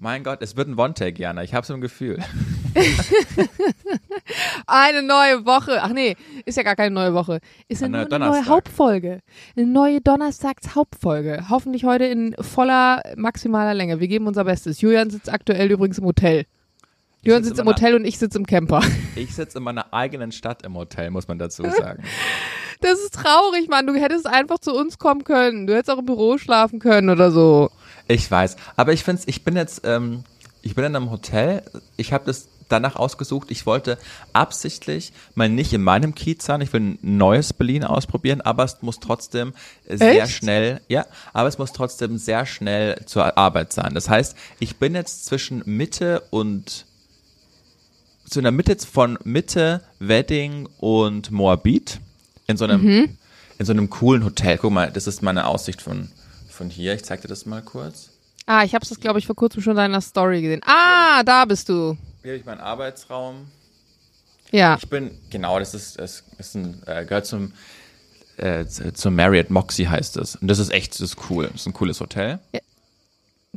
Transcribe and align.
Mein 0.00 0.22
Gott, 0.22 0.42
es 0.42 0.56
wird 0.56 0.68
ein 0.68 0.78
One-Take, 0.78 1.20
Jana. 1.20 1.42
Ich 1.42 1.54
hab's 1.54 1.70
im 1.70 1.80
Gefühl. 1.80 2.18
eine 4.68 5.02
neue 5.02 5.44
Woche. 5.44 5.82
Ach 5.82 5.88
nee, 5.88 6.14
ist 6.44 6.56
ja 6.56 6.62
gar 6.62 6.76
keine 6.76 6.92
neue 6.94 7.14
Woche. 7.14 7.40
Ist 7.66 7.82
eine, 7.82 8.06
Eine 8.08 8.18
neue. 8.20 8.46
Hauptfolge. 8.46 9.22
Eine 9.56 9.66
neue 9.66 10.00
Donnerstags-Hauptfolge. 10.00 11.46
Hoffentlich 11.50 11.82
heute 11.84 12.04
in 12.04 12.36
voller 12.38 13.02
maximaler 13.16 13.74
Länge. 13.74 13.98
Wir 13.98 14.06
geben 14.06 14.28
unser 14.28 14.44
Bestes. 14.44 14.80
Julian 14.80 15.10
sitzt 15.10 15.32
aktuell 15.32 15.68
übrigens 15.68 15.98
im 15.98 16.04
Hotel. 16.04 16.44
Sitz 17.24 17.46
sitzt 17.46 17.58
im 17.58 17.64
meiner- 17.66 17.76
Hotel 17.76 17.94
und 17.94 18.04
ich 18.04 18.18
sitze 18.18 18.38
im 18.38 18.46
Camper. 18.46 18.82
Ich 19.16 19.34
sitze 19.34 19.58
in 19.58 19.64
meiner 19.64 19.92
eigenen 19.92 20.30
Stadt 20.32 20.62
im 20.62 20.74
Hotel, 20.76 21.10
muss 21.10 21.26
man 21.28 21.38
dazu 21.38 21.62
sagen. 21.64 22.04
Das 22.80 22.92
ist 23.00 23.14
traurig, 23.14 23.68
Mann. 23.68 23.88
Du 23.88 23.94
hättest 23.94 24.28
einfach 24.28 24.60
zu 24.60 24.72
uns 24.72 24.98
kommen 24.98 25.24
können. 25.24 25.66
Du 25.66 25.74
hättest 25.74 25.90
auch 25.90 25.98
im 25.98 26.06
Büro 26.06 26.38
schlafen 26.38 26.78
können 26.78 27.10
oder 27.10 27.32
so. 27.32 27.70
Ich 28.06 28.30
weiß, 28.30 28.54
aber 28.76 28.92
ich 28.92 29.02
finde, 29.02 29.22
ich 29.26 29.42
bin 29.42 29.56
jetzt, 29.56 29.80
ähm, 29.82 30.22
ich 30.62 30.76
bin 30.76 30.84
in 30.84 30.94
einem 30.94 31.10
Hotel. 31.10 31.64
Ich 31.96 32.12
habe 32.12 32.24
das 32.24 32.46
danach 32.68 32.94
ausgesucht. 32.94 33.50
Ich 33.50 33.66
wollte 33.66 33.98
absichtlich 34.32 35.12
mal 35.34 35.48
nicht 35.48 35.72
in 35.72 35.82
meinem 35.82 36.14
Kiez 36.14 36.44
sein. 36.44 36.60
Ich 36.60 36.72
will 36.72 36.80
ein 36.80 36.98
neues 37.02 37.52
Berlin 37.52 37.82
ausprobieren, 37.82 38.42
aber 38.42 38.62
es 38.62 38.80
muss 38.80 39.00
trotzdem 39.00 39.54
sehr 39.88 40.22
Echt? 40.22 40.34
schnell, 40.34 40.80
ja, 40.86 41.04
aber 41.32 41.48
es 41.48 41.58
muss 41.58 41.72
trotzdem 41.72 42.16
sehr 42.16 42.46
schnell 42.46 43.00
zur 43.06 43.36
Arbeit 43.36 43.72
sein. 43.72 43.92
Das 43.94 44.08
heißt, 44.08 44.36
ich 44.60 44.76
bin 44.76 44.94
jetzt 44.94 45.24
zwischen 45.26 45.62
Mitte 45.66 46.22
und 46.30 46.86
zu 48.28 48.38
einer 48.40 48.50
Mitte 48.50 48.76
von 48.78 49.18
Mitte, 49.24 49.82
Wedding 49.98 50.68
und 50.78 51.30
Moabit 51.30 52.00
in 52.46 52.56
so 52.56 52.64
einem 52.64 52.82
Mhm. 52.82 53.18
in 53.58 53.66
so 53.66 53.72
einem 53.72 53.90
coolen 53.90 54.24
Hotel. 54.24 54.58
Guck 54.58 54.72
mal, 54.72 54.90
das 54.90 55.06
ist 55.06 55.22
meine 55.22 55.46
Aussicht 55.46 55.82
von 55.82 56.08
von 56.48 56.70
hier. 56.70 56.94
Ich 56.94 57.04
zeig 57.04 57.20
dir 57.22 57.28
das 57.28 57.46
mal 57.46 57.62
kurz. 57.62 58.10
Ah, 58.46 58.64
ich 58.64 58.74
habe 58.74 58.84
das, 58.86 58.98
glaube 58.98 59.18
ich, 59.18 59.26
vor 59.26 59.36
kurzem 59.36 59.62
schon 59.62 59.72
in 59.72 59.76
deiner 59.76 60.00
Story 60.00 60.42
gesehen. 60.42 60.60
Ah, 60.66 61.22
da 61.22 61.44
bist 61.44 61.68
du. 61.68 61.96
Hier 62.22 62.32
habe 62.32 62.38
ich 62.38 62.44
meinen 62.46 62.60
Arbeitsraum. 62.60 63.46
Ja. 64.50 64.76
Ich 64.80 64.88
bin, 64.88 65.10
genau, 65.30 65.58
das 65.58 65.74
ist, 65.74 65.98
das 65.98 66.24
ist 66.38 66.54
ein, 66.56 66.82
äh, 66.86 67.04
gehört 67.04 67.26
zum, 67.26 67.52
äh, 68.38 68.64
zum 68.66 69.14
Marriott 69.14 69.50
Moxie 69.50 69.86
heißt 69.86 70.16
es. 70.16 70.36
Und 70.36 70.48
das 70.48 70.58
ist 70.58 70.70
echt, 70.72 70.94
das 70.94 71.00
ist 71.02 71.16
cool. 71.30 71.48
Das 71.52 71.60
ist 71.60 71.66
ein 71.66 71.74
cooles 71.74 72.00
Hotel. 72.00 72.38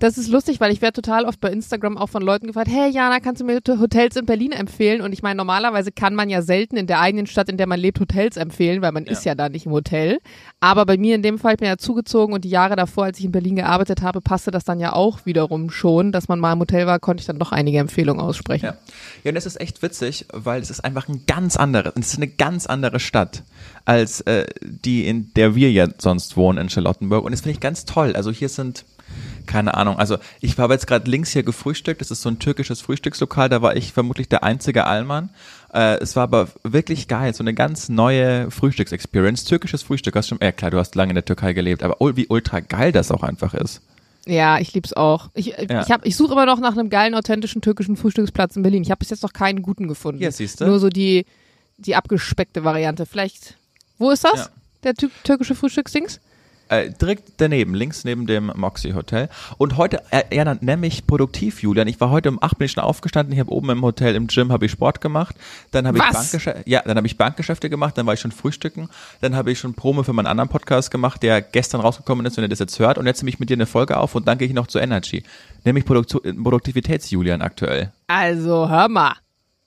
Das 0.02 0.18
ist 0.18 0.30
lustig, 0.30 0.60
weil 0.60 0.72
ich 0.72 0.82
werde 0.82 1.00
total 1.00 1.26
oft 1.26 1.40
bei 1.40 1.52
Instagram 1.52 1.96
auch 1.96 2.10
von 2.10 2.24
Leuten 2.24 2.48
gefragt, 2.48 2.70
hey 2.72 2.90
Jana, 2.90 3.20
kannst 3.20 3.40
du 3.40 3.46
mir 3.46 3.60
Hotels 3.80 4.16
in 4.16 4.26
Berlin 4.26 4.52
empfehlen? 4.52 5.00
Und 5.00 5.14
ich 5.14 5.22
meine, 5.22 5.38
normalerweise 5.38 5.92
kann 5.92 6.16
man 6.16 6.28
ja 6.28 6.42
selten 6.42 6.76
in 6.76 6.88
der 6.88 7.00
eigenen 7.00 7.28
Stadt, 7.28 7.50
in 7.50 7.58
der 7.58 7.68
man 7.68 7.80
lebt, 7.80 8.00
Hotels 8.00 8.36
empfehlen, 8.36 8.82
weil 8.82 8.94
man 8.94 9.06
ist 9.06 9.26
ja 9.26 9.36
da 9.36 9.48
nicht 9.48 9.68
im 9.68 9.74
Hotel. 9.74 10.18
Aber 10.60 10.88
bei 10.88 10.98
mir 10.98 11.14
in 11.14 11.22
dem 11.22 11.38
Fall, 11.38 11.54
ich 11.54 11.60
bin 11.60 11.68
ja 11.68 11.78
zugezogen 11.78 12.34
und 12.34 12.44
die 12.44 12.50
Jahre 12.50 12.76
davor, 12.76 13.04
als 13.04 13.20
ich 13.20 13.26
in 13.26 13.32
Berlin 13.32 13.58
gearbeitet 13.58 14.02
habe, 14.02 14.22
passte 14.22 14.50
das 14.50 14.64
dann 14.64 14.80
ja 14.80 14.94
auch 14.94 15.28
wiederum 15.28 15.70
schon, 15.70 16.12
dass 16.12 16.28
man 16.28 16.40
mal 16.40 16.54
im 16.54 16.60
Hotel 16.60 16.88
war, 16.88 16.98
konnte 16.98 17.22
ich 17.22 17.28
dann 17.28 17.38
doch 17.38 17.52
einige 17.52 17.78
Empfehlungen 17.78 18.26
aussprechen. 18.26 18.66
Ja. 18.66 18.78
Ja, 19.24 19.30
und 19.30 19.36
das 19.36 19.46
ist 19.46 19.62
echt 19.62 19.84
witzig, 19.84 20.26
weil 20.34 20.64
es 20.64 20.72
ist 20.72 20.84
einfach 20.84 21.10
ein 21.10 21.26
ganz 21.28 21.58
anderes, 21.58 21.94
es 21.96 22.14
ist 22.14 22.18
eine 22.18 22.28
ganz 22.28 22.66
andere 22.66 23.00
Stadt 23.00 23.44
als 23.86 24.22
äh, 24.22 24.48
die, 24.64 25.06
in 25.08 25.32
der 25.36 25.54
wir 25.54 25.72
ja 25.72 25.88
sonst 26.00 26.38
wohnen 26.38 26.58
in 26.58 26.70
Charlottenburg. 26.70 27.24
Und 27.24 27.34
das 27.34 27.42
finde 27.42 27.54
ich 27.54 27.60
ganz 27.60 27.86
toll. 27.86 28.16
Also 28.16 28.32
hier 28.32 28.50
sind, 28.50 28.84
keine 29.48 29.74
Ahnung, 29.74 29.98
also 29.98 30.18
ich 30.40 30.58
habe 30.58 30.74
jetzt 30.74 30.88
gerade 30.88 31.10
links 31.10 31.32
hier 31.32 31.44
gefrühstückt, 31.44 32.00
das 32.00 32.12
ist 32.12 32.22
so 32.22 32.30
ein 32.30 32.40
türkisches 32.40 32.80
Frühstückslokal, 32.82 33.50
da 33.50 33.62
war 33.62 33.76
ich 33.76 33.92
vermutlich 33.92 34.30
der 34.30 34.44
einzige 34.44 34.86
Allmann. 34.86 35.30
Äh, 35.74 35.98
es 36.00 36.16
war 36.16 36.24
aber 36.24 36.48
wirklich 36.64 37.08
geil, 37.08 37.34
so 37.34 37.44
eine 37.44 37.54
ganz 37.54 37.90
neue 37.90 38.50
Frühstücksexperience. 38.52 39.46
Türkisches 39.46 39.84
Frühstück, 39.84 40.16
hast 40.16 40.28
schon, 40.30 40.40
ja 40.42 40.52
klar, 40.52 40.72
du 40.72 40.78
hast 40.78 40.96
lange 40.96 41.12
in 41.12 41.16
der 41.16 41.26
Türkei 41.26 41.54
gelebt, 41.54 41.84
aber 41.84 41.98
wie 42.16 42.28
ultra 42.28 42.60
geil 42.60 42.92
das 42.92 43.12
auch 43.12 43.24
einfach 43.24 43.54
ist. 43.54 43.82
Ja, 44.28 44.60
ich 44.60 44.74
lieb's 44.74 44.94
auch. 44.94 45.30
Ich, 45.34 45.48
Ja. 45.48 45.82
ich, 45.82 45.90
hab- 45.92 46.06
ich 46.06 46.16
suche 46.16 46.34
immer 46.34 46.46
noch 46.46 46.60
nach 46.60 46.74
einem 46.78 46.90
geilen, 46.90 47.16
authentischen 47.16 47.62
türkischen 47.62 47.98
Frühstücksplatz 47.98 48.56
in 48.56 48.62
Berlin. 48.62 48.84
Ich 48.84 48.92
habe 48.92 49.00
bis 49.00 49.10
jetzt 49.10 49.24
noch 49.24 49.34
keinen 49.34 49.62
guten 49.64 49.88
gefunden. 49.88 50.22
Ja, 50.22 50.32
siehste. 50.32 50.68
Nur 50.68 50.80
so 50.80 50.90
die, 50.90 51.26
die 51.78 51.96
abgespeckte 51.96 52.64
Variante. 52.64 53.06
Vielleicht, 53.08 53.56
wo 53.98 54.12
ist 54.12 54.24
das? 54.24 54.36
Ja. 54.36 54.48
Der 54.84 54.94
tü- 54.94 55.10
türkische 55.24 55.56
Frühstücksdings? 55.56 56.20
Äh, 56.72 56.90
direkt 56.90 57.34
daneben, 57.36 57.76
links 57.76 58.06
neben 58.06 58.28
dem 58.28 58.50
Moxie 58.56 58.94
Hotel. 58.94 59.28
Und 59.58 59.76
heute, 59.76 60.02
äh, 60.10 60.24
ja, 60.34 60.46
dann 60.46 60.60
nenn 60.62 60.80
mich 60.80 61.06
produktiv, 61.06 61.62
Julian. 61.62 61.90
Ich 61.90 62.00
war 62.00 62.12
heute 62.12 62.30
um 62.30 62.42
acht 62.42 62.58
bin 62.60 62.68
ich 62.68 62.72
schon 62.72 62.82
aufgestanden. 62.82 63.34
Ich 63.34 63.42
habe 63.42 63.52
oben 63.52 63.72
im 63.72 63.82
Hotel 63.82 64.16
im 64.16 64.28
Gym 64.28 64.54
habe 64.54 64.68
ich 64.68 64.72
Sport 64.72 65.02
gemacht. 65.02 65.36
Dann 65.72 65.86
habe 65.86 65.98
ich 65.98 66.66
ja, 66.66 66.82
dann 66.86 66.96
habe 66.96 67.06
ich 67.06 67.18
Bankgeschäfte 67.18 67.70
gemacht. 67.70 67.98
Dann 67.98 68.06
war 68.06 68.14
ich 68.14 68.22
schon 68.22 68.32
frühstücken. 68.32 68.90
Dann 69.20 69.36
habe 69.36 69.52
ich 69.52 69.60
schon 69.60 69.74
Promo 69.74 70.04
für 70.04 70.14
meinen 70.14 70.28
anderen 70.28 70.48
Podcast 70.48 70.92
gemacht, 70.92 71.22
der 71.24 71.42
gestern 71.42 71.82
rausgekommen 71.82 72.26
ist, 72.26 72.38
wenn 72.38 72.46
ihr 72.46 72.50
das 72.50 72.60
jetzt 72.60 72.80
hört. 72.80 72.98
Und 72.98 73.06
jetzt 73.06 73.22
nehme 73.22 73.32
ich 73.32 73.40
mit 73.42 73.50
dir 73.50 73.56
eine 73.56 73.66
Folge 73.66 73.98
auf 73.98 74.16
und 74.16 74.26
dann 74.30 74.38
gehe 74.38 74.48
ich 74.48 74.54
noch 74.54 74.68
zu 74.68 74.80
Energy. 74.80 75.24
Nämlich 75.66 75.84
Produktu 75.84 76.22
Produktivitäts-Julian 76.22 77.42
aktuell. 77.42 77.92
Also, 78.08 78.70
hör 78.70 78.88
mal. 78.88 79.16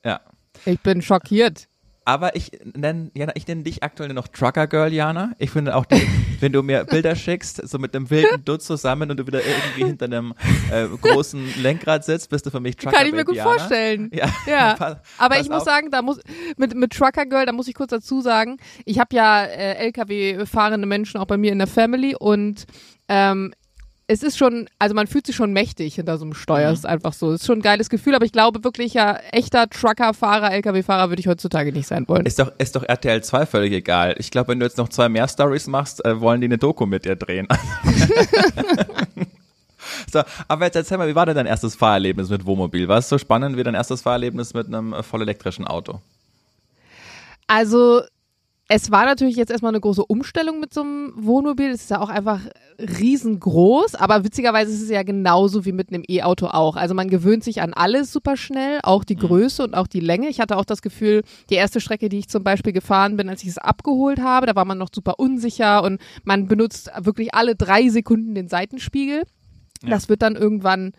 Ja. 0.07 0.21
Ich 0.65 0.81
bin 0.81 1.03
schockiert. 1.03 1.69
Aber 2.07 2.37
ich 2.37 2.51
nenne, 2.75 3.11
Jana, 3.15 3.33
ich 3.35 3.47
nenne 3.47 3.63
dich 3.63 3.83
aktuell 3.83 4.13
noch 4.13 4.29
Trucker 4.29 4.67
Girl, 4.67 4.93
Jana. 4.93 5.33
Ich 5.39 5.51
finde 5.51 5.75
auch, 5.75 5.87
die, 5.87 6.07
wenn 6.41 6.53
du 6.53 6.63
mir 6.63 6.85
Bilder 6.85 7.17
schickst, 7.17 7.67
so 7.67 7.79
mit 7.79 7.97
einem 7.97 8.11
wilden 8.11 8.45
Dutt 8.45 8.63
zusammen 8.63 9.11
und 9.11 9.17
du 9.19 9.27
wieder 9.27 9.41
irgendwie 9.45 9.85
hinter 9.87 10.05
einem 10.05 10.35
äh, 10.71 10.87
großen 10.87 11.55
Lenkrad 11.63 12.05
sitzt, 12.05 12.29
bist 12.29 12.45
du 12.45 12.51
für 12.51 12.61
mich 12.61 12.77
Trucker 12.77 12.97
Kann 12.97 13.07
ich 13.07 13.15
mir 13.15 13.25
gut 13.25 13.37
Jana. 13.37 13.51
vorstellen. 13.51 14.11
Ja. 14.15 14.29
Ja. 14.47 14.75
Pass- 14.75 14.99
Aber 15.19 15.37
pass 15.37 15.45
ich 15.45 15.51
muss 15.51 15.61
auf. 15.61 15.65
sagen, 15.65 15.91
da 15.91 16.03
muss 16.03 16.21
mit 16.59 16.75
mit 16.75 16.93
Trucker 16.93 17.25
Girl, 17.25 17.47
da 17.47 17.53
muss 17.53 17.69
ich 17.69 17.75
kurz 17.75 17.91
dazu 17.91 18.21
sagen, 18.21 18.59
ich 18.85 18.99
habe 18.99 19.17
ja 19.17 19.45
äh, 19.45 19.75
LKW 19.87 20.45
fahrende 20.47 20.87
Menschen 20.87 21.19
auch 21.21 21.27
bei 21.27 21.39
mir 21.39 21.53
in 21.53 21.59
der 21.59 21.67
Family 21.69 22.15
und 22.15 22.65
ähm, 23.09 23.55
es 24.07 24.23
ist 24.23 24.37
schon, 24.37 24.69
also 24.79 24.95
man 24.95 25.07
fühlt 25.07 25.27
sich 25.27 25.35
schon 25.35 25.53
mächtig 25.53 25.95
hinter 25.95 26.19
so 26.19 26.25
einem 26.25 26.35
Steuer, 26.35 26.69
Mhm. 26.69 26.75
ist 26.75 26.87
einfach 26.87 27.13
so. 27.15 27.33
Ist 27.33 27.47
schon 27.47 27.59
ein 27.59 27.63
geiles 27.63 27.89
Gefühl, 27.89 28.15
aber 28.15 28.25
ich 28.27 28.33
glaube 28.33 28.63
wirklich 28.63 28.93
ja, 28.95 29.17
echter 29.33 29.69
Trucker-Fahrer, 29.71 30.53
LKW-Fahrer 30.53 31.09
würde 31.09 31.21
ich 31.21 31.27
heutzutage 31.27 31.73
nicht 31.73 31.87
sein 31.87 32.07
wollen. 32.09 32.27
Ist 32.27 32.39
doch, 32.39 32.53
ist 32.59 32.77
doch 32.77 32.83
RTL 32.83 33.23
2 33.23 33.47
völlig 33.47 33.73
egal. 33.73 34.15
Ich 34.19 34.31
glaube, 34.31 34.49
wenn 34.49 34.61
du 34.61 34.67
jetzt 34.67 34.77
noch 34.79 34.91
zwei 34.91 35.09
mehr 35.09 35.27
Stories 35.27 35.67
machst, 35.69 36.05
äh, 36.05 36.21
wollen 36.21 36.41
die 36.43 36.47
eine 36.49 36.59
Doku 36.59 36.85
mit 36.87 37.05
dir 37.07 37.17
drehen. 37.17 37.49
so, 40.13 40.23
aber 40.49 40.67
jetzt 40.67 40.77
erzähl 40.77 40.99
mal, 40.99 41.09
wie 41.09 41.15
war 41.15 41.27
denn 41.27 41.37
dein 41.37 41.47
erstes 41.47 41.75
Fahrerlebnis 41.75 42.29
mit 42.29 42.45
Wohnmobil? 42.47 42.89
War 42.89 42.99
es 42.99 43.09
so 43.09 43.19
spannend 43.19 43.57
wie 43.57 43.63
dein 43.63 43.75
erstes 43.75 44.03
Fahrerlebnis 44.03 44.55
mit 44.55 44.67
einem 44.67 44.93
äh, 44.93 45.03
voll 45.03 45.23
elektrischen 45.23 45.67
Auto? 45.67 46.01
Also, 47.47 48.03
es 48.69 48.91
war 48.91 49.05
natürlich 49.05 49.37
jetzt 49.37 49.51
erstmal 49.51 49.73
eine 49.73 49.81
große 49.81 50.05
Umstellung 50.05 50.59
mit 50.59 50.73
so 50.73 50.81
einem 50.81 51.13
Wohnmobil. 51.17 51.69
Es 51.71 51.83
ist 51.83 51.91
ja 51.91 52.01
auch 52.01 52.09
einfach 52.09 52.41
riesengroß, 52.79 53.95
aber 53.95 54.25
witzigerweise 54.25 54.73
ist 54.73 54.81
es 54.83 54.89
ja 54.89 55.03
genauso 55.03 55.67
wie 55.67 55.73
mit 55.73 55.91
einem 55.91 56.03
E-Auto 56.09 56.47
auch. 56.47 56.77
Also 56.77 56.95
man 56.95 57.09
gewöhnt 57.09 57.45
sich 57.45 57.61
an 57.61 57.75
alles 57.75 58.11
super 58.11 58.39
schnell, 58.39 58.81
auch 58.83 59.05
die 59.05 59.17
Größe 59.17 59.63
und 59.63 59.75
auch 59.75 59.87
die 59.87 60.01
Länge. 60.01 60.29
Ich 60.29 60.41
hatte 60.41 60.57
auch 60.57 60.65
das 60.65 60.81
Gefühl, 60.81 61.25
die 61.51 61.57
erste 61.57 61.81
Strecke, 61.81 62.09
die 62.09 62.21
ich 62.21 62.29
zum 62.29 62.43
Beispiel 62.43 62.73
gefahren 62.73 63.19
bin, 63.19 63.29
als 63.29 63.43
ich 63.43 63.51
es 63.51 63.59
abgeholt 63.59 64.21
habe, 64.21 64.47
da 64.47 64.57
war 64.57 64.65
man 64.65 64.79
noch 64.79 64.89
super 64.95 65.19
unsicher 65.19 65.83
und 65.83 66.01
man 66.25 66.49
benutzt 66.49 66.91
wirklich 66.99 67.35
alle 67.35 67.57
drei 67.57 67.91
Sekunden 67.91 68.35
den 68.35 68.49
Seitenspiegel. 68.49 69.25
Das 69.83 70.09
wird 70.09 70.23
dann 70.23 70.37
irgendwann 70.37 70.93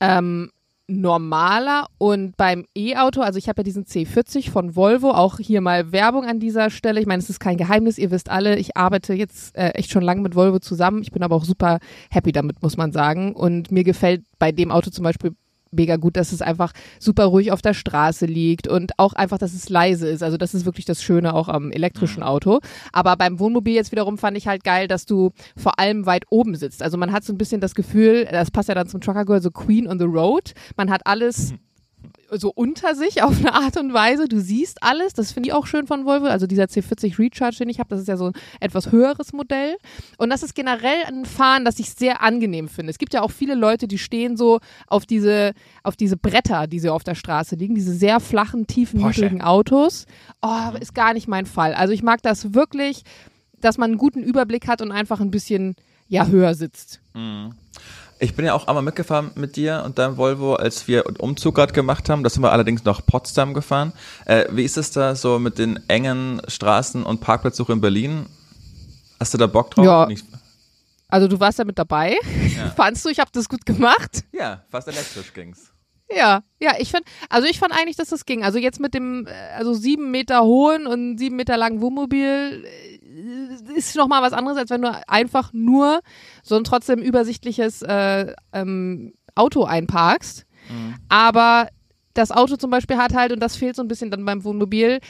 ähm, 0.00 0.50
normaler 0.90 1.86
und 1.98 2.36
beim 2.36 2.66
E-Auto, 2.74 3.20
also 3.20 3.38
ich 3.38 3.48
habe 3.48 3.60
ja 3.60 3.64
diesen 3.64 3.84
C40 3.84 4.50
von 4.50 4.74
Volvo, 4.74 5.10
auch 5.10 5.38
hier 5.38 5.60
mal 5.60 5.92
Werbung 5.92 6.24
an 6.24 6.40
dieser 6.40 6.70
Stelle. 6.70 7.00
Ich 7.00 7.06
meine, 7.06 7.22
es 7.22 7.30
ist 7.30 7.40
kein 7.40 7.56
Geheimnis, 7.56 7.98
ihr 7.98 8.10
wisst 8.10 8.28
alle, 8.28 8.56
ich 8.56 8.76
arbeite 8.76 9.14
jetzt 9.14 9.56
äh, 9.56 9.70
echt 9.70 9.90
schon 9.90 10.02
lange 10.02 10.20
mit 10.20 10.34
Volvo 10.34 10.58
zusammen. 10.58 11.02
Ich 11.02 11.12
bin 11.12 11.22
aber 11.22 11.36
auch 11.36 11.44
super 11.44 11.78
happy 12.10 12.32
damit, 12.32 12.62
muss 12.62 12.76
man 12.76 12.92
sagen. 12.92 13.34
Und 13.34 13.70
mir 13.70 13.84
gefällt 13.84 14.24
bei 14.38 14.52
dem 14.52 14.70
Auto 14.70 14.90
zum 14.90 15.04
Beispiel 15.04 15.34
mega 15.72 15.96
gut, 15.96 16.16
dass 16.16 16.32
es 16.32 16.42
einfach 16.42 16.72
super 16.98 17.24
ruhig 17.24 17.52
auf 17.52 17.62
der 17.62 17.74
Straße 17.74 18.26
liegt 18.26 18.68
und 18.68 18.98
auch 18.98 19.12
einfach, 19.12 19.38
dass 19.38 19.54
es 19.54 19.68
leise 19.68 20.08
ist. 20.08 20.22
Also 20.22 20.36
das 20.36 20.54
ist 20.54 20.64
wirklich 20.64 20.84
das 20.84 21.02
Schöne 21.02 21.34
auch 21.34 21.48
am 21.48 21.70
elektrischen 21.70 22.22
Auto. 22.22 22.60
Aber 22.92 23.16
beim 23.16 23.38
Wohnmobil 23.38 23.74
jetzt 23.74 23.92
wiederum 23.92 24.18
fand 24.18 24.36
ich 24.36 24.46
halt 24.46 24.64
geil, 24.64 24.88
dass 24.88 25.06
du 25.06 25.30
vor 25.56 25.78
allem 25.78 26.06
weit 26.06 26.24
oben 26.30 26.54
sitzt. 26.56 26.82
Also 26.82 26.96
man 26.98 27.12
hat 27.12 27.24
so 27.24 27.32
ein 27.32 27.38
bisschen 27.38 27.60
das 27.60 27.74
Gefühl, 27.74 28.26
das 28.30 28.50
passt 28.50 28.68
ja 28.68 28.74
dann 28.74 28.88
zum 28.88 29.00
Trucker 29.00 29.24
Girl, 29.24 29.42
so 29.42 29.50
Queen 29.50 29.86
on 29.86 29.98
the 29.98 30.04
Road. 30.04 30.52
Man 30.76 30.90
hat 30.90 31.06
alles 31.06 31.54
so 32.32 32.50
unter 32.54 32.94
sich 32.94 33.22
auf 33.22 33.38
eine 33.38 33.54
Art 33.54 33.76
und 33.76 33.92
Weise. 33.92 34.28
Du 34.28 34.40
siehst 34.40 34.82
alles. 34.82 35.12
Das 35.14 35.32
finde 35.32 35.48
ich 35.48 35.52
auch 35.52 35.66
schön 35.66 35.86
von 35.86 36.04
Volvo. 36.04 36.26
Also 36.26 36.46
dieser 36.46 36.64
C40 36.64 37.18
Recharge, 37.18 37.58
den 37.58 37.68
ich 37.68 37.78
habe, 37.78 37.90
das 37.90 38.00
ist 38.00 38.08
ja 38.08 38.16
so 38.16 38.26
ein 38.26 38.32
etwas 38.60 38.92
höheres 38.92 39.32
Modell. 39.32 39.76
Und 40.18 40.30
das 40.30 40.42
ist 40.42 40.54
generell 40.54 41.04
ein 41.06 41.24
Fahren, 41.24 41.64
das 41.64 41.78
ich 41.78 41.90
sehr 41.90 42.22
angenehm 42.22 42.68
finde. 42.68 42.90
Es 42.90 42.98
gibt 42.98 43.14
ja 43.14 43.22
auch 43.22 43.30
viele 43.30 43.54
Leute, 43.54 43.88
die 43.88 43.98
stehen 43.98 44.36
so 44.36 44.60
auf 44.86 45.06
diese, 45.06 45.52
auf 45.82 45.96
diese 45.96 46.16
Bretter, 46.16 46.66
die 46.66 46.80
so 46.80 46.92
auf 46.92 47.04
der 47.04 47.14
Straße 47.14 47.56
liegen, 47.56 47.74
diese 47.74 47.92
sehr 47.92 48.20
flachen, 48.20 48.66
tiefen, 48.66 49.00
Porsche. 49.00 49.22
niedrigen 49.22 49.42
Autos. 49.42 50.06
Oh, 50.42 50.70
ist 50.78 50.94
gar 50.94 51.14
nicht 51.14 51.28
mein 51.28 51.46
Fall. 51.46 51.74
Also 51.74 51.92
ich 51.92 52.02
mag 52.02 52.22
das 52.22 52.54
wirklich, 52.54 53.02
dass 53.60 53.78
man 53.78 53.90
einen 53.90 53.98
guten 53.98 54.22
Überblick 54.22 54.68
hat 54.68 54.82
und 54.82 54.92
einfach 54.92 55.20
ein 55.20 55.30
bisschen 55.30 55.74
ja 56.08 56.26
höher 56.26 56.54
sitzt. 56.54 57.00
Ich 58.22 58.34
bin 58.34 58.44
ja 58.44 58.52
auch 58.52 58.66
einmal 58.68 58.82
mitgefahren 58.82 59.30
mit 59.34 59.56
dir 59.56 59.82
und 59.86 59.98
deinem 59.98 60.18
Volvo, 60.18 60.54
als 60.54 60.86
wir 60.86 61.04
Umzug 61.20 61.54
gerade 61.54 61.72
gemacht 61.72 62.08
haben. 62.10 62.22
Da 62.22 62.28
sind 62.28 62.42
wir 62.42 62.52
allerdings 62.52 62.84
nach 62.84 63.04
Potsdam 63.04 63.54
gefahren. 63.54 63.92
Äh, 64.26 64.44
wie 64.50 64.62
ist 64.64 64.76
es 64.76 64.90
da 64.90 65.14
so 65.16 65.38
mit 65.38 65.58
den 65.58 65.80
engen 65.88 66.42
Straßen 66.46 67.02
und 67.02 67.20
Parkplatzsuche 67.20 67.72
in 67.72 67.80
Berlin? 67.80 68.26
Hast 69.18 69.32
du 69.32 69.38
da 69.38 69.46
Bock 69.46 69.70
drauf? 69.70 69.84
Ja. 69.86 70.06
Nicht- 70.06 70.26
Also 71.08 71.28
du 71.28 71.40
warst 71.40 71.58
ja 71.58 71.64
mit 71.64 71.78
dabei. 71.78 72.16
Ja. 72.56 72.70
Fandst 72.76 73.04
du, 73.06 73.08
ich 73.08 73.18
habe 73.20 73.30
das 73.32 73.48
gut 73.48 73.64
gemacht? 73.64 74.22
Ja, 74.32 74.62
fast 74.70 74.88
elektrisch 74.88 75.32
ging's. 75.32 75.72
Ja, 76.14 76.42
ja, 76.58 76.72
ich 76.78 76.90
fand, 76.90 77.04
also 77.28 77.46
ich 77.46 77.58
fand 77.60 77.72
eigentlich, 77.72 77.96
dass 77.96 78.08
das 78.08 78.26
ging. 78.26 78.42
Also 78.44 78.58
jetzt 78.58 78.80
mit 78.80 78.94
dem, 78.94 79.26
äh, 79.28 79.30
also 79.56 79.72
sieben 79.74 80.10
Meter 80.10 80.42
hohen 80.42 80.86
und 80.88 81.18
sieben 81.18 81.36
Meter 81.36 81.56
langen 81.56 81.80
Wohnmobil 81.80 82.64
äh, 82.66 82.99
ist 83.74 83.96
noch 83.96 84.08
mal 84.08 84.22
was 84.22 84.32
anderes, 84.32 84.58
als 84.58 84.70
wenn 84.70 84.82
du 84.82 85.08
einfach 85.08 85.52
nur 85.52 86.00
so 86.42 86.56
ein 86.56 86.64
trotzdem 86.64 87.00
übersichtliches 87.00 87.82
äh, 87.82 88.34
ähm, 88.52 89.12
Auto 89.34 89.64
einparkst. 89.64 90.46
Aber 91.08 91.68
das 92.14 92.30
Auto 92.30 92.56
zum 92.56 92.70
Beispiel 92.70 92.96
hat 92.96 93.14
halt, 93.14 93.32
und 93.32 93.40
das 93.40 93.56
fehlt 93.56 93.76
so 93.76 93.82
ein 93.82 93.88
bisschen 93.88 94.10
dann 94.10 94.24
beim 94.24 94.44
Wohnmobil, 94.44 95.00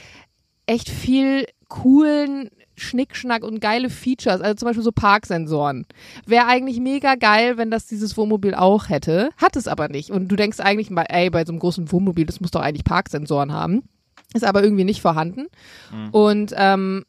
echt 0.66 0.88
viel 0.88 1.46
coolen 1.68 2.50
Schnickschnack 2.76 3.44
und 3.44 3.60
geile 3.60 3.90
Features, 3.90 4.40
also 4.40 4.54
zum 4.54 4.66
Beispiel 4.66 4.82
so 4.82 4.92
Parksensoren. 4.92 5.86
Wäre 6.26 6.46
eigentlich 6.46 6.80
mega 6.80 7.14
geil, 7.14 7.58
wenn 7.58 7.70
das 7.70 7.86
dieses 7.86 8.16
Wohnmobil 8.16 8.54
auch 8.54 8.88
hätte, 8.88 9.30
hat 9.36 9.56
es 9.56 9.68
aber 9.68 9.88
nicht. 9.88 10.10
Und 10.10 10.28
du 10.28 10.36
denkst 10.36 10.60
eigentlich 10.60 10.90
mal, 10.90 11.04
ey, 11.08 11.30
bei 11.30 11.44
so 11.44 11.52
einem 11.52 11.58
großen 11.58 11.92
Wohnmobil, 11.92 12.26
das 12.26 12.40
muss 12.40 12.50
doch 12.50 12.62
eigentlich 12.62 12.84
Parksensoren 12.84 13.52
haben. 13.52 13.82
Ist 14.32 14.44
aber 14.44 14.62
irgendwie 14.62 14.84
nicht 14.84 15.02
vorhanden. 15.02 15.46
Und 16.12 16.54
ähm, 16.56 17.04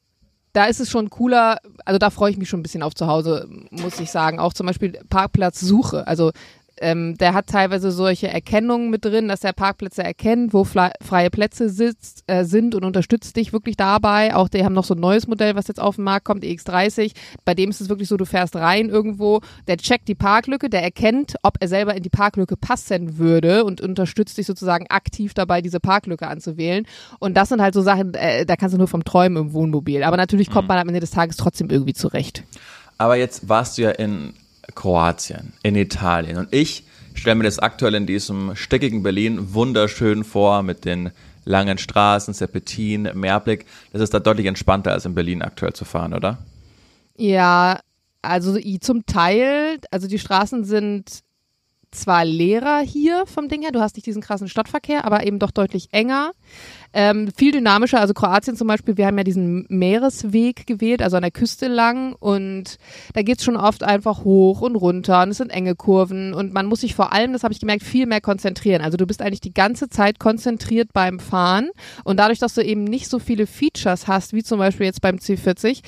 da 0.53 0.65
ist 0.65 0.80
es 0.80 0.89
schon 0.89 1.09
cooler, 1.09 1.59
also 1.86 1.98
da 1.98 2.09
freue 2.09 2.31
ich 2.31 2.38
mich 2.38 2.50
schon 2.50 2.59
ein 2.59 2.63
bisschen 2.63 2.83
auf 2.83 2.94
zu 2.94 3.07
Hause, 3.07 3.48
muss 3.69 4.00
ich 4.00 4.12
sagen. 4.12 4.39
Auch 4.39 4.53
zum 4.53 4.68
Beispiel 4.68 5.00
Parkplatzsuche. 5.09 6.07
Also 6.07 6.31
ähm, 6.81 7.18
der 7.18 7.33
hat 7.33 7.48
teilweise 7.48 7.92
solche 7.92 8.28
Erkennungen 8.28 8.89
mit 8.89 9.06
drin, 9.06 9.28
dass 9.28 9.42
der 9.42 9.54
Parkplätze 9.54 10.04
erkennt, 10.04 10.54
wo 10.54 10.63
freie 10.63 11.30
Plätze 11.30 11.69
sitzt, 11.69 12.24
äh, 12.28 12.44
sind 12.44 12.75
und 12.75 12.83
unterstützt 12.83 13.36
dich 13.36 13.54
wirklich 13.54 13.78
dabei. 13.78 14.36
Auch 14.36 14.50
die 14.50 14.66
haben 14.66 14.74
noch 14.74 14.83
so 14.83 14.95
ein 14.95 15.00
neues 15.00 15.28
Modell, 15.28 15.56
was 15.56 15.68
jetzt 15.68 15.80
auf 15.80 15.95
den 15.95 16.04
Markt 16.04 16.25
kommt, 16.25 16.44
EX30. 16.44 17.13
Bei 17.45 17.54
dem 17.54 17.69
ist 17.69 17.81
es 17.81 17.89
wirklich 17.89 18.07
so, 18.07 18.18
du 18.18 18.25
fährst 18.25 18.56
rein 18.56 18.89
irgendwo, 18.89 19.42
der 19.68 19.78
checkt 19.78 20.07
die 20.07 20.16
Parklücke, 20.16 20.69
der 20.69 20.83
erkennt, 20.83 21.36
ob 21.44 21.57
er 21.60 21.68
selber 21.68 21.95
in 21.95 22.04
die 22.04 22.10
Parklücke 22.10 22.57
passen 22.57 23.18
würde 23.18 23.63
und 23.63 23.80
unterstützt 23.80 24.38
dich 24.38 24.48
sozusagen 24.48 24.88
aktiv 24.89 25.33
dabei, 25.33 25.62
diese 25.62 25.80
Parklücke 25.80 26.28
anzuwählen. 26.28 26.88
Und 27.19 27.38
das 27.38 27.50
sind 27.50 27.62
halt 27.62 27.74
so 27.74 27.81
Sachen, 27.81 28.13
äh, 28.16 28.45
da 28.45 28.56
kannst 28.56 28.74
du 28.74 28.78
nur 28.78 28.88
vom 28.88 29.04
Träumen 29.04 29.44
im 29.44 29.54
Wohnmobil. 29.54 30.04
Aber 30.04 30.18
natürlich 30.18 30.50
kommt 30.50 30.68
man 30.68 30.78
am 30.78 30.88
Ende 30.88 31.00
des 31.00 31.12
Tages 31.12 31.38
trotzdem 31.38 31.69
irgendwie 31.69 31.94
zurecht. 31.94 32.44
Aber 32.98 33.16
jetzt 33.16 33.50
warst 33.50 33.78
du 33.78 33.83
ja 33.83 33.92
in 33.92 34.33
Kroatien, 34.75 35.53
in 35.63 35.75
Italien. 35.75 36.38
Und 36.38 36.53
ich 36.53 36.85
stelle 37.13 37.35
mir 37.35 37.44
das 37.44 37.59
aktuell 37.59 37.95
in 37.95 38.06
diesem 38.06 38.56
stickigen 38.56 39.03
Berlin 39.03 39.53
wunderschön 39.53 40.23
vor 40.23 40.63
mit 40.63 40.85
den 40.85 41.12
langen 41.45 41.77
Straßen, 41.77 42.33
Serpentin, 42.33 43.09
Meerblick. 43.13 43.65
Das 43.91 44.01
ist 44.01 44.13
da 44.13 44.19
deutlich 44.19 44.45
entspannter 44.47 44.91
als 44.91 45.06
in 45.06 45.15
Berlin 45.15 45.41
aktuell 45.41 45.73
zu 45.73 45.85
fahren, 45.85 46.13
oder? 46.13 46.39
Ja, 47.18 47.79
also 48.21 48.57
zum 48.79 49.06
Teil, 49.06 49.79
also 49.89 50.07
die 50.07 50.19
Straßen 50.19 50.63
sind 50.65 51.21
zwar 51.92 52.26
leerer 52.26 52.80
hier 52.80 53.26
vom 53.26 53.48
Ding 53.48 53.62
her, 53.62 53.72
du 53.72 53.82
hast 53.82 53.96
nicht 53.96 54.06
diesen 54.06 54.22
krassen 54.22 54.48
Stadtverkehr, 54.48 55.06
aber 55.06 55.26
eben 55.26 55.40
doch 55.40 55.52
deutlich 55.52 55.90
enger. 55.92 56.32
Ähm, 56.94 57.30
viel 57.36 57.52
dynamischer, 57.52 58.00
also 58.00 58.14
Kroatien 58.14 58.56
zum 58.56 58.68
Beispiel, 58.68 58.98
wir 58.98 59.06
haben 59.06 59.18
ja 59.18 59.24
diesen 59.24 59.66
Meeresweg 59.70 60.68
gewählt, 60.68 61.02
also 61.02 61.18
an 61.18 61.22
der 61.22 61.32
Küste 61.32 61.68
lang 61.68 62.14
und 62.14 62.78
da 63.14 63.22
geht's 63.22 63.44
schon 63.44 63.56
oft 63.56 63.84
einfach 63.84 64.24
hoch 64.24 64.62
und 64.62 64.76
runter 64.76 65.22
und 65.22 65.30
es 65.30 65.38
sind 65.38 65.52
enge 65.52 65.76
Kurven 65.76 66.34
und 66.34 66.54
man 66.54 66.66
muss 66.66 66.82
sich 66.82 66.96
vor 66.96 67.14
allem, 67.14 67.34
das 67.34 67.44
habe 67.44 67.54
ich 67.54 67.60
gemerkt, 67.60 67.84
viel 67.84 68.06
mehr 68.06 68.22
konzentrieren. 68.22 68.82
Also 68.82 68.98
du 68.98 69.06
bist 69.06 69.22
eigentlich 69.22 69.42
die 69.42 69.54
ganze 69.54 69.90
Zeit 69.90 70.20
konzentriert 70.20 70.94
beim 70.94 71.20
Fahren 71.20 71.70
und 72.04 72.18
dadurch, 72.18 72.40
dass 72.40 72.54
du 72.54 72.64
eben 72.64 72.84
nicht 72.84 73.08
so 73.08 73.20
viele 73.20 73.48
Features 73.48 74.08
hast, 74.08 74.34
wie 74.34 74.44
zum 74.44 74.60
Beispiel 74.60 74.86
jetzt 74.86 75.02
beim 75.02 75.16
C40, 75.16 75.82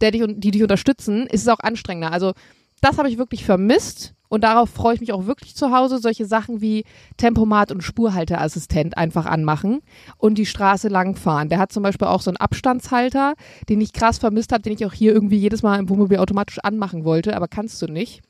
der 0.00 0.10
dich, 0.10 0.24
die 0.26 0.50
dich 0.50 0.62
unterstützen, 0.62 1.26
ist 1.26 1.42
es 1.42 1.48
auch 1.48 1.60
anstrengender. 1.60 2.12
Also 2.12 2.32
das 2.80 2.98
habe 2.98 3.08
ich 3.08 3.18
wirklich 3.18 3.44
vermisst 3.44 4.14
und 4.30 4.44
darauf 4.44 4.70
freue 4.70 4.94
ich 4.94 5.00
mich 5.00 5.12
auch 5.12 5.26
wirklich 5.26 5.56
zu 5.56 5.72
Hause. 5.72 5.98
Solche 5.98 6.24
Sachen 6.24 6.60
wie 6.60 6.84
Tempomat 7.16 7.72
und 7.72 7.82
Spurhalteassistent 7.82 8.96
einfach 8.96 9.26
anmachen 9.26 9.80
und 10.18 10.38
die 10.38 10.46
Straße 10.46 10.86
langfahren. 10.86 11.48
Der 11.48 11.58
hat 11.58 11.72
zum 11.72 11.82
Beispiel 11.82 12.06
auch 12.06 12.22
so 12.22 12.30
einen 12.30 12.36
Abstandshalter, 12.36 13.34
den 13.68 13.80
ich 13.80 13.92
krass 13.92 14.18
vermisst 14.18 14.52
habe, 14.52 14.62
den 14.62 14.72
ich 14.72 14.86
auch 14.86 14.92
hier 14.92 15.12
irgendwie 15.12 15.36
jedes 15.36 15.64
Mal 15.64 15.80
im 15.80 15.88
Wohnmobil 15.88 16.18
automatisch 16.18 16.60
anmachen 16.60 17.04
wollte, 17.04 17.36
aber 17.36 17.48
kannst 17.48 17.82
du 17.82 17.86
nicht, 17.86 18.22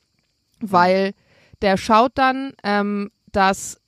weil 0.59 1.13
der 1.61 1.77
schaut 1.77 2.13
dann, 2.15 2.53
ähm, 2.63 3.11
dass 3.31 3.80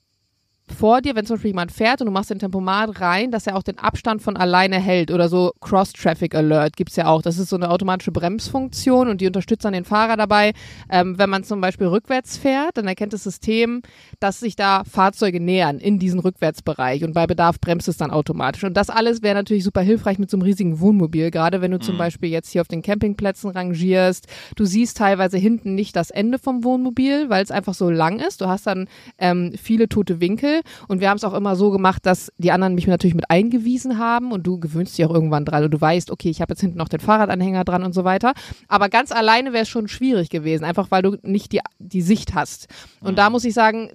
vor 0.72 1.02
dir, 1.02 1.16
wenn 1.16 1.26
zum 1.26 1.36
Beispiel 1.36 1.50
jemand 1.50 1.72
fährt 1.72 2.02
und 2.02 2.06
du 2.08 2.12
machst 2.12 2.30
den 2.30 2.40
Tempomat 2.40 3.02
rein, 3.02 3.32
dass 3.32 3.48
er 3.48 3.58
auch 3.58 3.64
den 3.64 3.80
Abstand 3.80 4.22
von 4.22 4.38
alleine 4.38 4.80
hält 4.80 5.12
oder 5.12 5.28
so 5.28 5.52
Cross-Traffic 5.60 6.34
Alert 6.36 6.78
gibt's 6.78 6.96
ja 6.96 7.08
auch. 7.08 7.22
Das 7.22 7.38
ist 7.38 7.50
so 7.50 7.58
eine 7.58 7.70
automatische 7.70 8.12
Bremsfunktion 8.12 9.10
und 9.10 9.20
die 9.20 9.28
unterstützt 9.28 9.66
dann 9.66 9.74
den 9.74 9.84
Fahrer 9.84 10.16
dabei. 10.16 10.54
Ähm, 10.90 11.18
wenn 11.18 11.30
man 11.30 11.44
zum 11.44 11.60
Beispiel 11.60 11.88
rückwärts 11.88 12.38
fährt, 12.38 12.78
dann 12.78 12.88
erkennt 12.88 13.14
das 13.14 13.24
System, 13.24 13.82
dass 14.20 14.40
sich 14.40 14.56
da 14.56 14.84
Fahrzeuge 14.90 15.42
nähern 15.42 15.80
in 15.80 16.00
diesen 16.00 16.20
Rückwärtsbereich 16.20 17.04
und 17.04 17.14
bei 17.14 17.28
Bedarf 17.28 17.60
bremst 17.60 17.90
es 17.90 17.98
dann 17.98 18.12
automatisch. 18.12 18.64
Und 18.64 18.76
das 18.76 18.90
alles 18.90 19.22
wäre 19.22 19.36
natürlich 19.36 19.66
super 19.66 19.82
hilfreich 19.82 20.18
mit 20.18 20.30
so 20.30 20.38
einem 20.38 20.44
riesigen 20.44 20.80
Wohnmobil, 20.80 21.30
gerade 21.30 21.62
wenn 21.62 21.72
du 21.72 21.80
zum 21.80 21.98
Beispiel 21.98 22.30
jetzt 22.30 22.50
hier 22.50 22.62
auf 22.62 22.68
den 22.68 22.82
Campingplätzen 22.82 23.50
rangierst. 23.50 24.28
Du 24.56 24.66
siehst 24.66 24.98
teilweise 24.98 25.38
hinten 25.38 25.76
nicht 25.76 25.96
das 25.96 26.10
Ende 26.10 26.40
vom 26.40 26.64
Wohnmobil, 26.64 27.30
weil 27.30 27.44
es 27.44 27.52
einfach 27.52 27.74
so 27.74 27.90
lang 27.90 28.20
ist. 28.20 28.40
Du 28.42 28.48
hast 28.48 28.66
dann 28.66 28.88
ähm, 29.18 29.54
viele 29.62 29.90
tote 29.90 30.22
Winkel 30.22 30.53
und 30.88 31.00
wir 31.00 31.10
haben 31.10 31.18
es 31.18 31.24
auch 31.24 31.34
immer 31.34 31.56
so 31.56 31.72
gemacht, 31.72 32.06
dass 32.06 32.32
die 32.38 32.52
anderen 32.52 32.76
mich 32.76 32.88
natürlich 32.88 33.16
mit 33.16 33.30
eingewiesen 33.30 33.98
haben 33.98 34.32
und 34.32 34.46
du 34.46 34.60
gewöhnst 34.60 34.98
dich 34.98 35.06
auch 35.06 35.14
irgendwann 35.14 35.46
dran 35.46 35.64
und 35.64 35.72
du 35.72 35.82
weißt, 35.82 36.12
okay, 36.12 36.30
ich 36.30 36.42
habe 36.42 36.54
jetzt 36.54 36.62
hinten 36.62 36.78
noch 36.78 36.90
den 36.90 37.00
Fahrradanhänger 37.00 37.64
dran 37.64 37.84
und 37.84 37.94
so 37.94 38.04
weiter. 38.04 38.34
Aber 38.68 38.90
ganz 38.90 39.12
alleine 39.12 39.54
wäre 39.54 39.64
es 39.64 39.70
schon 39.70 39.88
schwierig 39.88 40.30
gewesen, 40.30 40.64
einfach 40.64 40.92
weil 40.92 41.02
du 41.02 41.18
nicht 41.24 41.52
die, 41.52 41.62
die 41.80 42.02
Sicht 42.02 42.34
hast. 42.34 42.68
Und 43.02 43.18
da 43.18 43.30
muss 43.30 43.46
ich 43.46 43.54
sagen, 43.54 43.90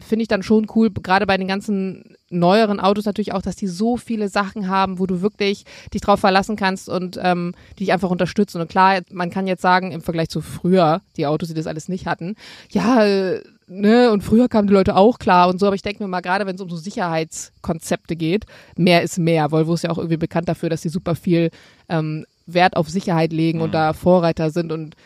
finde 0.00 0.22
ich 0.22 0.28
dann 0.28 0.42
schon 0.42 0.66
cool, 0.74 0.90
gerade 0.90 1.26
bei 1.26 1.36
den 1.36 1.48
ganzen 1.48 2.16
neueren 2.30 2.80
Autos 2.80 3.04
natürlich 3.04 3.32
auch, 3.32 3.42
dass 3.42 3.56
die 3.56 3.66
so 3.66 3.96
viele 3.96 4.28
Sachen 4.28 4.68
haben, 4.68 4.98
wo 4.98 5.06
du 5.06 5.22
wirklich 5.22 5.64
dich 5.92 6.00
drauf 6.00 6.20
verlassen 6.20 6.56
kannst 6.56 6.88
und 6.88 7.18
ähm, 7.22 7.54
die 7.72 7.84
dich 7.84 7.92
einfach 7.92 8.10
unterstützen. 8.10 8.60
Und 8.60 8.68
klar, 8.68 9.00
man 9.10 9.30
kann 9.30 9.46
jetzt 9.46 9.62
sagen, 9.62 9.92
im 9.92 10.00
Vergleich 10.00 10.28
zu 10.28 10.40
früher, 10.40 11.02
die 11.16 11.26
Autos, 11.26 11.48
die 11.48 11.54
das 11.54 11.66
alles 11.66 11.88
nicht 11.88 12.06
hatten, 12.06 12.36
ja, 12.70 13.04
äh, 13.04 13.42
ne, 13.68 14.10
und 14.10 14.22
früher 14.22 14.48
kamen 14.48 14.68
die 14.68 14.74
Leute 14.74 14.96
auch 14.96 15.18
klar 15.18 15.48
und 15.48 15.60
so, 15.60 15.66
aber 15.66 15.76
ich 15.76 15.82
denke 15.82 16.02
mir 16.02 16.08
mal, 16.08 16.20
gerade 16.20 16.46
wenn 16.46 16.56
es 16.56 16.60
um 16.60 16.70
so 16.70 16.76
Sicherheitskonzepte 16.76 18.16
geht, 18.16 18.46
mehr 18.76 19.02
ist 19.02 19.18
mehr. 19.18 19.50
Volvo 19.50 19.74
ist 19.74 19.84
ja 19.84 19.90
auch 19.90 19.98
irgendwie 19.98 20.16
bekannt 20.16 20.48
dafür, 20.48 20.70
dass 20.70 20.82
sie 20.82 20.88
super 20.88 21.14
viel 21.14 21.50
ähm, 21.88 22.26
Wert 22.46 22.76
auf 22.76 22.88
Sicherheit 22.88 23.32
legen 23.32 23.60
und 23.60 23.72
da 23.72 23.92
Vorreiter 23.92 24.50
sind 24.50 24.72
und 24.72 24.96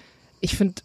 ich 0.41 0.57
finde, 0.57 0.83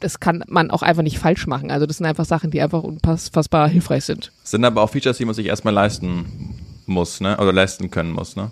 das 0.00 0.20
kann 0.20 0.44
man 0.48 0.70
auch 0.70 0.82
einfach 0.82 1.02
nicht 1.02 1.18
falsch 1.18 1.46
machen. 1.46 1.70
Also 1.70 1.86
das 1.86 1.98
sind 1.98 2.06
einfach 2.06 2.24
Sachen, 2.24 2.50
die 2.50 2.60
einfach 2.60 2.82
unfassbar 2.82 3.68
hilfreich 3.68 4.04
sind. 4.04 4.32
Sind 4.44 4.64
aber 4.64 4.82
auch 4.82 4.90
Features, 4.90 5.18
die 5.18 5.24
man 5.24 5.34
sich 5.34 5.46
erstmal 5.46 5.74
leisten 5.74 6.54
muss, 6.86 7.20
ne? 7.20 7.36
Oder 7.38 7.52
leisten 7.52 7.90
können 7.90 8.12
muss, 8.12 8.36
ne? 8.36 8.50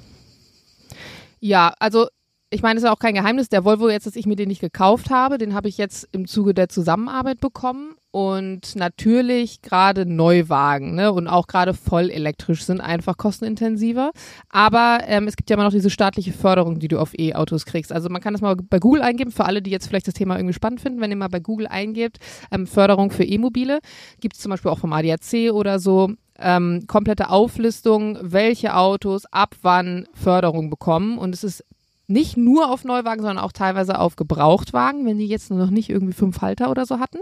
Ja, 1.41 1.73
also 1.79 2.09
ich 2.57 2.63
meine, 2.63 2.79
es 2.79 2.85
ist 2.85 2.89
auch 2.89 2.99
kein 2.99 3.13
Geheimnis. 3.13 3.51
Der 3.51 3.67
Volvo 3.67 3.91
jetzt, 3.91 4.07
dass 4.07 4.17
ich 4.17 4.25
mir 4.25 4.35
den 4.35 4.49
nicht 4.49 4.63
gekauft 4.63 5.11
habe, 5.11 5.37
den 5.37 5.53
habe 5.53 5.69
ich 5.69 5.77
jetzt 5.77 6.09
im 6.13 6.27
Zuge 6.27 6.55
der 6.55 6.71
Zusammenarbeit 6.71 7.39
bekommen. 7.39 7.97
Und 8.13 8.77
natürlich 8.77 9.61
gerade 9.61 10.07
Neuwagen 10.07 10.95
ne, 10.95 11.13
und 11.13 11.29
auch 11.29 11.49
gerade 11.49 11.75
voll 11.75 12.09
elektrisch 12.09 12.65
sind 12.65 12.81
einfach 12.81 13.19
kostenintensiver. 13.19 14.11
Aber 14.49 15.01
ähm, 15.07 15.29
es 15.29 15.37
gibt 15.37 15.51
ja 15.51 15.55
immer 15.55 15.65
noch 15.65 15.71
diese 15.71 15.91
staatliche 15.91 16.33
Förderung, 16.33 16.79
die 16.79 16.89
du 16.89 16.99
auf 16.99 17.13
E-Autos 17.19 17.67
kriegst. 17.67 17.93
Also 17.93 18.09
man 18.09 18.23
kann 18.23 18.33
das 18.33 18.41
mal 18.41 18.57
bei 18.57 18.79
Google 18.79 19.03
eingeben, 19.03 19.33
für 19.33 19.45
alle, 19.45 19.61
die 19.61 19.71
jetzt 19.71 19.87
vielleicht 19.87 20.07
das 20.07 20.15
Thema 20.15 20.39
irgendwie 20.39 20.55
spannend 20.55 20.81
finden, 20.81 21.03
wenn 21.03 21.11
ihr 21.11 21.19
mal 21.19 21.29
bei 21.29 21.41
Google 21.41 21.67
eingebt, 21.67 22.17
ähm, 22.51 22.67
Förderung 22.67 23.11
für 23.11 23.25
E-Mobile. 23.25 23.81
Gibt 24.21 24.37
es 24.37 24.41
zum 24.41 24.49
Beispiel 24.49 24.71
auch 24.71 24.79
vom 24.79 24.95
ADAC 24.95 25.53
oder 25.53 25.79
so. 25.79 26.13
Ähm, 26.39 26.85
komplette 26.87 27.29
Auflistung, 27.29 28.17
welche 28.23 28.77
Autos 28.77 29.27
ab 29.27 29.57
wann 29.61 30.07
Förderung 30.15 30.71
bekommen. 30.71 31.19
Und 31.19 31.35
es 31.35 31.45
ist 31.45 31.65
nicht 32.09 32.37
nur 32.37 32.71
auf 32.71 32.85
Neuwagen, 32.85 33.23
sondern 33.23 33.39
auch 33.39 33.53
teilweise 33.53 33.99
auf 33.99 34.17
Gebrauchtwagen, 34.17 35.07
wenn 35.07 35.19
die 35.19 35.27
jetzt 35.27 35.51
nur 35.51 35.59
noch 35.59 35.71
nicht 35.71 35.91
irgendwie 35.91 36.13
fünf 36.13 36.41
Halter 36.41 36.71
oder 36.71 36.87
so 36.87 36.99
hatten. 37.01 37.19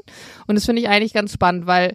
Und 0.47 0.55
das 0.55 0.67
finde 0.67 0.83
ich 0.83 0.89
eigentlich 0.89 1.15
ganz 1.15 1.33
spannend, 1.33 1.67
weil 1.67 1.95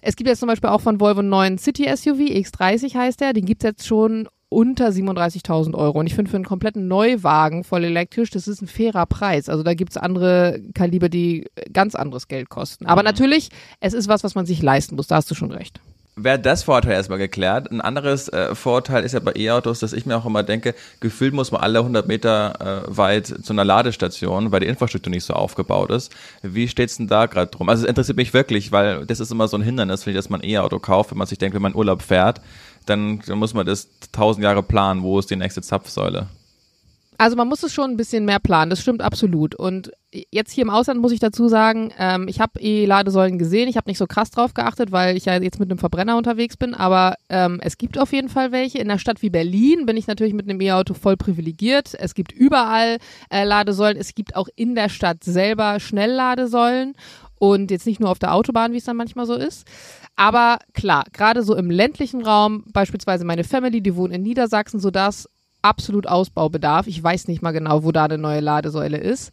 es 0.00 0.16
gibt 0.16 0.28
jetzt 0.28 0.40
zum 0.40 0.48
Beispiel 0.48 0.70
auch 0.70 0.80
von 0.80 1.00
Volvo 1.00 1.20
einen 1.20 1.28
neuen 1.28 1.58
City-SUV, 1.58 2.18
X30 2.18 2.94
heißt 2.94 3.20
der, 3.20 3.32
den 3.32 3.44
gibt 3.44 3.62
es 3.62 3.68
jetzt 3.68 3.86
schon 3.86 4.28
unter 4.48 4.88
37.000 4.88 5.74
Euro. 5.74 6.00
Und 6.00 6.06
ich 6.06 6.14
finde 6.14 6.30
für 6.30 6.36
einen 6.36 6.44
kompletten 6.44 6.86
Neuwagen 6.86 7.64
voll 7.64 7.84
elektrisch, 7.84 8.30
das 8.30 8.48
ist 8.48 8.60
ein 8.60 8.66
fairer 8.66 9.06
Preis. 9.06 9.48
Also 9.48 9.62
da 9.62 9.74
gibt 9.74 9.92
es 9.92 9.96
andere 9.96 10.60
Kaliber, 10.74 11.08
die 11.08 11.46
ganz 11.72 11.94
anderes 11.94 12.28
Geld 12.28 12.50
kosten. 12.50 12.86
Aber 12.86 13.02
natürlich, 13.02 13.48
es 13.80 13.94
ist 13.94 14.08
was, 14.08 14.24
was 14.24 14.34
man 14.34 14.44
sich 14.44 14.62
leisten 14.62 14.96
muss, 14.96 15.06
da 15.06 15.16
hast 15.16 15.30
du 15.30 15.34
schon 15.34 15.52
recht. 15.52 15.80
Wäre 16.14 16.38
das 16.38 16.62
Vorteil 16.64 16.92
erstmal 16.92 17.18
geklärt. 17.18 17.70
Ein 17.70 17.80
anderes 17.80 18.28
äh, 18.28 18.54
Vorteil 18.54 19.02
ist 19.02 19.12
ja 19.12 19.20
bei 19.20 19.32
E-Autos, 19.34 19.80
dass 19.80 19.94
ich 19.94 20.04
mir 20.04 20.14
auch 20.18 20.26
immer 20.26 20.42
denke, 20.42 20.74
gefühlt 21.00 21.32
muss 21.32 21.52
man 21.52 21.62
alle 21.62 21.78
100 21.78 22.06
Meter 22.06 22.84
äh, 22.86 22.96
weit 22.96 23.26
zu 23.26 23.54
einer 23.54 23.64
Ladestation, 23.64 24.52
weil 24.52 24.60
die 24.60 24.66
Infrastruktur 24.66 25.10
nicht 25.10 25.24
so 25.24 25.32
aufgebaut 25.32 25.90
ist. 25.90 26.12
Wie 26.42 26.68
steht's 26.68 26.98
denn 26.98 27.08
da 27.08 27.24
gerade 27.24 27.50
drum? 27.50 27.70
Also 27.70 27.84
es 27.84 27.88
interessiert 27.88 28.18
mich 28.18 28.34
wirklich, 28.34 28.72
weil 28.72 29.06
das 29.06 29.20
ist 29.20 29.32
immer 29.32 29.48
so 29.48 29.56
ein 29.56 29.62
Hindernis, 29.62 30.06
ich, 30.06 30.14
dass 30.14 30.28
man 30.28 30.44
E-Auto 30.44 30.78
kauft, 30.80 31.12
wenn 31.12 31.18
man 31.18 31.26
sich 31.26 31.38
denkt, 31.38 31.54
wenn 31.54 31.62
man 31.62 31.74
Urlaub 31.74 32.02
fährt, 32.02 32.42
dann, 32.84 33.20
dann 33.26 33.38
muss 33.38 33.54
man 33.54 33.64
das 33.64 33.88
tausend 34.12 34.44
Jahre 34.44 34.62
planen, 34.62 35.02
wo 35.02 35.18
ist 35.18 35.30
die 35.30 35.36
nächste 35.36 35.62
Zapfsäule. 35.62 36.26
Also 37.18 37.36
man 37.36 37.48
muss 37.48 37.62
es 37.62 37.72
schon 37.72 37.90
ein 37.90 37.96
bisschen 37.96 38.24
mehr 38.24 38.40
planen, 38.40 38.70
das 38.70 38.80
stimmt 38.80 39.02
absolut. 39.02 39.54
Und 39.54 39.92
jetzt 40.30 40.50
hier 40.50 40.62
im 40.62 40.70
Ausland 40.70 41.00
muss 41.00 41.12
ich 41.12 41.20
dazu 41.20 41.48
sagen, 41.48 41.92
ähm, 41.98 42.26
ich 42.28 42.40
habe 42.40 42.60
E-Ladesäulen 42.60 43.38
gesehen, 43.38 43.68
ich 43.68 43.76
habe 43.76 43.88
nicht 43.88 43.98
so 43.98 44.06
krass 44.06 44.30
drauf 44.30 44.54
geachtet, 44.54 44.92
weil 44.92 45.16
ich 45.16 45.26
ja 45.26 45.36
jetzt 45.40 45.60
mit 45.60 45.70
einem 45.70 45.78
Verbrenner 45.78 46.16
unterwegs 46.16 46.56
bin, 46.56 46.74
aber 46.74 47.14
ähm, 47.28 47.60
es 47.62 47.78
gibt 47.78 47.98
auf 47.98 48.12
jeden 48.12 48.28
Fall 48.28 48.52
welche. 48.52 48.78
In 48.78 48.90
einer 48.90 48.98
Stadt 48.98 49.22
wie 49.22 49.30
Berlin 49.30 49.86
bin 49.86 49.96
ich 49.96 50.06
natürlich 50.06 50.34
mit 50.34 50.48
einem 50.48 50.60
E-Auto 50.60 50.94
voll 50.94 51.16
privilegiert. 51.16 51.94
Es 51.98 52.14
gibt 52.14 52.32
überall 52.32 52.98
äh, 53.30 53.44
Ladesäulen, 53.44 53.96
es 53.96 54.14
gibt 54.14 54.34
auch 54.34 54.48
in 54.56 54.74
der 54.74 54.88
Stadt 54.88 55.22
selber 55.22 55.80
Schnellladesäulen 55.80 56.94
und 57.38 57.70
jetzt 57.70 57.86
nicht 57.86 58.00
nur 58.00 58.10
auf 58.10 58.18
der 58.18 58.34
Autobahn, 58.34 58.72
wie 58.72 58.78
es 58.78 58.84
dann 58.84 58.96
manchmal 58.96 59.26
so 59.26 59.34
ist. 59.34 59.66
Aber 60.16 60.58
klar, 60.74 61.04
gerade 61.12 61.42
so 61.42 61.56
im 61.56 61.70
ländlichen 61.70 62.22
Raum, 62.22 62.64
beispielsweise 62.72 63.24
meine 63.24 63.44
Family, 63.44 63.80
die 63.80 63.96
wohnt 63.96 64.12
in 64.12 64.22
Niedersachsen, 64.22 64.78
so 64.78 64.90
dass 64.90 65.28
absolut 65.62 66.06
Ausbaubedarf. 66.06 66.86
Ich 66.86 67.02
weiß 67.02 67.28
nicht 67.28 67.42
mal 67.42 67.52
genau, 67.52 67.84
wo 67.84 67.92
da 67.92 68.04
eine 68.04 68.18
neue 68.18 68.40
Ladesäule 68.40 68.98
ist. 68.98 69.32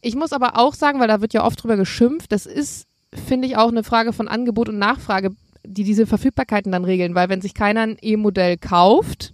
Ich 0.00 0.14
muss 0.14 0.32
aber 0.32 0.58
auch 0.58 0.74
sagen, 0.74 1.00
weil 1.00 1.08
da 1.08 1.20
wird 1.20 1.32
ja 1.32 1.44
oft 1.44 1.62
drüber 1.62 1.76
geschimpft, 1.76 2.30
das 2.30 2.44
ist, 2.44 2.86
finde 3.12 3.48
ich, 3.48 3.56
auch 3.56 3.68
eine 3.68 3.84
Frage 3.84 4.12
von 4.12 4.28
Angebot 4.28 4.68
und 4.68 4.78
Nachfrage, 4.78 5.30
die 5.66 5.84
diese 5.84 6.06
Verfügbarkeiten 6.06 6.70
dann 6.70 6.84
regeln, 6.84 7.14
weil 7.14 7.30
wenn 7.30 7.40
sich 7.40 7.54
keiner 7.54 7.80
ein 7.80 7.96
E-Modell 8.00 8.58
kauft, 8.58 9.32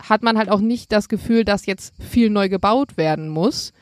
hat 0.00 0.22
man 0.22 0.38
halt 0.38 0.50
auch 0.50 0.60
nicht 0.60 0.92
das 0.92 1.08
Gefühl, 1.08 1.44
dass 1.44 1.66
jetzt 1.66 1.94
viel 2.00 2.30
neu 2.30 2.48
gebaut 2.48 2.96
werden 2.96 3.28
muss. 3.28 3.72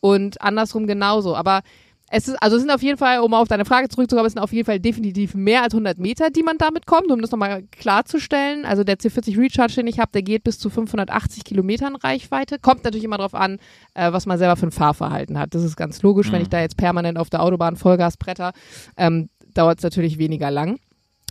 Und 0.00 0.40
andersrum 0.40 0.86
genauso. 0.86 1.36
Aber 1.36 1.62
es 2.10 2.28
ist, 2.28 2.42
also 2.42 2.56
es 2.56 2.62
sind 2.62 2.70
auf 2.70 2.82
jeden 2.82 2.98
Fall, 2.98 3.20
um 3.20 3.34
auf 3.34 3.48
deine 3.48 3.64
Frage 3.64 3.88
zurückzukommen, 3.88 4.26
es 4.26 4.32
sind 4.32 4.42
auf 4.42 4.52
jeden 4.52 4.66
Fall 4.66 4.80
definitiv 4.80 5.34
mehr 5.34 5.62
als 5.62 5.74
100 5.74 5.98
Meter, 5.98 6.30
die 6.30 6.42
man 6.42 6.58
damit 6.58 6.86
kommt, 6.86 7.10
um 7.10 7.20
das 7.20 7.30
nochmal 7.30 7.64
klarzustellen. 7.70 8.64
Also 8.64 8.84
der 8.84 8.96
C40 8.96 9.38
Recharge, 9.38 9.74
den 9.74 9.86
ich 9.86 9.98
habe, 9.98 10.10
der 10.12 10.22
geht 10.22 10.44
bis 10.44 10.58
zu 10.58 10.70
580 10.70 11.44
Kilometern 11.44 11.96
Reichweite. 11.96 12.58
Kommt 12.58 12.84
natürlich 12.84 13.04
immer 13.04 13.18
darauf 13.18 13.34
an, 13.34 13.58
äh, 13.94 14.12
was 14.12 14.26
man 14.26 14.38
selber 14.38 14.56
für 14.56 14.66
ein 14.66 14.72
Fahrverhalten 14.72 15.38
hat. 15.38 15.54
Das 15.54 15.62
ist 15.62 15.76
ganz 15.76 16.02
logisch, 16.02 16.28
mhm. 16.28 16.32
wenn 16.32 16.42
ich 16.42 16.48
da 16.48 16.60
jetzt 16.60 16.76
permanent 16.76 17.18
auf 17.18 17.30
der 17.30 17.42
Autobahn 17.42 17.76
Vollgas 17.76 18.16
bretter, 18.16 18.52
ähm, 18.96 19.28
dauert 19.54 19.78
es 19.78 19.84
natürlich 19.84 20.18
weniger 20.18 20.50
lang. 20.50 20.78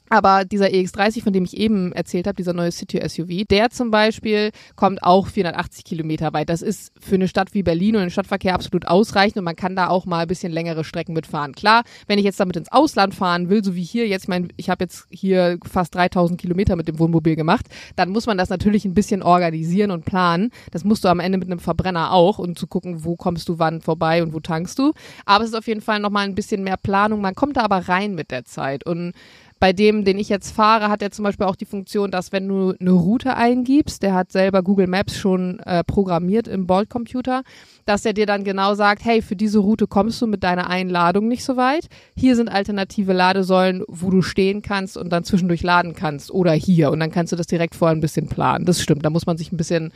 Aber 0.09 0.45
dieser 0.45 0.67
EX30, 0.67 1.23
von 1.23 1.33
dem 1.33 1.43
ich 1.43 1.57
eben 1.57 1.91
erzählt 1.91 2.27
habe, 2.27 2.35
dieser 2.35 2.53
neue 2.53 2.71
City 2.71 3.01
SUV, 3.07 3.45
der 3.49 3.69
zum 3.69 3.91
Beispiel 3.91 4.51
kommt 4.75 5.03
auch 5.03 5.27
480 5.27 5.83
Kilometer 5.83 6.33
weit. 6.33 6.49
Das 6.49 6.61
ist 6.61 6.93
für 6.99 7.15
eine 7.15 7.27
Stadt 7.27 7.53
wie 7.53 7.63
Berlin 7.63 7.95
und 7.95 8.01
den 8.01 8.09
Stadtverkehr 8.09 8.53
absolut 8.53 8.87
ausreichend 8.87 9.37
und 9.37 9.43
man 9.43 9.55
kann 9.55 9.75
da 9.75 9.89
auch 9.89 10.05
mal 10.05 10.21
ein 10.21 10.27
bisschen 10.27 10.51
längere 10.51 10.83
Strecken 10.83 11.13
mitfahren. 11.13 11.53
Klar, 11.53 11.83
wenn 12.07 12.19
ich 12.19 12.25
jetzt 12.25 12.39
damit 12.39 12.55
ins 12.55 12.71
Ausland 12.71 13.15
fahren 13.15 13.49
will, 13.49 13.63
so 13.63 13.75
wie 13.75 13.83
hier 13.83 14.07
jetzt, 14.07 14.23
ich 14.23 14.29
meine, 14.29 14.47
ich 14.55 14.69
habe 14.69 14.83
jetzt 14.83 15.07
hier 15.09 15.57
fast 15.69 15.95
3000 15.95 16.39
Kilometer 16.39 16.75
mit 16.75 16.87
dem 16.87 16.99
Wohnmobil 16.99 17.35
gemacht, 17.35 17.65
dann 17.95 18.09
muss 18.09 18.25
man 18.25 18.37
das 18.37 18.49
natürlich 18.49 18.85
ein 18.85 18.93
bisschen 18.93 19.23
organisieren 19.23 19.91
und 19.91 20.05
planen. 20.05 20.51
Das 20.71 20.83
musst 20.83 21.03
du 21.03 21.09
am 21.09 21.19
Ende 21.19 21.37
mit 21.37 21.49
einem 21.49 21.59
Verbrenner 21.59 22.13
auch 22.13 22.39
und 22.39 22.57
zu 22.57 22.67
gucken, 22.67 23.03
wo 23.03 23.15
kommst 23.15 23.49
du 23.49 23.59
wann 23.59 23.81
vorbei 23.81 24.23
und 24.23 24.33
wo 24.33 24.39
tankst 24.39 24.79
du. 24.79 24.93
Aber 25.25 25.43
es 25.43 25.51
ist 25.51 25.55
auf 25.55 25.67
jeden 25.67 25.81
Fall 25.81 25.99
nochmal 25.99 26.25
ein 26.25 26.35
bisschen 26.35 26.63
mehr 26.63 26.77
Planung. 26.77 27.21
Man 27.21 27.35
kommt 27.35 27.57
da 27.57 27.61
aber 27.61 27.89
rein 27.89 28.15
mit 28.15 28.31
der 28.31 28.45
Zeit 28.45 28.85
und 28.85 29.13
bei 29.59 29.73
dem, 29.73 30.05
den 30.05 30.19
ich 30.19 30.29
jetzt 30.29 30.51
fahre, 30.51 30.89
hat 30.89 31.01
er 31.01 31.11
zum 31.11 31.23
Beispiel 31.23 31.47
auch 31.47 31.55
die 31.55 31.65
Funktion, 31.65 32.11
dass 32.11 32.31
wenn 32.31 32.47
du 32.47 32.73
eine 32.79 32.91
Route 32.91 33.35
eingibst, 33.35 34.03
der 34.03 34.13
hat 34.13 34.31
selber 34.31 34.61
Google 34.61 34.87
Maps 34.87 35.17
schon 35.17 35.59
äh, 35.59 35.83
programmiert 35.83 36.47
im 36.47 36.67
Bolt-Computer, 36.67 37.41
dass 37.85 38.05
er 38.05 38.13
dir 38.13 38.25
dann 38.25 38.43
genau 38.43 38.75
sagt, 38.75 39.03
hey, 39.03 39.21
für 39.21 39.35
diese 39.35 39.59
Route 39.59 39.87
kommst 39.87 40.21
du 40.21 40.27
mit 40.27 40.43
deiner 40.43 40.69
Einladung 40.69 41.27
nicht 41.27 41.43
so 41.43 41.57
weit. 41.57 41.87
Hier 42.15 42.35
sind 42.35 42.49
alternative 42.49 43.13
Ladesäulen, 43.13 43.83
wo 43.87 44.11
du 44.11 44.21
stehen 44.21 44.61
kannst 44.61 44.95
und 44.95 45.09
dann 45.09 45.23
zwischendurch 45.23 45.63
laden 45.63 45.95
kannst 45.95 46.29
oder 46.29 46.53
hier. 46.53 46.91
Und 46.91 46.99
dann 46.99 47.11
kannst 47.11 47.31
du 47.31 47.35
das 47.35 47.47
direkt 47.47 47.75
vorher 47.75 47.95
ein 47.95 48.01
bisschen 48.01 48.27
planen. 48.27 48.65
Das 48.65 48.81
stimmt, 48.81 49.05
da 49.05 49.09
muss 49.09 49.25
man 49.25 49.37
sich 49.37 49.51
ein 49.51 49.57
bisschen 49.57 49.91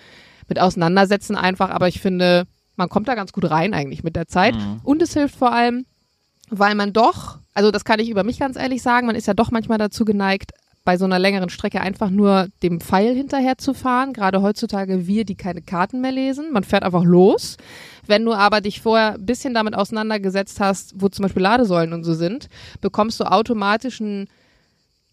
mit 0.47 0.59
auseinandersetzen 0.59 1.35
einfach, 1.35 1.69
aber 1.69 1.87
ich 1.87 2.01
finde, 2.01 2.45
man 2.75 2.89
kommt 2.89 3.07
da 3.07 3.15
ganz 3.15 3.31
gut 3.31 3.49
rein 3.49 3.73
eigentlich 3.73 4.03
mit 4.03 4.15
der 4.15 4.27
Zeit. 4.27 4.55
Mhm. 4.55 4.81
Und 4.83 5.01
es 5.01 5.13
hilft 5.13 5.35
vor 5.35 5.53
allem, 5.53 5.85
weil 6.49 6.73
man 6.73 6.93
doch, 6.93 7.40
also 7.53 7.71
das 7.71 7.85
kann 7.85 7.99
ich 7.99 8.09
über 8.09 8.23
mich 8.23 8.39
ganz 8.39 8.57
ehrlich 8.57 8.81
sagen, 8.81 9.07
man 9.07 9.15
ist 9.15 9.27
ja 9.27 9.33
doch 9.33 9.51
manchmal 9.51 9.77
dazu 9.77 10.05
geneigt, 10.05 10.51
bei 10.83 10.97
so 10.97 11.05
einer 11.05 11.19
längeren 11.19 11.49
Strecke 11.49 11.79
einfach 11.81 12.09
nur 12.09 12.47
dem 12.63 12.81
Pfeil 12.81 13.15
hinterher 13.15 13.57
zu 13.57 13.73
fahren. 13.73 14.13
Gerade 14.13 14.41
heutzutage 14.41 15.05
wir, 15.05 15.25
die 15.25 15.35
keine 15.35 15.61
Karten 15.61 16.01
mehr 16.01 16.11
lesen. 16.11 16.51
Man 16.51 16.63
fährt 16.63 16.83
einfach 16.83 17.03
los. 17.03 17.57
Wenn 18.07 18.25
du 18.25 18.33
aber 18.33 18.61
dich 18.61 18.81
vorher 18.81 19.13
ein 19.13 19.25
bisschen 19.25 19.53
damit 19.53 19.75
auseinandergesetzt 19.75 20.59
hast, 20.59 20.99
wo 20.99 21.07
zum 21.07 21.23
Beispiel 21.23 21.43
Ladesäulen 21.43 21.93
und 21.93 22.03
so 22.03 22.15
sind, 22.15 22.47
bekommst 22.81 23.19
du 23.19 23.25
automatisch 23.25 23.99
ein 23.99 24.27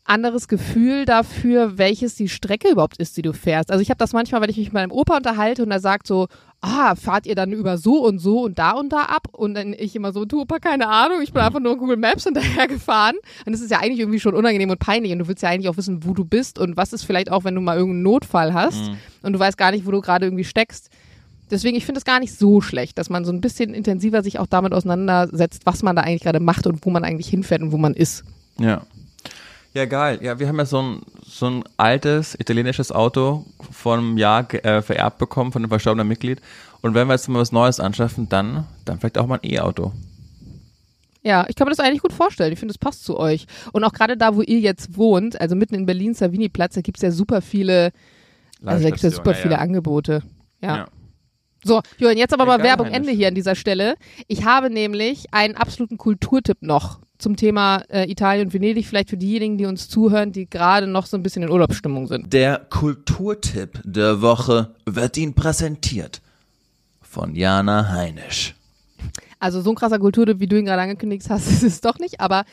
anderes 0.05 0.49
Gefühl 0.49 1.05
dafür, 1.05 1.77
welches 1.77 2.15
die 2.15 2.31
Strecke 2.31 2.71
überhaupt 2.71 2.97
ist, 2.97 3.19
die 3.19 3.23
du 3.23 3.35
fährst. 3.35 3.71
Also 3.71 3.83
ich 3.83 3.91
habe 3.91 3.99
das 3.99 4.15
manchmal, 4.15 4.41
wenn 4.41 4.49
ich 4.49 4.57
mich 4.57 4.69
mit 4.69 4.75
meinem 4.75 4.91
Opa 4.91 5.19
unterhalte 5.19 5.63
und 5.63 5.71
er 5.71 5.81
sagt 5.81 6.07
so, 6.07 6.29
ah, 6.61 6.95
fahrt 6.97 7.27
ihr 7.27 7.35
dann 7.35 7.53
über 7.53 7.79
so 7.79 8.05
und 8.05 8.19
so 8.19 8.43
und 8.43 8.59
da 8.59 8.73
und 8.73 8.91
da 8.91 9.03
ab? 9.03 9.29
Und 9.33 9.55
dann 9.55 9.73
ich 9.73 9.95
immer 9.95 10.13
so, 10.13 10.25
du 10.25 10.45
keine 10.45 10.89
Ahnung, 10.89 11.21
ich 11.23 11.33
bin 11.33 11.43
einfach 11.43 11.61
nur 11.61 11.77
Google 11.77 11.97
Maps 11.97 12.25
hinterher 12.25 12.67
gefahren. 12.69 13.17
Und 13.47 13.53
das 13.53 13.61
ist 13.61 13.71
ja 13.71 13.79
eigentlich 13.79 14.01
irgendwie 14.01 14.21
schon 14.21 14.35
unangenehm 14.35 14.71
und 14.71 14.79
peinlich 14.79 15.13
und 15.13 15.21
du 15.21 15.29
willst 15.29 15.43
ja 15.43 15.51
eigentlich 15.51 15.69
auch 15.69 15.77
wissen, 15.77 16.05
wo 16.05 16.15
du 16.15 16.25
bist 16.25 16.59
und 16.59 16.77
was 16.77 16.93
ist 16.93 17.05
vielleicht 17.05 17.31
auch, 17.31 17.45
wenn 17.45 17.55
du 17.55 17.61
mal 17.61 17.77
irgendeinen 17.77 18.03
Notfall 18.03 18.55
hast 18.55 18.89
mhm. 18.89 18.97
und 19.23 19.33
du 19.33 19.39
weißt 19.39 19.59
gar 19.59 19.71
nicht, 19.71 19.87
wo 19.87 19.91
du 19.91 20.01
gerade 20.01 20.27
irgendwie 20.27 20.45
steckst. 20.45 20.91
Deswegen, 21.51 21.77
ich 21.77 21.87
finde 21.87 21.99
es 21.99 22.05
gar 22.05 22.21
nicht 22.21 22.35
so 22.35 22.61
schlecht, 22.61 22.99
dass 22.99 23.09
man 23.09 23.25
so 23.25 23.33
ein 23.33 23.41
bisschen 23.41 23.73
intensiver 23.73 24.23
sich 24.23 24.39
auch 24.39 24.47
damit 24.47 24.75
auseinandersetzt, 24.75 25.63
was 25.65 25.83
man 25.83 25.97
da 25.97 26.03
eigentlich 26.03 26.23
gerade 26.23 26.41
macht 26.41 26.67
und 26.67 26.85
wo 26.85 26.91
man 26.91 27.05
eigentlich 27.05 27.29
hinfährt 27.29 27.63
und 27.63 27.73
wo 27.73 27.79
man 27.79 27.95
ist. 27.95 28.25
Ja. 28.59 28.83
Ja, 29.75 29.85
geil. 29.85 30.19
Ja, 30.23 30.39
wir 30.39 30.49
haben 30.49 30.59
ja 30.59 30.67
so 30.67 30.83
ein, 30.83 31.03
so 31.25 31.47
ein 31.47 31.65
altes 31.77 32.35
italienisches 32.39 32.91
Auto 32.91 33.45
vor 33.71 33.97
einem 33.97 34.17
Jahr 34.17 34.53
äh, 34.55 34.83
vererbt 34.83 35.19
bekommen 35.19 35.53
von 35.53 35.63
einem 35.63 35.69
verstorbenen 35.69 36.09
Mitglied. 36.09 36.41
Und 36.81 36.95
wenn 36.95 37.07
wir 37.07 37.15
jetzt 37.15 37.29
mal 37.29 37.41
was 37.41 37.53
Neues 37.53 37.81
anschaffen, 37.81 38.29
dann, 38.29 38.67
dann 38.85 38.99
vielleicht 38.99 39.19
auch 39.19 39.27
mal 39.27 39.41
ein 39.43 39.51
E-Auto. 39.51 39.93
Ja, 41.23 41.45
ich 41.49 41.57
kann 41.57 41.67
mir 41.67 41.73
das 41.73 41.81
eigentlich 41.81 42.03
gut 42.03 42.13
vorstellen. 42.13 42.53
Ich 42.53 42.59
finde, 42.59 42.73
es 42.73 42.79
passt 42.79 43.05
zu 43.05 43.19
euch. 43.19 43.47
Und 43.73 43.85
auch 43.85 43.93
gerade 43.93 44.17
da, 44.17 44.37
wo 44.37 44.43
ihr 44.43 44.61
jetzt 44.61 44.97
wohnt, 44.97 45.41
also 45.41 45.57
mitten 45.57 45.75
in 45.75 45.85
Berlin, 45.85 46.15
Savini-Platz, 46.15 46.75
da 46.75 46.81
gibt 46.81 46.99
es 46.99 47.03
ja 47.03 47.11
super 47.11 47.43
viele, 47.43 47.93
also 48.65 48.83
da 48.83 48.91
gibt 48.91 49.03
ja 49.03 49.11
super 49.11 49.33
ja, 49.33 49.37
viele 49.37 49.55
ja. 49.55 49.61
Angebote. 49.61 50.23
Ja. 50.63 50.77
ja. 50.77 50.89
So, 51.65 51.83
Johann, 51.99 52.17
jetzt 52.17 52.33
aber 52.33 52.47
mal 52.47 52.63
Werbung 52.63 52.87
Ende 52.87 53.11
hier 53.11 53.29
an 53.29 53.35
dieser 53.35 53.57
Stelle. 53.57 53.97
Ich 54.29 54.45
habe 54.45 54.71
nämlich 54.71 55.27
einen 55.33 55.57
absoluten 55.57 55.99
Kulturtipp 55.99 56.63
noch 56.63 57.01
zum 57.19 57.37
Thema 57.37 57.83
äh, 57.89 58.11
Italien 58.11 58.47
und 58.47 58.55
Venedig, 58.55 58.87
vielleicht 58.87 59.11
für 59.11 59.17
diejenigen, 59.17 59.59
die 59.59 59.67
uns 59.67 59.89
zuhören, 59.89 60.33
die 60.33 60.49
gerade 60.49 60.87
noch 60.87 61.07
so 61.07 61.17
ein 61.17 61.23
bisschen 61.23 61.43
in 61.43 61.51
Urlaubsstimmung 61.51 62.07
sind. 62.07 62.33
Der 62.33 62.59
Kulturtipp 62.71 63.81
der 63.85 64.23
Woche 64.23 64.75
wird 64.87 65.17
Ihnen 65.17 65.35
präsentiert 65.35 66.23
von 67.03 67.35
Jana 67.35 67.89
Heinisch. 67.89 68.55
Also 69.41 69.61
so 69.61 69.71
ein 69.71 69.77
krasser 69.77 69.99
Kulturtipp, 69.99 70.41
wie 70.41 70.47
du 70.47 70.59
ihn 70.59 70.65
gerade 70.65 70.83
angekündigt 70.83 71.27
hast, 71.29 71.49
ist 71.51 71.63
es 71.63 71.81
doch 71.81 71.99
nicht, 71.99 72.21
aber 72.21 72.45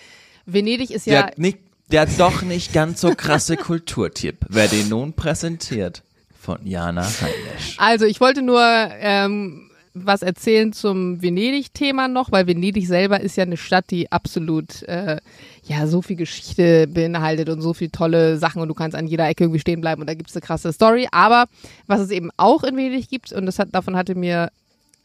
Venedig 0.46 0.92
ist 0.92 1.06
ja... 1.06 1.28
Der, 1.28 1.34
nicht, 1.38 1.60
der 1.92 2.06
doch 2.06 2.42
nicht 2.42 2.74
ganz 2.74 3.02
so 3.02 3.14
krasse 3.16 3.58
Kulturtipp, 3.58 4.38
wer 4.50 4.68
den 4.68 4.90
nun 4.90 5.14
präsentiert 5.14 6.04
von 6.40 6.66
Jana 6.66 7.04
Heinisch. 7.04 7.76
Also 7.78 8.06
ich 8.06 8.22
wollte 8.22 8.42
nur 8.42 8.62
ähm, 8.62 9.65
was 9.96 10.22
erzählen 10.22 10.74
zum 10.74 11.22
Venedig-Thema 11.22 12.10
noch, 12.10 12.32
weil 12.32 12.48
Venedig 12.48 12.86
selber 12.86 13.22
ist 13.22 13.38
ja 13.38 13.44
eine 13.44 13.56
Stadt, 13.56 13.86
die 13.90 14.12
absolut 14.12 14.84
äh, 14.84 15.18
ja 15.64 15.88
so 15.88 16.02
viel 16.02 16.18
Geschichte 16.18 16.86
beinhaltet 16.88 17.50
und 17.50 17.62
so 17.62 17.74
viele 17.74 17.92
tolle 17.92 18.38
Sachen 18.38 18.62
und 18.62 18.68
du 18.68 18.74
kannst 18.74 18.96
an 18.96 19.08
jeder 19.08 19.28
Ecke 19.28 19.46
irgendwie 19.46 19.62
stehen 19.62 19.80
bleiben 19.80 20.02
und 20.02 20.10
da 20.10 20.14
gibt 20.14 20.30
es 20.30 20.36
eine 20.36 20.42
krasse 20.42 20.74
Story. 20.74 21.08
Aber 21.12 21.46
was 21.88 22.02
es 22.02 22.12
eben 22.12 22.30
auch 22.36 22.64
in 22.64 22.76
Venedig 22.76 23.10
gibt, 23.10 23.32
und 23.32 23.46
das 23.46 23.58
hat, 23.58 23.70
davon 23.72 23.96
hatte 23.96 24.16
mir 24.16 24.52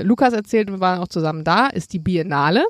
Lukas 0.03 0.33
erzählt, 0.33 0.69
wir 0.69 0.81
waren 0.81 1.01
auch 1.01 1.09
zusammen 1.09 1.45
da, 1.45 1.67
ist 1.67 1.93
die 1.93 1.99
Biennale. 1.99 2.65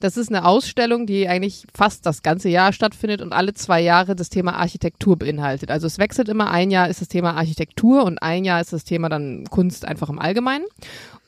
Das 0.00 0.16
ist 0.16 0.28
eine 0.28 0.44
Ausstellung, 0.44 1.06
die 1.06 1.28
eigentlich 1.28 1.64
fast 1.74 2.06
das 2.06 2.22
ganze 2.22 2.48
Jahr 2.48 2.72
stattfindet 2.72 3.22
und 3.22 3.32
alle 3.32 3.54
zwei 3.54 3.80
Jahre 3.80 4.14
das 4.14 4.28
Thema 4.28 4.56
Architektur 4.56 5.16
beinhaltet. 5.16 5.70
Also 5.70 5.86
es 5.86 5.98
wechselt 5.98 6.28
immer, 6.28 6.50
ein 6.50 6.70
Jahr 6.70 6.88
ist 6.88 7.00
das 7.00 7.08
Thema 7.08 7.34
Architektur 7.34 8.04
und 8.04 8.22
ein 8.22 8.44
Jahr 8.44 8.60
ist 8.60 8.72
das 8.72 8.84
Thema 8.84 9.08
dann 9.08 9.44
Kunst 9.50 9.84
einfach 9.84 10.08
im 10.08 10.18
Allgemeinen. 10.18 10.64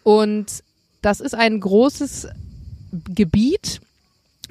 Und 0.09 0.65
das 1.03 1.21
ist 1.21 1.35
ein 1.35 1.61
großes 1.61 2.29
Gebiet 3.15 3.83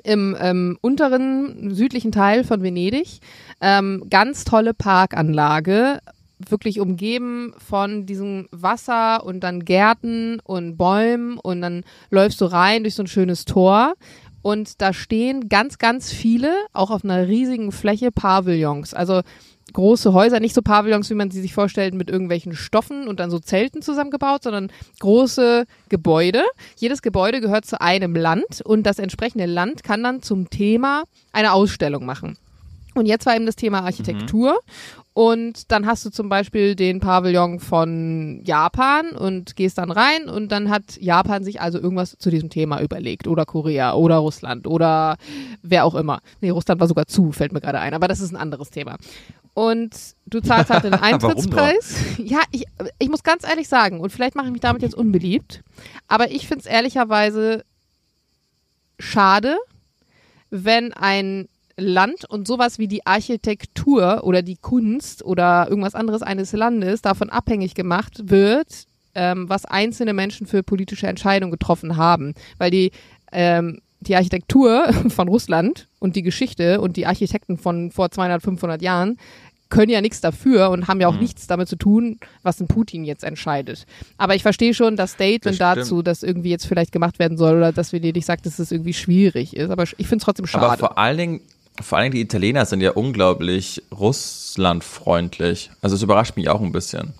im 0.03 0.37
ähm, 0.39 0.77
unteren 0.81 1.73
südlichen 1.73 2.11
Teil 2.11 2.43
von 2.43 2.61
Venedig. 2.61 3.21
Ähm, 3.59 4.03
ganz 4.11 4.43
tolle 4.43 4.75
Parkanlage, 4.75 5.97
wirklich 6.37 6.79
umgeben 6.79 7.55
von 7.57 8.05
diesem 8.05 8.47
Wasser 8.51 9.25
und 9.25 9.39
dann 9.39 9.65
Gärten 9.65 10.39
und 10.43 10.77
Bäumen 10.77 11.39
und 11.39 11.61
dann 11.61 11.83
läufst 12.11 12.39
du 12.39 12.45
rein 12.45 12.83
durch 12.83 12.93
so 12.93 13.01
ein 13.01 13.07
schönes 13.07 13.45
Tor 13.45 13.95
und 14.43 14.79
da 14.79 14.93
stehen 14.93 15.49
ganz, 15.49 15.79
ganz 15.79 16.11
viele, 16.11 16.53
auch 16.71 16.91
auf 16.91 17.03
einer 17.03 17.27
riesigen 17.27 17.71
Fläche, 17.71 18.11
Pavillons. 18.11 18.93
Also 18.93 19.23
große 19.73 20.13
Häuser, 20.13 20.39
nicht 20.39 20.55
so 20.55 20.61
Pavillons, 20.61 21.09
wie 21.09 21.15
man 21.15 21.31
sie 21.31 21.41
sich 21.41 21.53
vorstellt, 21.53 21.93
mit 21.93 22.09
irgendwelchen 22.09 22.55
Stoffen 22.55 23.07
und 23.07 23.19
dann 23.19 23.29
so 23.29 23.39
Zelten 23.39 23.81
zusammengebaut, 23.81 24.43
sondern 24.43 24.71
große 24.99 25.65
Gebäude. 25.89 26.43
Jedes 26.77 27.01
Gebäude 27.01 27.41
gehört 27.41 27.65
zu 27.65 27.81
einem 27.81 28.15
Land 28.15 28.61
und 28.63 28.83
das 28.83 28.99
entsprechende 28.99 29.45
Land 29.45 29.83
kann 29.83 30.03
dann 30.03 30.21
zum 30.21 30.49
Thema 30.49 31.03
eine 31.31 31.53
Ausstellung 31.53 32.05
machen. 32.05 32.37
Und 32.97 33.05
jetzt 33.05 33.25
war 33.25 33.35
eben 33.35 33.45
das 33.45 33.55
Thema 33.55 33.81
Architektur. 33.81 34.59
Und 35.17 35.71
dann 35.71 35.87
hast 35.87 36.05
du 36.05 36.11
zum 36.11 36.29
Beispiel 36.29 36.75
den 36.75 36.99
Pavillon 36.99 37.59
von 37.59 38.39
Japan 38.43 39.13
und 39.13 39.55
gehst 39.55 39.79
dann 39.79 39.89
rein 39.89 40.29
und 40.29 40.51
dann 40.51 40.69
hat 40.69 40.95
Japan 41.01 41.43
sich 41.43 41.59
also 41.59 41.79
irgendwas 41.79 42.19
zu 42.19 42.29
diesem 42.29 42.51
Thema 42.51 42.83
überlegt. 42.83 43.27
Oder 43.27 43.43
Korea 43.47 43.95
oder 43.95 44.17
Russland 44.17 44.67
oder 44.67 45.17
wer 45.63 45.85
auch 45.85 45.95
immer. 45.95 46.19
Nee, 46.39 46.51
Russland 46.51 46.79
war 46.79 46.87
sogar 46.87 47.07
zu, 47.07 47.31
fällt 47.31 47.51
mir 47.51 47.61
gerade 47.61 47.79
ein. 47.79 47.95
Aber 47.95 48.07
das 48.07 48.19
ist 48.19 48.31
ein 48.31 48.35
anderes 48.35 48.69
Thema. 48.69 48.97
Und 49.55 49.95
du 50.27 50.39
zahlst 50.39 50.69
halt 50.69 50.83
den 50.83 50.93
Eintrittspreis. 51.01 51.95
ja, 52.19 52.41
ich, 52.51 52.65
ich 52.99 53.09
muss 53.09 53.23
ganz 53.23 53.43
ehrlich 53.43 53.67
sagen, 53.67 54.01
und 54.01 54.11
vielleicht 54.11 54.35
mache 54.35 54.45
ich 54.45 54.51
mich 54.51 54.61
damit 54.61 54.83
jetzt 54.83 54.93
unbeliebt, 54.93 55.63
aber 56.07 56.29
ich 56.29 56.47
finde 56.47 56.59
es 56.59 56.67
ehrlicherweise 56.67 57.65
schade, 58.99 59.57
wenn 60.51 60.93
ein 60.93 61.47
Land 61.77 62.25
und 62.25 62.47
sowas 62.47 62.79
wie 62.79 62.87
die 62.87 63.05
Architektur 63.05 64.23
oder 64.23 64.41
die 64.41 64.57
Kunst 64.57 65.23
oder 65.23 65.67
irgendwas 65.69 65.95
anderes 65.95 66.23
eines 66.23 66.51
Landes 66.51 67.01
davon 67.01 67.29
abhängig 67.29 67.75
gemacht 67.75 68.29
wird, 68.29 68.85
ähm, 69.13 69.47
was 69.47 69.65
einzelne 69.65 70.13
Menschen 70.13 70.47
für 70.47 70.63
politische 70.63 71.07
Entscheidungen 71.07 71.51
getroffen 71.51 71.95
haben. 71.95 72.33
Weil 72.57 72.71
die, 72.71 72.91
ähm, 73.31 73.81
die 73.99 74.15
Architektur 74.15 74.91
von 75.09 75.27
Russland 75.27 75.87
und 75.99 76.15
die 76.15 76.23
Geschichte 76.23 76.81
und 76.81 76.97
die 76.97 77.05
Architekten 77.05 77.57
von 77.57 77.91
vor 77.91 78.09
200, 78.09 78.41
500 78.41 78.81
Jahren 78.81 79.17
können 79.69 79.91
ja 79.91 80.01
nichts 80.01 80.21
dafür 80.21 80.69
und 80.69 80.87
haben 80.87 81.01
ja 81.01 81.07
auch 81.07 81.13
mhm. 81.13 81.19
nichts 81.19 81.45
damit 81.45 81.67
zu 81.67 81.75
tun, 81.75 82.19
was 82.41 82.59
ein 82.59 82.67
Putin 82.67 83.03
jetzt 83.03 83.23
entscheidet. 83.23 83.85
Aber 84.17 84.33
ich 84.33 84.41
verstehe 84.41 84.73
schon 84.73 84.95
das 84.95 85.11
Statement 85.11 85.59
das 85.59 85.75
dazu, 85.75 86.01
dass 86.01 86.23
irgendwie 86.23 86.49
jetzt 86.49 86.65
vielleicht 86.65 86.91
gemacht 86.91 87.19
werden 87.19 87.37
soll 87.37 87.57
oder 87.57 87.71
dass 87.71 87.91
Venedig 87.91 88.23
sagt, 88.23 88.45
dass 88.45 88.59
es 88.59 88.71
irgendwie 88.71 88.93
schwierig 88.93 89.55
ist. 89.55 89.69
Aber 89.69 89.83
ich 89.83 90.07
finde 90.07 90.17
es 90.17 90.23
trotzdem 90.23 90.47
schade. 90.47 90.65
Aber 90.65 90.77
vor 90.77 90.97
allen 90.97 91.17
Dingen 91.17 91.41
vor 91.81 91.97
allem 91.97 92.11
die 92.11 92.21
Italiener 92.21 92.65
sind 92.65 92.81
ja 92.81 92.91
unglaublich 92.91 93.83
russlandfreundlich. 93.91 95.71
Also 95.81 95.95
es 95.95 96.01
überrascht 96.01 96.35
mich 96.35 96.49
auch 96.49 96.61
ein 96.61 96.71
bisschen. 96.71 97.13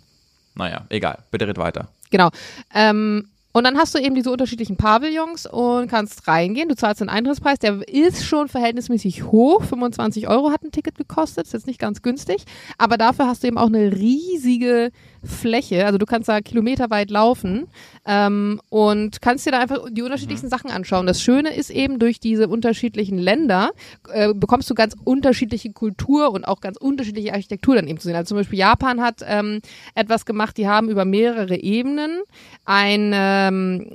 Naja, 0.55 0.85
egal. 0.89 1.19
Bitte 1.31 1.47
red 1.47 1.57
weiter. 1.57 1.87
Genau. 2.09 2.29
Ähm, 2.73 3.29
und 3.57 3.63
dann 3.63 3.77
hast 3.77 3.95
du 3.95 3.99
eben 3.99 4.13
diese 4.13 4.29
unterschiedlichen 4.29 4.77
Pavillons 4.77 5.47
und 5.47 5.87
kannst 5.87 6.27
reingehen. 6.27 6.69
Du 6.69 6.75
zahlst 6.75 7.01
den 7.01 7.09
Eintrittspreis, 7.09 7.57
der 7.57 7.87
ist 7.87 8.23
schon 8.23 8.49
verhältnismäßig 8.49 9.23
hoch. 9.31 9.63
25 9.63 10.27
Euro 10.27 10.51
hat 10.51 10.63
ein 10.63 10.71
Ticket 10.71 10.95
gekostet, 10.95 11.47
ist 11.47 11.53
jetzt 11.53 11.65
nicht 11.65 11.79
ganz 11.79 12.03
günstig. 12.03 12.45
Aber 12.77 12.97
dafür 12.97 13.25
hast 13.25 13.41
du 13.41 13.47
eben 13.47 13.57
auch 13.57 13.65
eine 13.65 13.93
riesige 13.93 14.91
Fläche. 15.27 15.85
Also 15.85 15.97
du 15.97 16.05
kannst 16.05 16.29
da 16.29 16.41
kilometerweit 16.41 17.09
laufen 17.09 17.67
ähm, 18.05 18.61
und 18.69 19.21
kannst 19.21 19.45
dir 19.45 19.51
da 19.51 19.59
einfach 19.59 19.85
die 19.91 20.01
unterschiedlichsten 20.01 20.47
mhm. 20.47 20.51
Sachen 20.51 20.71
anschauen. 20.71 21.05
Das 21.07 21.21
Schöne 21.21 21.53
ist 21.53 21.69
eben, 21.69 21.99
durch 21.99 22.19
diese 22.19 22.47
unterschiedlichen 22.47 23.17
Länder 23.17 23.71
äh, 24.11 24.33
bekommst 24.33 24.69
du 24.69 24.73
ganz 24.73 24.95
unterschiedliche 25.03 25.71
Kultur 25.71 26.31
und 26.31 26.45
auch 26.47 26.61
ganz 26.61 26.77
unterschiedliche 26.77 27.33
Architektur 27.33 27.75
dann 27.75 27.87
eben 27.87 27.99
zu 27.99 28.07
sehen. 28.07 28.15
Also 28.15 28.29
zum 28.29 28.37
Beispiel 28.37 28.59
Japan 28.59 29.01
hat 29.01 29.21
ähm, 29.25 29.61
etwas 29.95 30.25
gemacht, 30.25 30.57
die 30.57 30.67
haben 30.67 30.89
über 30.89 31.05
mehrere 31.05 31.57
Ebenen 31.57 32.21
ein, 32.65 33.11
ähm, 33.13 33.89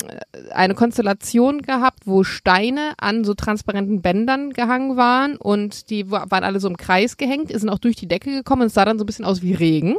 eine 0.50 0.74
Konstellation 0.74 1.62
gehabt, 1.62 2.06
wo 2.06 2.24
Steine 2.24 2.92
an 2.98 3.24
so 3.24 3.34
transparenten 3.34 4.02
Bändern 4.02 4.52
gehangen 4.52 4.96
waren 4.96 5.36
und 5.36 5.90
die 5.90 6.10
waren 6.10 6.44
alle 6.44 6.60
so 6.60 6.68
im 6.68 6.76
Kreis 6.76 7.16
gehängt, 7.16 7.50
sind 7.52 7.68
auch 7.68 7.78
durch 7.78 7.96
die 7.96 8.08
Decke 8.08 8.30
gekommen 8.30 8.62
und 8.62 8.68
es 8.68 8.74
sah 8.74 8.84
dann 8.84 8.98
so 8.98 9.04
ein 9.04 9.06
bisschen 9.06 9.24
aus 9.24 9.42
wie 9.42 9.54
Regen. 9.54 9.96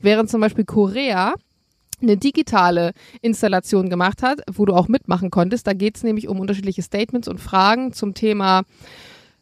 Während 0.00 0.30
zum 0.30 0.40
Beispiel 0.40 0.64
Korea 0.76 1.36
eine 2.02 2.18
digitale 2.18 2.92
Installation 3.22 3.88
gemacht 3.88 4.22
hat, 4.22 4.40
wo 4.52 4.66
du 4.66 4.74
auch 4.74 4.88
mitmachen 4.88 5.30
konntest. 5.30 5.66
Da 5.66 5.72
geht 5.72 5.96
es 5.96 6.02
nämlich 6.02 6.28
um 6.28 6.38
unterschiedliche 6.38 6.82
Statements 6.82 7.28
und 7.28 7.40
Fragen 7.40 7.94
zum 7.94 8.12
Thema 8.12 8.64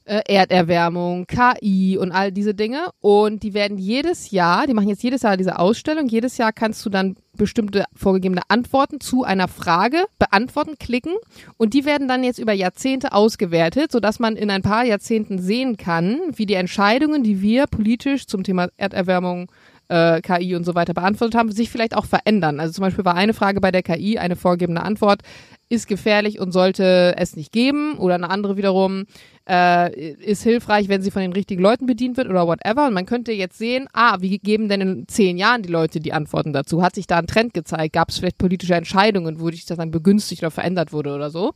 äh, 0.05 0.21
Erderwärmung, 0.29 1.27
KI 1.27 1.99
und 1.99 2.13
all 2.13 2.31
diese 2.31 2.55
Dinge. 2.55 2.91
Und 3.01 3.43
die 3.43 3.53
werden 3.53 3.79
jedes 3.79 4.31
Jahr, 4.31 4.69
die 4.69 4.75
machen 4.75 4.89
jetzt 4.89 5.03
jedes 5.03 5.23
Jahr 5.23 5.37
diese 5.37 5.59
Ausstellung, 5.59 6.07
jedes 6.07 6.37
Jahr 6.37 6.53
kannst 6.53 6.87
du 6.87 6.91
dann 6.91 7.17
bestimmte 7.37 7.85
vorgegebene 7.97 8.43
Antworten 8.47 9.01
zu 9.01 9.25
einer 9.25 9.49
Frage 9.49 10.05
beantworten, 10.21 10.77
klicken 10.79 11.15
und 11.57 11.75
die 11.75 11.85
werden 11.85 12.07
dann 12.07 12.23
jetzt 12.23 12.39
über 12.39 12.53
Jahrzehnte 12.53 13.13
ausgewertet, 13.13 13.91
sodass 13.91 14.21
man 14.21 14.37
in 14.37 14.51
ein 14.51 14.63
paar 14.63 14.85
Jahrzehnten 14.85 15.41
sehen 15.41 15.77
kann, 15.77 16.21
wie 16.37 16.47
die 16.47 16.55
Entscheidungen, 16.55 17.25
die 17.25 17.43
wir 17.43 17.67
politisch 17.67 18.29
zum 18.29 18.45
Thema 18.45 18.69
Erderwärmung 18.77 19.51
äh, 19.89 20.21
KI 20.21 20.55
und 20.55 20.65
so 20.65 20.75
weiter 20.75 20.95
beantwortet 20.95 21.39
haben, 21.39 21.53
sich 21.53 21.71
vielleicht 21.71 21.97
auch 21.97 22.07
verändern. 22.07 22.61
Also 22.61 22.75
zum 22.75 22.83
Beispiel 22.83 23.05
war 23.05 23.15
eine 23.15 23.35
Frage 23.35 23.61
bei 23.61 23.71
der 23.71 23.83
KI 23.83 24.19
eine 24.19 24.37
vorgegebene 24.37 24.83
Antwort, 24.83 25.23
ist 25.69 25.89
gefährlich 25.89 26.39
und 26.39 26.53
sollte 26.53 27.15
es 27.17 27.37
nicht 27.37 27.53
geben. 27.53 27.99
Oder 27.99 28.15
eine 28.15 28.31
andere 28.31 28.57
wiederum, 28.57 29.05
äh, 29.49 30.13
ist 30.13 30.43
hilfreich, 30.43 30.89
wenn 30.89 31.03
sie 31.03 31.11
von 31.11 31.23
den 31.23 31.33
richtigen 31.33 31.63
Leuten 31.63 31.87
bedient 31.87 32.17
wird 32.17 32.29
oder 32.29 32.47
whatever. 32.47 32.87
Und 32.87 32.95
man 32.95 33.07
könnte 33.07 33.33
jetzt 33.33 33.59
sehen, 33.59 33.87
ah, 33.93 34.17
wie 34.21 34.39
geben 34.39 34.69
denn 34.69 34.81
in 34.81 35.09
zehn 35.09 35.37
Jahren 35.37 35.63
die 35.63 35.71
Leute 35.71 36.01
die 36.01 36.13
Antworten 36.13 36.53
dazu? 36.53 36.83
Hat 36.83 36.95
sich 36.95 37.07
da 37.07 37.19
ein 37.19 37.27
Trend 37.27 37.55
gezeigt? 37.55 37.93
Gab 37.93 38.11
es 38.11 38.19
vielleicht 38.19 38.39
politische 38.39 38.75
Entscheidungen, 38.75 39.41
wo 39.41 39.51
sich 39.51 39.67
das 39.67 39.79
dann 39.79 39.91
begünstigt 39.91 40.43
oder 40.43 40.51
verändert 40.51 40.93
wurde 40.93 41.15
oder 41.15 41.31
so? 41.31 41.53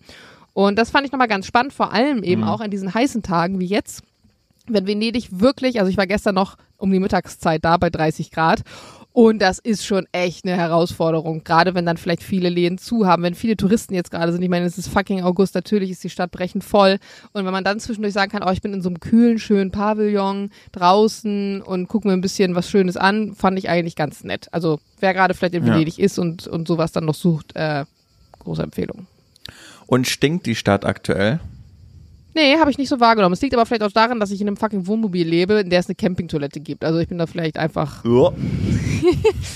Und 0.53 0.77
das 0.77 0.91
fand 0.91 1.07
ich 1.07 1.13
nochmal 1.13 1.29
ganz 1.29 1.47
spannend, 1.47 1.73
vor 1.73 1.93
allem 1.93 2.25
eben 2.25 2.43
mhm. 2.43 2.49
auch 2.49 2.61
an 2.61 2.71
diesen 2.71 2.93
heißen 2.93 3.23
Tagen 3.23 3.61
wie 3.61 3.67
jetzt, 3.67 4.03
wenn 4.75 4.87
Venedig 4.87 5.29
wirklich, 5.31 5.79
also 5.79 5.91
ich 5.91 5.97
war 5.97 6.07
gestern 6.07 6.35
noch 6.35 6.57
um 6.77 6.93
die 6.93 7.01
Mittagszeit 7.01 7.65
da 7.65 7.77
bei 7.77 7.91
30 7.91 8.31
Grad 8.31 8.63
und 9.13 9.41
das 9.41 9.59
ist 9.59 9.85
schon 9.85 10.07
echt 10.13 10.45
eine 10.45 10.57
Herausforderung, 10.57 11.43
gerade 11.43 11.75
wenn 11.75 11.85
dann 11.85 11.97
vielleicht 11.97 12.23
viele 12.23 12.49
Läden 12.49 12.79
zu 12.79 13.05
haben, 13.05 13.25
wenn 13.25 13.35
viele 13.35 13.57
Touristen 13.57 13.95
jetzt 13.95 14.13
gerade 14.13 14.31
sind. 14.31 14.43
Ich 14.43 14.49
meine, 14.49 14.65
es 14.65 14.79
ist 14.79 14.87
fucking 14.87 15.23
August, 15.23 15.57
natürlich 15.57 15.91
ist 15.91 16.05
die 16.05 16.09
Stadt 16.09 16.31
brechend 16.31 16.63
voll. 16.63 16.99
Und 17.33 17.45
wenn 17.45 17.53
man 17.53 17.65
dann 17.65 17.81
zwischendurch 17.81 18.15
sagen 18.15 18.31
kann, 18.31 18.45
oh, 18.47 18.53
ich 18.53 18.61
bin 18.61 18.73
in 18.73 18.81
so 18.81 18.89
einem 18.89 19.01
kühlen, 19.01 19.41
schönen 19.41 19.73
Pavillon 19.73 20.51
draußen 20.71 21.63
und 21.63 21.89
gucke 21.89 22.07
mir 22.07 22.15
ein 22.15 22.21
bisschen 22.21 22.55
was 22.55 22.71
Schönes 22.71 22.97
an, 22.97 23.35
fand 23.35 23.59
ich 23.59 23.69
eigentlich 23.69 23.97
ganz 23.97 24.23
nett. 24.23 24.47
Also 24.53 24.79
wer 25.01 25.15
gerade 25.15 25.35
vielleicht 25.35 25.55
in 25.55 25.67
Venedig 25.67 25.99
ja. 25.99 26.05
ist 26.05 26.21
und, 26.21 26.47
und 26.47 26.69
sowas 26.69 26.93
dann 26.93 27.05
noch 27.05 27.17
sucht, 27.17 27.57
äh, 27.57 27.87
große 28.39 28.63
Empfehlung. 28.63 29.09
Und 29.89 30.07
stinkt 30.07 30.47
die 30.47 30.55
Stadt 30.55 30.85
aktuell? 30.85 31.41
Nee, 32.35 32.57
habe 32.59 32.71
ich 32.71 32.79
nicht 32.79 32.89
so 32.89 33.01
wahrgenommen. 33.01 33.33
Es 33.33 33.41
liegt 33.41 33.55
aber 33.55 33.67
vielleicht 33.67 33.83
auch 33.83 33.93
daran, 33.93 34.21
dass 34.21 34.31
ich 34.31 34.41
in 34.41 34.47
einem 34.47 34.57
fucking 34.57 34.87
Wohnmobil 34.87 35.27
lebe, 35.27 35.55
in 35.55 35.71
der 35.71 35.81
es 35.81 35.87
eine 35.87 35.95
Campingtoilette 35.95 36.61
gibt. 36.61 36.85
Also 36.85 36.99
ich 36.99 37.09
bin 37.09 37.19
da 37.19 37.27
vielleicht 37.27 37.59
einfach. 37.59 38.05
Ja. 38.05 38.33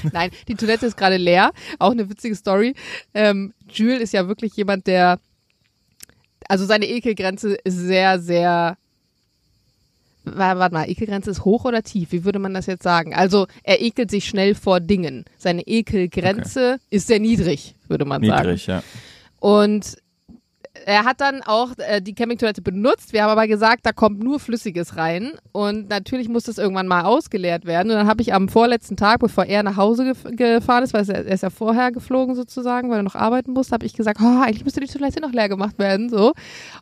Nein, 0.12 0.30
die 0.48 0.54
Toilette 0.54 0.86
ist 0.86 0.96
gerade 0.96 1.16
leer. 1.16 1.52
Auch 1.78 1.92
eine 1.92 2.08
witzige 2.08 2.34
Story. 2.34 2.74
Ähm, 3.14 3.52
Jules 3.68 4.00
ist 4.00 4.12
ja 4.12 4.26
wirklich 4.26 4.56
jemand, 4.56 4.86
der. 4.86 5.18
Also 6.48 6.64
seine 6.66 6.86
Ekelgrenze 6.88 7.54
ist 7.54 7.76
sehr, 7.76 8.18
sehr. 8.18 8.76
Warte 10.24 10.72
mal, 10.74 10.88
Ekelgrenze 10.88 11.30
ist 11.30 11.44
hoch 11.44 11.64
oder 11.64 11.82
tief? 11.82 12.12
Wie 12.12 12.24
würde 12.24 12.38
man 12.38 12.54
das 12.54 12.66
jetzt 12.66 12.84
sagen? 12.84 13.12
Also 13.12 13.48
er 13.64 13.80
ekelt 13.80 14.10
sich 14.10 14.24
schnell 14.24 14.54
vor 14.54 14.78
Dingen. 14.78 15.24
Seine 15.36 15.62
Ekelgrenze 15.62 16.74
okay. 16.74 16.82
ist 16.90 17.08
sehr 17.08 17.18
niedrig, 17.18 17.74
würde 17.88 18.04
man 18.04 18.20
niedrig, 18.20 18.36
sagen. 18.36 18.48
Niedrig, 18.48 18.66
ja. 18.68 18.82
Und 19.40 19.96
er 20.86 21.04
hat 21.04 21.20
dann 21.20 21.42
auch 21.42 21.70
äh, 21.78 22.00
die 22.00 22.14
Campingtoilette 22.14 22.62
benutzt. 22.62 23.12
Wir 23.12 23.22
haben 23.22 23.30
aber 23.30 23.46
gesagt, 23.46 23.86
da 23.86 23.92
kommt 23.92 24.22
nur 24.22 24.40
Flüssiges 24.40 24.96
rein. 24.96 25.32
Und 25.52 25.88
natürlich 25.88 26.28
muss 26.28 26.44
das 26.44 26.58
irgendwann 26.58 26.86
mal 26.86 27.02
ausgeleert 27.02 27.64
werden. 27.64 27.90
Und 27.90 27.96
dann 27.96 28.06
habe 28.06 28.22
ich 28.22 28.34
am 28.34 28.48
vorletzten 28.48 28.96
Tag, 28.96 29.20
bevor 29.20 29.44
er 29.44 29.62
nach 29.62 29.76
Hause 29.76 30.04
gef 30.04 30.24
gefahren 30.36 30.84
ist, 30.84 30.94
weil 30.94 31.08
er, 31.08 31.26
er 31.26 31.34
ist 31.34 31.42
ja 31.42 31.50
vorher 31.50 31.92
geflogen 31.92 32.34
sozusagen, 32.34 32.90
weil 32.90 32.98
er 32.98 33.02
noch 33.02 33.14
arbeiten 33.14 33.52
musste, 33.52 33.72
habe 33.72 33.86
ich 33.86 33.94
gesagt, 33.94 34.20
oh, 34.22 34.42
eigentlich 34.42 34.64
müsste 34.64 34.80
die 34.80 34.86
Toilette 34.86 35.20
noch 35.20 35.32
leer 35.32 35.48
gemacht 35.48 35.78
werden. 35.78 36.08
So. 36.08 36.32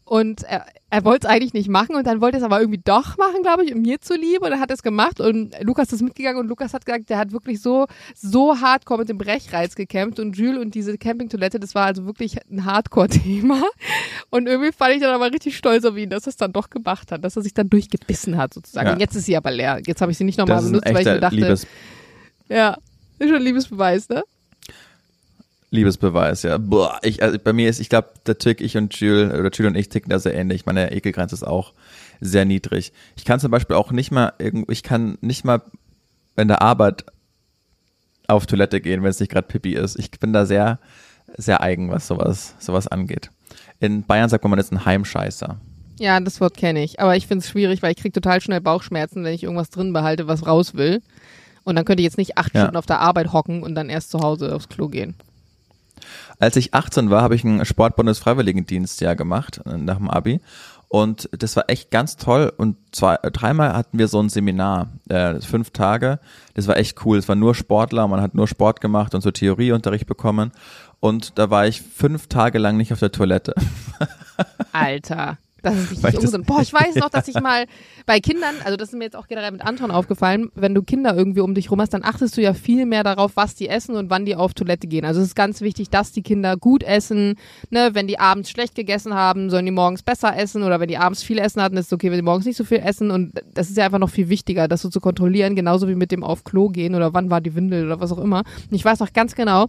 Und 0.05 0.43
er, 0.45 0.65
er 0.91 1.05
wollte 1.05 1.27
es 1.27 1.33
eigentlich 1.33 1.55
nicht 1.55 1.69
machen 1.69 1.95
und 1.95 2.07
dann 2.07 2.21
wollte 2.21 2.39
es 2.39 2.43
aber 2.43 2.61
irgendwie 2.61 2.81
doch 2.85 3.17
machen, 3.17 3.43
glaube 3.43 3.65
ich, 3.65 3.75
um 3.75 3.83
mir 3.83 4.01
zuliebe. 4.01 4.45
Und 4.45 4.53
er 4.53 4.61
hat 4.61 4.71
es 4.71 4.83
gemacht 4.83 5.21
und 5.21 5.55
Lukas 5.63 5.93
ist 5.93 6.03
mitgegangen 6.03 6.41
und 6.41 6.49
Lukas 6.49 6.75
hat 6.75 6.85
gesagt, 6.85 7.09
der 7.11 7.19
hat 7.19 7.33
wirklich 7.33 7.63
so, 7.63 7.87
so 8.15 8.61
hardcore 8.61 9.01
mit 9.01 9.09
dem 9.09 9.19
Brechreiz 9.19 9.77
gekämpft 9.77 10.19
und 10.19 10.37
Jules 10.37 10.61
und 10.61 10.75
diese 10.75 10.99
Campingtoilette, 10.99 11.61
das 11.61 11.75
war 11.75 11.87
also 11.87 12.07
wirklich 12.07 12.39
ein 12.51 12.65
Hardcore-Thema. 12.65 13.63
Und 14.31 14.47
irgendwie 14.47 14.73
fand 14.73 14.95
ich 14.95 15.01
dann 15.01 15.15
aber 15.15 15.33
richtig 15.33 15.57
stolz 15.57 15.85
auf 15.85 15.97
ihn, 15.97 16.11
dass 16.11 16.27
er 16.27 16.31
es 16.31 16.37
dann 16.37 16.53
doch 16.53 16.71
gemacht 16.71 17.13
hat, 17.13 17.25
dass 17.25 17.37
er 17.37 17.43
sich 17.43 17.55
dann 17.55 17.69
durchgebissen 17.69 18.37
hat 18.37 18.55
sozusagen. 18.55 18.89
Ja. 18.89 18.93
Und 18.95 19.01
jetzt 19.01 19.15
ist 19.15 19.27
sie 19.27 19.37
aber 19.37 19.51
leer. 19.51 19.81
Jetzt 19.87 20.01
habe 20.01 20.13
ich 20.13 20.19
sie 20.19 20.25
nicht 20.25 20.39
nochmal 20.39 20.63
benutzt, 20.63 20.87
weil 20.87 21.01
ich 21.01 21.07
mir 21.07 21.21
dachte, 21.21 21.37
Liebes 21.37 21.67
ja, 22.49 22.77
ist 23.19 23.29
schon 23.29 23.37
ein 23.37 23.43
Liebesbeweis, 23.43 24.09
ne? 24.09 24.25
Liebesbeweis, 25.71 26.43
ja. 26.43 26.59
Boah, 26.59 26.99
ich, 27.03 27.23
also 27.23 27.39
bei 27.39 27.53
mir 27.53 27.69
ist, 27.69 27.81
ich 27.81 27.89
glaube, 27.89 28.09
der 28.27 28.39
Tick, 28.39 28.61
ich 28.61 28.77
und 28.77 28.95
Jules, 28.95 29.33
oder 29.33 29.51
Jules 29.51 29.73
und 29.73 29.77
ich 29.77 29.89
ticken 29.89 30.11
da 30.11 30.19
sehr 30.19 30.35
ähnlich. 30.35 30.67
Meine 30.67 30.93
Ekelgrenze 30.93 31.35
ist 31.35 31.47
auch 31.47 31.75
sehr 32.21 32.45
niedrig. 32.45 32.93
Ich 33.17 33.25
kann 33.25 33.39
zum 33.39 33.51
Beispiel 33.51 33.77
auch 33.77 33.93
nicht 33.93 34.11
mal, 34.11 34.33
ich 34.69 34.83
kann 34.83 35.17
nicht 35.21 35.45
mal 35.45 35.63
in 36.37 36.49
der 36.49 36.61
Arbeit 36.61 37.05
auf 38.27 38.47
Toilette 38.47 38.81
gehen, 38.81 39.03
wenn 39.03 39.11
es 39.11 39.21
nicht 39.21 39.31
gerade 39.31 39.47
Pipi 39.47 39.75
ist. 39.75 39.97
Ich 39.99 40.11
bin 40.11 40.33
da 40.33 40.45
sehr, 40.45 40.81
sehr 41.37 41.61
eigen, 41.63 41.91
was 41.91 42.09
sowas, 42.09 42.55
sowas 42.59 42.89
angeht. 42.89 43.31
In 43.79 44.05
Bayern 44.05 44.29
sagt 44.29 44.45
man, 44.45 44.51
man 44.51 44.59
ist 44.59 44.73
ein 44.73 44.85
Heimscheißer. 44.85 45.61
Ja, 46.01 46.19
das 46.19 46.41
Wort 46.41 46.57
kenne 46.57 46.83
ich. 46.83 46.99
Aber 46.99 47.17
ich 47.17 47.27
finde 47.27 47.45
es 47.45 47.51
schwierig, 47.51 47.83
weil 47.83 47.93
ich 47.93 47.99
kriege 47.99 48.13
total 48.13 48.41
schnell 48.41 48.61
Bauchschmerzen, 48.61 49.23
wenn 49.23 49.35
ich 49.35 49.43
irgendwas 49.43 49.71
drin 49.71 49.93
behalte, 49.93 50.27
was 50.27 50.47
raus 50.47 50.75
will. 50.75 51.03
Und 51.63 51.77
dann 51.77 51.85
könnte 51.85 52.01
ich 52.01 52.05
jetzt 52.05 52.19
nicht 52.19 52.39
acht 52.39 52.55
ja. 52.55 52.63
Stunden 52.63 52.77
auf 52.77 52.87
der 52.87 53.01
Arbeit 53.01 53.33
hocken 53.33 53.63
und 53.63 53.75
dann 53.75 53.91
erst 53.91 54.11
zu 54.11 54.21
Hause 54.21 54.55
aufs 54.55 54.69
Klo 54.69 54.89
gehen. 54.89 55.15
Als 56.39 56.57
ich 56.57 56.75
18 56.75 57.11
war, 57.11 57.23
habe 57.23 57.35
ich 57.35 57.45
einen 57.45 57.65
Sportbundesfreiwilligendienst 57.65 59.01
ja 59.01 59.15
gemacht 59.15 59.61
äh, 59.67 59.77
nach 59.77 59.97
dem 59.97 60.11
Abi. 60.11 60.41
Und 60.89 61.29
das 61.31 61.55
war 61.55 61.71
echt 61.71 61.93
ganz 61.93 62.17
toll. 62.17 62.53
Und 62.57 62.77
zwei, 62.91 63.17
dreimal 63.23 63.75
hatten 63.75 63.99
wir 63.99 64.09
so 64.09 64.21
ein 64.21 64.29
Seminar, 64.29 64.89
äh, 65.09 65.41
fünf 65.41 65.71
Tage. 65.71 66.19
Das 66.55 66.67
war 66.67 66.77
echt 66.77 67.05
cool. 67.05 67.17
Es 67.17 67.29
war 67.29 67.37
nur 67.37 67.55
Sportler, 67.55 68.09
man 68.09 68.21
hat 68.21 68.35
nur 68.35 68.49
Sport 68.49 68.81
gemacht 68.81 69.15
und 69.15 69.21
so 69.21 69.31
Theorieunterricht 69.31 70.07
bekommen. 70.07 70.51
Und 70.99 71.39
da 71.39 71.49
war 71.49 71.69
ich 71.69 71.81
fünf 71.81 72.27
Tage 72.27 72.59
lang 72.59 72.77
nicht 72.77 72.93
auf 72.93 72.99
der 72.99 73.13
Toilette. 73.13 73.55
Alter. 74.73 75.39
Das 75.63 75.75
ist 75.75 75.91
richtig 75.91 76.17
ungesund. 76.17 76.47
Boah, 76.47 76.61
ich 76.61 76.73
weiß 76.73 76.97
noch, 76.97 77.11
dass 77.11 77.29
ich 77.29 77.35
mal 77.41 77.67
bei 78.07 78.21
Kindern, 78.21 78.55
also 78.65 78.77
das 78.77 78.89
ist 78.89 78.95
mir 78.95 79.05
jetzt 79.05 79.17
auch 79.17 79.27
generell 79.27 79.51
mit 79.51 79.63
Anton 79.63 79.91
aufgefallen, 79.91 80.51
wenn 80.55 80.75
du 80.75 80.83
Kinder 80.83 81.15
irgendwie 81.15 81.41
um 81.41 81.55
dich 81.55 81.71
rum 81.71 81.81
hast, 81.81 81.95
dann 81.95 82.03
achtest 82.03 82.37
du 82.37 82.43
ja 82.43 82.55
viel 82.55 82.87
mehr 82.87 83.05
darauf, 83.05 83.33
was 83.37 83.55
die 83.55 83.69
essen 83.69 83.97
und 83.97 84.11
wann 84.11 84.25
die 84.25 84.37
auf 84.37 84.55
Toilette 84.55 84.87
gehen. 84.87 85.05
Also 85.05 85.21
es 85.21 85.29
ist 85.29 85.35
ganz 85.35 85.61
wichtig, 85.61 85.91
dass 85.91 86.13
die 86.13 86.23
Kinder 86.23 86.57
gut 86.57 86.83
essen. 86.83 87.37
Ne? 87.71 87.91
Wenn 87.93 88.07
die 88.07 88.19
abends 88.19 88.51
schlecht 88.51 88.75
gegessen 88.75 89.15
haben, 89.15 89.51
sollen 89.51 89.67
die 89.67 89.73
morgens 89.73 90.03
besser 90.03 90.37
essen 90.37 90.63
oder 90.63 90.81
wenn 90.81 90.89
die 90.89 90.99
abends 90.99 91.23
viel 91.23 91.39
essen 91.39 91.63
hatten, 91.63 91.77
ist 91.77 91.87
es 91.87 91.93
okay, 91.93 92.11
wenn 92.11 92.19
die 92.19 92.23
morgens 92.23 92.47
nicht 92.47 92.57
so 92.57 92.65
viel 92.65 92.79
essen 92.79 93.11
und 93.11 93.33
das 93.55 93.71
ist 93.71 93.77
ja 93.77 93.85
einfach 93.85 93.99
noch 93.99 94.11
viel 94.11 94.29
wichtiger, 94.29 94.69
das 94.69 94.83
so 94.83 94.89
zu 94.89 95.01
kontrollieren, 95.01 95.57
genauso 95.57 95.89
wie 95.89 95.95
mit 95.95 96.11
dem 96.13 96.25
auf 96.25 96.45
Klo 96.45 96.69
gehen 96.69 96.95
oder 96.95 97.15
wann 97.15 97.31
war 97.31 97.41
die 97.41 97.55
Windel 97.55 97.87
oder 97.87 98.01
was 98.01 98.13
auch 98.13 98.19
immer. 98.19 98.39
Und 98.71 98.75
ich 98.75 98.85
weiß 98.85 99.01
noch 99.01 99.13
ganz 99.13 99.35
genau, 99.35 99.67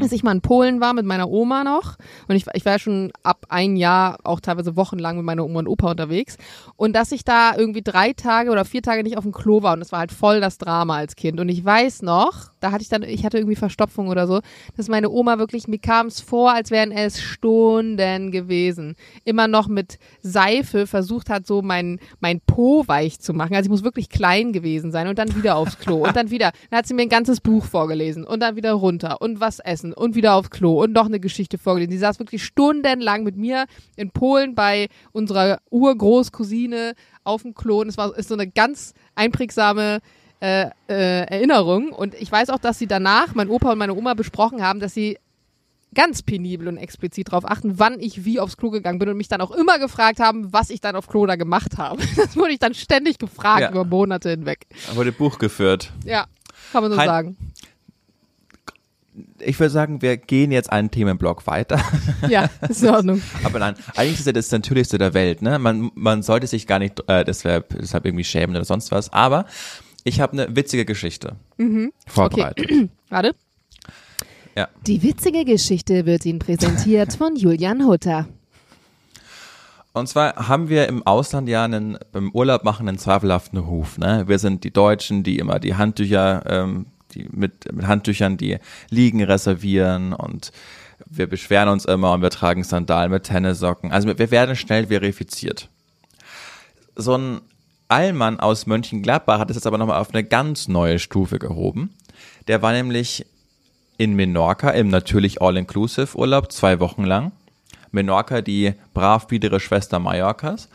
als 0.00 0.12
ich 0.12 0.22
mal 0.22 0.32
in 0.32 0.40
Polen 0.40 0.80
war 0.80 0.94
mit 0.94 1.04
meiner 1.04 1.28
Oma 1.28 1.64
noch. 1.64 1.96
Und 2.28 2.36
ich, 2.36 2.46
ich 2.54 2.64
war 2.64 2.78
schon 2.78 3.10
ab 3.24 3.46
ein 3.48 3.74
Jahr 3.74 4.18
auch 4.22 4.38
teilweise 4.38 4.76
wochenlang 4.76 5.16
mit 5.16 5.24
meiner 5.24 5.44
Oma 5.44 5.58
und 5.58 5.66
Opa 5.66 5.90
unterwegs. 5.90 6.36
Und 6.76 6.94
dass 6.94 7.10
ich 7.10 7.24
da 7.24 7.56
irgendwie 7.56 7.82
drei 7.82 8.12
Tage 8.12 8.50
oder 8.50 8.64
vier 8.64 8.82
Tage 8.82 9.02
nicht 9.02 9.16
auf 9.16 9.24
dem 9.24 9.32
Klo 9.32 9.62
war. 9.62 9.74
Und 9.74 9.80
das 9.80 9.90
war 9.90 9.98
halt 9.98 10.12
voll 10.12 10.40
das 10.40 10.58
Drama 10.58 10.96
als 10.96 11.16
Kind. 11.16 11.40
Und 11.40 11.48
ich 11.48 11.64
weiß 11.64 12.02
noch, 12.02 12.52
da 12.60 12.70
hatte 12.70 12.82
ich 12.82 12.88
dann, 12.88 13.02
ich 13.02 13.24
hatte 13.24 13.38
irgendwie 13.38 13.56
Verstopfung 13.56 14.06
oder 14.06 14.28
so, 14.28 14.40
dass 14.76 14.88
meine 14.88 15.10
Oma 15.10 15.38
wirklich, 15.38 15.66
mir 15.66 15.80
kam 15.80 16.06
es 16.06 16.20
vor, 16.20 16.52
als 16.52 16.70
wären 16.70 16.92
es 16.92 17.20
Stunden 17.20 18.30
gewesen, 18.30 18.94
immer 19.24 19.48
noch 19.48 19.66
mit 19.66 19.98
Seife 20.20 20.86
versucht 20.86 21.28
hat, 21.28 21.44
so 21.44 21.60
mein, 21.60 21.98
mein 22.20 22.40
Po 22.40 22.84
weich 22.86 23.18
zu 23.18 23.34
machen, 23.34 23.56
also 23.56 23.66
ich 23.66 23.70
muss 23.70 23.82
wirklich 23.82 24.10
klein 24.10 24.52
gewesen 24.52 24.92
sein 24.92 25.08
und 25.08 25.18
dann 25.18 25.34
wieder 25.34 25.56
aufs 25.56 25.78
Klo 25.78 26.04
und 26.04 26.14
dann 26.14 26.30
wieder, 26.30 26.52
dann 26.70 26.78
hat 26.78 26.86
sie 26.86 26.94
mir 26.94 27.02
ein 27.02 27.08
ganzes 27.08 27.40
Buch 27.40 27.64
vorgelesen 27.64 28.24
und 28.24 28.40
dann 28.40 28.54
wieder 28.54 28.74
runter. 28.74 29.20
Und 29.20 29.40
was 29.40 29.58
essen 29.58 29.71
und 29.80 30.14
wieder 30.14 30.34
aufs 30.34 30.50
Klo 30.50 30.82
und 30.82 30.92
noch 30.92 31.06
eine 31.06 31.20
Geschichte 31.20 31.58
vorgelesen. 31.58 31.90
Die 31.90 31.98
saß 31.98 32.18
wirklich 32.18 32.44
stundenlang 32.44 33.22
mit 33.24 33.36
mir 33.36 33.66
in 33.96 34.10
Polen 34.10 34.54
bei 34.54 34.88
unserer 35.12 35.58
Urgroßcousine 35.70 36.94
auf 37.24 37.42
dem 37.42 37.54
Klo 37.54 37.80
und 37.80 37.88
es 37.88 37.96
war 37.96 38.16
ist 38.16 38.28
so 38.28 38.34
eine 38.34 38.48
ganz 38.48 38.94
einprägsame 39.14 40.00
äh, 40.40 40.66
äh, 40.88 41.24
Erinnerung 41.26 41.90
und 41.92 42.14
ich 42.14 42.30
weiß 42.30 42.50
auch, 42.50 42.58
dass 42.58 42.78
sie 42.78 42.86
danach, 42.86 43.34
mein 43.34 43.48
Opa 43.48 43.72
und 43.72 43.78
meine 43.78 43.94
Oma 43.94 44.14
besprochen 44.14 44.62
haben, 44.62 44.80
dass 44.80 44.92
sie 44.94 45.18
ganz 45.94 46.22
penibel 46.22 46.68
und 46.68 46.78
explizit 46.78 47.28
darauf 47.28 47.44
achten, 47.44 47.78
wann 47.78 48.00
ich 48.00 48.24
wie 48.24 48.40
aufs 48.40 48.56
Klo 48.56 48.70
gegangen 48.70 48.98
bin 48.98 49.08
und 49.10 49.16
mich 49.18 49.28
dann 49.28 49.40
auch 49.42 49.50
immer 49.50 49.78
gefragt 49.78 50.20
haben, 50.20 50.52
was 50.52 50.70
ich 50.70 50.80
dann 50.80 50.96
auf 50.96 51.06
Klo 51.06 51.26
da 51.26 51.36
gemacht 51.36 51.76
habe. 51.78 52.02
Das 52.16 52.34
wurde 52.36 52.52
ich 52.52 52.58
dann 52.58 52.74
ständig 52.74 53.18
gefragt 53.18 53.60
Ja. 53.60 53.70
über 53.70 53.84
Monate 53.84 54.30
hinweg. 54.30 54.66
wurde 54.94 55.12
Buch 55.12 55.38
geführt. 55.38 55.92
Ja, 56.04 56.26
kann 56.72 56.82
man 56.82 56.90
so 56.92 56.98
Hein- 56.98 57.06
sagen. 57.06 57.36
Ich 59.40 59.60
würde 59.60 59.70
sagen, 59.70 60.00
wir 60.00 60.16
gehen 60.16 60.52
jetzt 60.52 60.72
einen 60.72 60.90
Themenblock 60.90 61.46
weiter. 61.46 61.80
Ja, 62.28 62.48
ist 62.68 62.82
in 62.82 62.88
Ordnung. 62.88 63.22
Aber 63.44 63.58
nein, 63.58 63.74
eigentlich 63.94 64.20
ist 64.20 64.26
ja 64.26 64.32
das 64.32 64.50
Natürlichste 64.50 64.96
der 64.96 65.12
Welt. 65.12 65.42
Ne? 65.42 65.58
Man, 65.58 65.90
man 65.94 66.22
sollte 66.22 66.46
sich 66.46 66.66
gar 66.66 66.78
nicht 66.78 67.02
äh, 67.08 67.24
deshalb, 67.24 67.76
deshalb 67.78 68.06
irgendwie 68.06 68.24
schämen 68.24 68.56
oder 68.56 68.64
sonst 68.64 68.90
was. 68.90 69.12
Aber 69.12 69.44
ich 70.04 70.20
habe 70.20 70.32
eine 70.32 70.56
witzige 70.56 70.84
Geschichte 70.84 71.36
vorbereitet. 72.06 72.90
Warte. 73.08 73.34
Ja. 74.56 74.68
Die 74.86 75.02
witzige 75.02 75.44
Geschichte 75.44 76.06
wird 76.06 76.24
Ihnen 76.26 76.38
präsentiert 76.38 77.14
von 77.18 77.36
Julian 77.36 77.86
Hutter. 77.86 78.26
Und 79.94 80.08
zwar 80.08 80.48
haben 80.48 80.68
wir 80.68 80.88
im 80.88 81.06
Ausland 81.06 81.48
ja 81.48 81.64
einen, 81.64 81.98
beim 82.12 82.30
Urlaub 82.32 82.64
machen 82.64 82.88
einen 82.88 82.98
zweifelhaften 82.98 83.58
Ruf. 83.58 83.98
Ne? 83.98 84.24
Wir 84.26 84.38
sind 84.38 84.64
die 84.64 84.72
Deutschen, 84.72 85.22
die 85.22 85.38
immer 85.38 85.58
die 85.58 85.74
Handtücher, 85.74 86.42
ähm, 86.46 86.86
die 87.14 87.28
mit, 87.30 87.72
mit 87.72 87.86
Handtüchern 87.86 88.36
die 88.36 88.58
Liegen 88.90 89.22
reservieren 89.22 90.12
und 90.12 90.52
wir 91.06 91.26
beschweren 91.26 91.68
uns 91.68 91.84
immer 91.84 92.12
und 92.12 92.22
wir 92.22 92.30
tragen 92.30 92.64
Sandalen 92.64 93.10
mit 93.10 93.24
Tennissocken. 93.24 93.92
Also 93.92 94.08
wir 94.08 94.30
werden 94.30 94.56
schnell 94.56 94.86
verifiziert. 94.86 95.68
So 96.96 97.16
ein 97.16 97.40
Allmann 97.88 98.40
aus 98.40 98.66
Mönchengladbach 98.66 99.38
hat 99.38 99.50
es 99.50 99.56
jetzt 99.56 99.66
aber 99.66 99.78
nochmal 99.78 100.00
auf 100.00 100.14
eine 100.14 100.24
ganz 100.24 100.68
neue 100.68 100.98
Stufe 100.98 101.38
gehoben. 101.38 101.94
Der 102.48 102.62
war 102.62 102.72
nämlich 102.72 103.26
in 103.98 104.14
Menorca 104.14 104.70
im 104.70 104.88
natürlich 104.88 105.42
All-Inclusive-Urlaub 105.42 106.50
zwei 106.50 106.80
Wochen 106.80 107.04
lang. 107.04 107.32
Menorca, 107.90 108.40
die 108.40 108.74
brav 108.94 109.26
biedere 109.26 109.60
Schwester 109.60 109.98
Mallorcas. 109.98 110.68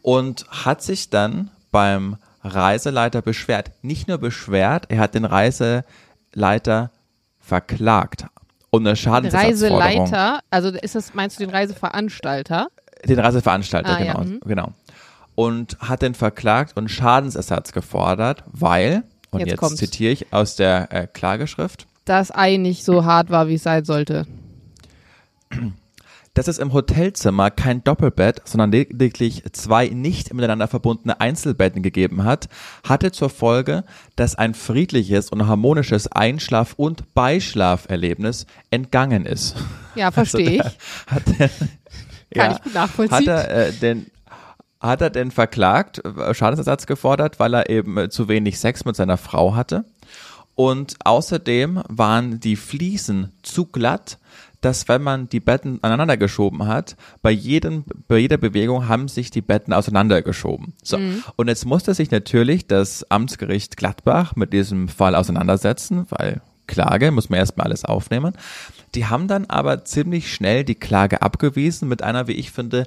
Und 0.00 0.46
hat 0.48 0.82
sich 0.82 1.10
dann 1.10 1.50
beim 1.70 2.16
Reiseleiter 2.42 3.22
beschwert. 3.22 3.72
Nicht 3.82 4.08
nur 4.08 4.18
beschwert, 4.18 4.86
er 4.88 4.98
hat 4.98 5.14
den 5.14 5.24
Reiseleiter 5.24 6.90
verklagt. 7.38 8.26
Und 8.70 8.86
eine 8.86 8.96
Schadensersatzforderung. 8.96 9.80
Reiseleiter, 9.80 10.40
also 10.50 10.70
ist 10.70 10.94
das, 10.94 11.14
meinst 11.14 11.38
du 11.38 11.44
den 11.44 11.54
Reiseveranstalter? 11.54 12.68
Den 13.06 13.18
Reiseveranstalter, 13.18 13.96
Ah, 13.96 14.02
ja, 14.02 14.12
genau, 14.14 14.24
mhm. 14.24 14.40
genau. 14.44 14.72
Und 15.34 15.78
hat 15.80 16.02
den 16.02 16.14
verklagt 16.14 16.76
und 16.76 16.88
Schadensersatz 16.88 17.72
gefordert, 17.72 18.44
weil, 18.46 19.02
und 19.30 19.40
Jetzt 19.40 19.60
jetzt, 19.60 19.76
zitiere 19.78 20.12
ich 20.12 20.32
aus 20.32 20.56
der 20.56 20.92
äh, 20.92 21.06
Klageschrift, 21.06 21.86
Das 22.04 22.34
Ei 22.34 22.56
nicht 22.56 22.84
so 22.84 23.04
hart 23.04 23.30
war, 23.30 23.48
wie 23.48 23.54
es 23.54 23.62
sein 23.62 23.84
sollte. 23.84 24.26
dass 26.34 26.48
es 26.48 26.58
im 26.58 26.72
Hotelzimmer 26.72 27.50
kein 27.50 27.84
Doppelbett, 27.84 28.42
sondern 28.44 28.72
lediglich 28.72 29.42
zwei 29.52 29.88
nicht 29.88 30.32
miteinander 30.32 30.68
verbundene 30.68 31.20
Einzelbetten 31.20 31.82
gegeben 31.82 32.24
hat, 32.24 32.48
hatte 32.84 33.12
zur 33.12 33.30
Folge, 33.30 33.84
dass 34.16 34.34
ein 34.34 34.54
friedliches 34.54 35.30
und 35.30 35.46
harmonisches 35.46 36.10
Einschlaf- 36.10 36.74
und 36.76 37.14
Beischlaferlebnis 37.14 38.46
entgangen 38.70 39.26
ist. 39.26 39.56
Ja, 39.94 40.10
verstehe 40.10 40.62
Also 40.62 40.70
ich. 40.70 41.12
Hat 41.14 41.22
er, 41.38 41.50
Kann 42.34 42.52
ich 42.52 42.62
gut 42.62 42.74
nachvollziehen. 42.74 43.18
Hat 43.18 43.26
er 43.26 43.68
äh, 43.68 43.72
den 43.72 44.06
hat 44.80 45.00
er 45.00 45.10
denn 45.10 45.30
verklagt, 45.30 46.04
äh, 46.04 46.34
Schadensersatz 46.34 46.86
gefordert, 46.86 47.38
weil 47.38 47.54
er 47.54 47.70
eben 47.70 47.96
äh, 47.96 48.08
zu 48.10 48.28
wenig 48.28 48.58
Sex 48.58 48.84
mit 48.84 48.96
seiner 48.96 49.16
Frau 49.16 49.54
hatte? 49.54 49.84
Und 50.54 50.96
außerdem 51.04 51.82
waren 51.88 52.40
die 52.40 52.56
Fliesen 52.56 53.32
zu 53.42 53.66
glatt, 53.66 54.18
dass 54.62 54.88
wenn 54.88 55.02
man 55.02 55.28
die 55.28 55.40
Betten 55.40 55.78
aneinander 55.82 56.16
geschoben 56.16 56.66
hat, 56.66 56.96
bei 57.20 57.30
jedem, 57.30 57.84
bei 58.08 58.18
jeder 58.18 58.38
Bewegung 58.38 58.88
haben 58.88 59.08
sich 59.08 59.30
die 59.30 59.42
Betten 59.42 59.72
auseinandergeschoben. 59.72 60.72
So. 60.82 60.98
Und 61.36 61.48
jetzt 61.48 61.66
musste 61.66 61.92
sich 61.92 62.10
natürlich 62.10 62.66
das 62.66 63.10
Amtsgericht 63.10 63.76
Gladbach 63.76 64.34
mit 64.36 64.52
diesem 64.52 64.88
Fall 64.88 65.14
auseinandersetzen, 65.14 66.06
weil 66.08 66.40
Klage, 66.66 67.10
muss 67.10 67.28
man 67.28 67.40
erstmal 67.40 67.66
alles 67.66 67.84
aufnehmen. 67.84 68.34
Die 68.94 69.06
haben 69.06 69.28
dann 69.28 69.46
aber 69.46 69.84
ziemlich 69.84 70.32
schnell 70.32 70.64
die 70.64 70.76
Klage 70.76 71.20
abgewiesen 71.20 71.88
mit 71.88 72.02
einer, 72.02 72.28
wie 72.28 72.32
ich 72.32 72.52
finde, 72.52 72.86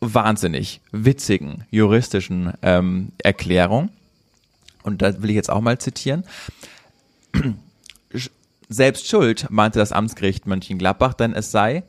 wahnsinnig 0.00 0.80
witzigen 0.92 1.64
juristischen 1.70 2.52
ähm, 2.62 3.12
Erklärung. 3.18 3.90
Und 4.82 5.02
da 5.02 5.20
will 5.20 5.30
ich 5.30 5.36
jetzt 5.36 5.50
auch 5.50 5.60
mal 5.60 5.78
zitieren. 5.78 6.24
Selbst 8.68 9.08
schuld, 9.08 9.46
meinte 9.50 9.78
das 9.78 9.92
Amtsgericht 9.92 10.46
Mönchengladbach, 10.46 11.14
denn 11.14 11.32
es 11.32 11.50
sei 11.50 11.84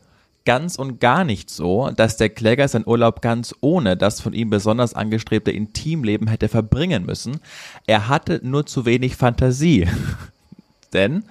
ganz 0.45 0.77
und 0.77 1.01
gar 1.01 1.25
nicht 1.25 1.49
so, 1.49 1.89
dass 1.89 2.15
der 2.15 2.29
Kläger 2.29 2.67
seinen 2.67 2.87
Urlaub 2.87 3.21
ganz 3.21 3.53
ohne 3.59 3.97
das 3.97 4.21
von 4.21 4.31
ihm 4.31 4.49
besonders 4.49 4.93
angestrebte 4.93 5.51
Intimleben 5.51 6.27
hätte 6.27 6.47
verbringen 6.47 7.05
müssen. 7.05 7.41
Er 7.85 8.07
hatte 8.07 8.39
nur 8.43 8.65
zu 8.65 8.85
wenig 8.85 9.17
Fantasie. 9.17 9.89
Denn 10.93 11.25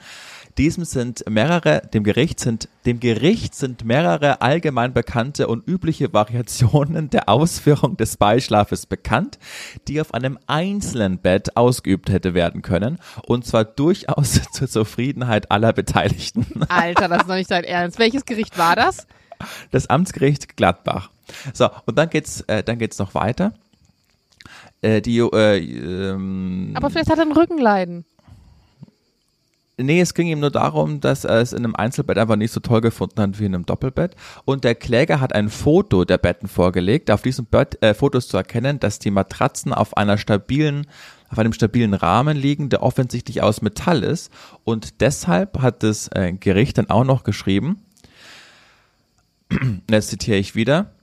diesem 0.59 0.85
sind 0.85 1.29
mehrere, 1.29 1.83
dem 1.93 2.05
Gericht 2.05 2.41
sind, 2.41 2.69
dem 2.87 3.01
Gericht 3.01 3.55
sind 3.55 3.85
mehrere 3.85 4.41
allgemein 4.41 4.93
bekannte 4.93 5.49
und 5.49 5.67
übliche 5.69 6.13
Variationen 6.13 7.11
der 7.11 7.29
Ausführung 7.29 7.97
des 7.97 8.17
Beischlafes 8.17 8.87
bekannt, 8.87 9.39
die 9.89 10.01
auf 10.01 10.15
einem 10.15 10.39
einzelnen 10.47 11.19
Bett 11.19 11.57
ausgeübt 11.57 12.11
hätte 12.11 12.35
werden 12.35 12.63
können, 12.63 12.99
und 13.27 13.45
zwar 13.47 13.65
durchaus 13.65 14.41
zur 14.53 14.69
Zufriedenheit 14.69 15.51
aller 15.51 15.73
Beteiligten. 15.73 16.47
Alter, 16.69 17.09
das 17.09 17.23
ist 17.23 17.29
noch 17.29 17.37
nicht 17.37 17.51
dein 17.51 17.65
Ernst. 17.65 17.99
Welches 17.99 18.25
Gericht 18.25 18.59
war 18.59 18.77
das? 18.77 19.07
Das 19.71 19.89
Amtsgericht 19.89 20.57
Gladbach. 20.57 21.11
So, 21.53 21.69
und 21.85 21.99
dann 21.99 22.09
geht's, 22.09 22.41
äh, 22.43 22.63
dann 22.63 22.79
geht's 22.79 22.99
noch 22.99 23.15
weiter. 23.15 23.53
Äh, 24.81 25.01
die, 25.01 25.19
äh, 25.19 25.59
ähm, 25.59 26.73
Aber 26.75 26.91
vielleicht 26.91 27.11
hat 27.11 27.19
er 27.19 27.25
ein 27.25 27.33
Rückenleiden. 27.33 28.05
Nee, 29.79 30.01
es 30.01 30.15
ging 30.15 30.29
ihm 30.29 30.41
nur 30.41 30.51
darum, 30.51 31.01
dass 31.01 31.25
er 31.25 31.43
es 31.43 31.53
in 31.53 31.59
einem 31.59 31.77
Einzelbett 31.77 32.17
einfach 32.17 32.37
nicht 32.37 32.51
so 32.51 32.61
toll 32.61 32.81
gefunden 32.81 33.21
hat 33.21 33.39
wie 33.39 33.45
in 33.45 33.55
einem 33.55 33.67
Doppelbett. 33.67 34.17
Und 34.47 34.65
der 34.65 34.75
Kläger 34.75 35.21
hat 35.21 35.35
ein 35.35 35.51
Foto 35.51 36.07
der 36.07 36.17
Betten 36.17 36.49
vorgelegt. 36.49 37.11
Auf 37.11 37.21
diesem 37.21 37.45
Bett, 37.45 37.83
äh, 37.83 37.93
Foto 37.93 38.17
ist 38.17 38.31
zu 38.31 38.39
erkennen, 38.39 38.81
dass 38.81 38.99
die 38.99 39.11
Matratzen 39.11 39.75
auf 39.75 39.95
einer 39.99 40.17
stabilen, 40.17 40.87
auf 41.29 41.39
einem 41.39 41.53
stabilen 41.53 41.93
Rahmen 41.93 42.39
liegen, 42.39 42.71
der 42.71 42.83
offensichtlich 42.83 43.43
aus 43.43 43.61
Metall 43.61 44.03
ist. 44.03 44.33
Und 44.65 45.03
deshalb 45.03 45.61
hat 45.61 45.83
das 45.83 46.09
äh, 46.09 46.33
Gericht 46.33 46.79
dann 46.79 46.89
auch 46.89 47.05
noch 47.05 47.23
geschrieben, 47.23 47.83
jetzt 49.91 50.09
zitiere 50.09 50.39
ich 50.39 50.55
wieder, 50.55 50.96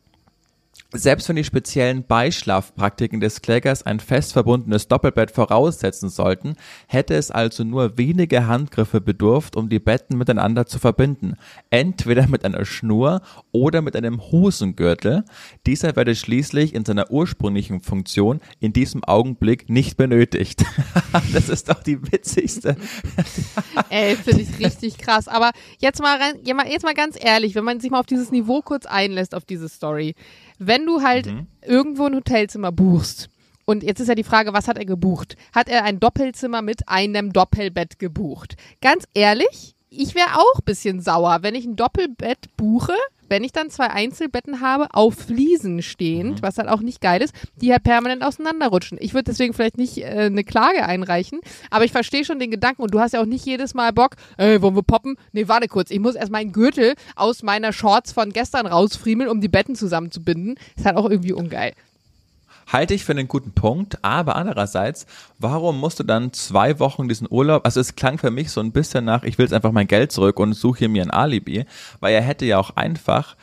Selbst 0.95 1.27
wenn 1.27 1.35
die 1.35 1.43
speziellen 1.43 2.05
Beischlafpraktiken 2.05 3.19
des 3.19 3.41
Klägers 3.41 3.83
ein 3.83 3.99
fest 3.99 4.33
verbundenes 4.33 4.87
Doppelbett 4.87 5.31
voraussetzen 5.31 6.09
sollten, 6.09 6.55
hätte 6.87 7.15
es 7.15 7.31
also 7.31 7.63
nur 7.63 7.97
wenige 7.97 8.45
Handgriffe 8.45 9.01
bedurft, 9.01 9.55
um 9.55 9.69
die 9.69 9.79
Betten 9.79 10.19
miteinander 10.19 10.67
zu 10.67 10.77
verbinden. 10.77 11.33
Entweder 11.71 12.27
mit 12.27 12.45
einer 12.45 12.63
Schnur 12.63 13.21
oder 13.51 13.81
mit 13.81 13.95
einem 13.95 14.21
Hosengürtel. 14.21 15.25
Dieser 15.65 15.95
werde 15.95 16.15
schließlich 16.15 16.75
in 16.75 16.85
seiner 16.85 17.09
ursprünglichen 17.09 17.81
Funktion 17.81 18.39
in 18.59 18.71
diesem 18.71 19.03
Augenblick 19.03 19.69
nicht 19.69 19.97
benötigt. 19.97 20.63
das 21.33 21.49
ist 21.49 21.69
doch 21.69 21.81
die 21.81 22.03
witzigste. 22.11 22.75
Ey, 23.89 24.15
finde 24.15 24.43
ich 24.43 24.59
richtig 24.59 24.99
krass. 24.99 25.27
Aber 25.27 25.51
jetzt 25.79 26.01
mal, 26.01 26.19
rein, 26.19 26.39
jetzt 26.43 26.83
mal 26.83 26.93
ganz 26.93 27.17
ehrlich, 27.19 27.55
wenn 27.55 27.63
man 27.63 27.79
sich 27.79 27.89
mal 27.89 27.99
auf 27.99 28.05
dieses 28.05 28.29
Niveau 28.29 28.61
kurz 28.61 28.85
einlässt, 28.85 29.33
auf 29.33 29.43
diese 29.43 29.69
Story 29.69 30.13
wenn 30.67 30.85
du 30.85 31.01
halt 31.01 31.27
mhm. 31.27 31.47
irgendwo 31.61 32.05
ein 32.05 32.15
Hotelzimmer 32.15 32.71
buchst, 32.71 33.29
und 33.65 33.83
jetzt 33.83 34.01
ist 34.01 34.09
ja 34.09 34.15
die 34.15 34.25
Frage, 34.25 34.53
was 34.53 34.67
hat 34.67 34.77
er 34.77 34.85
gebucht? 34.85 35.37
Hat 35.53 35.69
er 35.69 35.85
ein 35.85 35.99
Doppelzimmer 35.99 36.61
mit 36.61 36.89
einem 36.89 37.31
Doppelbett 37.31 37.97
gebucht? 37.97 38.57
Ganz 38.81 39.05
ehrlich, 39.13 39.75
ich 39.89 40.15
wäre 40.15 40.35
auch 40.35 40.59
ein 40.59 40.65
bisschen 40.65 40.99
sauer, 40.99 41.39
wenn 41.41 41.55
ich 41.55 41.65
ein 41.65 41.75
Doppelbett 41.75 42.55
buche, 42.57 42.95
wenn 43.33 43.43
ich 43.43 43.51
dann 43.51 43.71
zwei 43.71 43.87
Einzelbetten 43.87 44.61
habe, 44.61 44.89
auf 44.93 45.15
Fliesen 45.15 45.81
stehend, 45.81 46.35
mhm. 46.35 46.41
was 46.43 46.59
halt 46.59 46.69
auch 46.69 46.81
nicht 46.81 47.01
geil 47.01 47.19
ist, 47.23 47.33
die 47.59 47.71
halt 47.71 47.81
permanent 47.81 48.23
auseinanderrutschen. 48.23 48.99
Ich 49.01 49.15
würde 49.15 49.23
deswegen 49.23 49.55
vielleicht 49.55 49.79
nicht 49.79 49.97
äh, 49.97 50.03
eine 50.03 50.43
Klage 50.43 50.85
einreichen, 50.85 51.39
aber 51.71 51.83
ich 51.83 51.91
verstehe 51.91 52.25
schon 52.25 52.37
den 52.37 52.51
Gedanken 52.51 52.83
und 52.83 52.93
du 52.93 52.99
hast 52.99 53.13
ja 53.13 53.21
auch 53.21 53.25
nicht 53.25 53.43
jedes 53.43 53.73
Mal 53.73 53.91
Bock, 53.91 54.17
ey, 54.37 54.61
wollen 54.61 54.75
wir 54.75 54.83
poppen? 54.83 55.17
Nee, 55.31 55.47
warte 55.47 55.67
kurz, 55.67 55.89
ich 55.89 55.99
muss 55.99 56.13
erst 56.13 56.31
meinen 56.31 56.51
Gürtel 56.51 56.93
aus 57.15 57.41
meiner 57.41 57.73
Shorts 57.73 58.11
von 58.11 58.31
gestern 58.31 58.67
rausfriemeln, 58.67 59.31
um 59.31 59.41
die 59.41 59.49
Betten 59.49 59.73
zusammenzubinden. 59.73 60.59
Ist 60.77 60.85
halt 60.85 60.97
auch 60.97 61.09
irgendwie 61.09 61.33
ungeil 61.33 61.73
halte 62.73 62.93
ich 62.93 63.05
für 63.05 63.13
einen 63.13 63.27
guten 63.27 63.51
Punkt, 63.51 63.99
aber 64.03 64.35
andererseits, 64.35 65.05
warum 65.39 65.79
musst 65.79 65.99
du 65.99 66.03
dann 66.03 66.33
zwei 66.33 66.79
Wochen 66.79 67.07
diesen 67.07 67.27
Urlaub, 67.29 67.65
also 67.65 67.79
es 67.79 67.95
klang 67.95 68.17
für 68.17 68.31
mich 68.31 68.51
so 68.51 68.59
ein 68.59 68.71
bisschen 68.71 69.05
nach, 69.05 69.23
ich 69.23 69.37
will 69.37 69.45
jetzt 69.45 69.53
einfach 69.53 69.71
mein 69.71 69.87
Geld 69.87 70.11
zurück 70.11 70.39
und 70.39 70.53
suche 70.53 70.79
hier 70.79 70.89
mir 70.89 71.03
ein 71.03 71.11
Alibi, 71.11 71.65
weil 71.99 72.13
er 72.13 72.21
hätte 72.21 72.45
ja 72.45 72.57
auch 72.57 72.75
einfach, 72.75 73.37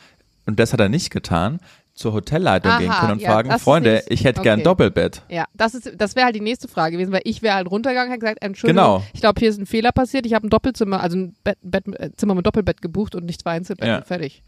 und 0.45 0.59
das 0.59 0.73
hat 0.73 0.79
er 0.79 0.89
nicht 0.89 1.09
getan, 1.09 1.59
zur 1.93 2.13
Hotelleitung 2.13 2.71
Aha, 2.71 2.79
gehen 2.79 2.91
können 2.91 3.11
und 3.13 3.21
ja, 3.21 3.31
fragen, 3.31 3.59
Freunde, 3.59 4.03
ich 4.07 4.23
hätte 4.23 4.39
okay. 4.39 4.49
gern 4.49 4.63
Doppelbett. 4.63 5.23
Ja, 5.29 5.45
das 5.53 5.73
ist, 5.73 5.91
das 5.97 6.15
wäre 6.15 6.25
halt 6.25 6.35
die 6.35 6.41
nächste 6.41 6.67
Frage 6.67 6.93
gewesen, 6.93 7.11
weil 7.11 7.21
ich 7.25 7.41
wäre 7.41 7.55
halt 7.55 7.69
runtergegangen, 7.69 8.13
und 8.13 8.19
gesagt, 8.19 8.41
Entschuldigung, 8.41 8.83
genau. 8.83 9.03
ich 9.13 9.21
glaube, 9.21 9.39
hier 9.39 9.49
ist 9.49 9.59
ein 9.59 9.65
Fehler 9.65 9.91
passiert, 9.91 10.25
ich 10.25 10.33
habe 10.33 10.47
ein 10.47 10.49
Doppelzimmer, 10.49 11.01
also 11.01 11.17
ein 11.17 11.35
Bett, 11.43 11.57
Bett, 11.61 11.83
äh, 11.99 12.11
Zimmer 12.15 12.35
mit 12.35 12.45
Doppelbett 12.45 12.81
gebucht 12.81 13.15
und 13.15 13.25
nicht 13.25 13.41
zwei 13.41 13.51
Einzelbetten, 13.51 13.93
ja. 13.93 14.01
fertig. 14.01 14.43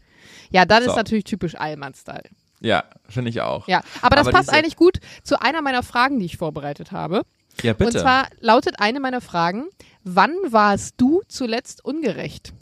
Ja, 0.50 0.64
das 0.64 0.84
so. 0.84 0.90
ist 0.90 0.96
natürlich 0.96 1.24
typisch 1.24 1.54
Allmann-Style. 1.54 2.24
Ja, 2.64 2.84
finde 3.10 3.28
ich 3.28 3.42
auch. 3.42 3.68
Ja, 3.68 3.82
aber 4.00 4.16
das 4.16 4.26
aber 4.26 4.38
passt 4.38 4.48
eigentlich 4.48 4.76
gut 4.76 4.98
zu 5.22 5.40
einer 5.40 5.60
meiner 5.60 5.82
Fragen, 5.82 6.18
die 6.18 6.24
ich 6.24 6.38
vorbereitet 6.38 6.92
habe. 6.92 7.26
Ja, 7.62 7.74
bitte. 7.74 7.98
Und 7.98 8.00
zwar 8.00 8.28
lautet 8.40 8.80
eine 8.80 9.00
meiner 9.00 9.20
Fragen: 9.20 9.66
Wann 10.02 10.34
warst 10.48 10.94
du 10.96 11.22
zuletzt 11.28 11.84
ungerecht? 11.84 12.54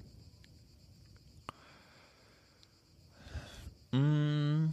Mm. 3.93 4.71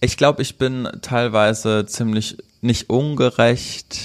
Ich 0.00 0.16
glaube, 0.16 0.40
ich 0.40 0.56
bin 0.56 0.88
teilweise 1.02 1.84
ziemlich 1.84 2.38
nicht 2.62 2.88
ungerecht 2.88 4.00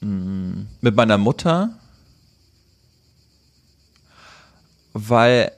mm, 0.00 0.62
mit 0.80 0.96
meiner 0.96 1.18
Mutter, 1.18 1.78
weil 4.92 5.52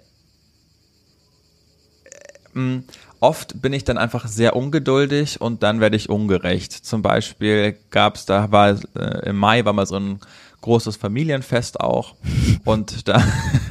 Mm, 2.54 2.78
oft 3.20 3.60
bin 3.60 3.72
ich 3.72 3.84
dann 3.84 3.98
einfach 3.98 4.26
sehr 4.26 4.56
ungeduldig 4.56 5.40
und 5.40 5.62
dann 5.62 5.80
werde 5.80 5.96
ich 5.96 6.08
ungerecht. 6.08 6.72
Zum 6.72 7.02
Beispiel 7.02 7.76
gab 7.90 8.16
es, 8.16 8.26
da 8.26 8.50
war 8.50 8.76
äh, 8.96 9.28
im 9.28 9.36
Mai 9.36 9.64
war 9.64 9.72
mal 9.72 9.86
so 9.86 9.96
ein 9.96 10.20
großes 10.60 10.96
Familienfest 10.96 11.80
auch 11.80 12.14
und 12.64 13.08
da 13.08 13.22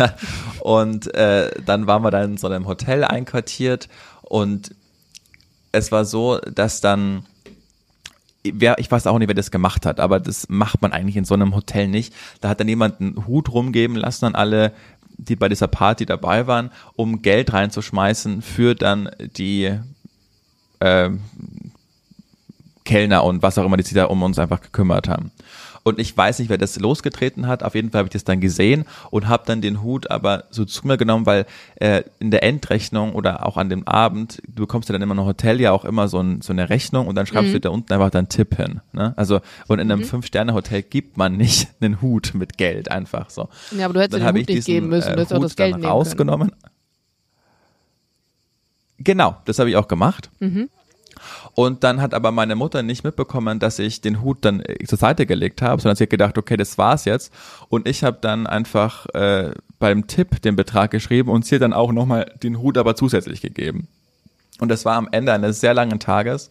und 0.62 1.14
äh, 1.16 1.52
dann 1.66 1.88
waren 1.88 2.04
wir 2.04 2.12
dann 2.12 2.32
in 2.32 2.38
so 2.38 2.48
einem 2.48 2.68
Hotel 2.68 3.04
einquartiert 3.04 3.90
und 4.22 4.76
es 5.72 5.92
war 5.92 6.06
so, 6.06 6.40
dass 6.40 6.82
dann 6.82 7.26
wer, 8.54 8.80
ich 8.80 8.90
weiß 8.90 9.08
auch 9.08 9.18
nicht, 9.20 9.28
wer 9.28 9.36
das 9.36 9.52
gemacht 9.52 9.86
hat, 9.86 10.00
aber 10.00 10.20
das 10.20 10.50
macht 10.50 10.82
man 10.82 10.94
eigentlich 10.94 11.18
in 11.18 11.26
so 11.26 11.34
einem 11.34 11.56
Hotel 11.56 11.88
nicht. 11.88 12.14
Da 12.42 12.50
hat 12.50 12.60
dann 12.60 12.68
jemand 12.68 13.02
einen 13.02 13.28
Hut 13.28 13.52
rumgeben 13.52 13.96
lassen 13.96 14.26
an 14.26 14.36
alle 14.36 14.74
die 15.18 15.36
bei 15.36 15.50
dieser 15.50 15.68
Party 15.68 16.06
dabei 16.06 16.48
waren, 16.48 16.72
um 16.96 17.22
Geld 17.22 17.54
reinzuschmeißen 17.54 18.42
für 18.42 18.76
dann 18.76 19.10
die 19.20 19.78
äh, 20.80 21.10
Kellner 22.86 23.24
und 23.24 23.44
was 23.44 23.58
auch 23.58 23.66
immer, 23.66 23.78
die 23.78 23.84
sich 23.84 23.94
da 23.94 24.06
um 24.06 24.24
uns 24.24 24.40
einfach 24.40 24.62
gekümmert 24.62 25.08
haben. 25.10 25.32
Und 25.88 26.00
ich 26.00 26.16
weiß 26.16 26.40
nicht, 26.40 26.50
wer 26.50 26.58
das 26.58 26.78
losgetreten 26.78 27.48
hat. 27.48 27.64
Auf 27.64 27.74
jeden 27.74 27.92
Fall 27.92 28.00
habe 28.00 28.08
ich 28.08 28.14
das 28.14 28.26
dann 28.26 28.42
gesehen 28.42 28.84
und 29.10 29.30
habe 29.30 29.44
dann 29.46 29.62
den 29.62 29.82
Hut 29.82 30.12
aber 30.12 30.44
so 30.50 30.66
zu 30.66 30.86
mir 30.86 30.98
genommen, 30.98 31.26
weil 31.26 31.46
äh, 31.76 32.04
in 32.20 32.30
der 32.30 32.44
Endrechnung 32.44 33.14
oder 33.14 33.46
auch 33.46 33.56
an 33.56 33.70
dem 33.70 33.88
Abend, 33.88 34.42
du 34.48 34.64
bekommst 34.64 34.90
ja 34.90 34.94
dann 34.94 35.02
immer 35.02 35.16
noch 35.16 35.26
Hotel 35.26 35.62
ja 35.62 35.72
auch 35.72 35.86
immer 35.86 36.10
so, 36.10 36.20
ein, 36.20 36.42
so 36.42 36.52
eine 36.52 36.70
Rechnung 36.70 37.08
und 37.08 37.16
dann 37.16 37.26
schreibst 37.26 37.52
mhm. 37.52 37.54
du 37.54 37.60
da 37.62 37.70
unten 37.70 37.94
einfach 37.94 38.10
deinen 38.10 38.28
Tipp 38.28 38.58
hin. 38.58 38.82
Ne? 38.92 39.14
Also 39.16 39.40
und 39.68 39.80
in 39.80 39.90
einem 39.90 40.02
mhm. 40.02 40.06
Fünf-Sterne-Hotel 40.06 40.84
gibt 40.84 41.16
man 41.16 41.38
nicht 41.38 41.70
einen 41.82 42.02
Hut 42.02 42.34
mit 42.34 42.58
Geld 42.58 42.92
einfach 42.92 43.30
so. 43.30 43.48
Ja, 43.72 43.86
aber 43.86 43.94
du 43.94 44.02
hättest 44.02 44.22
dann 44.22 44.22
den 44.22 44.28
Hut 44.28 44.36
nicht 44.36 44.50
diesen, 44.50 44.66
geben 44.66 44.90
müssen, 44.90 45.14
du 45.14 45.20
hättest 45.22 45.32
äh, 45.32 45.36
auch 45.36 45.42
das 45.42 45.56
Geld 45.56 45.76
nehmen 45.78 45.86
rausgenommen. 45.86 46.50
Können. 46.50 46.62
Genau, 49.00 49.38
das 49.46 49.60
habe 49.60 49.70
ich 49.70 49.78
auch 49.78 49.88
gemacht. 49.88 50.32
Mhm. 50.40 50.70
Und 51.54 51.84
dann 51.84 52.02
hat 52.02 52.14
aber 52.14 52.32
meine 52.32 52.56
Mutter 52.56 52.84
nicht 52.84 53.04
mitbekommen, 53.04 53.60
dass 53.60 53.80
ich 53.80 54.02
den 54.02 54.22
Hut 54.22 54.40
dann 54.42 54.62
äh, 54.62 54.84
zur 54.86 54.98
Seite 54.98 55.26
gelegt 55.26 55.62
habe, 55.62 55.82
sondern 55.82 55.96
sie 55.96 56.04
hat 56.04 56.10
gedacht, 56.10 56.38
okay, 56.38 56.58
das 56.58 56.78
war's 56.78 57.06
jetzt. 57.06 57.34
Und 57.70 57.88
ich 57.88 58.04
habe 58.04 58.18
dann 58.22 58.48
einfach 58.48 59.06
äh, 59.14 59.52
beim 59.80 60.08
Tipp 60.08 60.42
den 60.42 60.56
Betrag 60.56 60.92
geschrieben 60.92 61.30
und 61.30 61.46
sie 61.46 61.60
dann 61.60 61.74
auch 61.74 61.92
nochmal 61.92 62.32
den 62.44 62.60
Hut 62.60 62.78
aber 62.78 62.96
zusätzlich 62.96 63.42
gegeben. 63.42 63.88
Und 64.60 64.70
das 64.70 64.86
war 64.86 64.96
am 64.96 65.08
Ende 65.12 65.34
eines 65.34 65.60
sehr 65.60 65.74
langen 65.74 66.00
Tages. 66.00 66.50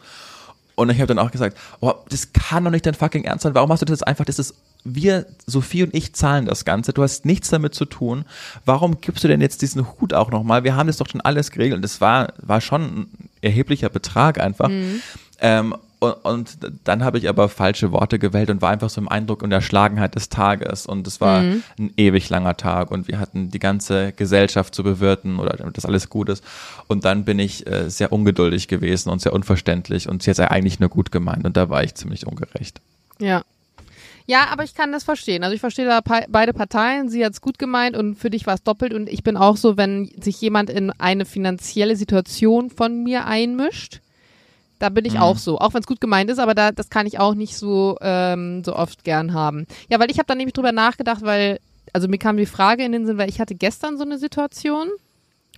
Und 0.77 0.91
ich 0.91 0.99
habe 0.99 1.07
dann 1.07 1.19
auch 1.19 1.31
gesagt, 1.31 1.57
oh, 1.81 1.95
das 2.09 2.33
kann 2.33 2.65
doch 2.65 2.71
nicht 2.71 2.87
dein 2.87 2.95
fucking 2.95 3.25
Ernst 3.25 3.43
sein. 3.43 3.55
Warum 3.55 3.73
hast 3.73 3.81
du 3.81 3.87
das 3.87 4.03
einfach? 4.03 4.27
Das 4.27 4.39
ist 4.39 4.55
wir, 4.87 5.27
Sophie 5.47 5.83
und 5.83 5.95
ich 5.95 6.15
zahlen 6.15 6.47
das 6.47 6.65
Ganze. 6.65 6.93
Du 6.93 7.03
hast 7.03 7.25
nichts 7.25 7.51
damit 7.51 7.75
zu 7.75 7.85
tun. 7.85 8.25
Warum 8.65 9.01
gibst 9.01 9.25
du 9.25 9.29
denn 9.29 9.41
jetzt 9.41 9.63
diesen 9.63 9.87
Hut 9.87 10.15
auch 10.15 10.31
nochmal? 10.31 10.65
Wir 10.65 10.77
haben 10.77 10.87
das 10.87 10.97
doch 10.97 11.09
schon 11.09 11.21
alles 11.21 11.51
geregelt. 11.51 11.83
Das 11.83 12.01
war, 12.01 12.33
war 12.41 12.61
schon 12.61 12.83
ein 12.83 13.07
erheblicher 13.43 13.89
Betrag 13.89 14.41
einfach. 14.41 14.69
Mhm. 14.69 15.03
Ähm, 15.41 15.75
und, 15.99 16.13
und, 16.25 16.59
dann 16.85 17.03
habe 17.03 17.17
ich 17.17 17.29
aber 17.29 17.49
falsche 17.49 17.91
Worte 17.91 18.19
gewählt 18.19 18.51
und 18.51 18.61
war 18.61 18.71
einfach 18.71 18.91
so 18.91 19.01
im 19.01 19.09
Eindruck 19.09 19.43
und 19.43 19.51
Erschlagenheit 19.51 20.15
des 20.15 20.29
Tages. 20.29 20.87
Und 20.87 21.07
es 21.07 21.21
war 21.21 21.41
mhm. 21.41 21.63
ein 21.79 21.93
ewig 21.97 22.29
langer 22.29 22.57
Tag 22.57 22.91
und 22.91 23.09
wir 23.09 23.19
hatten 23.19 23.51
die 23.51 23.59
ganze 23.59 24.13
Gesellschaft 24.13 24.75
zu 24.75 24.83
bewirten 24.83 25.39
oder 25.39 25.57
damit 25.57 25.77
das 25.77 25.87
alles 25.87 26.11
gut 26.11 26.29
ist. 26.29 26.45
Und 26.87 27.05
dann 27.07 27.25
bin 27.25 27.39
ich 27.39 27.67
äh, 27.67 27.89
sehr 27.89 28.13
ungeduldig 28.13 28.69
gewesen 28.69 29.09
und 29.09 29.23
sehr 29.23 29.33
unverständlich 29.33 30.09
und 30.09 30.23
sie 30.23 30.31
hat 30.31 30.39
eigentlich 30.39 30.81
nur 30.81 30.91
gut 30.91 31.11
gemeint 31.11 31.47
und 31.47 31.57
da 31.57 31.71
war 31.71 31.83
ich 31.83 31.95
ziemlich 31.95 32.27
ungerecht. 32.27 32.81
Ja, 33.19 33.43
ja, 34.27 34.49
aber 34.51 34.65
ich 34.65 34.75
kann 34.75 34.91
das 34.91 35.05
verstehen. 35.05 35.45
Also 35.45 35.55
ich 35.55 35.61
verstehe 35.61 35.87
da 35.87 36.01
beide 36.29 36.53
Parteien. 36.53 37.09
Sie 37.09 37.25
hat 37.25 37.33
es 37.33 37.41
gut 37.41 37.59
gemeint 37.59 37.97
und 37.97 38.17
für 38.17 38.29
dich 38.29 38.47
war 38.47 38.55
es 38.55 38.63
doppelt. 38.63 38.93
Und 38.93 39.09
ich 39.09 39.23
bin 39.23 39.37
auch 39.37 39.57
so, 39.57 39.77
wenn 39.77 40.11
sich 40.21 40.41
jemand 40.41 40.69
in 40.69 40.91
eine 40.91 41.25
finanzielle 41.25 41.95
Situation 41.95 42.71
von 42.71 43.05
mir 43.05 43.27
einmischt, 43.27 44.01
da 44.81 44.89
bin 44.89 45.05
ich 45.05 45.15
mhm. 45.15 45.21
auch 45.21 45.39
so. 45.39 45.59
Auch 45.59 45.75
wenn 45.75 45.81
es 45.81 45.87
gut 45.87 46.01
gemeint 46.01 46.29
ist, 46.29 46.41
aber 46.41 46.55
da, 46.55 46.73
das 46.73 46.91
kann 46.91 47.07
ich 47.07 47.21
auch 47.21 47.35
nicht 47.35 47.57
so, 47.57 47.97
ähm, 48.01 48.65
so 48.65 48.75
oft 48.75 49.05
gern 49.05 49.33
haben. 49.33 49.67
Ja, 49.89 50.01
weil 50.01 50.11
ich 50.11 50.19
habe 50.19 50.27
da 50.27 50.35
nämlich 50.35 50.55
drüber 50.55 50.73
nachgedacht, 50.73 51.23
weil, 51.23 51.61
also 51.93 52.09
mir 52.09 52.19
kam 52.19 52.37
die 52.37 52.47
Frage 52.47 52.85
in 52.85 52.93
den 52.93 53.07
Sinn, 53.07 53.19
weil 53.19 53.31
ich 53.31 53.41
hatte 53.41 53.55
gestern 53.55 53.97
so 53.97 54.05
eine 54.05 54.19
Situation. 54.19 54.89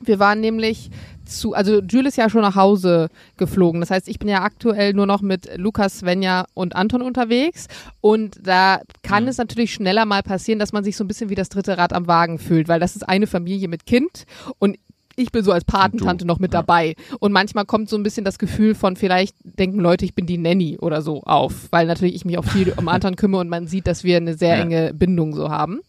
Wir 0.01 0.19
waren 0.19 0.41
nämlich 0.41 0.91
zu, 1.29 1.55
also 1.55 1.81
Jules 1.81 2.14
ist 2.14 2.17
ja 2.17 2.31
schon 2.31 2.43
nach 2.43 2.57
Hause 2.57 3.09
geflogen. 3.37 3.81
Das 3.81 3.91
heißt, 3.91 4.09
ich 4.09 4.19
bin 4.19 4.29
ja 4.29 4.43
aktuell 4.43 4.95
nur 4.95 5.07
noch 5.07 5.23
mit 5.23 5.49
Lukas, 5.57 6.01
Svenja 6.01 6.47
und 6.55 6.75
Anton 6.75 7.03
unterwegs. 7.03 7.67
Und 8.01 8.38
da 8.43 8.81
kann 9.03 9.25
mhm. 9.25 9.29
es 9.29 9.38
natürlich 9.38 9.73
schneller 9.73 10.07
mal 10.07 10.23
passieren, 10.23 10.59
dass 10.59 10.73
man 10.73 10.85
sich 10.85 10.97
so 10.97 11.05
ein 11.05 11.09
bisschen 11.09 11.31
wie 11.31 11.35
das 11.35 11.49
dritte 11.49 11.79
Rad 11.79 11.93
am 11.93 12.07
Wagen 12.07 12.38
fühlt, 12.38 12.69
weil 12.69 12.81
das 12.81 12.97
ist 12.97 13.09
eine 13.09 13.27
Familie 13.27 13.69
mit 13.69 13.87
Kind 13.87 14.25
und 14.59 14.79
ich 15.19 15.33
bin 15.33 15.43
so 15.43 15.53
als 15.53 15.64
Patentante 15.64 16.25
noch 16.25 16.38
mit 16.38 16.55
dabei. 16.55 16.95
Und 17.19 17.33
manchmal 17.33 17.64
kommt 17.64 17.88
so 17.88 17.97
ein 17.97 18.03
bisschen 18.03 18.25
das 18.25 18.38
Gefühl 18.38 18.75
von, 18.75 18.95
vielleicht 18.97 19.35
denken 19.43 19.81
Leute, 19.81 20.05
ich 20.05 20.14
bin 20.14 20.27
die 20.27 20.38
Nanny 20.38 20.79
oder 20.79 21.03
so 21.03 21.23
auf, 21.25 21.69
weil 21.71 21.87
natürlich 21.87 22.14
ich 22.14 22.25
mich 22.25 22.38
auch 22.38 22.45
viel 22.45 22.73
um 22.77 22.88
Anton 22.88 23.17
kümmere 23.17 23.41
und 23.41 23.49
man 23.49 23.67
sieht, 23.67 23.87
dass 23.87 24.05
wir 24.05 24.17
eine 24.17 24.35
sehr 24.35 24.61
enge 24.61 24.95
Bindung 24.95 25.35
so 25.35 25.51
haben. 25.51 25.81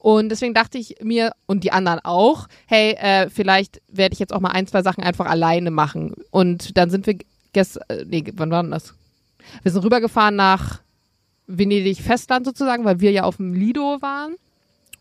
Und 0.00 0.30
deswegen 0.30 0.54
dachte 0.54 0.78
ich 0.78 0.96
mir 1.02 1.32
und 1.44 1.62
die 1.62 1.72
anderen 1.72 2.00
auch, 2.02 2.48
hey, 2.66 2.92
äh, 2.92 3.28
vielleicht 3.28 3.82
werde 3.86 4.14
ich 4.14 4.18
jetzt 4.18 4.32
auch 4.32 4.40
mal 4.40 4.48
ein, 4.48 4.66
zwei 4.66 4.82
Sachen 4.82 5.04
einfach 5.04 5.26
alleine 5.26 5.70
machen. 5.70 6.14
Und 6.30 6.78
dann 6.78 6.88
sind 6.88 7.06
wir 7.06 7.18
gestern, 7.52 7.82
äh, 7.88 8.04
nee, 8.06 8.24
wann 8.34 8.50
war 8.50 8.62
denn 8.62 8.72
das? 8.72 8.94
Wir 9.62 9.70
sind 9.70 9.84
rübergefahren 9.84 10.36
nach 10.36 10.80
Venedig 11.46 11.98
Festland 12.00 12.46
sozusagen, 12.46 12.86
weil 12.86 13.00
wir 13.00 13.12
ja 13.12 13.24
auf 13.24 13.36
dem 13.36 13.52
Lido 13.52 14.00
waren 14.00 14.36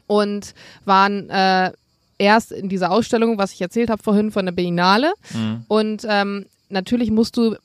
und 0.05 0.53
waren 0.83 1.29
äh, 1.29 1.71
erst 2.17 2.51
in 2.51 2.67
dieser 2.67 2.91
Ausstellung, 2.91 3.37
was 3.37 3.53
ich 3.53 3.61
erzählt 3.61 3.89
habe 3.89 4.03
vorhin 4.03 4.31
von 4.31 4.45
der 4.45 4.51
Biennale. 4.51 5.13
Mhm. 5.33 5.63
Und 5.69 6.05
ähm, 6.09 6.45
natürlich 6.67 7.09
musst 7.09 7.37
du 7.37 7.55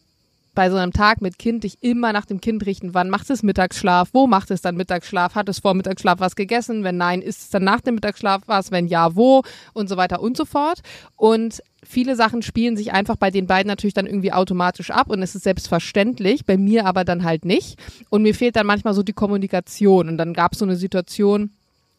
bei 0.54 0.70
so 0.70 0.76
einem 0.76 0.92
Tag 0.92 1.20
mit 1.20 1.38
Kind 1.38 1.64
dich 1.64 1.82
immer 1.82 2.12
nach 2.12 2.26
dem 2.26 2.40
Kind 2.40 2.64
richten. 2.66 2.94
Wann 2.94 3.10
macht 3.10 3.30
es 3.30 3.42
Mittagsschlaf? 3.42 4.10
Wo 4.12 4.26
macht 4.26 4.50
es 4.50 4.62
dann 4.62 4.76
Mittagsschlaf? 4.76 5.34
Hat 5.34 5.48
es 5.48 5.58
vor 5.58 5.74
Mittagsschlaf 5.74 6.20
was 6.20 6.36
gegessen? 6.36 6.84
Wenn 6.84 6.96
nein, 6.96 7.22
ist 7.22 7.42
es 7.42 7.50
dann 7.50 7.64
nach 7.64 7.80
dem 7.80 7.96
Mittagsschlaf 7.96 8.42
was? 8.46 8.70
Wenn 8.70 8.86
ja, 8.86 9.16
wo? 9.16 9.42
Und 9.72 9.88
so 9.88 9.96
weiter 9.96 10.20
und 10.20 10.36
so 10.36 10.44
fort. 10.44 10.80
Und 11.16 11.62
viele 11.82 12.16
Sachen 12.16 12.42
spielen 12.42 12.76
sich 12.76 12.92
einfach 12.92 13.16
bei 13.16 13.30
den 13.30 13.46
beiden 13.46 13.68
natürlich 13.68 13.94
dann 13.94 14.06
irgendwie 14.06 14.32
automatisch 14.32 14.90
ab 14.90 15.10
und 15.10 15.22
es 15.22 15.34
ist 15.34 15.44
selbstverständlich, 15.44 16.44
bei 16.44 16.56
mir 16.56 16.86
aber 16.86 17.04
dann 17.04 17.24
halt 17.24 17.44
nicht. 17.44 17.78
Und 18.08 18.22
mir 18.22 18.34
fehlt 18.34 18.56
dann 18.56 18.66
manchmal 18.66 18.94
so 18.94 19.02
die 19.02 19.12
Kommunikation. 19.12 20.08
Und 20.08 20.18
dann 20.18 20.32
gab 20.32 20.52
es 20.52 20.58
so 20.60 20.64
eine 20.64 20.76
Situation, 20.76 21.50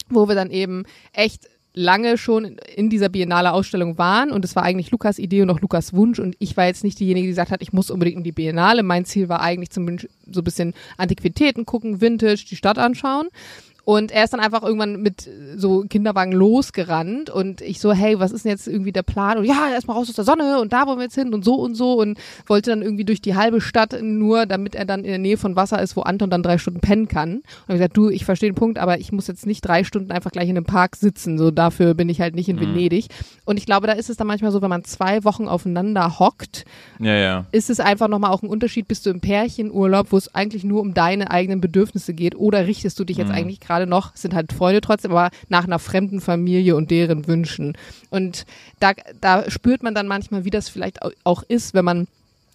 wo 0.09 0.27
wir 0.27 0.35
dann 0.35 0.51
eben 0.51 0.83
echt 1.13 1.47
lange 1.75 2.17
schon 2.17 2.57
in 2.75 2.89
dieser 2.89 3.09
Biennale 3.09 3.51
Ausstellung 3.53 3.97
waren 3.97 4.31
und 4.31 4.43
es 4.45 4.55
war 4.55 4.63
eigentlich 4.63 4.91
Lukas 4.91 5.19
Idee 5.19 5.41
und 5.41 5.49
auch 5.49 5.59
Lukas 5.59 5.93
Wunsch 5.93 6.19
und 6.19 6.35
ich 6.39 6.57
war 6.57 6.65
jetzt 6.65 6.83
nicht 6.83 6.99
diejenige, 6.99 7.25
die 7.25 7.31
gesagt 7.31 7.51
hat, 7.51 7.61
ich 7.61 7.73
muss 7.73 7.91
unbedingt 7.91 8.17
in 8.17 8.23
die 8.23 8.31
Biennale. 8.31 8.81
Mein 8.81 9.05
Ziel 9.05 9.29
war 9.29 9.41
eigentlich 9.41 9.69
zum 9.69 9.97
so 9.99 10.41
ein 10.41 10.43
bisschen 10.43 10.73
Antiquitäten 10.97 11.65
gucken, 11.65 12.01
Vintage, 12.01 12.45
die 12.49 12.55
Stadt 12.55 12.77
anschauen. 12.77 13.27
Und 13.85 14.11
er 14.11 14.23
ist 14.23 14.33
dann 14.33 14.39
einfach 14.39 14.63
irgendwann 14.63 15.01
mit 15.01 15.29
so 15.55 15.85
Kinderwagen 15.87 16.31
losgerannt 16.31 17.29
und 17.29 17.61
ich 17.61 17.79
so, 17.79 17.93
hey, 17.93 18.19
was 18.19 18.31
ist 18.31 18.43
denn 18.43 18.51
jetzt 18.51 18.67
irgendwie 18.67 18.91
der 18.91 19.03
Plan? 19.03 19.37
Und 19.37 19.45
ja, 19.45 19.69
erstmal 19.71 19.95
raus 19.95 20.09
aus 20.09 20.15
der 20.15 20.25
Sonne 20.25 20.59
und 20.59 20.73
da 20.73 20.87
wollen 20.87 20.97
wir 20.97 21.03
jetzt 21.03 21.13
hin 21.13 21.35
und 21.35 21.45
so 21.45 21.53
und 21.55 21.75
so 21.75 21.93
und 21.93 22.17
wollte 22.47 22.71
dann 22.71 22.81
irgendwie 22.81 23.05
durch 23.05 23.21
die 23.21 23.35
halbe 23.35 23.61
Stadt 23.61 23.95
nur, 24.01 24.47
damit 24.47 24.73
er 24.73 24.85
dann 24.85 25.01
in 25.01 25.11
der 25.11 25.19
Nähe 25.19 25.37
von 25.37 25.55
Wasser 25.55 25.79
ist, 25.79 25.95
wo 25.95 26.01
Anton 26.01 26.31
dann 26.31 26.41
drei 26.41 26.57
Stunden 26.57 26.79
pennen 26.79 27.07
kann. 27.07 27.35
Und 27.35 27.43
ich 27.67 27.75
gesagt, 27.75 27.95
du, 27.95 28.09
ich 28.09 28.25
verstehe 28.25 28.49
den 28.49 28.55
Punkt, 28.55 28.79
aber 28.79 28.99
ich 28.99 29.11
muss 29.11 29.27
jetzt 29.27 29.45
nicht 29.45 29.61
drei 29.61 29.83
Stunden 29.83 30.11
einfach 30.11 30.31
gleich 30.31 30.49
in 30.49 30.57
einem 30.57 30.65
Park 30.65 30.95
sitzen. 30.95 31.37
So 31.37 31.51
dafür 31.51 31.93
bin 31.93 32.09
ich 32.09 32.21
halt 32.21 32.33
nicht 32.33 32.49
in 32.49 32.55
mhm. 32.55 32.61
Venedig. 32.61 33.09
Und 33.45 33.57
ich 33.57 33.67
glaube, 33.67 33.85
da 33.85 33.93
ist 33.93 34.09
es 34.09 34.17
dann 34.17 34.25
manchmal 34.25 34.51
so, 34.51 34.63
wenn 34.63 34.69
man 34.69 34.83
zwei 34.83 35.23
Wochen 35.23 35.47
aufeinander 35.47 36.17
hockt, 36.17 36.65
ja, 36.99 37.15
ja. 37.15 37.45
ist 37.51 37.69
es 37.69 37.79
einfach 37.79 38.07
nochmal 38.07 38.31
auch 38.31 38.41
ein 38.41 38.49
Unterschied, 38.49 38.87
bist 38.87 39.05
du 39.05 39.11
im 39.11 39.21
Pärchenurlaub, 39.21 40.11
wo 40.11 40.17
es 40.17 40.33
eigentlich 40.33 40.63
nur 40.63 40.81
um 40.81 40.95
deine 40.95 41.29
eigenen 41.29 41.61
Bedürfnisse 41.61 42.15
geht 42.15 42.35
oder 42.35 42.65
richtest 42.65 42.99
du 42.99 43.03
dich 43.03 43.17
jetzt 43.17 43.27
mhm. 43.27 43.35
eigentlich 43.35 43.59
gerade 43.59 43.74
gerade 43.75 43.89
noch, 43.89 44.15
sind 44.15 44.33
halt 44.33 44.53
Freunde 44.53 44.79
trotzdem, 44.79 45.11
aber 45.11 45.31
nach 45.49 45.65
einer 45.65 45.79
fremden 45.79 46.21
Familie 46.21 46.75
und 46.75 46.91
deren 46.91 47.27
Wünschen. 47.27 47.77
Und 48.09 48.45
da, 48.79 48.93
da 49.19 49.49
spürt 49.51 49.83
man 49.83 49.93
dann 49.93 50.07
manchmal, 50.07 50.45
wie 50.45 50.49
das 50.49 50.69
vielleicht 50.69 50.99
auch 51.25 51.43
ist, 51.43 51.73
wenn 51.73 51.83
man 51.83 52.07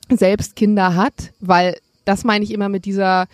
selbst 0.09 0.57
Kinder 0.57 0.95
hat, 0.95 1.33
weil 1.41 1.77
das 2.07 2.25
meine 2.25 2.45
ich 2.45 2.53
immer 2.53 2.71
mit 2.71 2.87
dieser 2.87 3.27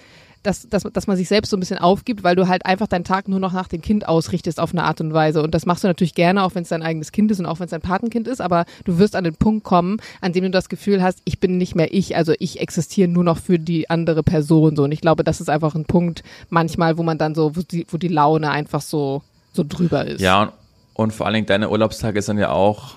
dass, 0.46 0.68
dass, 0.68 0.84
dass 0.84 1.06
man 1.06 1.16
sich 1.16 1.28
selbst 1.28 1.50
so 1.50 1.56
ein 1.56 1.60
bisschen 1.60 1.78
aufgibt, 1.78 2.22
weil 2.22 2.36
du 2.36 2.46
halt 2.48 2.64
einfach 2.64 2.86
deinen 2.86 3.04
Tag 3.04 3.28
nur 3.28 3.40
noch 3.40 3.52
nach 3.52 3.68
dem 3.68 3.82
Kind 3.82 4.06
ausrichtest 4.06 4.60
auf 4.60 4.72
eine 4.72 4.84
Art 4.84 5.00
und 5.00 5.12
Weise. 5.12 5.42
Und 5.42 5.54
das 5.54 5.66
machst 5.66 5.84
du 5.84 5.88
natürlich 5.88 6.14
gerne, 6.14 6.44
auch 6.44 6.54
wenn 6.54 6.62
es 6.62 6.68
dein 6.68 6.82
eigenes 6.82 7.12
Kind 7.12 7.30
ist 7.30 7.40
und 7.40 7.46
auch 7.46 7.58
wenn 7.58 7.64
es 7.64 7.72
dein 7.72 7.80
Patenkind 7.80 8.28
ist, 8.28 8.40
aber 8.40 8.64
du 8.84 8.98
wirst 8.98 9.16
an 9.16 9.24
den 9.24 9.34
Punkt 9.34 9.64
kommen, 9.64 9.98
an 10.20 10.32
dem 10.32 10.44
du 10.44 10.50
das 10.50 10.68
Gefühl 10.68 11.02
hast, 11.02 11.18
ich 11.24 11.40
bin 11.40 11.58
nicht 11.58 11.74
mehr 11.74 11.92
ich, 11.92 12.16
also 12.16 12.32
ich 12.38 12.60
existiere 12.60 13.08
nur 13.08 13.24
noch 13.24 13.38
für 13.38 13.58
die 13.58 13.90
andere 13.90 14.22
Person. 14.22 14.76
So. 14.76 14.84
Und 14.84 14.92
ich 14.92 15.00
glaube, 15.00 15.24
das 15.24 15.40
ist 15.40 15.50
einfach 15.50 15.74
ein 15.74 15.84
Punkt 15.84 16.22
manchmal, 16.48 16.96
wo 16.96 17.02
man 17.02 17.18
dann 17.18 17.34
so, 17.34 17.56
wo 17.56 17.60
die, 17.62 17.86
wo 17.90 17.96
die 17.96 18.08
Laune 18.08 18.50
einfach 18.50 18.80
so, 18.80 19.22
so 19.52 19.64
drüber 19.68 20.06
ist. 20.06 20.20
Ja, 20.20 20.42
und, 20.42 20.52
und 20.94 21.12
vor 21.12 21.26
allen 21.26 21.34
Dingen 21.34 21.46
deine 21.46 21.70
Urlaubstage 21.70 22.22
sind 22.22 22.38
ja 22.38 22.50
auch 22.50 22.94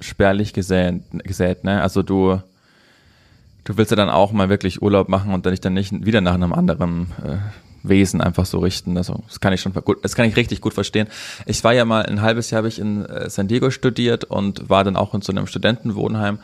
spärlich 0.00 0.52
gesät, 0.52 1.02
gesät 1.24 1.64
ne? 1.64 1.82
Also 1.82 2.02
du 2.02 2.40
du 3.64 3.76
willst 3.76 3.90
ja 3.90 3.96
dann 3.96 4.10
auch 4.10 4.32
mal 4.32 4.48
wirklich 4.48 4.82
Urlaub 4.82 5.08
machen 5.08 5.32
und 5.32 5.46
dann 5.46 5.52
dich 5.52 5.60
dann 5.60 5.74
nicht 5.74 6.04
wieder 6.04 6.20
nach 6.20 6.34
einem 6.34 6.52
anderen 6.52 7.08
äh, 7.24 7.36
Wesen 7.82 8.20
einfach 8.20 8.46
so 8.46 8.58
richten. 8.58 8.96
Also 8.96 9.22
das 9.26 9.40
kann 9.40 9.52
ich 9.52 9.60
schon 9.60 9.72
gut, 9.72 10.04
das 10.04 10.14
kann 10.14 10.26
ich 10.26 10.36
richtig 10.36 10.60
gut 10.60 10.74
verstehen. 10.74 11.08
Ich 11.46 11.64
war 11.64 11.72
ja 11.72 11.84
mal 11.84 12.04
ein 12.04 12.22
halbes 12.22 12.50
Jahr 12.50 12.58
habe 12.58 12.68
ich 12.68 12.78
in 12.78 13.04
äh, 13.04 13.30
San 13.30 13.48
Diego 13.48 13.70
studiert 13.70 14.24
und 14.24 14.68
war 14.68 14.84
dann 14.84 14.96
auch 14.96 15.14
in 15.14 15.22
so 15.22 15.32
einem 15.32 15.46
Studentenwohnheim 15.46 16.38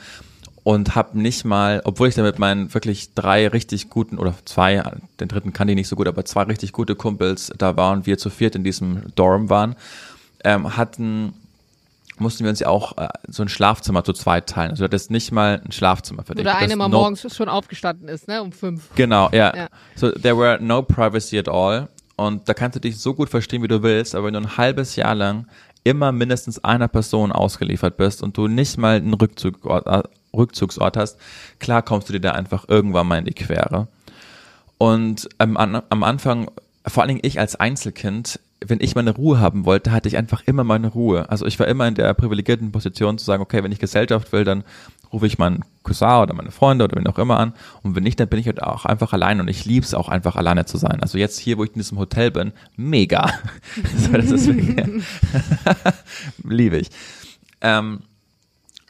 und 0.62 0.96
habe 0.96 1.18
nicht 1.20 1.44
mal, 1.44 1.81
obwohl 1.85 2.09
ich 2.09 2.14
da 2.14 2.22
mit 2.22 2.38
meinen 2.38 2.74
wirklich 2.74 3.14
drei 3.14 3.46
richtig 3.48 3.88
guten 3.88 4.18
oder 4.18 4.35
zwei, 4.44 4.83
den 5.20 5.29
dritten 5.29 5.52
kann 5.52 5.68
ich 5.68 5.76
nicht 5.76 5.88
so 5.88 5.96
gut, 5.96 6.09
aber 6.09 6.24
zwei 6.24 6.42
richtig 6.42 6.72
gute 6.72 6.96
Kumpels 6.96 7.52
da 7.57 7.76
waren 7.76 8.07
wir 8.07 8.18
zu 8.18 8.31
viert 8.31 8.57
in 8.57 8.64
diesem 8.64 9.02
Dorm 9.14 9.48
waren, 9.48 9.76
ähm, 10.42 10.76
hatten 10.76 11.35
mussten 12.18 12.44
wir 12.44 12.50
uns 12.50 12.61
ja 12.61 12.68
auch 12.68 12.96
äh, 12.98 13.09
so 13.29 13.42
ein 13.42 13.48
Schlafzimmer 13.48 14.05
zu 14.05 14.12
zweit 14.12 14.48
teilen. 14.48 14.70
Also 14.70 14.83
du 14.83 14.85
hattest 14.85 15.11
nicht 15.11 15.33
mal 15.33 15.61
ein 15.64 15.72
Schlafzimmer 15.72 16.24
für 16.24 16.35
dich. 16.35 16.44
Oder 16.44 16.57
eine 16.57 16.76
mal 16.76 16.88
no 16.88 17.00
morgens 17.00 17.35
schon 17.35 17.48
aufgestanden 17.48 18.09
ist, 18.09 18.29
ne, 18.29 18.42
um 18.42 18.52
fünf. 18.52 18.94
Genau, 18.94 19.29
ja. 19.33 19.55
ja. 19.55 19.68
So 19.94 20.11
there 20.11 20.37
were 20.37 20.62
no 20.62 20.83
privacy 20.83 21.38
at 21.38 21.48
all. 21.48 21.88
Und 22.16 22.48
da 22.48 22.55
kannst 22.55 22.76
du 22.76 22.81
dich 22.81 22.98
so 22.98 23.12
gut 23.12 23.29
verstehen, 23.29 23.62
wie 23.62 23.68
du 23.68 23.83
willst, 23.83 24.14
aber 24.14 24.26
wenn 24.26 24.35
du 24.35 24.40
ein 24.40 24.57
halbes 24.57 24.96
Jahr 24.96 25.14
lang 25.14 25.46
immer 25.85 26.11
mindestens 26.12 26.64
einer 26.64 26.88
Person 26.88 27.31
ausgeliefert 27.31 27.96
bist 27.96 28.22
und 28.22 28.37
du 28.37 28.48
nicht 28.48 28.79
mal 28.79 28.96
einen 28.96 29.14
Rückzugort, 29.14 29.87
äh, 29.87 30.02
Rückzugsort 30.35 30.96
hast, 30.96 31.18
klar 31.59 31.83
kommst 31.83 32.09
du 32.09 32.12
dir 32.12 32.20
da 32.20 32.33
einfach 32.33 32.68
irgendwann 32.68 33.07
mal 33.07 33.18
in 33.18 33.24
die 33.24 33.35
Quere. 33.35 33.88
Und 34.79 35.29
ähm, 35.38 35.57
an, 35.57 35.83
am 35.88 36.02
Anfang, 36.02 36.50
vor 36.87 37.02
allen 37.02 37.09
Dingen 37.09 37.20
ich 37.22 37.38
als 37.38 37.57
Einzelkind, 37.57 38.40
wenn 38.64 38.80
ich 38.80 38.94
meine 38.94 39.10
Ruhe 39.10 39.38
haben 39.38 39.66
wollte, 39.66 39.92
hatte 39.92 40.08
ich 40.08 40.16
einfach 40.16 40.42
immer 40.46 40.64
meine 40.64 40.88
Ruhe. 40.88 41.28
Also 41.30 41.46
ich 41.46 41.58
war 41.58 41.68
immer 41.68 41.86
in 41.86 41.94
der 41.94 42.14
privilegierten 42.14 42.72
Position 42.72 43.18
zu 43.18 43.24
sagen, 43.24 43.42
okay, 43.42 43.62
wenn 43.62 43.72
ich 43.72 43.78
Gesellschaft 43.78 44.32
will, 44.32 44.44
dann 44.44 44.64
rufe 45.12 45.26
ich 45.26 45.38
meinen 45.38 45.64
Cousin 45.82 46.22
oder 46.22 46.34
meine 46.34 46.50
Freunde 46.50 46.84
oder 46.84 46.96
wen 46.96 47.06
auch 47.06 47.18
immer 47.18 47.38
an. 47.38 47.52
Und 47.82 47.94
wenn 47.94 48.02
nicht, 48.02 48.18
dann 48.18 48.28
bin 48.28 48.40
ich 48.40 48.46
halt 48.46 48.62
auch 48.62 48.84
einfach 48.84 49.12
allein 49.12 49.40
und 49.40 49.48
ich 49.48 49.64
liebe 49.64 49.84
es 49.84 49.94
auch 49.94 50.08
einfach 50.08 50.36
alleine 50.36 50.64
zu 50.64 50.78
sein. 50.78 51.00
Also 51.02 51.18
jetzt 51.18 51.38
hier, 51.38 51.58
wo 51.58 51.64
ich 51.64 51.70
in 51.70 51.80
diesem 51.80 51.98
Hotel 51.98 52.30
bin, 52.30 52.52
mega. 52.76 53.30
das 54.12 54.30
ist 54.30 54.48
liebe 56.44 56.78
ich. 56.78 56.88
Ähm, 57.60 58.00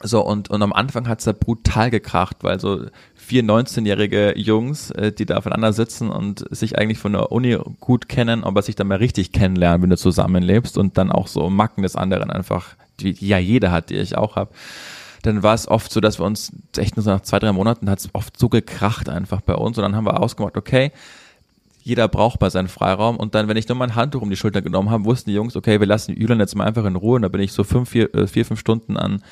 so, 0.01 0.23
und, 0.23 0.49
und 0.49 0.61
am 0.61 0.73
Anfang 0.73 1.07
hat's 1.07 1.23
da 1.23 1.31
brutal 1.31 1.89
gekracht, 1.89 2.37
weil 2.41 2.59
so 2.59 2.85
vier 3.15 3.43
19-jährige 3.43 4.37
Jungs, 4.37 4.91
äh, 4.91 5.11
die 5.11 5.25
da 5.25 5.37
aufeinander 5.37 5.73
sitzen 5.73 6.09
und 6.09 6.45
sich 6.51 6.77
eigentlich 6.77 6.99
von 6.99 7.13
der 7.13 7.31
Uni 7.31 7.57
gut 7.79 8.07
kennen, 8.07 8.43
aber 8.43 8.61
sich 8.61 8.75
dann 8.75 8.87
mal 8.87 8.99
richtig 8.99 9.31
kennenlernen, 9.31 9.81
wenn 9.81 9.89
du 9.89 9.97
zusammenlebst 9.97 10.77
und 10.77 10.97
dann 10.97 11.11
auch 11.11 11.27
so 11.27 11.49
Macken 11.49 11.81
des 11.81 11.95
anderen 11.95 12.29
einfach, 12.29 12.75
die, 12.99 13.11
ja 13.11 13.39
jeder 13.39 13.71
hat, 13.71 13.89
die 13.89 13.95
ich 13.95 14.17
auch 14.17 14.35
habe 14.35 14.51
dann 15.23 15.43
war 15.43 15.53
es 15.53 15.67
oft 15.67 15.91
so, 15.91 15.99
dass 15.99 16.19
wir 16.19 16.25
uns 16.25 16.51
echt 16.77 16.95
nur 16.95 17.03
so 17.03 17.09
nach 17.09 17.21
zwei, 17.21 17.39
drei 17.39 17.51
Monaten 17.51 17.89
hat 17.89 17.99
es 17.99 18.09
oft 18.13 18.37
so 18.39 18.49
gekracht 18.49 19.09
einfach 19.09 19.41
bei 19.41 19.55
uns 19.55 19.77
und 19.77 19.81
dann 19.81 19.95
haben 19.95 20.05
wir 20.05 20.21
ausgemacht, 20.21 20.57
okay, 20.57 20.91
jeder 21.83 22.07
braucht 22.07 22.41
mal 22.41 22.51
seinen 22.51 22.67
Freiraum. 22.67 23.15
Und 23.15 23.33
dann, 23.33 23.47
wenn 23.47 23.55
ich 23.55 23.67
nur 23.69 23.77
mein 23.77 23.95
Handtuch 23.95 24.21
um 24.21 24.29
die 24.29 24.35
Schulter 24.35 24.61
genommen 24.61 24.89
habe, 24.89 25.05
wussten 25.05 25.29
die 25.29 25.35
Jungs, 25.35 25.55
okay, 25.55 25.79
wir 25.79 25.87
lassen 25.87 26.13
Ülen 26.13 26.39
jetzt 26.39 26.55
mal 26.55 26.65
einfach 26.65 26.83
in 26.83 26.97
Ruhe 26.97 27.15
und 27.15 27.21
da 27.21 27.29
bin 27.29 27.39
ich 27.39 27.53
so 27.53 27.63
fünf, 27.63 27.89
vier, 27.89 28.13
äh, 28.13 28.27
vier 28.27 28.45
fünf 28.45 28.59
Stunden 28.59 28.97
an 28.97 29.23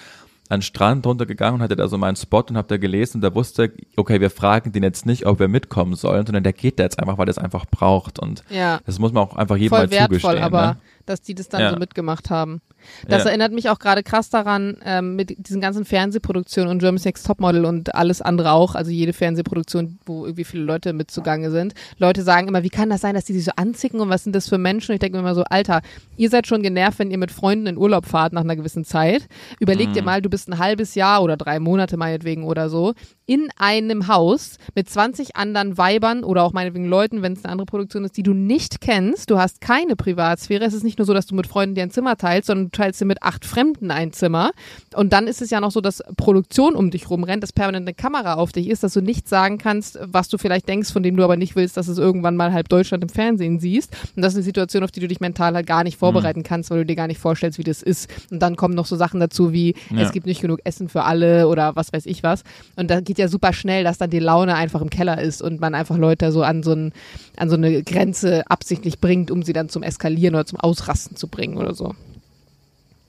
an 0.49 0.59
den 0.59 0.61
Strand 0.63 1.05
runtergegangen 1.05 1.55
und 1.55 1.63
hatte 1.63 1.75
da 1.75 1.87
so 1.87 1.97
meinen 1.97 2.15
Spot 2.15 2.43
und 2.49 2.57
hab 2.57 2.67
da 2.67 2.77
gelesen 2.77 3.17
und 3.17 3.21
da 3.21 3.33
wusste, 3.33 3.71
okay, 3.95 4.21
wir 4.21 4.29
fragen 4.29 4.71
den 4.71 4.83
jetzt 4.83 5.05
nicht, 5.05 5.25
ob 5.25 5.39
wir 5.39 5.47
mitkommen 5.47 5.95
sollen, 5.95 6.25
sondern 6.25 6.43
der 6.43 6.53
geht 6.53 6.79
da 6.79 6.83
jetzt 6.83 6.99
einfach, 6.99 7.17
weil 7.17 7.27
er 7.27 7.31
es 7.31 7.37
einfach 7.37 7.65
braucht 7.65 8.19
und 8.19 8.43
ja. 8.49 8.79
das 8.85 8.99
muss 8.99 9.11
man 9.11 9.23
auch 9.23 9.35
einfach 9.35 9.55
jedem 9.55 9.69
Voll 9.69 9.85
mal 9.87 9.91
wertvoll, 9.91 10.19
zugestehen. 10.19 10.43
aber 10.43 10.65
ne? 10.67 10.77
Dass 11.05 11.21
die 11.21 11.35
das 11.35 11.49
dann 11.49 11.61
ja. 11.61 11.71
so 11.71 11.77
mitgemacht 11.77 12.29
haben. 12.29 12.61
Das 13.07 13.23
ja. 13.23 13.29
erinnert 13.29 13.51
mich 13.51 13.69
auch 13.69 13.79
gerade 13.79 14.03
krass 14.03 14.29
daran, 14.29 14.77
ähm, 14.83 15.15
mit 15.15 15.47
diesen 15.47 15.61
ganzen 15.61 15.85
Fernsehproduktionen 15.85 16.69
und 16.69 16.79
Germany's 16.79 17.05
Next 17.05 17.25
Topmodel 17.25 17.65
und 17.65 17.95
alles 17.95 18.21
andere 18.21 18.51
auch, 18.51 18.75
also 18.75 18.91
jede 18.91 19.13
Fernsehproduktion, 19.13 19.99
wo 20.05 20.25
irgendwie 20.25 20.43
viele 20.43 20.63
Leute 20.63 20.93
mit 20.93 21.11
zugange 21.11 21.51
sind. 21.51 21.73
Leute 21.97 22.23
sagen 22.23 22.47
immer, 22.47 22.63
wie 22.63 22.69
kann 22.69 22.89
das 22.89 23.01
sein, 23.01 23.15
dass 23.15 23.25
die 23.25 23.33
sich 23.33 23.45
so 23.45 23.51
anzicken 23.55 23.99
und 23.99 24.09
was 24.09 24.23
sind 24.23 24.35
das 24.35 24.49
für 24.49 24.57
Menschen? 24.57 24.91
Und 24.91 24.95
ich 24.95 24.99
denke 24.99 25.17
mir 25.17 25.23
immer 25.23 25.35
so, 25.35 25.43
Alter, 25.43 25.81
ihr 26.17 26.29
seid 26.29 26.47
schon 26.47 26.61
genervt, 26.61 26.99
wenn 26.99 27.11
ihr 27.11 27.17
mit 27.17 27.31
Freunden 27.31 27.67
in 27.67 27.77
Urlaub 27.77 28.05
fahrt 28.05 28.33
nach 28.33 28.41
einer 28.41 28.55
gewissen 28.55 28.85
Zeit. 28.85 29.27
Überleg 29.59 29.89
mhm. 29.89 29.93
dir 29.93 30.03
mal, 30.03 30.21
du 30.21 30.29
bist 30.29 30.47
ein 30.49 30.57
halbes 30.57 30.95
Jahr 30.95 31.23
oder 31.23 31.37
drei 31.37 31.59
Monate 31.59 31.97
meinetwegen 31.97 32.43
oder 32.43 32.69
so 32.69 32.93
in 33.27 33.49
einem 33.57 34.07
Haus 34.07 34.57
mit 34.75 34.89
20 34.89 35.35
anderen 35.35 35.77
Weibern 35.77 36.23
oder 36.23 36.43
auch 36.43 36.53
meinetwegen 36.53 36.85
Leuten, 36.85 37.21
wenn 37.21 37.33
es 37.33 37.43
eine 37.43 37.51
andere 37.51 37.65
Produktion 37.65 38.05
ist, 38.05 38.17
die 38.17 38.23
du 38.23 38.33
nicht 38.33 38.81
kennst. 38.81 39.31
Du 39.31 39.39
hast 39.39 39.61
keine 39.61 39.95
Privatsphäre. 39.95 40.63
Es 40.63 40.73
ist 40.73 40.83
nicht 40.83 40.94
nur 40.97 41.05
so, 41.05 41.13
dass 41.13 41.25
du 41.25 41.35
mit 41.35 41.47
Freunden 41.47 41.75
dir 41.75 41.83
ein 41.83 41.91
Zimmer 41.91 42.17
teilst, 42.17 42.47
sondern 42.47 42.65
du 42.65 42.71
teilst 42.71 43.01
dir 43.01 43.05
mit 43.05 43.23
acht 43.23 43.45
Fremden 43.45 43.91
ein 43.91 44.13
Zimmer. 44.13 44.51
Und 44.95 45.13
dann 45.13 45.27
ist 45.27 45.41
es 45.41 45.49
ja 45.49 45.59
noch 45.59 45.71
so, 45.71 45.81
dass 45.81 46.03
Produktion 46.17 46.75
um 46.75 46.91
dich 46.91 47.09
rumrennt, 47.09 47.43
dass 47.43 47.53
permanent 47.53 47.87
eine 47.87 47.93
Kamera 47.93 48.35
auf 48.35 48.51
dich 48.51 48.69
ist, 48.69 48.83
dass 48.83 48.93
du 48.93 49.01
nicht 49.01 49.27
sagen 49.27 49.57
kannst, 49.57 49.99
was 50.01 50.29
du 50.29 50.37
vielleicht 50.37 50.67
denkst, 50.67 50.91
von 50.91 51.03
dem 51.03 51.15
du 51.15 51.23
aber 51.23 51.37
nicht 51.37 51.55
willst, 51.55 51.77
dass 51.77 51.87
es 51.87 51.97
irgendwann 51.97 52.35
mal 52.35 52.53
halb 52.53 52.69
Deutschland 52.69 53.03
im 53.03 53.09
Fernsehen 53.09 53.59
siehst. 53.59 53.95
Und 54.15 54.21
das 54.21 54.33
ist 54.33 54.37
eine 54.37 54.43
Situation, 54.43 54.83
auf 54.83 54.91
die 54.91 54.99
du 54.99 55.07
dich 55.07 55.19
mental 55.19 55.53
halt 55.53 55.67
gar 55.67 55.83
nicht 55.83 55.97
vorbereiten 55.97 56.39
mhm. 56.39 56.43
kannst, 56.43 56.69
weil 56.69 56.79
du 56.79 56.85
dir 56.85 56.95
gar 56.95 57.07
nicht 57.07 57.19
vorstellst, 57.19 57.57
wie 57.57 57.63
das 57.63 57.81
ist. 57.81 58.09
Und 58.31 58.39
dann 58.41 58.55
kommen 58.55 58.75
noch 58.75 58.85
so 58.85 58.95
Sachen 58.95 59.19
dazu 59.19 59.51
wie, 59.51 59.75
ja. 59.89 60.01
es 60.01 60.11
gibt 60.11 60.25
nicht 60.25 60.41
genug 60.41 60.59
Essen 60.63 60.89
für 60.89 61.03
alle 61.03 61.47
oder 61.47 61.75
was 61.75 61.91
weiß 61.93 62.05
ich 62.05 62.23
was. 62.23 62.43
Und 62.75 62.89
da 62.89 63.01
geht 63.01 63.17
ja 63.17 63.27
super 63.27 63.53
schnell, 63.53 63.83
dass 63.83 63.97
dann 63.97 64.09
die 64.09 64.19
Laune 64.19 64.55
einfach 64.55 64.81
im 64.81 64.89
Keller 64.89 65.21
ist 65.21 65.41
und 65.41 65.59
man 65.59 65.75
einfach 65.75 65.97
Leute 65.97 66.31
so 66.31 66.43
an 66.43 66.63
so, 66.63 66.73
ein, 66.73 66.93
an 67.37 67.49
so 67.49 67.55
eine 67.55 67.83
Grenze 67.83 68.49
absichtlich 68.49 68.99
bringt, 68.99 69.31
um 69.31 69.43
sie 69.43 69.53
dann 69.53 69.69
zum 69.69 69.83
Eskalieren 69.83 70.35
oder 70.35 70.45
zum 70.45 70.59
Ausrasten 70.59 70.84
zu 71.15 71.27
bringen 71.27 71.57
oder 71.57 71.73
so. 71.73 71.95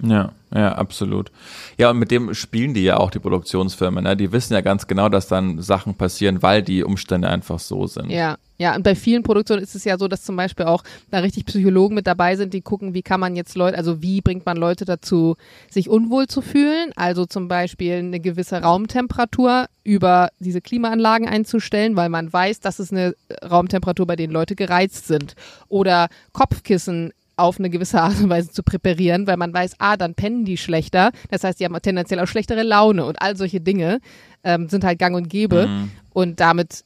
Ja, 0.02 0.32
ja, 0.54 0.72
absolut. 0.72 1.30
Ja, 1.78 1.90
und 1.90 1.98
mit 1.98 2.10
dem 2.10 2.34
spielen 2.34 2.74
die 2.74 2.82
ja 2.82 2.98
auch 2.98 3.10
die 3.10 3.18
Produktionsfirmen. 3.18 4.04
Ne? 4.04 4.16
Die 4.16 4.30
wissen 4.30 4.52
ja 4.52 4.60
ganz 4.60 4.86
genau, 4.86 5.08
dass 5.08 5.26
dann 5.26 5.62
Sachen 5.62 5.94
passieren, 5.94 6.42
weil 6.42 6.62
die 6.62 6.84
Umstände 6.84 7.28
einfach 7.28 7.58
so 7.58 7.86
sind. 7.86 8.10
Ja, 8.10 8.36
ja, 8.58 8.74
und 8.74 8.82
bei 8.82 8.94
vielen 8.94 9.22
Produktionen 9.22 9.62
ist 9.62 9.74
es 9.74 9.84
ja 9.84 9.98
so, 9.98 10.08
dass 10.08 10.22
zum 10.22 10.36
Beispiel 10.36 10.66
auch 10.66 10.82
da 11.10 11.18
richtig 11.18 11.44
Psychologen 11.46 11.94
mit 11.94 12.06
dabei 12.06 12.36
sind, 12.36 12.54
die 12.54 12.62
gucken, 12.62 12.94
wie 12.94 13.02
kann 13.02 13.20
man 13.20 13.36
jetzt 13.36 13.54
Leute, 13.54 13.76
also 13.76 14.00
wie 14.00 14.20
bringt 14.22 14.46
man 14.46 14.56
Leute 14.56 14.84
dazu, 14.84 15.36
sich 15.70 15.88
unwohl 15.90 16.26
zu 16.26 16.40
fühlen. 16.40 16.92
Also 16.96 17.26
zum 17.26 17.48
Beispiel 17.48 17.94
eine 17.94 18.20
gewisse 18.20 18.62
Raumtemperatur 18.62 19.66
über 19.84 20.30
diese 20.40 20.60
Klimaanlagen 20.60 21.28
einzustellen, 21.28 21.96
weil 21.96 22.08
man 22.08 22.32
weiß, 22.32 22.60
dass 22.60 22.78
es 22.78 22.92
eine 22.92 23.14
Raumtemperatur, 23.48 24.06
bei 24.06 24.16
denen 24.16 24.32
Leute 24.32 24.56
gereizt 24.56 25.06
sind. 25.06 25.34
Oder 25.68 26.08
Kopfkissen 26.32 27.12
auf 27.36 27.58
eine 27.58 27.70
gewisse 27.70 28.00
Art 28.00 28.20
und 28.20 28.30
Weise 28.30 28.50
zu 28.50 28.62
präparieren, 28.62 29.26
weil 29.26 29.36
man 29.36 29.52
weiß, 29.52 29.74
ah, 29.78 29.96
dann 29.96 30.14
pennen 30.14 30.44
die 30.44 30.56
schlechter. 30.56 31.12
Das 31.30 31.44
heißt, 31.44 31.60
die 31.60 31.64
haben 31.64 31.76
tendenziell 31.80 32.20
auch 32.20 32.26
schlechtere 32.26 32.62
Laune 32.62 33.04
und 33.04 33.20
all 33.20 33.36
solche 33.36 33.60
Dinge 33.60 34.00
ähm, 34.42 34.68
sind 34.68 34.84
halt 34.84 34.98
gang 34.98 35.14
und 35.14 35.28
gäbe. 35.28 35.66
Mhm. 35.66 35.90
Und 36.10 36.40
damit 36.40 36.85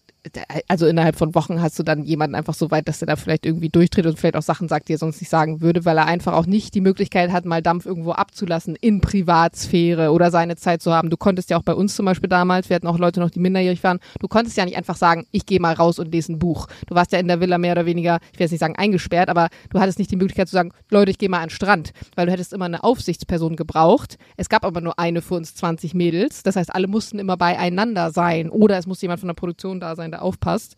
also 0.69 0.87
innerhalb 0.87 1.17
von 1.17 1.35
Wochen 1.35 1.63
hast 1.63 1.79
du 1.79 1.83
dann 1.83 2.05
jemanden 2.05 2.35
einfach 2.35 2.55
so 2.55 2.71
weit, 2.71 2.89
dass 2.89 3.01
er 3.03 3.07
da 3.07 3.17
vielleicht 3.17 3.47
irgendwie 3.47 3.71
durchdreht 3.71 4.07
und 4.07 4.19
vielleicht 4.19 4.37
auch 4.37 4.43
Sachen 4.43 4.69
sagt, 4.69 4.89
die 4.89 4.95
er 4.95 4.99
sonst 4.99 5.21
nicht 5.21 5.31
sagen 5.31 5.61
würde, 5.63 5.85
weil 5.85 5.97
er 5.97 6.07
einfach 6.07 6.35
auch 6.35 6.47
nicht 6.47 6.75
die 6.75 6.83
Möglichkeit 6.83 7.33
hat, 7.33 7.47
mal 7.47 7.63
Dampf 7.63 7.87
irgendwo 7.87 8.13
abzulassen 8.13 8.77
in 8.77 9.01
Privatsphäre 9.01 10.11
oder 10.11 10.31
seine 10.31 10.57
Zeit 10.57 10.83
zu 10.83 10.93
haben. 10.93 11.09
Du 11.09 11.17
konntest 11.17 11.49
ja 11.51 11.59
auch 11.59 11.63
bei 11.63 11.75
uns 11.75 11.97
zum 11.97 12.05
Beispiel 12.05 12.29
damals, 12.29 12.69
wir 12.69 12.77
hatten 12.77 12.87
auch 12.87 12.99
Leute 12.99 13.21
noch, 13.21 13.31
die 13.31 13.41
minderjährig 13.41 13.83
waren, 13.83 13.99
du 14.19 14.29
konntest 14.29 14.57
ja 14.57 14.65
nicht 14.65 14.77
einfach 14.77 14.97
sagen, 14.97 15.27
ich 15.31 15.47
gehe 15.47 15.61
mal 15.61 15.73
raus 15.73 15.99
und 15.99 16.13
lese 16.13 16.33
ein 16.33 16.39
Buch. 16.39 16.67
Du 16.87 16.95
warst 16.95 17.13
ja 17.13 17.19
in 17.19 17.29
der 17.29 17.41
Villa 17.41 17.57
mehr 17.57 17.73
oder 17.73 17.87
weniger, 17.87 18.19
ich 18.33 18.39
will 18.39 18.45
jetzt 18.45 18.53
nicht 18.53 18.61
sagen 18.61 18.77
eingesperrt, 18.77 19.31
aber 19.31 19.49
du 19.71 19.81
hattest 19.81 19.99
nicht 19.99 20.11
die 20.11 20.17
Möglichkeit 20.17 20.49
zu 20.49 20.55
sagen, 20.55 20.73
Leute, 20.91 21.11
ich 21.11 21.19
gehe 21.19 21.31
mal 21.31 21.39
an 21.39 21.45
den 21.45 21.51
Strand, 21.51 21.93
weil 22.15 22.27
du 22.27 22.33
hättest 22.33 22.53
immer 22.53 22.67
eine 22.67 22.85
Aufsichtsperson 22.85 23.57
gebraucht. 23.57 24.19
Es 24.37 24.49
gab 24.49 24.65
aber 24.65 24.81
nur 24.81 24.99
eine 24.99 25.23
für 25.23 25.35
uns 25.35 25.55
20 25.55 25.95
Mädels, 25.95 26.43
das 26.43 26.57
heißt, 26.57 26.75
alle 26.75 26.89
mussten 26.89 27.19
immer 27.19 27.39
beieinander 27.39 28.11
sein 28.11 28.51
oder 28.51 28.77
es 28.77 28.87
musste 28.87 29.05
jemand 29.05 29.21
von 29.21 29.29
der 29.29 29.35
Produktion 29.35 29.81
da 29.81 29.97
sein, 29.97 30.10
sein, 30.11 30.13
der 30.13 30.23
aufpasst. 30.23 30.77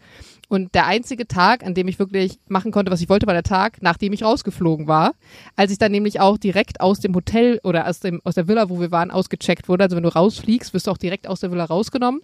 Und 0.48 0.74
der 0.74 0.86
einzige 0.86 1.26
Tag, 1.26 1.64
an 1.64 1.74
dem 1.74 1.88
ich 1.88 1.98
wirklich 1.98 2.38
machen 2.46 2.72
konnte, 2.72 2.92
was 2.92 3.00
ich 3.00 3.08
wollte, 3.08 3.26
war 3.26 3.32
der 3.32 3.42
Tag, 3.42 3.78
nachdem 3.80 4.12
ich 4.12 4.22
rausgeflogen 4.22 4.86
war. 4.86 5.12
Als 5.56 5.72
ich 5.72 5.78
dann 5.78 5.92
nämlich 5.92 6.20
auch 6.20 6.36
direkt 6.36 6.80
aus 6.80 7.00
dem 7.00 7.14
Hotel 7.14 7.58
oder 7.64 7.88
aus, 7.88 8.00
dem, 8.00 8.20
aus 8.24 8.34
der 8.34 8.48
Villa, 8.48 8.68
wo 8.68 8.78
wir 8.78 8.90
waren, 8.90 9.10
ausgecheckt 9.10 9.68
wurde. 9.68 9.84
Also 9.84 9.96
wenn 9.96 10.02
du 10.02 10.14
rausfliegst, 10.14 10.74
wirst 10.74 10.86
du 10.86 10.90
auch 10.90 10.98
direkt 10.98 11.26
aus 11.26 11.40
der 11.40 11.50
Villa 11.50 11.64
rausgenommen 11.64 12.20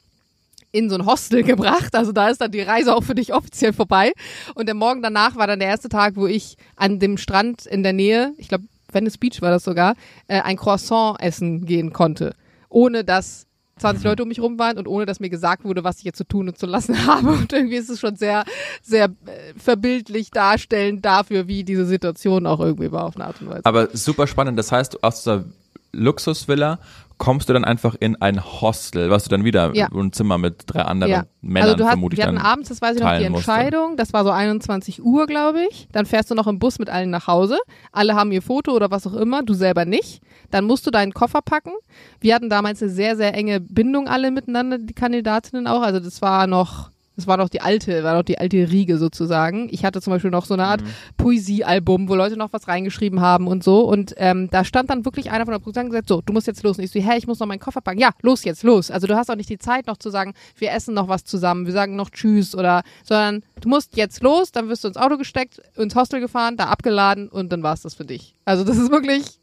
in 0.70 0.90
so 0.90 0.96
ein 0.96 1.06
Hostel 1.06 1.42
gebracht. 1.44 1.94
Also 1.94 2.12
da 2.12 2.28
ist 2.28 2.42
dann 2.42 2.52
die 2.52 2.60
Reise 2.60 2.94
auch 2.94 3.02
für 3.02 3.14
dich 3.14 3.32
offiziell 3.32 3.72
vorbei. 3.72 4.12
Und 4.54 4.66
der 4.66 4.74
Morgen 4.74 5.00
danach 5.00 5.36
war 5.36 5.46
dann 5.46 5.60
der 5.60 5.68
erste 5.68 5.88
Tag, 5.88 6.16
wo 6.16 6.26
ich 6.26 6.56
an 6.76 6.98
dem 6.98 7.16
Strand 7.16 7.64
in 7.64 7.82
der 7.82 7.94
Nähe, 7.94 8.34
ich 8.36 8.48
glaube 8.48 8.64
Venice 8.92 9.18
Beach 9.18 9.40
war 9.42 9.50
das 9.50 9.64
sogar, 9.64 9.94
äh, 10.28 10.40
ein 10.40 10.56
Croissant 10.56 11.20
essen 11.20 11.64
gehen 11.64 11.92
konnte. 11.92 12.34
Ohne 12.68 13.04
dass 13.04 13.47
20 13.78 14.04
Leute 14.04 14.22
um 14.22 14.28
mich 14.28 14.40
rum 14.40 14.58
waren 14.58 14.78
und 14.78 14.86
ohne 14.86 15.06
dass 15.06 15.20
mir 15.20 15.30
gesagt 15.30 15.64
wurde, 15.64 15.84
was 15.84 15.98
ich 15.98 16.04
jetzt 16.04 16.18
zu 16.18 16.24
tun 16.24 16.48
und 16.48 16.58
zu 16.58 16.66
lassen 16.66 17.06
habe. 17.06 17.28
Und 17.28 17.52
irgendwie 17.52 17.76
ist 17.76 17.90
es 17.90 18.00
schon 18.00 18.16
sehr, 18.16 18.44
sehr 18.82 19.04
äh, 19.04 19.54
verbildlich 19.56 20.30
darstellend 20.30 21.04
dafür, 21.04 21.48
wie 21.48 21.64
diese 21.64 21.86
Situation 21.86 22.46
auch 22.46 22.60
irgendwie 22.60 22.92
war 22.92 23.04
auf 23.04 23.16
eine 23.16 23.26
Art 23.26 23.40
und 23.40 23.50
Weise. 23.50 23.64
Aber 23.64 23.88
super 23.92 24.26
spannend. 24.26 24.58
Das 24.58 24.72
heißt, 24.72 25.02
aus 25.02 25.22
dieser 25.22 25.44
Luxusvilla 25.92 26.78
kommst 27.18 27.48
du 27.48 27.52
dann 27.52 27.64
einfach 27.64 27.94
in 27.98 28.16
ein 28.22 28.42
Hostel, 28.42 29.10
was 29.10 29.24
du 29.24 29.30
dann 29.30 29.44
wieder 29.44 29.74
ja. 29.74 29.88
ein 29.92 30.12
Zimmer 30.12 30.38
mit 30.38 30.62
drei 30.66 30.82
anderen 30.82 31.12
ja. 31.12 31.26
Männern 31.40 31.64
also 31.64 31.76
du 31.76 31.84
hast, 31.84 31.90
vermutlich 31.90 32.18
wir 32.18 32.26
hatten 32.26 32.38
abends, 32.38 32.68
das 32.68 32.80
weiß 32.80 32.96
ich 32.96 33.02
noch, 33.02 33.18
die 33.18 33.24
Entscheidung, 33.24 33.90
musste. 33.90 33.96
das 33.96 34.12
war 34.12 34.24
so 34.24 34.30
21 34.30 35.02
Uhr, 35.02 35.26
glaube 35.26 35.66
ich. 35.68 35.88
Dann 35.92 36.06
fährst 36.06 36.30
du 36.30 36.34
noch 36.34 36.46
im 36.46 36.58
Bus 36.58 36.78
mit 36.78 36.88
allen 36.88 37.10
nach 37.10 37.26
Hause. 37.26 37.58
Alle 37.92 38.14
haben 38.14 38.32
ihr 38.32 38.42
Foto 38.42 38.72
oder 38.72 38.90
was 38.90 39.06
auch 39.06 39.14
immer, 39.14 39.42
du 39.42 39.52
selber 39.54 39.84
nicht. 39.84 40.22
Dann 40.50 40.64
musst 40.64 40.86
du 40.86 40.90
deinen 40.90 41.12
Koffer 41.12 41.42
packen. 41.42 41.72
Wir 42.20 42.34
hatten 42.34 42.48
damals 42.48 42.82
eine 42.82 42.90
sehr, 42.90 43.16
sehr 43.16 43.34
enge 43.34 43.60
Bindung 43.60 44.08
alle 44.08 44.30
miteinander, 44.30 44.78
die 44.78 44.94
Kandidatinnen 44.94 45.66
auch. 45.66 45.82
Also 45.82 46.00
das 46.00 46.22
war 46.22 46.46
noch 46.46 46.90
das 47.18 47.26
war 47.26 47.36
noch 47.36 47.48
die 47.48 47.60
alte, 47.60 48.04
war 48.04 48.14
noch 48.14 48.22
die 48.22 48.38
alte 48.38 48.70
Riege 48.70 48.96
sozusagen. 48.96 49.66
Ich 49.72 49.84
hatte 49.84 50.00
zum 50.00 50.12
Beispiel 50.12 50.30
noch 50.30 50.46
so 50.46 50.54
eine 50.54 50.62
Art 50.62 50.82
mhm. 50.82 50.86
Poesiealbum, 51.16 52.08
wo 52.08 52.14
Leute 52.14 52.36
noch 52.36 52.52
was 52.52 52.68
reingeschrieben 52.68 53.20
haben 53.20 53.48
und 53.48 53.64
so. 53.64 53.80
Und 53.80 54.14
ähm, 54.18 54.48
da 54.52 54.62
stand 54.62 54.88
dann 54.88 55.04
wirklich 55.04 55.32
einer 55.32 55.44
von 55.44 55.50
der 55.50 55.58
Produktion 55.58 55.86
und 55.86 55.90
gesagt, 55.90 56.06
so, 56.06 56.22
du 56.24 56.32
musst 56.32 56.46
jetzt 56.46 56.62
los. 56.62 56.78
Und 56.78 56.84
ich 56.84 56.92
so, 56.92 57.00
hä, 57.00 57.18
ich 57.18 57.26
muss 57.26 57.40
noch 57.40 57.48
meinen 57.48 57.58
Koffer 57.58 57.80
packen. 57.80 57.98
Ja, 57.98 58.10
los 58.22 58.44
jetzt, 58.44 58.62
los. 58.62 58.92
Also 58.92 59.08
du 59.08 59.16
hast 59.16 59.32
auch 59.32 59.34
nicht 59.34 59.50
die 59.50 59.58
Zeit 59.58 59.88
noch 59.88 59.96
zu 59.96 60.10
sagen, 60.10 60.32
wir 60.58 60.70
essen 60.70 60.94
noch 60.94 61.08
was 61.08 61.24
zusammen, 61.24 61.66
wir 61.66 61.72
sagen 61.72 61.96
noch 61.96 62.10
Tschüss 62.10 62.54
oder, 62.54 62.84
sondern 63.02 63.42
du 63.60 63.68
musst 63.68 63.96
jetzt 63.96 64.22
los, 64.22 64.52
dann 64.52 64.68
wirst 64.68 64.84
du 64.84 64.88
ins 64.88 64.96
Auto 64.96 65.18
gesteckt, 65.18 65.60
ins 65.74 65.96
Hostel 65.96 66.20
gefahren, 66.20 66.56
da 66.56 66.66
abgeladen 66.66 67.28
und 67.28 67.50
dann 67.50 67.64
war 67.64 67.74
es 67.74 67.82
das 67.82 67.94
für 67.94 68.04
dich. 68.04 68.36
Also 68.44 68.62
das 68.62 68.78
ist 68.78 68.92
wirklich, 68.92 69.40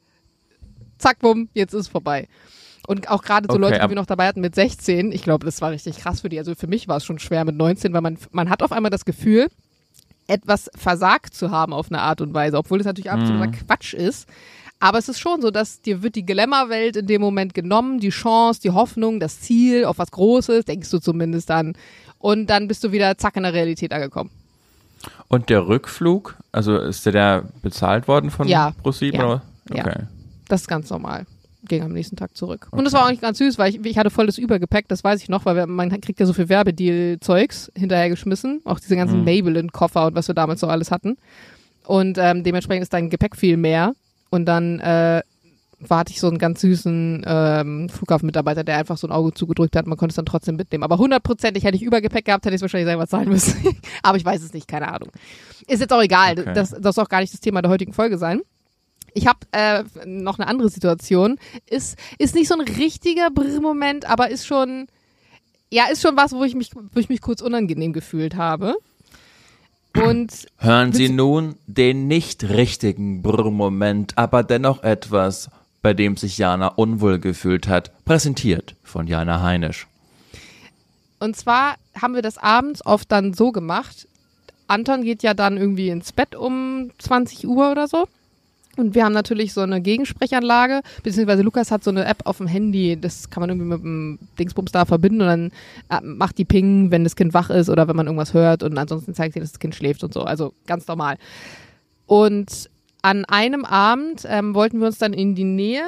zack, 0.98 1.20
bumm, 1.20 1.50
jetzt 1.54 1.74
ist 1.74 1.90
vorbei. 1.90 2.30
Und 2.88 3.10
auch 3.10 3.24
gerade 3.24 3.48
so 3.50 3.56
okay, 3.58 3.62
Leute, 3.62 3.80
die 3.80 3.90
wir 3.90 3.96
noch 3.96 4.06
dabei 4.06 4.28
hatten 4.28 4.42
mit 4.42 4.56
16, 4.56 5.12
ich 5.12 5.24
glaube, 5.24 5.46
das 5.46 5.62
war 5.62 5.72
richtig 5.72 5.98
krass 5.98 6.22
für 6.22 6.30
die. 6.30 6.38
Also 6.38 6.56
für 6.56 6.68
mich 6.68 6.88
war 6.88 6.98
es 6.98 7.06
schon 7.06 7.20
schwer 7.20 7.46
mit 7.46 7.56
19, 7.56 7.94
weil 7.94 8.02
man, 8.02 8.18
man 8.32 8.50
hat 8.50 8.62
auf 8.62 8.72
einmal 8.72 8.92
das 8.92 9.06
Gefühl, 9.06 9.48
etwas 10.28 10.70
versagt 10.76 11.34
zu 11.34 11.52
haben 11.52 11.74
auf 11.74 11.92
eine 11.92 12.02
Art 12.02 12.22
und 12.22 12.34
Weise, 12.34 12.58
obwohl 12.58 12.80
das 12.80 12.86
natürlich 12.86 13.12
absoluter 13.12 13.48
mhm. 13.48 13.52
Quatsch 13.52 13.94
ist. 13.94 14.28
Aber 14.80 14.98
es 14.98 15.08
ist 15.08 15.20
schon 15.20 15.42
so, 15.42 15.52
dass 15.52 15.82
dir 15.82 16.04
wird 16.04 16.16
die 16.16 16.26
Glamour-Welt 16.26 16.98
in 16.98 17.08
dem 17.08 17.22
Moment 17.22 17.54
genommen, 17.54 18.00
die 18.00 18.10
Chance, 18.10 18.60
die 18.62 18.72
Hoffnung, 18.72 19.20
das 19.20 19.40
Ziel 19.40 19.86
auf 19.86 19.98
was 19.98 20.12
Großes, 20.12 20.66
denkst 20.66 20.90
du 20.90 21.00
zumindest 21.00 21.50
dann. 21.50 21.74
Und 22.20 22.50
dann 22.50 22.68
bist 22.68 22.84
du 22.84 22.92
wieder 22.92 23.18
zack 23.18 23.38
in 23.38 23.44
der 23.44 23.54
Realität 23.54 23.94
angekommen. 23.94 24.32
Und 25.28 25.50
der 25.50 25.68
Rückflug, 25.68 26.36
also 26.52 26.78
ist 26.78 27.06
der, 27.06 27.14
der 27.14 27.44
bezahlt 27.62 28.08
worden 28.08 28.32
von 28.32 28.48
ja, 28.48 28.74
ProSieben? 28.82 29.20
Ja, 29.20 29.42
okay. 29.70 29.78
ja, 29.78 30.08
das 30.48 30.62
ist 30.62 30.68
ganz 30.68 30.90
normal 30.90 31.26
ging 31.66 31.84
am 31.84 31.94
nächsten 31.94 32.16
Tag 32.16 32.36
zurück. 32.36 32.68
Okay. 32.68 32.78
Und 32.78 32.86
das 32.86 32.94
war 32.94 33.06
eigentlich 33.06 33.22
ganz 33.22 33.38
süß, 33.38 33.58
weil 33.58 33.74
ich, 33.74 33.86
ich 33.86 33.98
hatte 33.98 34.10
voll 34.10 34.26
das 34.26 34.38
Übergepäck, 34.38 34.88
das 34.88 35.04
weiß 35.04 35.22
ich 35.22 35.30
noch, 35.30 35.46
weil 35.46 35.56
wir, 35.56 35.68
man 35.68 35.90
kriegt 36.02 36.20
ja 36.20 36.26
so 36.26 36.34
viel 36.34 36.50
Werbedeal-Zeugs 36.50 37.72
hinterhergeschmissen, 37.76 38.62
auch 38.66 38.80
diese 38.80 38.96
ganzen 38.96 39.20
mhm. 39.20 39.26
Maybelline-Koffer 39.26 40.08
und 40.08 40.16
was 40.16 40.28
wir 40.28 40.36
damals 40.36 40.60
so 40.60 40.68
alles 40.68 40.92
hatten. 40.92 41.18
Und 41.86 42.18
ähm, 42.18 42.44
dementsprechend 42.44 42.84
ist 42.84 42.94
dein 42.94 43.10
Gepäck 43.10 43.36
viel 43.36 43.58
mehr. 43.58 43.94
Und 44.30 44.46
dann 44.46 44.80
äh, 44.80 45.22
warte 45.80 46.12
ich 46.12 46.20
so 46.20 46.28
einen 46.28 46.38
ganz 46.38 46.62
süßen 46.62 47.24
ähm, 47.28 47.90
Flughafenmitarbeiter, 47.90 48.64
der 48.64 48.78
einfach 48.78 48.98
so 48.98 49.08
ein 49.08 49.12
Auge 49.12 49.34
zugedrückt 49.34 49.76
hat. 49.76 49.88
Man 49.88 49.98
konnte 49.98 50.12
es 50.12 50.16
dann 50.16 50.26
trotzdem 50.26 50.56
mitnehmen. 50.56 50.84
Aber 50.84 50.98
hundertprozentig 50.98 51.64
hätte 51.64 51.78
ich 51.78 51.84
Übergepäck 51.84 52.26
gehabt, 52.26 52.46
hätte 52.46 52.56
ich 52.56 52.60
es 52.60 52.62
wahrscheinlich 52.62 52.88
selber 52.88 53.08
zahlen 53.08 53.30
müssen. 53.30 53.78
Aber 54.04 54.18
ich 54.18 54.26
weiß 54.26 54.42
es 54.42 54.54
nicht, 54.54 54.68
keine 54.68 54.92
Ahnung. 54.92 55.10
Ist 55.68 55.82
jetzt 55.82 55.94
auch 55.94 56.02
egal. 56.02 56.40
Okay. 56.40 56.54
Das, 56.54 56.72
das 56.72 56.96
soll 56.96 57.06
auch 57.06 57.10
gar 57.10 57.22
nicht 57.22 57.34
das 57.34 57.42
Thema 57.42 57.62
der 57.62 57.72
heutigen 57.72 57.94
Folge 57.94 58.18
sein. 58.18 58.42
Ich 59.16 59.28
habe 59.28 59.40
äh, 59.52 59.84
noch 60.06 60.38
eine 60.38 60.48
andere 60.48 60.70
Situation. 60.70 61.40
Ist, 61.66 61.98
ist 62.20 62.36
nicht 62.36 62.50
so 62.50 62.54
ein 62.54 62.62
richtiger 62.62 63.32
Brr-Moment, 63.32 64.06
aber 64.06 64.30
ist 64.30 64.46
schon, 64.46 64.88
ja, 65.72 65.86
ist 65.90 66.02
schon 66.02 66.18
was, 66.18 66.34
wo 66.34 66.44
ich 66.44 66.54
mich, 66.54 66.72
wo 66.76 67.00
ich 67.00 67.08
mich 67.10 67.22
kurz 67.22 67.42
unangenehm 67.42 67.94
gefühlt 67.94 68.36
habe. 68.36 68.76
Und 69.96 70.48
Hören 70.58 70.92
Sie 70.92 71.08
nun 71.08 71.56
den 71.66 72.08
nicht 72.08 72.44
richtigen 72.44 73.22
Brr-Moment, 73.22 74.18
aber 74.18 74.44
dennoch 74.44 74.84
etwas, 74.84 75.50
bei 75.82 75.94
dem 75.94 76.18
sich 76.18 76.38
Jana 76.38 76.68
unwohl 76.68 77.18
gefühlt 77.18 77.70
hat, 77.70 78.04
präsentiert 78.04 78.76
von 78.84 79.08
Jana 79.08 79.42
Heinisch. 79.42 79.88
Und 81.20 81.38
zwar 81.38 81.76
haben 82.00 82.16
wir 82.16 82.22
das 82.22 82.38
abends 82.38 82.86
oft 82.86 83.10
dann 83.14 83.34
so 83.34 83.54
gemacht. 83.54 84.10
Anton 84.68 85.04
geht 85.04 85.24
ja 85.24 85.34
dann 85.34 85.56
irgendwie 85.56 85.88
ins 85.88 86.12
Bett 86.12 86.36
um 86.36 86.92
20 86.98 87.48
Uhr 87.48 87.72
oder 87.72 87.88
so. 87.88 88.10
Und 88.78 88.96
wir 88.96 89.06
haben 89.06 89.14
natürlich 89.14 89.54
so 89.54 89.62
eine 89.62 89.82
Gegensprechanlage, 89.82 90.82
beziehungsweise 91.04 91.44
Lukas 91.44 91.72
hat 91.72 91.84
so 91.84 91.92
eine 91.92 92.06
App 92.06 92.22
auf 92.26 92.38
dem 92.38 92.48
Handy, 92.48 93.00
das 93.00 93.30
kann 93.30 93.42
man 93.42 93.50
irgendwie 93.50 93.68
mit 93.68 93.82
dem 93.82 94.20
Dingsbums 94.38 94.72
da 94.72 94.86
verbinden 94.86 95.22
und 95.22 95.28
dann 95.28 95.52
äh, 95.90 96.02
macht 96.04 96.38
die 96.38 96.46
Ping, 96.46 96.92
wenn 96.92 97.04
das 97.04 97.16
Kind 97.16 97.34
wach 97.34 97.50
ist 97.50 97.70
oder 97.70 97.88
wenn 97.88 97.96
man 97.96 98.08
irgendwas 98.08 98.34
hört 98.34 98.64
und 98.64 98.78
ansonsten 98.78 99.14
zeigt 99.14 99.34
sie, 99.34 99.40
dass 99.40 99.52
das 99.52 99.60
Kind 99.60 99.76
schläft 99.76 100.04
und 100.04 100.14
so. 100.14 100.24
Also 100.24 100.54
ganz 100.68 100.88
normal. 100.88 101.18
Und 102.06 102.70
an 103.02 103.26
einem 103.26 103.66
Abend 103.66 104.24
ähm, 104.28 104.56
wollten 104.56 104.80
wir 104.80 104.88
uns 104.88 104.98
dann 104.98 105.14
in 105.14 105.36
die 105.36 105.44
Nähe, 105.44 105.84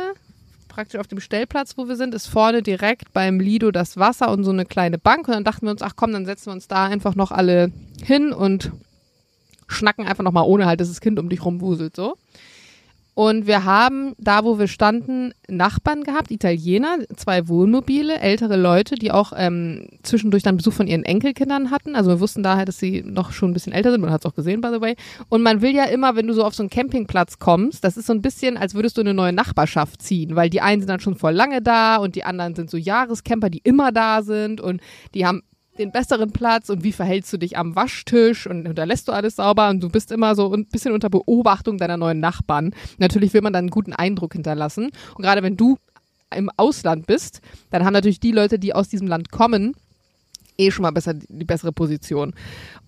praktisch 0.67 0.99
auf 0.99 1.07
dem 1.07 1.19
Stellplatz, 1.19 1.77
wo 1.77 1.87
wir 1.87 1.95
sind, 1.95 2.13
ist 2.13 2.27
vorne 2.27 2.61
direkt 2.61 3.11
beim 3.11 3.39
Lido 3.39 3.71
das 3.71 3.97
Wasser 3.97 4.31
und 4.31 4.43
so 4.43 4.51
eine 4.51 4.65
kleine 4.65 4.97
Bank 4.97 5.27
und 5.27 5.33
dann 5.33 5.43
dachten 5.43 5.65
wir 5.65 5.71
uns, 5.71 5.81
ach 5.81 5.93
komm, 5.95 6.13
dann 6.13 6.25
setzen 6.25 6.47
wir 6.47 6.53
uns 6.53 6.67
da 6.67 6.85
einfach 6.85 7.15
noch 7.15 7.31
alle 7.31 7.71
hin 8.03 8.31
und 8.31 8.71
schnacken 9.67 10.05
einfach 10.05 10.23
nochmal 10.23 10.45
ohne 10.45 10.65
halt, 10.65 10.79
dass 10.79 10.87
das 10.87 11.01
Kind 11.01 11.19
um 11.19 11.29
dich 11.29 11.43
rumwuselt 11.43 11.95
so. 11.95 12.15
Und 13.17 13.47
wir 13.47 13.65
haben 13.65 14.13
da, 14.19 14.43
wo 14.43 14.59
wir 14.59 14.67
standen, 14.67 15.33
Nachbarn 15.47 16.03
gehabt, 16.03 16.29
Italiener, 16.29 16.99
zwei 17.15 17.47
Wohnmobile, 17.47 18.19
ältere 18.19 18.57
Leute, 18.57 18.93
die 18.93 19.11
auch 19.11 19.33
ähm, 19.35 19.87
zwischendurch 20.03 20.43
dann 20.43 20.55
Besuch 20.55 20.73
von 20.73 20.85
ihren 20.85 21.03
Enkelkindern 21.03 21.71
hatten. 21.71 21.95
Also 21.95 22.11
wir 22.11 22.19
wussten 22.19 22.43
daher, 22.43 22.65
dass 22.65 22.77
sie 22.77 23.01
noch 23.01 23.31
schon 23.31 23.49
ein 23.49 23.53
bisschen 23.55 23.73
älter 23.73 23.89
sind. 23.89 24.01
Man 24.01 24.11
hat 24.11 24.23
es 24.23 24.29
auch 24.29 24.35
gesehen, 24.35 24.61
by 24.61 24.67
the 24.71 24.81
way. 24.81 24.95
Und 25.29 25.41
man 25.41 25.63
will 25.63 25.73
ja 25.73 25.85
immer, 25.85 26.15
wenn 26.15 26.27
du 26.27 26.33
so 26.35 26.43
auf 26.43 26.53
so 26.53 26.61
einen 26.61 26.69
Campingplatz 26.69 27.39
kommst, 27.39 27.83
das 27.83 27.97
ist 27.97 28.05
so 28.05 28.13
ein 28.13 28.21
bisschen, 28.21 28.55
als 28.55 28.75
würdest 28.75 28.97
du 28.97 29.01
eine 29.01 29.15
neue 29.15 29.33
Nachbarschaft 29.33 30.03
ziehen, 30.03 30.35
weil 30.35 30.51
die 30.51 30.61
einen 30.61 30.81
sind 30.81 30.89
dann 30.89 30.99
schon 30.99 31.15
voll 31.15 31.33
lange 31.33 31.63
da 31.63 31.95
und 31.95 32.13
die 32.13 32.23
anderen 32.23 32.53
sind 32.53 32.69
so 32.69 32.77
Jahrescamper, 32.77 33.49
die 33.49 33.61
immer 33.63 33.91
da 33.91 34.21
sind 34.21 34.61
und 34.61 34.79
die 35.15 35.25
haben 35.25 35.41
den 35.77 35.91
besseren 35.91 36.31
Platz 36.31 36.69
und 36.69 36.83
wie 36.83 36.91
verhältst 36.91 37.31
du 37.33 37.37
dich 37.37 37.57
am 37.57 37.75
Waschtisch 37.75 38.47
und 38.47 38.65
hinterlässt 38.65 39.07
du 39.07 39.11
alles 39.11 39.37
sauber 39.37 39.69
und 39.69 39.81
du 39.81 39.89
bist 39.89 40.11
immer 40.11 40.35
so 40.35 40.53
ein 40.53 40.65
bisschen 40.65 40.93
unter 40.93 41.09
Beobachtung 41.09 41.77
deiner 41.77 41.97
neuen 41.97 42.19
Nachbarn. 42.19 42.73
Natürlich 42.97 43.33
will 43.33 43.41
man 43.41 43.53
dann 43.53 43.65
einen 43.65 43.69
guten 43.69 43.93
Eindruck 43.93 44.33
hinterlassen. 44.33 44.89
Und 45.15 45.21
gerade 45.23 45.43
wenn 45.43 45.57
du 45.57 45.77
im 46.35 46.49
Ausland 46.57 47.07
bist, 47.07 47.41
dann 47.69 47.85
haben 47.85 47.93
natürlich 47.93 48.19
die 48.19 48.31
Leute, 48.31 48.59
die 48.59 48.73
aus 48.73 48.89
diesem 48.89 49.07
Land 49.07 49.31
kommen, 49.31 49.75
eh 50.57 50.71
schon 50.71 50.83
mal 50.83 50.91
besser 50.91 51.13
die 51.13 51.45
bessere 51.45 51.71
Position. 51.71 52.33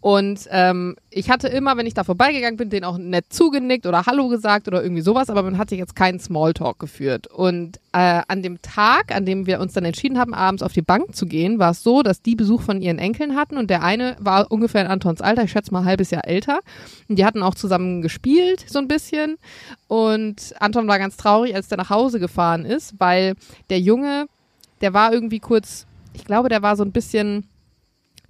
Und 0.01 0.47
ähm, 0.49 0.95
ich 1.09 1.30
hatte 1.30 1.49
immer, 1.49 1.76
wenn 1.76 1.86
ich 1.86 1.93
da 1.93 2.05
vorbeigegangen 2.05 2.55
bin, 2.55 2.70
denen 2.70 2.86
auch 2.86 2.97
nett 2.97 3.26
zugenickt 3.30 3.86
oder 3.86 4.05
Hallo 4.05 4.30
gesagt 4.30 4.67
oder 4.70 4.82
irgendwie 4.82 5.01
sowas, 5.01 5.30
aber 5.30 5.43
man 5.43 5.57
hatte 5.57 5.76
jetzt 5.76 5.95
keinen 5.95 6.20
Smalltalk 6.20 6.80
geführt. 6.80 7.28
Und 7.28 7.78
äh, 7.91 8.22
an 8.28 8.41
dem 8.41 8.61
Tag, 8.61 9.13
an 9.13 9.26
dem 9.26 9.45
wir 9.45 9.59
uns 9.59 9.74
dann 9.74 9.84
entschieden 9.84 10.17
haben, 10.17 10.34
abends 10.34 10.63
auf 10.63 10.72
die 10.72 10.82
Bank 10.82 11.15
zu 11.15 11.26
gehen, 11.26 11.59
war 11.59 11.72
es 11.72 11.84
so, 11.84 12.01
dass 12.01 12.22
die 12.22 12.36
Besuch 12.36 12.61
von 12.61 12.82
ihren 12.82 12.97
Enkeln 12.97 13.36
hatten 13.36 13.57
und 13.57 13.70
der 13.70 13.84
eine 13.84 14.15
war 14.20 14.49
ungefähr 14.49 14.82
in 14.82 14.88
Antons 14.88 15.22
Alter, 15.22 15.43
ich 15.43 15.51
schätze 15.51 15.74
mal 15.74 15.80
ein 15.80 15.86
halbes 15.86 16.11
Jahr 16.11 16.26
älter. 16.26 16.59
Und 17.09 17.20
die 17.20 17.26
hatten 17.26 17.43
auch 17.43 17.55
zusammen 17.55 18.01
gespielt, 18.01 18.63
so 18.67 18.80
ein 18.80 18.88
bisschen. 18.88 19.38
Und 19.88 20.53
Anton 20.61 20.88
war 20.88 20.97
ganz 20.97 21.17
traurig, 21.17 21.53
als 21.55 21.67
der 21.67 21.78
nach 21.78 21.89
Hause 21.89 22.22
gefahren 22.22 22.63
ist, 22.63 22.95
weil 22.99 23.36
der 23.70 23.82
Junge, 23.82 24.28
der 24.80 24.93
war 24.93 25.11
irgendwie 25.11 25.39
kurz, 25.39 25.88
ich 26.13 26.24
glaube, 26.24 26.47
der 26.47 26.61
war 26.61 26.78
so 26.78 26.84
ein 26.84 26.93
bisschen 26.93 27.45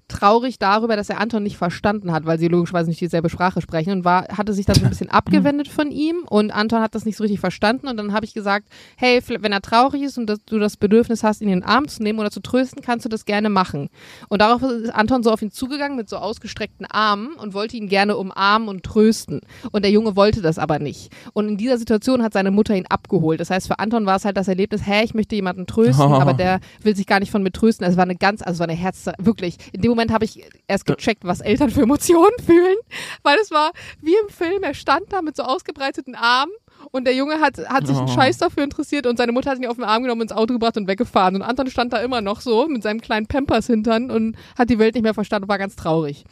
traurig 0.10 0.60
darüber, 0.60 0.96
dass 0.96 1.10
er 1.10 1.22
Anton 1.22 1.44
nicht 1.44 1.58
verstanden 1.58 2.12
hat, 2.12 2.26
weil 2.26 2.40
sie 2.40 2.48
logischerweise 2.48 2.90
nicht 2.90 3.02
dieselbe 3.02 3.30
Sprache 3.30 3.62
sprechen 3.62 3.92
und 3.92 4.06
war, 4.06 4.28
hatte 4.30 4.54
sich 4.54 4.66
dann 4.66 4.76
so 4.76 4.84
ein 4.84 4.90
bisschen 4.90 5.10
abgewendet 5.10 5.68
von 5.68 5.92
ihm 5.92 6.24
und 6.30 6.52
Anton 6.52 6.82
hat 6.82 6.96
das 6.96 7.06
nicht 7.06 7.18
so 7.18 7.24
richtig 7.24 7.40
verstanden 7.40 7.88
und 7.88 7.98
dann 7.98 8.14
habe 8.14 8.26
ich 8.26 8.34
gesagt, 8.34 8.68
hey, 8.98 9.22
wenn 9.28 9.52
er 9.52 9.62
traurig 9.62 10.02
ist 10.02 10.18
und 10.18 10.28
dass 10.28 10.40
du 10.46 10.60
das 10.60 10.78
Bedürfnis 10.78 11.24
hast, 11.24 11.42
ihn 11.42 11.50
in 11.50 11.60
den 11.62 11.64
Arm 11.64 11.88
zu 11.88 12.04
nehmen 12.04 12.20
oder 12.20 12.32
zu 12.32 12.42
trösten, 12.42 12.82
kannst 12.82 13.06
du 13.06 13.10
das 13.10 13.26
gerne 13.26 13.50
machen. 13.50 13.90
Und 14.28 14.42
darauf 14.42 14.62
ist 14.62 14.90
Anton 14.90 15.24
so 15.24 15.32
auf 15.32 15.42
ihn 15.42 15.52
zugegangen 15.52 15.96
mit 15.96 16.10
so 16.10 16.18
ausgestreckten 16.18 16.86
Armen 16.86 17.34
und 17.34 17.54
wollte 17.54 17.78
ihn 17.78 17.88
gerne 17.88 18.18
umarmen 18.18 18.68
und 18.68 18.84
trösten. 18.84 19.42
Und 19.72 19.84
der 19.84 19.92
Junge 19.92 20.16
wollte 20.16 20.42
das 20.42 20.58
aber 20.58 20.80
nicht. 20.80 21.12
Und 21.34 21.48
in 21.48 21.58
dieser 21.58 21.78
Situation 21.78 22.24
hat 22.24 22.34
seine 22.34 22.52
Mutter 22.52 22.76
ihn 22.76 22.86
abgeholt. 22.88 23.40
Das 23.40 23.50
heißt, 23.50 23.68
für 23.68 23.80
Anton 23.80 24.06
war 24.06 24.16
es 24.16 24.26
halt 24.26 24.38
das 24.38 24.48
Erlebnis, 24.48 24.82
hey, 24.84 25.06
ich 25.06 25.14
möchte 25.14 25.36
jemanden 25.36 25.68
trösten, 25.68 26.06
oh. 26.06 26.16
aber 26.20 26.34
der 26.34 26.60
will 26.82 26.96
sich 26.96 27.06
gar 27.06 27.20
nicht 27.20 27.32
von 27.32 27.44
mir 27.44 27.52
trösten. 27.52 27.86
Es 27.86 27.98
war 27.98 28.04
eine 28.04 28.16
ganz, 28.16 28.42
also 28.42 28.54
es 28.54 28.60
war 28.60 28.68
eine 28.68 28.78
Herz, 28.78 29.06
wirklich, 29.20 29.58
in 29.72 29.82
dem 29.82 29.90
Moment 29.90 29.99
Moment 30.00 30.14
habe 30.14 30.24
ich 30.24 30.42
erst 30.68 30.86
gecheckt, 30.86 31.26
was 31.26 31.42
Eltern 31.42 31.70
für 31.70 31.82
Emotionen 31.82 32.32
fühlen, 32.46 32.78
weil 33.22 33.38
es 33.42 33.52
war 33.52 33.72
wie 34.02 34.16
im 34.24 34.30
Film, 34.30 34.64
er 34.64 34.74
stand 34.74 35.12
da 35.12 35.22
mit 35.22 35.36
so 35.36 35.44
ausgebreiteten 35.44 36.16
Armen 36.16 36.54
und 36.92 37.04
der 37.04 37.14
Junge 37.16 37.42
hat, 37.42 37.58
hat 37.68 37.86
sich 37.86 37.98
einen 37.98 38.08
oh. 38.08 38.12
Scheiß 38.14 38.38
dafür 38.38 38.64
interessiert 38.64 39.06
und 39.06 39.18
seine 39.18 39.34
Mutter 39.34 39.52
hat 39.52 39.58
ihn 39.58 39.68
auf 39.68 39.76
den 39.76 39.84
Arm 39.84 40.04
genommen, 40.04 40.22
ins 40.22 40.32
Auto 40.32 40.54
gebracht 40.54 40.78
und 40.78 40.88
weggefahren. 40.88 41.36
Und 41.36 41.42
Anton 41.42 41.70
stand 41.70 41.92
da 41.92 41.98
immer 41.98 42.22
noch 42.22 42.40
so 42.40 42.66
mit 42.70 42.82
seinem 42.82 43.02
kleinen 43.02 43.28
Pampers 43.28 43.68
hintern 43.68 44.10
und 44.10 44.38
hat 44.58 44.70
die 44.70 44.80
Welt 44.80 44.96
nicht 44.96 45.04
mehr 45.04 45.14
verstanden 45.14 45.44
und 45.44 45.50
war 45.50 45.58
ganz 45.58 45.76
traurig. 45.76 46.24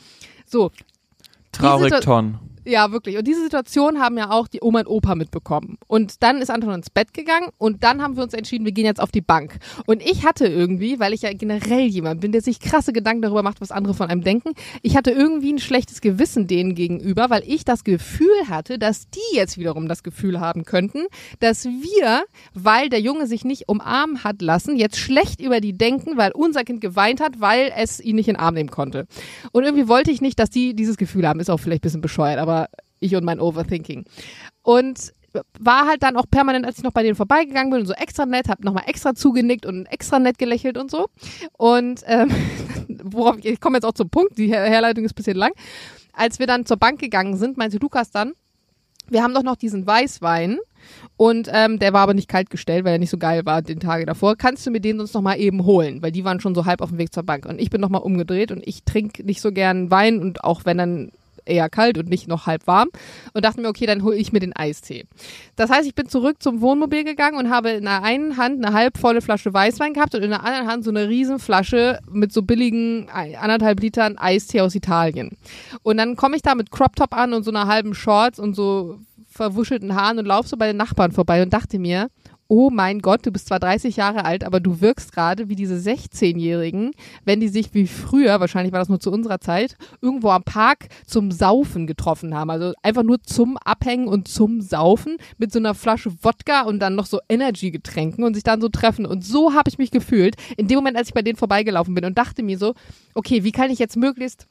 So. 0.46 0.72
Traurig, 1.52 1.94
Ton. 2.00 2.40
Ja, 2.68 2.92
wirklich. 2.92 3.18
Und 3.18 3.26
diese 3.26 3.44
Situation 3.44 4.02
haben 4.02 4.18
ja 4.18 4.30
auch 4.30 4.50
die 4.50 4.60
Oma 4.62 4.82
und 4.82 4.88
Opa 4.88 5.16
mitbekommen. 5.16 5.78
Und 5.88 6.22
dann 6.22 6.42
ist 6.42 6.52
Anton 6.52 6.74
ins 6.74 6.90
Bett 6.90 7.14
gegangen 7.14 7.48
und 7.58 7.82
dann 7.82 8.02
haben 8.02 8.18
wir 8.18 8.24
uns 8.24 8.34
entschieden, 8.34 8.66
wir 8.66 8.74
gehen 8.74 8.84
jetzt 8.84 9.00
auf 9.00 9.10
die 9.10 9.22
Bank. 9.22 9.60
Und 9.86 10.02
ich 10.02 10.26
hatte 10.26 10.48
irgendwie, 10.48 11.00
weil 11.00 11.14
ich 11.14 11.22
ja 11.22 11.32
generell 11.32 11.86
jemand 11.86 12.20
bin, 12.20 12.34
der 12.34 12.42
sich 12.42 12.60
krasse 12.60 12.92
Gedanken 12.92 13.22
darüber 13.22 13.42
macht, 13.42 13.62
was 13.62 13.72
andere 13.72 13.94
von 13.94 14.10
einem 14.10 14.22
denken, 14.22 14.52
ich 14.82 14.98
hatte 14.98 15.12
irgendwie 15.12 15.54
ein 15.54 15.60
schlechtes 15.60 16.02
Gewissen 16.02 16.48
denen 16.48 16.76
gegenüber, 16.76 17.30
weil 17.30 17.42
ich 17.46 17.64
das 17.64 17.86
Gefühl 17.86 18.28
hatte, 18.50 18.78
dass 18.78 19.10
die 19.12 19.36
jetzt 19.38 19.58
wiederum 19.58 19.88
das 19.88 20.04
Gefühl 20.04 20.42
haben 20.42 20.66
könnten, 20.66 21.06
dass 21.40 21.64
wir, 21.64 22.26
weil 22.54 22.90
der 22.90 23.00
Junge 23.00 23.28
sich 23.28 23.46
nicht 23.46 23.70
umarmen 23.70 24.26
hat 24.26 24.42
lassen, 24.42 24.76
jetzt 24.76 24.98
schlecht 24.98 25.40
über 25.40 25.62
die 25.62 25.78
denken, 25.78 26.18
weil 26.18 26.34
unser 26.34 26.66
Kind 26.66 26.82
geweint 26.82 27.22
hat, 27.22 27.40
weil 27.40 27.72
es 27.78 28.02
ihn 28.02 28.18
nicht 28.18 28.28
in 28.28 28.34
den 28.34 28.42
Arm 28.42 28.56
nehmen 28.56 28.72
konnte. 28.72 29.08
Und 29.54 29.64
irgendwie 29.64 29.88
wollte 29.88 30.12
ich 30.12 30.20
nicht, 30.20 30.38
dass 30.38 30.50
die 30.50 30.76
dieses 30.76 30.98
Gefühl 30.98 31.26
haben. 31.26 31.40
Ist 31.40 31.50
auch 31.50 31.60
vielleicht 31.60 31.82
ein 31.82 31.88
bisschen 31.88 32.02
bescheuert, 32.02 32.40
aber 32.40 32.57
ich 33.00 33.16
und 33.16 33.24
mein 33.24 33.40
Overthinking. 33.40 34.06
Und 34.64 35.14
war 35.60 35.88
halt 35.88 36.04
dann 36.04 36.18
auch 36.18 36.26
permanent, 36.30 36.66
als 36.66 36.78
ich 36.78 36.84
noch 36.84 36.92
bei 36.92 37.04
denen 37.04 37.16
vorbeigegangen 37.16 37.72
bin 37.72 37.82
und 37.82 37.86
so 37.86 37.94
extra 37.94 38.26
nett, 38.26 38.50
hab 38.50 38.64
nochmal 38.64 38.84
extra 38.88 39.14
zugenickt 39.14 39.66
und 39.66 39.86
extra 39.86 40.20
nett 40.20 40.38
gelächelt 40.38 40.78
und 40.78 40.90
so. 40.90 41.08
Und 41.58 42.02
ähm, 42.06 42.30
worauf 43.04 43.38
ich, 43.38 43.46
ich 43.46 43.60
komme 43.60 43.78
jetzt 43.78 43.86
auch 43.86 43.94
zum 43.94 44.10
Punkt, 44.10 44.38
die 44.38 44.50
Herleitung 44.50 45.06
ist 45.06 45.12
ein 45.12 45.16
bisschen 45.16 45.38
lang. 45.38 45.52
Als 46.14 46.40
wir 46.40 46.48
dann 46.48 46.66
zur 46.66 46.78
Bank 46.78 47.00
gegangen 47.00 47.38
sind, 47.38 47.58
meinte 47.58 47.78
Lukas 47.78 48.10
dann, 48.10 48.34
wir 49.10 49.24
haben 49.24 49.34
doch 49.34 49.44
noch 49.44 49.56
diesen 49.56 49.88
Weißwein 49.88 50.60
und 51.16 51.50
ähm, 51.52 51.80
der 51.80 51.94
war 51.94 52.02
aber 52.02 52.14
nicht 52.14 52.28
kalt 52.28 52.50
gestellt, 52.50 52.84
weil 52.84 52.94
er 52.94 53.00
nicht 53.00 53.10
so 53.10 53.18
geil 53.18 53.46
war 53.46 53.62
den 53.62 53.80
Tage 53.80 54.06
davor. 54.06 54.36
Kannst 54.36 54.66
du 54.66 54.72
mir 54.72 54.82
den 54.82 54.98
sonst 54.98 55.14
noch 55.14 55.22
mal 55.22 55.40
eben 55.40 55.64
holen? 55.66 56.02
Weil 56.02 56.12
die 56.12 56.26
waren 56.26 56.40
schon 56.40 56.56
so 56.56 56.66
halb 56.66 56.82
auf 56.82 56.90
dem 56.90 56.98
Weg 56.98 57.14
zur 57.14 57.24
Bank. 57.24 57.46
Und 57.46 57.60
ich 57.60 57.70
bin 57.70 57.80
noch 57.80 57.90
mal 57.90 58.00
umgedreht 58.00 58.52
und 58.52 58.66
ich 58.66 58.84
trinke 58.84 59.24
nicht 59.24 59.42
so 59.42 59.52
gern 59.52 59.92
Wein 59.92 60.20
und 60.20 60.44
auch 60.44 60.66
wenn 60.66 60.78
dann 60.78 61.12
eher 61.48 61.70
kalt 61.70 61.98
und 61.98 62.10
nicht 62.10 62.28
noch 62.28 62.46
halb 62.46 62.68
warm 62.68 62.90
und 63.34 63.46
dachte 63.46 63.62
mir, 63.62 63.70
okay, 63.70 63.86
dann 63.86 64.04
hole 64.04 64.16
ich 64.16 64.32
mir 64.32 64.40
den 64.40 64.56
Eistee. 64.56 65.06
Das 65.56 65.70
heißt, 65.70 65.88
ich 65.88 65.96
bin 65.96 66.10
zurück 66.10 66.38
zum 66.42 66.62
Wohnmobil 66.62 67.04
gegangen 67.04 67.38
und 67.38 67.50
habe 67.50 67.72
in 67.72 67.84
der 67.84 68.04
einen 68.04 68.38
Hand 68.38 68.64
eine 68.64 68.76
halb 68.76 68.98
volle 68.98 69.22
Flasche 69.22 69.54
Weißwein 69.54 69.94
gehabt 69.94 70.16
und 70.16 70.24
in 70.24 70.30
der 70.30 70.44
anderen 70.44 70.68
Hand 70.68 70.84
so 70.84 70.90
eine 70.90 71.08
riesen 71.08 71.40
Flasche 71.40 72.00
mit 72.10 72.32
so 72.32 72.42
billigen 72.42 73.10
anderthalb 73.10 73.80
Litern 73.80 74.18
Eistee 74.18 74.62
aus 74.62 74.76
Italien. 74.76 75.38
Und 75.84 75.98
dann 75.98 76.16
komme 76.16 76.36
ich 76.36 76.42
da 76.42 76.56
mit 76.56 76.72
Crop 76.72 76.96
Top 76.96 77.16
an 77.16 77.34
und 77.34 77.44
so 77.44 77.52
einer 77.52 77.68
halben 77.68 77.94
Shorts 77.94 78.40
und 78.40 78.56
so 78.56 79.00
verwuschelten 79.38 79.96
Haaren 79.96 80.20
und 80.20 80.26
laufe 80.26 80.50
so 80.50 80.58
bei 80.58 80.68
den 80.68 80.78
Nachbarn 80.78 81.12
vorbei 81.12 81.44
und 81.44 81.54
dachte 81.54 81.80
mir, 81.80 82.10
oh 82.48 82.70
mein 82.70 83.00
Gott, 83.00 83.26
du 83.26 83.32
bist 83.32 83.48
zwar 83.48 83.60
30 83.60 83.98
Jahre 83.98 84.26
alt, 84.26 84.44
aber 84.44 84.60
du 84.60 84.82
wirkst 84.82 85.12
gerade 85.12 85.50
wie 85.50 85.56
diese 85.56 85.76
16-Jährigen, 85.76 86.92
wenn 87.26 87.40
die 87.40 87.48
sich 87.50 87.74
wie 87.74 87.88
früher, 87.88 88.40
wahrscheinlich 88.40 88.72
war 88.72 88.80
das 88.80 88.90
nur 88.90 89.00
zu 89.00 89.12
unserer 89.12 89.40
Zeit, 89.40 89.78
irgendwo 90.02 90.30
am 90.30 90.44
Park 90.44 90.88
zum 91.06 91.32
Saufen 91.32 91.88
getroffen 91.88 92.36
haben. 92.36 92.50
Also 92.50 92.74
einfach 92.82 93.04
nur 93.04 93.22
zum 93.22 93.58
Abhängen 93.58 94.08
und 94.08 94.28
zum 94.28 94.62
Saufen 94.62 95.18
mit 95.38 95.52
so 95.52 95.60
einer 95.60 95.76
Flasche 95.76 96.12
Wodka 96.24 96.62
und 96.62 96.80
dann 96.80 96.96
noch 96.96 97.06
so 97.06 97.20
Energy-Getränken 97.30 98.24
und 98.24 98.34
sich 98.34 98.44
dann 98.44 98.62
so 98.62 98.70
treffen. 98.70 99.06
Und 99.06 99.26
so 99.26 99.54
habe 99.54 99.70
ich 99.70 99.78
mich 99.78 99.92
gefühlt 99.92 100.36
in 100.56 100.68
dem 100.68 100.78
Moment, 100.78 100.98
als 100.98 101.10
ich 101.10 101.14
bei 101.14 101.22
denen 101.22 101.38
vorbeigelaufen 101.38 101.94
bin 101.94 102.06
und 102.06 102.18
dachte 102.18 102.44
mir 102.44 102.58
so, 102.58 102.74
okay, 103.14 103.44
wie 103.44 103.52
kann 103.52 103.72
ich 103.72 103.80
jetzt 103.80 103.98
möglichst 103.98 104.48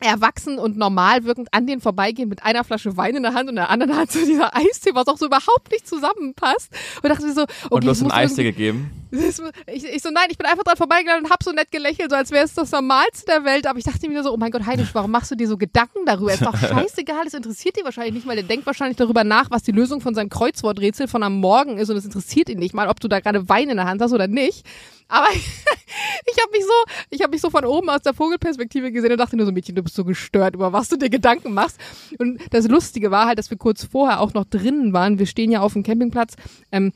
erwachsen 0.00 0.58
und 0.58 0.76
normal 0.76 1.24
wirkend 1.24 1.48
an 1.52 1.66
den 1.66 1.80
vorbeigehen 1.80 2.28
mit 2.28 2.42
einer 2.44 2.64
Flasche 2.64 2.96
Wein 2.96 3.16
in 3.16 3.22
der 3.22 3.34
Hand 3.34 3.48
und 3.48 3.56
der 3.56 3.70
anderen 3.70 3.96
Hand 3.96 4.12
so 4.12 4.24
dieser 4.24 4.54
Eistee, 4.56 4.90
was 4.94 5.06
auch 5.08 5.18
so 5.18 5.26
überhaupt 5.26 5.70
nicht 5.70 5.86
zusammenpasst. 5.86 6.70
Und 7.02 7.08
dachte 7.08 7.32
so, 7.32 7.42
okay, 7.42 7.52
und 7.70 7.84
du 7.84 7.90
hast 7.90 8.02
einen 8.02 8.10
Eistee 8.10 8.44
gegeben? 8.44 8.90
Ich, 9.10 9.84
ich, 9.84 10.02
so, 10.02 10.10
nein, 10.10 10.26
ich 10.30 10.36
bin 10.36 10.46
einfach 10.46 10.64
dran 10.64 10.76
vorbeigegangen 10.76 11.24
und 11.24 11.30
hab 11.30 11.42
so 11.42 11.50
nett 11.52 11.70
gelächelt, 11.70 12.10
so 12.10 12.16
als 12.16 12.30
wäre 12.30 12.44
es 12.44 12.54
das 12.54 12.70
Normalste 12.70 13.24
der 13.26 13.44
Welt. 13.44 13.66
Aber 13.66 13.78
ich 13.78 13.84
dachte 13.84 14.08
mir 14.08 14.22
so, 14.22 14.32
oh 14.32 14.36
mein 14.36 14.50
Gott, 14.50 14.66
Heidrich, 14.66 14.94
warum 14.94 15.10
machst 15.10 15.30
du 15.30 15.34
dir 15.34 15.48
so 15.48 15.56
Gedanken 15.56 16.04
darüber? 16.04 16.32
Ist 16.32 16.44
doch 16.44 16.56
scheißegal, 16.58 17.26
es 17.26 17.34
interessiert 17.34 17.76
dich 17.76 17.84
wahrscheinlich 17.84 18.14
nicht 18.14 18.26
mal. 18.26 18.36
Der 18.36 18.44
denkt 18.44 18.66
wahrscheinlich 18.66 18.98
darüber 18.98 19.24
nach, 19.24 19.50
was 19.50 19.62
die 19.62 19.72
Lösung 19.72 20.00
von 20.00 20.14
seinem 20.14 20.28
Kreuzworträtsel 20.28 21.08
von 21.08 21.22
am 21.22 21.40
Morgen 21.40 21.78
ist 21.78 21.88
und 21.88 21.96
es 21.96 22.04
interessiert 22.04 22.48
ihn 22.48 22.58
nicht 22.58 22.74
mal, 22.74 22.88
ob 22.88 23.00
du 23.00 23.08
da 23.08 23.20
gerade 23.20 23.48
Wein 23.48 23.70
in 23.70 23.76
der 23.76 23.86
Hand 23.86 24.02
hast 24.02 24.12
oder 24.12 24.28
nicht. 24.28 24.66
Aber 25.08 25.28
ich 25.32 26.42
habe 26.42 26.52
mich 26.52 26.62
so, 26.62 26.72
ich 27.10 27.22
habe 27.22 27.30
mich 27.32 27.40
so 27.40 27.50
von 27.50 27.64
oben 27.64 27.88
aus 27.90 28.02
der 28.02 28.14
Vogelperspektive 28.14 28.92
gesehen 28.92 29.12
und 29.12 29.18
dachte 29.18 29.36
nur 29.36 29.46
so, 29.46 29.52
Mädchen, 29.52 29.74
du 29.74 29.82
bist 29.82 29.96
so 29.96 30.04
gestört, 30.04 30.54
über 30.54 30.72
was 30.72 30.88
du 30.88 30.96
dir 30.96 31.10
Gedanken 31.10 31.54
machst. 31.54 31.78
Und 32.18 32.40
das 32.50 32.68
Lustige 32.68 33.10
war 33.10 33.26
halt, 33.26 33.38
dass 33.38 33.50
wir 33.50 33.58
kurz 33.58 33.84
vorher 33.84 34.20
auch 34.20 34.34
noch 34.34 34.44
drinnen 34.44 34.92
waren. 34.92 35.18
Wir 35.18 35.26
stehen 35.26 35.50
ja 35.50 35.60
auf 35.60 35.72
dem 35.72 35.82
Campingplatz. 35.82 36.34
Ähm, 36.70 36.92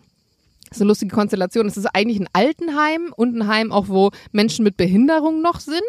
das 0.72 0.78
ist 0.78 0.82
eine 0.82 0.88
lustige 0.88 1.14
Konstellation. 1.14 1.66
Es 1.66 1.76
ist 1.76 1.84
eigentlich 1.94 2.18
ein 2.18 2.28
Altenheim 2.32 3.12
und 3.14 3.36
ein 3.36 3.46
Heim 3.46 3.72
auch, 3.72 3.88
wo 3.88 4.10
Menschen 4.30 4.64
mit 4.64 4.78
Behinderung 4.78 5.42
noch 5.42 5.60
sind. 5.60 5.82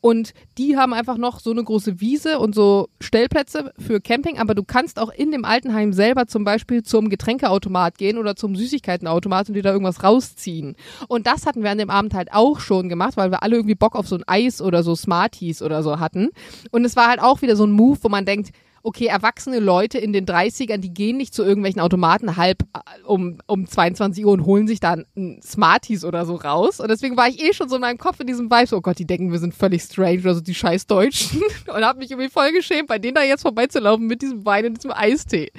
Und 0.00 0.32
die 0.56 0.78
haben 0.78 0.94
einfach 0.94 1.18
noch 1.18 1.38
so 1.38 1.50
eine 1.50 1.62
große 1.62 2.00
Wiese 2.00 2.38
und 2.38 2.54
so 2.54 2.88
Stellplätze 2.98 3.74
für 3.78 4.00
Camping. 4.00 4.38
Aber 4.38 4.54
du 4.54 4.64
kannst 4.64 4.98
auch 4.98 5.10
in 5.10 5.32
dem 5.32 5.44
Altenheim 5.44 5.92
selber 5.92 6.28
zum 6.28 6.44
Beispiel 6.44 6.82
zum 6.82 7.10
Getränkeautomat 7.10 7.98
gehen 7.98 8.16
oder 8.16 8.34
zum 8.34 8.56
Süßigkeitenautomat 8.56 9.48
und 9.48 9.54
dir 9.54 9.62
da 9.62 9.72
irgendwas 9.72 10.02
rausziehen. 10.02 10.76
Und 11.08 11.26
das 11.26 11.44
hatten 11.44 11.62
wir 11.62 11.70
an 11.70 11.76
dem 11.76 11.90
Abend 11.90 12.14
halt 12.14 12.32
auch 12.32 12.58
schon 12.58 12.88
gemacht, 12.88 13.18
weil 13.18 13.30
wir 13.30 13.42
alle 13.42 13.56
irgendwie 13.56 13.74
Bock 13.74 13.96
auf 13.96 14.08
so 14.08 14.16
ein 14.16 14.24
Eis 14.26 14.62
oder 14.62 14.82
so 14.82 14.96
Smarties 14.96 15.60
oder 15.60 15.82
so 15.82 16.00
hatten. 16.00 16.30
Und 16.70 16.86
es 16.86 16.96
war 16.96 17.08
halt 17.08 17.20
auch 17.20 17.42
wieder 17.42 17.54
so 17.54 17.66
ein 17.66 17.72
Move, 17.72 17.98
wo 18.00 18.08
man 18.08 18.24
denkt, 18.24 18.52
okay, 18.82 19.06
erwachsene 19.06 19.60
Leute 19.60 19.98
in 19.98 20.12
den 20.12 20.26
30ern, 20.26 20.78
die 20.78 20.92
gehen 20.92 21.16
nicht 21.16 21.34
zu 21.34 21.42
irgendwelchen 21.42 21.80
Automaten 21.80 22.36
halb 22.36 22.62
äh, 22.74 23.02
um, 23.04 23.38
um 23.46 23.66
22 23.66 24.24
Uhr 24.24 24.32
und 24.32 24.44
holen 24.44 24.66
sich 24.66 24.80
dann 24.80 25.06
Smarties 25.42 26.04
oder 26.04 26.26
so 26.26 26.36
raus. 26.36 26.80
Und 26.80 26.88
deswegen 26.88 27.16
war 27.16 27.28
ich 27.28 27.42
eh 27.42 27.52
schon 27.52 27.68
so 27.68 27.76
in 27.76 27.80
meinem 27.80 27.98
Kopf 27.98 28.20
in 28.20 28.26
diesem 28.26 28.50
Vibe, 28.50 28.66
so, 28.66 28.76
oh 28.76 28.80
Gott, 28.80 28.98
die 28.98 29.06
denken, 29.06 29.32
wir 29.32 29.38
sind 29.38 29.54
völlig 29.54 29.82
strange 29.82 30.20
oder 30.20 30.34
so, 30.34 30.40
die 30.40 30.54
scheiß 30.54 30.86
Deutschen. 30.86 31.40
und 31.66 31.84
habe 31.84 31.98
mich 31.98 32.10
irgendwie 32.10 32.30
voll 32.30 32.52
geschämt, 32.52 32.88
bei 32.88 32.98
denen 32.98 33.14
da 33.14 33.22
jetzt 33.22 33.42
vorbeizulaufen 33.42 34.06
mit 34.06 34.22
diesem 34.22 34.44
Wein 34.44 34.66
und 34.66 34.76
diesem 34.76 34.92
Eistee. 34.92 35.52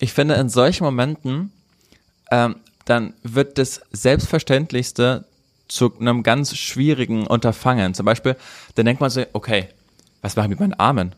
Ich 0.00 0.12
finde, 0.12 0.34
in 0.34 0.48
solchen 0.48 0.84
Momenten, 0.84 1.52
ähm, 2.30 2.56
dann 2.86 3.14
wird 3.22 3.58
das 3.58 3.82
Selbstverständlichste 3.92 5.24
zu 5.68 5.92
einem 6.00 6.22
ganz 6.22 6.56
schwierigen 6.56 7.26
Unterfangen. 7.26 7.94
Zum 7.94 8.06
Beispiel, 8.06 8.36
dann 8.74 8.86
denkt 8.86 9.00
man 9.00 9.10
so, 9.10 9.24
okay, 9.32 9.68
was 10.22 10.36
mache 10.36 10.46
ich 10.46 10.50
mit 10.50 10.60
meinen 10.60 10.74
Armen? 10.74 11.14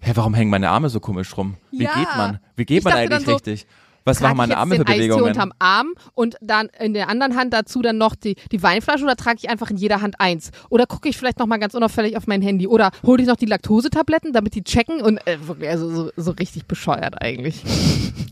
Hä, 0.00 0.12
warum 0.14 0.34
hängen 0.34 0.50
meine 0.50 0.70
Arme 0.70 0.88
so 0.88 1.00
komisch 1.00 1.36
rum? 1.36 1.56
Wie 1.70 1.84
ja. 1.84 1.94
geht 1.94 2.16
man? 2.16 2.38
Wie 2.56 2.64
geht 2.64 2.78
ich 2.78 2.84
man 2.84 2.94
eigentlich 2.94 3.24
so, 3.24 3.34
richtig? 3.34 3.66
Was 4.06 4.20
machen 4.20 4.36
meine 4.36 4.52
ich 4.52 4.56
jetzt 4.56 4.60
Arme 4.60 4.76
für 4.76 4.84
den 4.84 4.88
Eistee 4.88 5.08
Bewegungen? 5.08 5.28
unterm 5.30 5.52
Arm 5.58 5.88
und 6.14 6.36
dann 6.40 6.68
in 6.78 6.94
der 6.94 7.08
anderen 7.08 7.36
Hand 7.36 7.52
dazu 7.52 7.82
dann 7.82 7.98
noch 7.98 8.14
die, 8.14 8.36
die 8.52 8.62
Weinflasche 8.62 9.02
oder 9.02 9.16
trage 9.16 9.38
ich 9.42 9.50
einfach 9.50 9.68
in 9.68 9.76
jeder 9.76 10.00
Hand 10.00 10.20
eins? 10.20 10.52
Oder 10.70 10.86
gucke 10.86 11.08
ich 11.08 11.16
vielleicht 11.16 11.40
noch 11.40 11.46
mal 11.46 11.56
ganz 11.56 11.74
unauffällig 11.74 12.16
auf 12.16 12.28
mein 12.28 12.40
Handy? 12.40 12.68
Oder 12.68 12.92
hole 13.04 13.20
ich 13.20 13.28
noch 13.28 13.34
die 13.34 13.46
Laktosetabletten, 13.46 14.32
damit 14.32 14.54
die 14.54 14.62
checken? 14.62 15.02
Und 15.02 15.18
äh, 15.26 15.38
wirklich, 15.48 15.68
also 15.68 15.90
so, 15.90 16.10
so 16.16 16.30
richtig 16.30 16.66
bescheuert 16.66 17.20
eigentlich. 17.20 17.64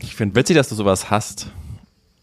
Ich 0.01 0.15
finde 0.15 0.35
witzig, 0.35 0.55
dass 0.55 0.69
du 0.69 0.75
sowas 0.75 1.09
hast. 1.11 1.47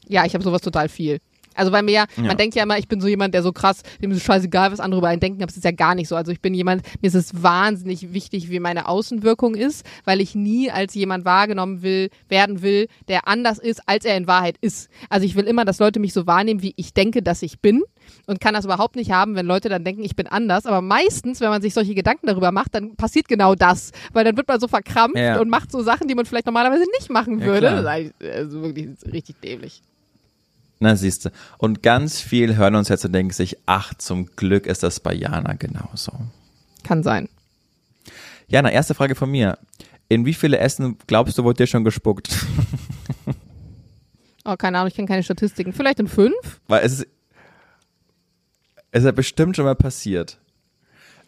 Ja, 0.09 0.24
ich 0.24 0.32
habe 0.32 0.43
sowas 0.43 0.62
total 0.62 0.88
viel. 0.88 1.20
Also 1.57 1.70
bei 1.70 1.82
mir, 1.82 1.92
Ja. 1.92 2.07
man 2.16 2.36
denkt 2.36 2.55
ja 2.55 2.62
immer, 2.62 2.78
ich 2.78 2.88
bin 2.88 3.00
so 3.00 3.09
jemand, 3.09 3.34
der 3.34 3.42
so 3.42 3.53
krass, 3.53 3.82
dem 4.03 4.11
ist 4.11 4.18
es 4.18 4.22
scheißegal, 4.24 4.72
was 4.72 4.80
andere 4.80 4.98
über 5.00 5.09
einen 5.09 5.20
denken, 5.20 5.42
aber 5.42 5.50
es 5.50 5.57
ist 5.57 5.64
ja 5.64 5.70
gar 5.72 5.94
nicht 5.94 6.09
so. 6.09 6.16
Also 6.16 6.32
ich 6.32 6.40
bin 6.40 6.55
jemand, 6.55 6.82
mir 7.00 7.09
ist 7.09 7.14
es 7.14 7.42
wahnsinnig 7.42 8.12
wichtig, 8.12 8.50
wie 8.50 8.61
meine 8.61 8.88
Außenwirkung 8.88 9.55
ist, 9.55 9.84
weil 10.05 10.20
ich 10.20 10.34
nie 10.34 10.70
als 10.70 10.94
jemand 10.94 11.24
wahrgenommen 11.24 11.82
will, 11.82 12.11
werden 12.28 12.62
will, 12.62 12.88
der 13.09 13.28
anders 13.28 13.59
ist, 13.59 13.80
als 13.86 14.05
er 14.05 14.16
in 14.16 14.26
Wahrheit 14.26 14.57
ist. 14.61 14.88
Also 15.09 15.26
ich 15.26 15.34
will 15.36 15.44
immer, 15.44 15.64
dass 15.64 15.78
Leute 15.78 16.00
mich 16.00 16.12
so 16.12 16.26
wahrnehmen, 16.26 16.62
wie 16.62 16.74
ich 16.76 16.94
denke, 16.94 17.22
dass 17.22 17.42
ich 17.42 17.61
bin 17.61 17.82
und 18.26 18.40
kann 18.40 18.55
das 18.55 18.64
überhaupt 18.64 18.96
nicht 18.96 19.12
haben, 19.12 19.34
wenn 19.36 19.46
Leute 19.46 19.68
dann 19.68 19.84
denken, 19.84 20.03
ich 20.03 20.16
bin 20.16 20.26
anders. 20.26 20.66
Aber 20.66 20.80
meistens, 20.82 21.40
wenn 21.40 21.50
man 21.50 21.62
sich 21.62 21.74
solche 21.74 21.94
Gedanken 21.94 22.26
darüber 22.26 22.53
macht, 22.53 22.74
dann 22.74 22.96
passiert 22.96 23.28
genau 23.28 23.55
das, 23.55 23.92
weil 24.12 24.24
dann 24.24 24.36
wird 24.36 24.48
man 24.48 24.59
so 24.61 24.68
verkrampft 24.68 25.16
Ja. 25.16 25.40
und 25.40 25.48
macht 25.48 25.70
so 25.72 25.82
Sachen, 25.82 26.09
die 26.09 26.14
man 26.14 26.26
vielleicht 26.26 26.46
normalerweise 26.46 26.84
nicht 26.98 27.11
machen 27.11 27.40
Ja, 27.40 27.46
würde. 27.46 27.66
klar. 27.68 27.82
Das 27.82 28.00
ist 28.20 28.30
also 28.36 28.62
wirklich 28.62 28.88
richtig 29.12 29.36
dämlich. 29.40 29.82
Na, 30.82 30.96
siehste. 30.96 31.30
Und 31.58 31.84
ganz 31.84 32.20
viel 32.20 32.56
hören 32.56 32.74
uns 32.74 32.88
jetzt 32.88 33.04
und 33.04 33.12
denken 33.12 33.32
sich, 33.32 33.56
ach, 33.66 33.94
zum 33.94 34.26
Glück 34.34 34.66
ist 34.66 34.82
das 34.82 34.98
bei 34.98 35.14
Jana 35.14 35.52
genauso. 35.52 36.12
Kann 36.82 37.04
sein. 37.04 37.28
Jana, 38.48 38.68
erste 38.68 38.92
Frage 38.92 39.14
von 39.14 39.30
mir. 39.30 39.58
In 40.08 40.26
wie 40.26 40.34
viele 40.34 40.58
Essen 40.58 40.98
glaubst 41.06 41.38
du, 41.38 41.44
wurde 41.44 41.58
dir 41.62 41.66
schon 41.68 41.84
gespuckt? 41.84 42.28
Oh, 44.44 44.56
keine 44.56 44.78
Ahnung, 44.78 44.88
ich 44.88 44.96
kenne 44.96 45.06
keine 45.06 45.22
Statistiken. 45.22 45.72
Vielleicht 45.72 46.00
in 46.00 46.08
fünf? 46.08 46.60
Weil 46.66 46.84
es 46.84 46.94
ist, 46.94 47.06
es 48.90 48.98
ist 48.98 49.04
ja 49.04 49.12
bestimmt 49.12 49.54
schon 49.54 49.64
mal 49.64 49.76
passiert. 49.76 50.40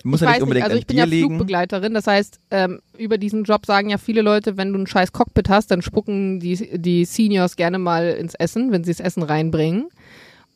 Muss 0.05 0.21
ich 0.21 0.27
ja 0.27 0.33
nicht 0.33 0.43
unbedingt 0.43 0.67
Also 0.67 0.77
ich 0.77 0.87
bin 0.87 0.99
ja 0.99 1.05
liegen. 1.05 1.29
Flugbegleiterin, 1.29 1.95
das 1.95 2.07
heißt, 2.07 2.39
ähm, 2.51 2.81
über 2.99 3.19
diesen 3.19 3.45
Job 3.45 3.65
sagen 3.67 3.89
ja 3.89 3.99
viele 3.99 4.21
Leute, 4.23 4.57
wenn 4.57 4.73
du 4.73 4.79
ein 4.79 4.87
scheiß 4.87 5.13
Cockpit 5.13 5.49
hast, 5.49 5.71
dann 5.71 5.83
spucken 5.83 6.41
die, 6.41 6.79
die 6.79 7.05
Seniors 7.07 7.57
gerne 7.57 7.79
mal 7.79 8.11
ins 8.11 8.35
Essen, 8.35 8.71
wenn 8.71 8.85
sie 8.85 8.93
das 8.93 9.01
Essen 9.01 9.23
reinbringen. 9.23 9.89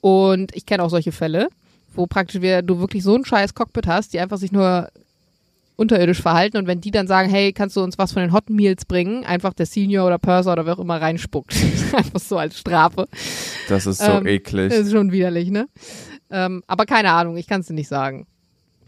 Und 0.01 0.55
ich 0.55 0.67
kenne 0.67 0.83
auch 0.83 0.91
solche 0.91 1.13
Fälle, 1.13 1.49
wo 1.95 2.07
praktisch 2.07 2.43
wir, 2.43 2.63
du 2.63 2.79
wirklich 2.79 3.03
so 3.03 3.15
ein 3.17 3.25
scheiß 3.25 3.55
Cockpit 3.55 3.87
hast, 3.87 4.13
die 4.13 4.21
einfach 4.21 4.37
sich 4.37 4.53
nur 4.53 4.91
unterirdisch 5.77 6.21
verhalten 6.21 6.57
und 6.57 6.67
wenn 6.67 6.81
die 6.81 6.91
dann 6.91 7.07
sagen, 7.07 7.31
hey, 7.31 7.53
kannst 7.53 7.77
du 7.77 7.83
uns 7.83 7.99
was 7.99 8.13
von 8.13 8.21
den 8.21 8.33
Hot 8.33 8.51
Meals 8.51 8.85
bringen, 8.85 9.25
einfach 9.25 9.55
der 9.55 9.65
Senior 9.65 10.09
oder 10.09 10.19
Purser 10.19 10.53
oder 10.53 10.67
wer 10.67 10.75
auch 10.75 10.81
immer 10.81 11.01
reinspuckt. 11.01 11.55
einfach 11.95 12.21
so 12.21 12.37
als 12.37 12.59
Strafe. 12.59 13.09
Das 13.69 13.87
ist 13.87 14.03
so 14.03 14.11
Ähm, 14.11 14.27
eklig. 14.27 14.71
Das 14.71 14.81
ist 14.81 14.93
schon 14.93 15.13
widerlich, 15.13 15.51
ne? 15.51 15.69
Ähm, 16.31 16.63
aber 16.67 16.85
keine 16.85 17.13
Ahnung, 17.13 17.37
ich 17.37 17.47
kann 17.47 17.61
es 17.61 17.69
dir 17.69 17.75
nicht 17.75 17.89
sagen. 17.89 18.27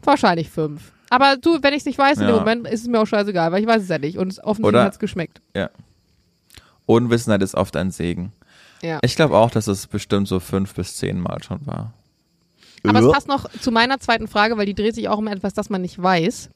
Wahrscheinlich 0.05 0.51
fünf. 0.51 0.93
Aber 1.11 1.37
du, 1.37 1.59
wenn 1.63 1.73
ich 1.75 1.81
es 1.81 1.87
nicht 1.87 1.99
weiß, 1.99 2.19
in 2.19 2.27
dem 2.27 2.35
Ja. 2.37 2.39
Moment 2.41 2.69
ist 2.69 2.83
es 2.83 2.87
mir 2.87 3.01
auch 3.01 3.07
scheißegal, 3.07 3.51
weil 3.53 3.61
ich 3.61 3.67
weiß 3.67 3.83
es 3.83 3.89
ja 3.89 3.99
nicht. 3.99 4.17
Und 4.19 4.29
es 4.33 4.43
offensichtlich 4.43 4.83
hat 4.83 4.93
es 4.93 4.99
geschmeckt. 4.99 5.41
Unwissenheit 6.87 7.43
ist 7.43 7.55
oft 7.55 7.77
ein 7.77 7.91
Segen. 7.91 8.33
Ja. 8.83 8.99
Ich 9.03 9.17
glaube 9.17 9.37
auch, 9.37 9.51
dass 9.51 9.67
es 9.67 9.87
bestimmt 9.87 10.29
so 10.29 10.41
fünf 10.41 10.75
bis 10.75 10.97
zehn 10.97 11.21
Mal 11.21 11.43
schon 11.43 11.67
war. 11.67 11.93
Aber 12.85 13.01
es 13.01 13.13
passt 13.13 13.29
noch 13.29 13.49
zu 13.61 13.71
meiner 13.71 14.01
zweiten 14.01 14.27
Frage, 14.27 14.57
weil 14.57 14.67
die 14.67 14.75
dreht 14.75 14.95
sich 14.95 15.09
auch 15.09 15.19
um 15.19 15.27
etwas, 15.27 15.53
das 15.53 15.69
man 15.69 15.83
nicht 15.83 16.01
weiß. 16.03 16.49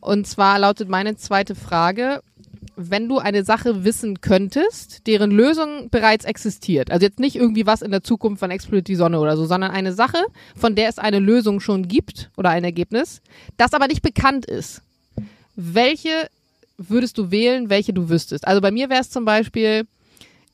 Und 0.00 0.26
zwar 0.26 0.58
lautet 0.58 0.88
meine 0.88 1.16
zweite 1.16 1.54
Frage, 1.54 2.22
wenn 2.76 3.08
du 3.08 3.18
eine 3.18 3.44
Sache 3.44 3.84
wissen 3.84 4.20
könntest, 4.20 5.06
deren 5.06 5.30
Lösung 5.30 5.90
bereits 5.90 6.24
existiert, 6.24 6.90
also 6.90 7.04
jetzt 7.04 7.20
nicht 7.20 7.36
irgendwie 7.36 7.66
was 7.66 7.82
in 7.82 7.90
der 7.90 8.02
Zukunft, 8.02 8.42
wann 8.42 8.50
explodiert 8.50 8.88
die 8.88 8.96
Sonne 8.96 9.20
oder 9.20 9.36
so, 9.36 9.44
sondern 9.44 9.70
eine 9.70 9.92
Sache, 9.92 10.18
von 10.56 10.74
der 10.74 10.88
es 10.88 10.98
eine 10.98 11.18
Lösung 11.18 11.60
schon 11.60 11.88
gibt 11.88 12.30
oder 12.36 12.50
ein 12.50 12.64
Ergebnis, 12.64 13.20
das 13.56 13.74
aber 13.74 13.88
nicht 13.88 14.02
bekannt 14.02 14.46
ist. 14.46 14.82
Welche 15.56 16.28
würdest 16.78 17.18
du 17.18 17.30
wählen, 17.30 17.68
welche 17.70 17.92
du 17.92 18.08
wüsstest? 18.08 18.46
Also 18.46 18.60
bei 18.60 18.70
mir 18.70 18.88
wäre 18.88 19.00
es 19.02 19.10
zum 19.10 19.24
Beispiel, 19.24 19.86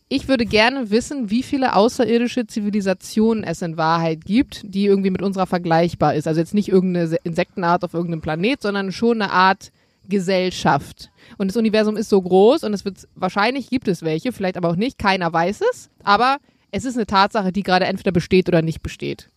ich 0.09 0.27
würde 0.27 0.47
gerne 0.47 0.91
wissen, 0.91 1.31
wie 1.31 1.43
viele 1.43 1.77
außerirdische 1.77 2.47
Zivilisationen 2.47 3.45
es 3.45 3.63
in 3.63 3.77
Wahrheit 3.77 4.25
gibt, 4.25 4.63
die 4.65 4.87
irgendwie 4.87 5.11
mit 5.11 5.23
unserer 5.23 5.47
vergleichbar 5.47 6.15
ist. 6.15 6.27
Also 6.27 6.41
jetzt 6.41 6.55
nicht 6.55 6.69
irgendeine 6.69 7.09
Se- 7.09 7.19
Insektenart 7.25 7.85
auf 7.85 7.95
irgendeinem 7.95 8.23
Planet, 8.23 8.63
sondern 8.63 8.91
schon 8.91 9.21
eine 9.23 9.31
Art 9.31 9.71
Gesellschaft. 10.09 11.11
Und 11.37 11.49
das 11.49 11.57
Universum 11.57 11.97
ist 11.97 12.09
so 12.09 12.21
groß 12.21 12.65
und 12.65 12.73
es 12.75 12.85
wird 12.85 13.07
wahrscheinlich 13.15 13.71
gibt 13.71 13.89
es 13.89 14.03
welche, 14.03 14.33
vielleicht 14.33 14.57
aber 14.57 14.71
auch 14.71 14.77
nicht. 14.77 14.99
Keiner 14.99 15.33
weiß 15.33 15.61
es, 15.71 15.91
aber 16.03 16.39
es 16.71 16.85
ist 16.85 16.97
eine 16.97 17.07
Tatsache, 17.07 17.53
die 17.53 17.63
gerade 17.63 17.87
entweder 17.87 18.13
besteht 18.13 18.49
oder 18.49 18.63
nicht 18.63 18.83
besteht. 18.83 19.31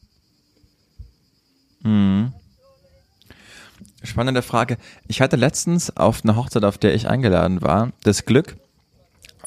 Mhm. 1.83 2.33
Spannende 4.03 4.41
Frage. 4.41 4.77
Ich 5.07 5.21
hatte 5.21 5.35
letztens 5.35 5.95
auf 5.95 6.23
einer 6.23 6.35
Hochzeit, 6.35 6.63
auf 6.63 6.77
der 6.77 6.95
ich 6.95 7.07
eingeladen 7.07 7.61
war, 7.61 7.91
das 8.03 8.25
Glück, 8.25 8.57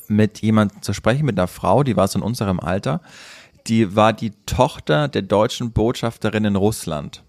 mit 0.06 0.40
jemandem 0.42 0.82
zu 0.82 0.92
sprechen, 0.92 1.24
mit 1.24 1.38
einer 1.38 1.48
Frau, 1.48 1.82
die 1.82 1.96
war 1.96 2.06
so 2.08 2.18
in 2.18 2.24
unserem 2.24 2.60
Alter. 2.60 3.00
Die 3.66 3.96
war 3.96 4.12
die 4.12 4.32
Tochter 4.46 5.08
der 5.08 5.22
deutschen 5.22 5.72
Botschafterin 5.72 6.44
in 6.44 6.56
Russland, 6.56 7.24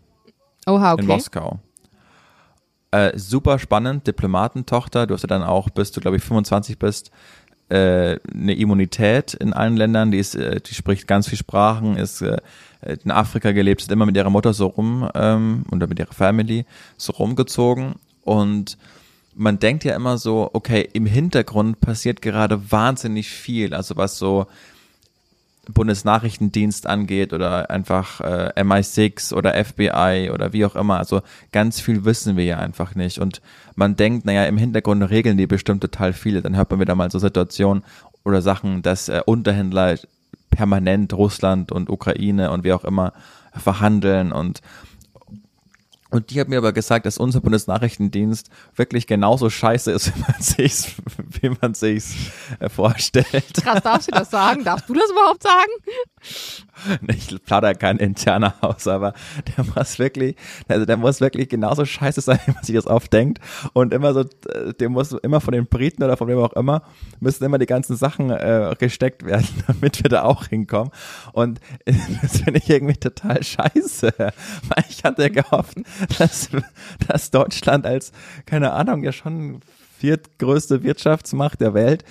Oha, 0.68 0.94
in 0.94 0.94
okay. 0.94 1.06
Moskau. 1.06 1.60
Äh, 2.96 3.20
super 3.20 3.60
spannend, 3.60 4.08
Diplomatentochter. 4.08 5.06
Du 5.06 5.16
hast 5.16 5.24
ja 5.24 5.28
dann 5.28 5.44
auch, 5.44 5.70
bis 5.70 5.92
du, 5.92 6.00
glaube 6.00 6.16
ich, 6.16 6.24
25 6.24 6.80
bist, 6.80 7.12
äh, 7.68 8.18
eine 8.34 8.54
Immunität 8.54 9.34
in 9.34 9.52
allen 9.52 9.76
Ländern. 9.76 10.12
Die, 10.12 10.18
ist, 10.18 10.36
äh, 10.36 10.62
die 10.62 10.74
spricht 10.74 11.06
ganz 11.06 11.28
viel 11.28 11.38
Sprachen, 11.38 11.98
ist 11.98 12.22
äh, 12.22 12.38
in 13.04 13.12
Afrika 13.12 13.52
gelebt, 13.52 13.82
ist 13.82 13.92
immer 13.92 14.06
mit 14.06 14.16
ihrer 14.16 14.30
Mutter 14.30 14.54
so 14.54 14.68
rum 14.68 15.10
ähm, 15.14 15.66
oder 15.74 15.88
mit 15.88 16.00
ihrer 16.00 16.14
Family 16.14 16.66
so 16.96 17.12
rumgezogen. 17.12 17.96
Und 18.24 18.78
man 19.34 19.60
denkt 19.60 19.84
ja 19.84 19.94
immer 19.94 20.18
so, 20.18 20.50
okay, 20.54 20.88
im 20.94 21.06
Hintergrund 21.06 21.82
passiert 21.82 22.22
gerade 22.22 22.72
wahnsinnig 22.72 23.28
viel. 23.28 23.74
Also 23.74 23.98
was 23.98 24.18
so 24.18 24.48
Bundesnachrichtendienst 25.74 26.88
angeht 26.88 27.34
oder 27.34 27.70
einfach 27.70 28.22
äh, 28.22 28.54
MI6 28.56 29.34
oder 29.34 29.54
FBI 29.54 30.32
oder 30.34 30.54
wie 30.54 30.66
auch 30.66 30.76
immer. 30.76 30.98
Also 30.98 31.22
ganz 31.52 31.80
viel 31.80 32.06
wissen 32.06 32.38
wir 32.38 32.46
ja 32.46 32.58
einfach 32.60 32.96
nicht. 32.96 33.20
Und 33.20 33.42
man 33.76 33.96
denkt, 33.96 34.26
naja, 34.26 34.46
im 34.46 34.58
Hintergrund 34.58 35.10
regeln 35.10 35.38
die 35.38 35.48
bestimmt 35.48 35.82
total 35.82 36.14
viele. 36.14 36.42
Dann 36.42 36.56
hört 36.56 36.72
man 36.72 36.80
wieder 36.80 36.96
mal 36.96 37.12
so 37.12 37.20
Situationen 37.20 37.84
oder 38.24 38.42
Sachen, 38.42 38.82
dass 38.82 39.10
äh, 39.10 39.22
Unterhändler 39.26 39.98
permanent 40.50 41.14
Russland 41.14 41.72
und 41.72 41.90
Ukraine 41.90 42.52
und 42.52 42.64
wie 42.64 42.74
auch 42.74 42.86
immer 42.86 43.14
verhandeln 43.54 44.32
und 44.32 44.62
und 46.16 46.30
die 46.32 46.40
hat 46.40 46.48
mir 46.48 46.58
aber 46.58 46.74
gesagt, 46.74 47.06
dass 47.06 47.18
unser 47.18 47.42
Bundesnachrichtendienst 47.42 48.50
wirklich 48.76 49.06
genauso 49.08 49.50
scheiße 49.50 49.92
ist, 49.92 50.16
wie 50.16 50.22
man 50.22 50.42
sich's, 50.42 50.96
wie 51.42 51.52
man 51.62 51.74
sich's 51.74 52.16
äh, 52.60 52.70
vorstellt. 52.70 53.54
Krass, 53.62 53.82
darfst 53.84 54.08
du 54.08 54.12
das 54.12 54.32
sagen? 54.32 54.64
Darfst 54.64 54.90
du 54.90 54.94
das 54.94 55.10
überhaupt 55.12 55.44
sagen? 55.44 55.72
Ich 57.08 57.44
plaudere 57.44 57.76
kein 57.76 57.98
interner 57.98 58.56
aus, 58.62 58.88
aber 58.88 59.14
der 59.58 59.64
muss 59.64 60.00
wirklich, 60.00 60.36
also 60.68 60.86
der 60.86 60.98
muss 60.98 61.22
wirklich 61.22 61.50
genauso 61.50 61.86
scheiße 61.86 62.22
sein, 62.22 62.40
wie 62.46 62.52
man 62.52 62.64
sich 62.64 62.76
das 62.76 62.88
oft 62.88 63.12
denkt. 63.14 63.40
Und 63.74 63.94
immer 63.94 64.14
so, 64.14 64.22
äh, 64.22 64.74
der 64.80 64.90
muss 64.90 65.12
immer 65.12 65.42
von 65.42 65.54
den 65.54 65.68
Briten 65.68 66.04
oder 66.04 66.18
von 66.18 66.28
wem 66.28 66.40
auch 66.40 66.54
immer, 66.54 66.84
müssen 67.20 67.44
immer 67.44 67.58
die 67.58 67.66
ganzen 67.66 67.96
Sachen 67.96 68.30
äh, 68.30 68.76
gesteckt 68.78 69.26
werden, 69.26 69.48
damit 69.68 70.04
wir 70.04 70.10
da 70.10 70.24
auch 70.24 70.48
hinkommen. 70.48 70.92
Und 71.34 71.60
das 71.86 72.40
finde 72.42 72.60
ich 72.60 72.70
irgendwie 72.70 72.98
total 72.98 73.42
scheiße. 73.44 74.14
Weil 74.18 74.84
ich 74.90 75.04
hatte 75.04 75.30
gehofft, 75.30 75.78
dass, 76.18 76.50
dass 77.08 77.32
Deutschland 77.32 77.86
als, 77.86 78.12
keine 78.46 78.74
Ahnung, 78.74 79.04
ja 79.04 79.12
schon 79.12 79.62
viertgrößte 79.98 80.84
Wirtschaftsmacht 80.84 81.62
der 81.62 81.74
Welt 81.74 82.04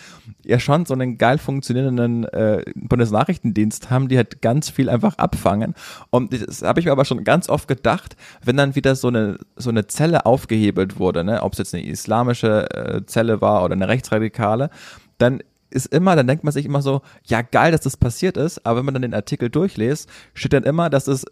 ja 0.45 0.59
schon 0.59 0.87
so 0.87 0.95
einen 0.95 1.19
geil 1.19 1.39
funktionierenden 1.39 2.25
äh, 2.25 2.65
Bundesnachrichtendienst 2.75 3.91
haben, 3.91 4.09
die 4.09 4.17
halt 4.17 4.43
ganz 4.43 4.71
viel 4.71 4.89
einfach 4.89 5.19
abfangen. 5.19 5.75
Und 6.11 6.33
das 6.33 6.63
habe 6.63 6.81
ich 6.81 6.87
mir 6.87 6.93
aber 6.93 7.05
schon 7.05 7.25
ganz 7.25 7.49
oft 7.49 7.69
gedacht, 7.69 8.17
wenn 8.45 8.57
dann 8.57 8.75
wieder 8.75 8.95
so 8.97 9.09
eine 9.09 9.39
so 9.57 9.71
eine 9.71 9.87
Zelle 9.87 10.27
aufgehebelt 10.27 10.99
wurde, 10.99 11.25
ne, 11.25 11.43
ob 11.43 11.53
es 11.53 11.59
jetzt 11.59 11.75
eine 11.75 11.85
islamische 11.85 12.71
äh, 12.71 13.07
Zelle 13.07 13.41
war 13.41 13.65
oder 13.65 13.75
eine 13.75 13.89
rechtsradikale, 13.89 14.71
dann 15.19 15.43
ist 15.71 15.87
immer, 15.87 16.15
dann 16.15 16.27
denkt 16.27 16.45
man 16.45 16.53
sich 16.53 16.67
immer 16.67 16.83
so, 16.83 17.03
ja 17.25 17.43
geil, 17.43 17.73
dass 17.73 17.81
das 17.81 17.97
passiert 17.97 18.37
ist, 18.37 18.65
aber 18.65 18.79
wenn 18.79 18.85
man 18.85 18.95
dann 18.95 19.03
den 19.03 19.15
Artikel 19.15 19.51
durchliest, 19.51 20.09
steht 20.33 20.53
dann 20.53 20.63
immer, 20.63 20.89
dass 20.89 21.09
es 21.09 21.25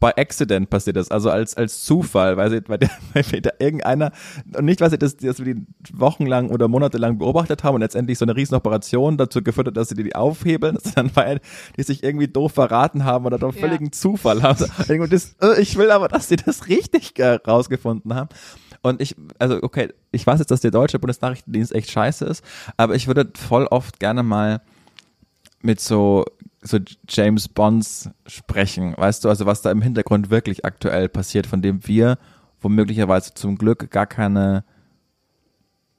bei 0.00 0.16
Accident 0.16 0.70
passiert 0.70 0.96
ist, 0.96 1.12
also 1.12 1.30
als, 1.30 1.56
als 1.56 1.84
Zufall, 1.84 2.36
weil, 2.36 2.50
sie, 2.50 2.60
weil, 2.66 2.78
der, 2.78 2.90
weil 3.14 3.40
da 3.40 3.50
irgendeiner, 3.58 4.12
und 4.56 4.64
nicht, 4.64 4.80
weil 4.80 4.90
sie 4.90 4.98
das, 4.98 5.16
das 5.16 5.44
wir 5.44 5.54
die 5.54 5.66
wochenlang 5.92 6.50
oder 6.50 6.68
monatelang 6.68 7.18
beobachtet 7.18 7.62
haben 7.64 7.76
und 7.76 7.80
letztendlich 7.80 8.18
so 8.18 8.24
eine 8.24 8.34
riesen 8.36 8.54
Operation 8.54 9.16
dazu 9.16 9.42
geführt 9.42 9.68
hat, 9.68 9.76
dass 9.76 9.88
sie 9.88 9.94
die 9.94 10.14
aufhebeln, 10.14 10.78
sondern 10.82 11.14
weil 11.14 11.40
die 11.76 11.82
sich 11.82 12.02
irgendwie 12.02 12.28
doof 12.28 12.52
verraten 12.52 13.04
haben 13.04 13.24
oder 13.26 13.38
doch 13.38 13.54
Ja. 13.54 13.60
völligen 13.60 13.92
Zufall 13.92 14.42
haben. 14.42 14.64
Irgendwie 14.88 15.10
das, 15.10 15.36
äh, 15.40 15.60
ich 15.60 15.76
will 15.76 15.90
aber, 15.90 16.08
dass 16.08 16.28
sie 16.28 16.36
das 16.36 16.68
richtig 16.68 17.18
äh, 17.18 17.34
rausgefunden 17.46 18.14
haben. 18.14 18.28
Und 18.82 19.00
ich, 19.00 19.16
also 19.38 19.62
okay, 19.62 19.92
ich 20.10 20.26
weiß 20.26 20.40
jetzt, 20.40 20.50
dass 20.50 20.60
der 20.60 20.70
deutsche 20.70 20.98
Bundesnachrichtendienst 20.98 21.72
echt 21.72 21.90
scheiße 21.90 22.24
ist, 22.26 22.44
aber 22.76 22.94
ich 22.94 23.06
würde 23.06 23.30
voll 23.34 23.66
oft 23.66 23.98
gerne 24.00 24.22
mal 24.22 24.60
mit 25.62 25.80
so, 25.80 26.24
so 26.64 26.78
James 27.08 27.48
Bonds 27.48 28.10
sprechen, 28.26 28.94
weißt 28.96 29.24
du, 29.24 29.28
also 29.28 29.46
was 29.46 29.62
da 29.62 29.70
im 29.70 29.82
Hintergrund 29.82 30.30
wirklich 30.30 30.64
aktuell 30.64 31.08
passiert, 31.08 31.46
von 31.46 31.62
dem 31.62 31.86
wir 31.86 32.18
womöglicherweise 32.60 33.34
zum 33.34 33.56
Glück 33.56 33.90
gar 33.90 34.06
keine 34.06 34.64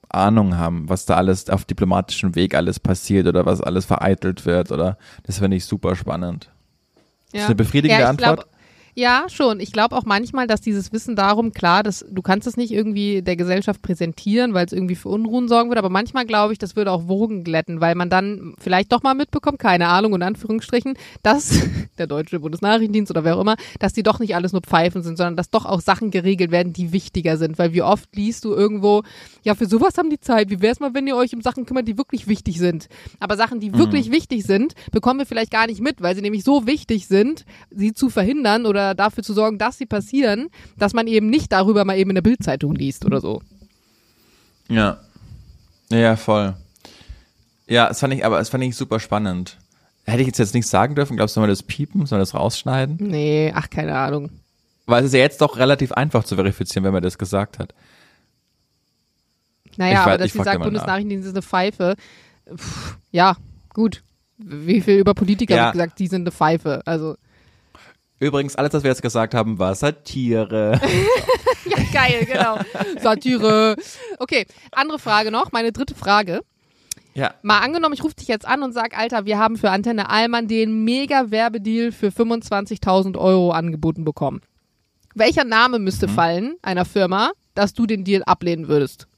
Ahnung 0.08 0.56
haben, 0.56 0.88
was 0.88 1.06
da 1.06 1.14
alles 1.14 1.48
auf 1.48 1.64
diplomatischem 1.64 2.34
Weg 2.34 2.54
alles 2.54 2.80
passiert 2.80 3.26
oder 3.26 3.46
was 3.46 3.60
alles 3.60 3.84
vereitelt 3.84 4.44
wird 4.44 4.72
oder 4.72 4.98
das 5.22 5.38
finde 5.38 5.56
ich 5.56 5.64
super 5.64 5.94
spannend. 5.94 6.50
Ja. 7.26 7.32
Das 7.32 7.40
ist 7.42 7.46
eine 7.46 7.54
befriedigende 7.56 8.02
ja, 8.02 8.08
Antwort. 8.08 8.36
Glaub, 8.36 8.55
ja, 8.98 9.26
schon. 9.28 9.60
Ich 9.60 9.72
glaube 9.72 9.94
auch 9.94 10.06
manchmal, 10.06 10.46
dass 10.46 10.62
dieses 10.62 10.90
Wissen 10.90 11.16
darum, 11.16 11.52
klar, 11.52 11.82
dass 11.82 12.06
du 12.10 12.22
kannst 12.22 12.46
es 12.46 12.56
nicht 12.56 12.72
irgendwie 12.72 13.20
der 13.20 13.36
Gesellschaft 13.36 13.82
präsentieren, 13.82 14.54
weil 14.54 14.64
es 14.64 14.72
irgendwie 14.72 14.94
für 14.94 15.10
Unruhen 15.10 15.48
sorgen 15.48 15.68
würde, 15.68 15.80
aber 15.80 15.90
manchmal 15.90 16.24
glaube 16.24 16.54
ich, 16.54 16.58
das 16.58 16.76
würde 16.76 16.90
auch 16.90 17.06
Wogen 17.06 17.44
glätten, 17.44 17.82
weil 17.82 17.94
man 17.94 18.08
dann 18.08 18.54
vielleicht 18.58 18.92
doch 18.92 19.02
mal 19.02 19.12
mitbekommt, 19.12 19.58
keine 19.58 19.88
Ahnung, 19.88 20.14
in 20.14 20.22
Anführungsstrichen, 20.22 20.94
dass 21.22 21.60
der 21.98 22.06
deutsche 22.06 22.40
Bundesnachrichtendienst 22.40 23.10
oder 23.10 23.22
wer 23.22 23.36
auch 23.36 23.42
immer, 23.42 23.56
dass 23.80 23.92
die 23.92 24.02
doch 24.02 24.18
nicht 24.18 24.34
alles 24.34 24.52
nur 24.52 24.62
Pfeifen 24.62 25.02
sind, 25.02 25.18
sondern 25.18 25.36
dass 25.36 25.50
doch 25.50 25.66
auch 25.66 25.82
Sachen 25.82 26.10
geregelt 26.10 26.50
werden, 26.50 26.72
die 26.72 26.92
wichtiger 26.92 27.36
sind, 27.36 27.58
weil 27.58 27.74
wie 27.74 27.82
oft 27.82 28.16
liest 28.16 28.46
du 28.46 28.54
irgendwo, 28.54 29.02
ja, 29.42 29.54
für 29.54 29.66
sowas 29.66 29.98
haben 29.98 30.08
die 30.08 30.20
Zeit, 30.20 30.48
wie 30.48 30.62
wäre 30.62 30.72
es 30.72 30.80
mal, 30.80 30.94
wenn 30.94 31.06
ihr 31.06 31.16
euch 31.16 31.34
um 31.34 31.42
Sachen 31.42 31.66
kümmert, 31.66 31.86
die 31.86 31.98
wirklich 31.98 32.28
wichtig 32.28 32.58
sind. 32.58 32.88
Aber 33.20 33.36
Sachen, 33.36 33.60
die 33.60 33.72
mhm. 33.72 33.78
wirklich 33.78 34.10
wichtig 34.10 34.44
sind, 34.44 34.72
bekommen 34.90 35.18
wir 35.18 35.26
vielleicht 35.26 35.50
gar 35.50 35.66
nicht 35.66 35.82
mit, 35.82 36.00
weil 36.00 36.14
sie 36.14 36.22
nämlich 36.22 36.44
so 36.44 36.66
wichtig 36.66 37.08
sind, 37.08 37.44
sie 37.70 37.92
zu 37.92 38.08
verhindern 38.08 38.64
oder 38.64 38.85
dafür 38.94 39.22
zu 39.22 39.34
sorgen, 39.34 39.58
dass 39.58 39.78
sie 39.78 39.86
passieren, 39.86 40.48
dass 40.78 40.92
man 40.94 41.06
eben 41.06 41.28
nicht 41.28 41.52
darüber 41.52 41.84
mal 41.84 41.98
eben 41.98 42.10
in 42.10 42.14
der 42.14 42.22
Bildzeitung 42.22 42.74
liest 42.74 43.04
oder 43.04 43.20
so. 43.20 43.42
Ja. 44.68 44.98
Ja, 45.90 46.16
voll. 46.16 46.54
Ja, 47.66 47.88
das 47.88 48.00
fand 48.00 48.14
ich, 48.14 48.24
aber 48.24 48.38
das 48.38 48.48
fand 48.48 48.64
ich 48.64 48.76
super 48.76 49.00
spannend. 49.00 49.58
Hätte 50.04 50.20
ich 50.20 50.28
jetzt, 50.28 50.38
jetzt 50.38 50.54
nichts 50.54 50.70
sagen 50.70 50.94
dürfen, 50.94 51.16
glaubst 51.16 51.34
du, 51.34 51.40
soll 51.40 51.42
man 51.42 51.50
das 51.50 51.64
piepen, 51.64 52.06
soll 52.06 52.18
man 52.18 52.22
das 52.22 52.34
rausschneiden? 52.34 52.96
Nee, 53.00 53.52
ach, 53.54 53.68
keine 53.70 53.96
Ahnung. 53.96 54.30
Weil 54.86 55.00
es 55.00 55.08
ist 55.08 55.14
ja 55.14 55.20
jetzt 55.20 55.40
doch 55.40 55.58
relativ 55.58 55.90
einfach 55.92 56.22
zu 56.22 56.36
verifizieren, 56.36 56.84
wenn 56.84 56.92
man 56.92 57.02
das 57.02 57.18
gesagt 57.18 57.58
hat. 57.58 57.74
Naja, 59.76 59.92
ich 59.92 59.98
aber 59.98 60.18
dass 60.18 60.32
sie 60.32 60.42
sagt, 60.42 60.62
Bundesnachrichtendienst 60.62 61.26
ist 61.26 61.34
eine 61.34 61.42
Pfeife. 61.42 61.96
Pff, 62.54 62.96
ja, 63.10 63.36
gut. 63.70 64.02
Wie 64.38 64.80
viel 64.80 64.98
über 64.98 65.14
Politiker 65.14 65.56
ja. 65.56 65.64
wird 65.64 65.72
gesagt, 65.72 65.98
die 65.98 66.06
sind 66.06 66.22
eine 66.22 66.32
Pfeife. 66.32 66.82
Also. 66.86 67.16
Übrigens, 68.18 68.56
alles, 68.56 68.72
was 68.72 68.82
wir 68.82 68.90
jetzt 68.90 69.02
gesagt 69.02 69.34
haben, 69.34 69.58
war 69.58 69.74
Satire. 69.74 70.80
ja, 71.64 71.76
geil, 71.92 72.24
genau. 72.24 72.58
Satire. 73.00 73.76
Okay, 74.18 74.46
andere 74.72 74.98
Frage 74.98 75.30
noch, 75.30 75.52
meine 75.52 75.72
dritte 75.72 75.94
Frage. 75.94 76.40
Ja. 77.12 77.34
Mal 77.42 77.60
angenommen, 77.60 77.94
ich 77.94 78.04
rufe 78.04 78.14
dich 78.14 78.28
jetzt 78.28 78.46
an 78.46 78.62
und 78.62 78.72
sag, 78.72 78.96
Alter, 78.96 79.24
wir 79.24 79.38
haben 79.38 79.56
für 79.56 79.70
Antenne 79.70 80.10
Allmann 80.10 80.48
den 80.48 80.84
mega 80.84 81.30
Werbedeal 81.30 81.92
für 81.92 82.08
25.000 82.08 83.18
Euro 83.18 83.52
angeboten 83.52 84.04
bekommen. 84.04 84.40
Welcher 85.14 85.44
Name 85.44 85.78
müsste 85.78 86.08
mhm. 86.08 86.12
fallen 86.12 86.54
einer 86.60 86.84
Firma, 86.84 87.32
dass 87.54 87.72
du 87.72 87.86
den 87.86 88.04
Deal 88.04 88.22
ablehnen 88.24 88.68
würdest? 88.68 89.08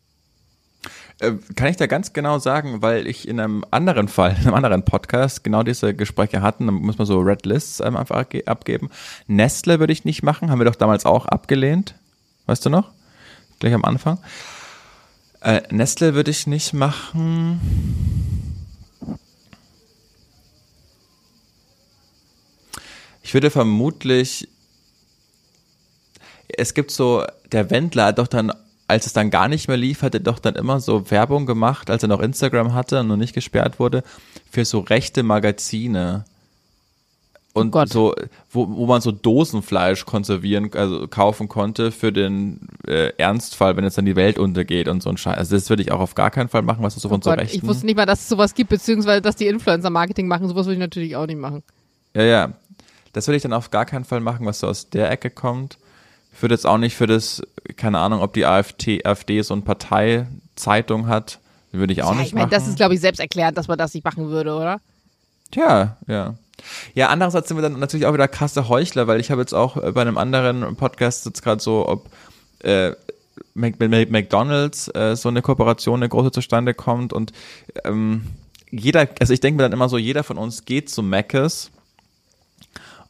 Äh, 1.20 1.32
kann 1.56 1.68
ich 1.68 1.76
da 1.76 1.86
ganz 1.86 2.12
genau 2.12 2.38
sagen, 2.38 2.80
weil 2.80 3.08
ich 3.08 3.26
in 3.26 3.40
einem 3.40 3.64
anderen 3.70 4.08
Fall, 4.08 4.36
in 4.40 4.46
einem 4.46 4.54
anderen 4.54 4.84
Podcast 4.84 5.42
genau 5.42 5.62
diese 5.62 5.94
Gespräche 5.94 6.42
hatten, 6.42 6.66
da 6.66 6.72
muss 6.72 6.98
man 6.98 7.06
so 7.06 7.18
Red 7.18 7.44
Lists 7.44 7.80
ähm, 7.80 7.96
einfach 7.96 8.24
abgeben. 8.46 8.90
Nestle 9.26 9.80
würde 9.80 9.92
ich 9.92 10.04
nicht 10.04 10.22
machen, 10.22 10.50
haben 10.50 10.60
wir 10.60 10.66
doch 10.66 10.76
damals 10.76 11.06
auch 11.06 11.26
abgelehnt. 11.26 11.94
Weißt 12.46 12.64
du 12.64 12.70
noch? 12.70 12.90
Gleich 13.58 13.74
am 13.74 13.84
Anfang. 13.84 14.18
Äh, 15.40 15.62
Nestle 15.70 16.14
würde 16.14 16.30
ich 16.30 16.46
nicht 16.46 16.72
machen. 16.72 17.60
Ich 23.22 23.34
würde 23.34 23.50
vermutlich, 23.50 24.48
es 26.48 26.72
gibt 26.72 26.90
so, 26.90 27.24
der 27.52 27.70
Wendler 27.70 28.06
hat 28.06 28.18
doch 28.18 28.26
dann 28.26 28.52
als 28.88 29.06
es 29.06 29.12
dann 29.12 29.30
gar 29.30 29.48
nicht 29.48 29.68
mehr 29.68 29.76
lief, 29.76 30.02
hat 30.02 30.14
er 30.14 30.20
doch 30.20 30.38
dann 30.38 30.56
immer 30.56 30.80
so 30.80 31.10
Werbung 31.10 31.44
gemacht, 31.44 31.90
als 31.90 32.02
er 32.02 32.08
noch 32.08 32.20
Instagram 32.20 32.72
hatte 32.72 33.00
und 33.00 33.08
noch 33.08 33.16
nicht 33.16 33.34
gesperrt 33.34 33.78
wurde, 33.78 34.02
für 34.50 34.64
so 34.64 34.80
rechte 34.80 35.22
Magazine. 35.22 36.24
Und 37.52 37.74
oh 37.74 37.84
so, 37.86 38.14
wo, 38.50 38.68
wo 38.68 38.86
man 38.86 39.00
so 39.00 39.10
Dosenfleisch 39.12 40.06
konservieren, 40.06 40.70
also 40.74 41.06
kaufen 41.06 41.48
konnte 41.48 41.92
für 41.92 42.12
den 42.12 42.60
äh, 42.86 43.12
Ernstfall, 43.18 43.76
wenn 43.76 43.84
jetzt 43.84 43.98
dann 43.98 44.06
die 44.06 44.16
Welt 44.16 44.38
untergeht 44.38 44.88
und 44.88 45.02
so 45.02 45.10
ein 45.10 45.16
Scheiß. 45.16 45.36
Also 45.36 45.56
das 45.56 45.68
würde 45.68 45.82
ich 45.82 45.92
auch 45.92 46.00
auf 46.00 46.14
gar 46.14 46.30
keinen 46.30 46.48
Fall 46.48 46.62
machen, 46.62 46.82
was 46.82 46.94
du 46.94 47.00
so 47.00 47.08
oh 47.08 47.10
von 47.10 47.20
Gott, 47.20 47.24
so 47.24 47.30
rechten. 47.40 47.56
Ich 47.56 47.66
wusste 47.66 47.84
nicht 47.84 47.96
mal, 47.96 48.06
dass 48.06 48.20
es 48.20 48.28
sowas 48.28 48.54
gibt, 48.54 48.70
beziehungsweise 48.70 49.20
dass 49.20 49.36
die 49.36 49.48
Influencer 49.48 49.90
Marketing 49.90 50.28
machen. 50.28 50.48
Sowas 50.48 50.66
würde 50.66 50.74
ich 50.74 50.80
natürlich 50.80 51.16
auch 51.16 51.26
nicht 51.26 51.38
machen. 51.38 51.62
Ja, 52.14 52.22
ja. 52.22 52.52
Das 53.12 53.26
würde 53.26 53.36
ich 53.36 53.42
dann 53.42 53.52
auf 53.52 53.70
gar 53.70 53.84
keinen 53.84 54.04
Fall 54.04 54.20
machen, 54.20 54.46
was 54.46 54.60
so 54.60 54.68
aus 54.68 54.88
der 54.88 55.10
Ecke 55.10 55.28
kommt. 55.28 55.78
Ich 56.32 56.42
würde 56.42 56.54
jetzt 56.54 56.66
auch 56.66 56.78
nicht 56.78 56.96
für 56.96 57.06
das, 57.06 57.42
keine 57.76 57.98
Ahnung, 57.98 58.20
ob 58.20 58.32
die 58.32 58.46
AfD, 58.46 59.04
AfD 59.04 59.42
so 59.42 59.54
eine 59.54 59.62
Parteizeitung 59.62 61.08
hat, 61.08 61.40
würde 61.72 61.92
ich 61.92 62.02
auch 62.02 62.12
ja, 62.12 62.18
nicht 62.18 62.28
ich 62.28 62.34
mein, 62.34 62.44
machen. 62.44 62.50
Das 62.50 62.68
ist, 62.68 62.76
glaube 62.76 62.94
ich, 62.94 63.00
selbst 63.00 63.18
erklärt, 63.18 63.56
dass 63.56 63.68
man 63.68 63.78
das 63.78 63.94
nicht 63.94 64.04
machen 64.04 64.28
würde, 64.28 64.54
oder? 64.54 64.80
Tja, 65.50 65.96
ja. 66.06 66.34
Ja, 66.94 67.08
andererseits 67.08 67.48
sind 67.48 67.56
wir 67.56 67.62
dann 67.62 67.78
natürlich 67.78 68.06
auch 68.06 68.14
wieder 68.14 68.28
krasse 68.28 68.68
Heuchler, 68.68 69.06
weil 69.06 69.20
ich 69.20 69.30
habe 69.30 69.40
jetzt 69.40 69.52
auch 69.52 69.76
äh, 69.76 69.92
bei 69.92 70.00
einem 70.00 70.18
anderen 70.18 70.76
Podcast 70.76 71.24
jetzt 71.26 71.42
gerade 71.42 71.62
so, 71.62 71.88
ob 71.88 72.08
äh, 72.60 72.92
mit 73.54 73.78
McDonalds 73.80 74.88
äh, 74.94 75.14
so 75.16 75.28
eine 75.28 75.42
Kooperation, 75.42 76.00
eine 76.00 76.08
große 76.08 76.32
zustande 76.32 76.74
kommt 76.74 77.12
und 77.12 77.32
ähm, 77.84 78.22
jeder, 78.70 79.08
also 79.20 79.32
ich 79.32 79.40
denke 79.40 79.56
mir 79.56 79.62
dann 79.62 79.72
immer 79.72 79.88
so, 79.88 79.98
jeder 79.98 80.24
von 80.24 80.38
uns 80.38 80.64
geht 80.64 80.90
zu 80.90 81.02
Mc's 81.02 81.70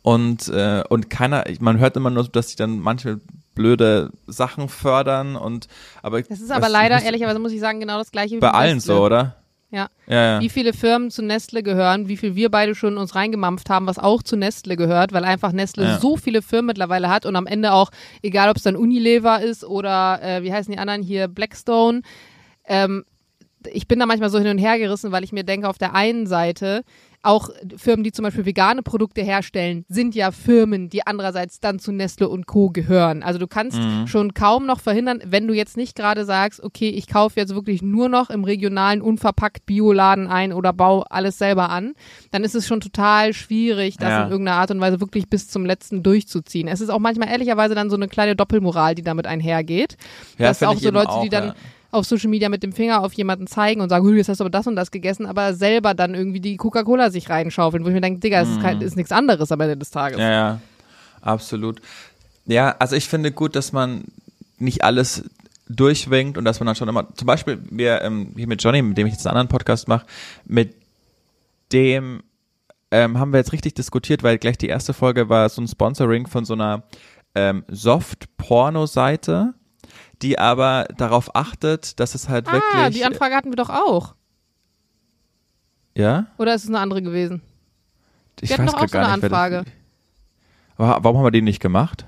und, 0.08 0.48
äh, 0.48 0.84
und 0.88 1.10
keiner, 1.10 1.44
man 1.60 1.78
hört 1.78 1.94
immer 1.98 2.08
nur, 2.08 2.26
dass 2.26 2.48
sie 2.48 2.56
dann 2.56 2.80
manche 2.80 3.20
blöde 3.54 4.10
Sachen 4.26 4.70
fördern 4.70 5.36
und 5.36 5.66
aber 6.02 6.22
das 6.22 6.40
ist 6.40 6.50
aber 6.50 6.70
leider 6.70 7.02
ehrlicherweise 7.02 7.38
muss 7.38 7.52
ich 7.52 7.60
sagen 7.60 7.78
genau 7.78 7.98
das 7.98 8.10
gleiche 8.10 8.36
wie 8.36 8.40
bei 8.40 8.52
allen 8.52 8.80
so 8.80 9.04
oder 9.04 9.36
ja. 9.70 9.88
Ja, 10.06 10.22
ja. 10.24 10.40
Wie 10.40 10.48
viele 10.48 10.72
Firmen 10.72 11.10
zu 11.10 11.22
Nestle 11.22 11.62
gehören, 11.62 12.08
wie 12.08 12.16
viel 12.16 12.34
wir 12.34 12.50
beide 12.50 12.74
schon 12.74 12.96
uns 12.96 13.14
reingemampft 13.14 13.68
haben, 13.68 13.86
was 13.86 13.98
auch 13.98 14.22
zu 14.22 14.36
Nestle 14.36 14.78
gehört, 14.78 15.12
weil 15.12 15.26
einfach 15.26 15.52
Nestle 15.52 15.84
ja. 15.84 15.98
so 15.98 16.16
viele 16.16 16.40
Firmen 16.40 16.68
mittlerweile 16.68 17.10
hat 17.10 17.26
und 17.26 17.36
am 17.36 17.46
Ende 17.46 17.74
auch, 17.74 17.90
egal 18.22 18.48
ob 18.48 18.56
es 18.56 18.62
dann 18.62 18.76
Unilever 18.76 19.42
ist 19.42 19.62
oder 19.62 20.22
äh, 20.22 20.42
wie 20.42 20.54
heißen 20.54 20.72
die 20.72 20.78
anderen 20.78 21.02
hier, 21.02 21.28
Blackstone, 21.28 22.00
ähm, 22.64 23.04
ich 23.66 23.88
bin 23.88 23.98
da 23.98 24.06
manchmal 24.06 24.30
so 24.30 24.38
hin 24.38 24.48
und 24.48 24.58
her 24.58 24.78
gerissen, 24.78 25.12
weil 25.12 25.24
ich 25.24 25.32
mir 25.32 25.44
denke, 25.44 25.68
auf 25.68 25.76
der 25.76 25.94
einen 25.94 26.26
Seite, 26.26 26.82
auch 27.22 27.50
Firmen, 27.76 28.04
die 28.04 28.12
zum 28.12 28.22
Beispiel 28.22 28.46
vegane 28.46 28.82
Produkte 28.82 29.22
herstellen, 29.22 29.84
sind 29.88 30.14
ja 30.14 30.30
Firmen, 30.30 30.88
die 30.88 31.06
andererseits 31.06 31.60
dann 31.60 31.78
zu 31.78 31.92
Nestle 31.92 32.28
und 32.28 32.46
Co. 32.46 32.70
gehören. 32.70 33.22
Also 33.22 33.38
du 33.38 33.46
kannst 33.46 33.78
mhm. 33.78 34.06
schon 34.06 34.34
kaum 34.34 34.66
noch 34.66 34.80
verhindern, 34.80 35.20
wenn 35.24 35.46
du 35.46 35.54
jetzt 35.54 35.76
nicht 35.76 35.96
gerade 35.96 36.24
sagst, 36.24 36.62
okay, 36.62 36.88
ich 36.88 37.06
kaufe 37.06 37.38
jetzt 37.38 37.54
wirklich 37.54 37.82
nur 37.82 38.08
noch 38.08 38.30
im 38.30 38.44
regionalen 38.44 39.02
unverpackt 39.02 39.66
Bioladen 39.66 40.28
ein 40.28 40.52
oder 40.52 40.72
baue 40.72 41.10
alles 41.10 41.38
selber 41.38 41.70
an, 41.70 41.94
dann 42.30 42.44
ist 42.44 42.54
es 42.54 42.66
schon 42.66 42.80
total 42.80 43.32
schwierig, 43.32 43.96
das 43.96 44.10
ja. 44.10 44.24
in 44.24 44.30
irgendeiner 44.30 44.58
Art 44.58 44.70
und 44.70 44.80
Weise 44.80 45.00
wirklich 45.00 45.28
bis 45.28 45.48
zum 45.48 45.66
letzten 45.66 46.02
durchzuziehen. 46.02 46.68
Es 46.68 46.80
ist 46.80 46.90
auch 46.90 47.00
manchmal 47.00 47.28
ehrlicherweise 47.28 47.74
dann 47.74 47.90
so 47.90 47.96
eine 47.96 48.08
kleine 48.08 48.36
Doppelmoral, 48.36 48.94
die 48.94 49.02
damit 49.02 49.26
einhergeht. 49.26 49.96
Ja, 50.38 50.48
dass 50.48 50.62
auch 50.62 50.76
so 50.76 50.90
Leute, 50.90 51.10
auch, 51.10 51.22
die 51.22 51.28
dann 51.28 51.48
ja 51.48 51.54
auf 51.90 52.06
Social 52.06 52.28
Media 52.28 52.48
mit 52.48 52.62
dem 52.62 52.72
Finger 52.72 53.02
auf 53.02 53.12
jemanden 53.14 53.46
zeigen 53.46 53.80
und 53.80 53.88
sagen, 53.88 54.16
jetzt 54.16 54.28
hast 54.28 54.40
du 54.40 54.44
aber 54.44 54.50
das 54.50 54.66
und 54.66 54.76
das 54.76 54.90
gegessen, 54.90 55.26
aber 55.26 55.54
selber 55.54 55.94
dann 55.94 56.14
irgendwie 56.14 56.40
die 56.40 56.56
Coca-Cola 56.56 57.10
sich 57.10 57.30
reinschaufeln, 57.30 57.84
wo 57.84 57.88
ich 57.88 57.94
mir 57.94 58.00
denke, 58.00 58.20
Digga, 58.20 58.42
es 58.42 58.48
ist, 58.50 58.82
ist 58.82 58.96
nichts 58.96 59.12
anderes 59.12 59.50
am 59.52 59.60
Ende 59.60 59.76
des 59.76 59.90
Tages. 59.90 60.18
Ja, 60.18 60.30
ja, 60.30 60.60
absolut. 61.22 61.80
Ja, 62.46 62.76
also 62.78 62.96
ich 62.96 63.08
finde 63.08 63.32
gut, 63.32 63.56
dass 63.56 63.72
man 63.72 64.04
nicht 64.58 64.84
alles 64.84 65.24
durchwinkt 65.68 66.38
und 66.38 66.44
dass 66.44 66.60
man 66.60 66.66
dann 66.66 66.76
schon 66.76 66.88
immer, 66.88 67.14
zum 67.14 67.26
Beispiel 67.26 67.62
wir 67.70 68.02
ähm, 68.02 68.32
hier 68.36 68.48
mit 68.48 68.62
Johnny, 68.62 68.82
mit 68.82 68.96
dem 68.98 69.06
ich 69.06 69.14
jetzt 69.14 69.26
einen 69.26 69.36
anderen 69.36 69.48
Podcast 69.48 69.88
mache, 69.88 70.06
mit 70.44 70.74
dem 71.72 72.22
ähm, 72.90 73.18
haben 73.18 73.32
wir 73.32 73.38
jetzt 73.38 73.52
richtig 73.52 73.74
diskutiert, 73.74 74.22
weil 74.22 74.38
gleich 74.38 74.56
die 74.56 74.68
erste 74.68 74.94
Folge 74.94 75.28
war 75.28 75.48
so 75.48 75.60
ein 75.60 75.68
Sponsoring 75.68 76.26
von 76.26 76.44
so 76.44 76.54
einer 76.54 76.84
ähm, 77.34 77.64
Soft-Porno-Seite 77.68 79.54
die 80.22 80.38
aber 80.38 80.86
darauf 80.96 81.34
achtet, 81.34 81.98
dass 82.00 82.14
es 82.14 82.28
halt 82.28 82.48
ah, 82.48 82.52
wirklich. 82.52 82.74
Ah, 82.74 82.90
die 82.90 83.04
Anfrage 83.04 83.34
hatten 83.34 83.50
wir 83.50 83.56
doch 83.56 83.70
auch. 83.70 84.14
Ja? 85.94 86.26
Oder 86.38 86.54
ist 86.54 86.64
es 86.64 86.68
eine 86.68 86.78
andere 86.78 87.02
gewesen? 87.02 87.42
Ich 88.40 88.50
wir 88.50 88.58
hatten 88.58 88.66
doch 88.66 88.74
auch 88.74 88.88
so 88.88 88.98
eine 88.98 89.06
nicht, 89.14 89.24
Anfrage. 89.24 89.64
Aber 90.76 91.02
warum 91.02 91.18
haben 91.18 91.26
wir 91.26 91.30
die 91.32 91.42
nicht 91.42 91.60
gemacht? 91.60 92.06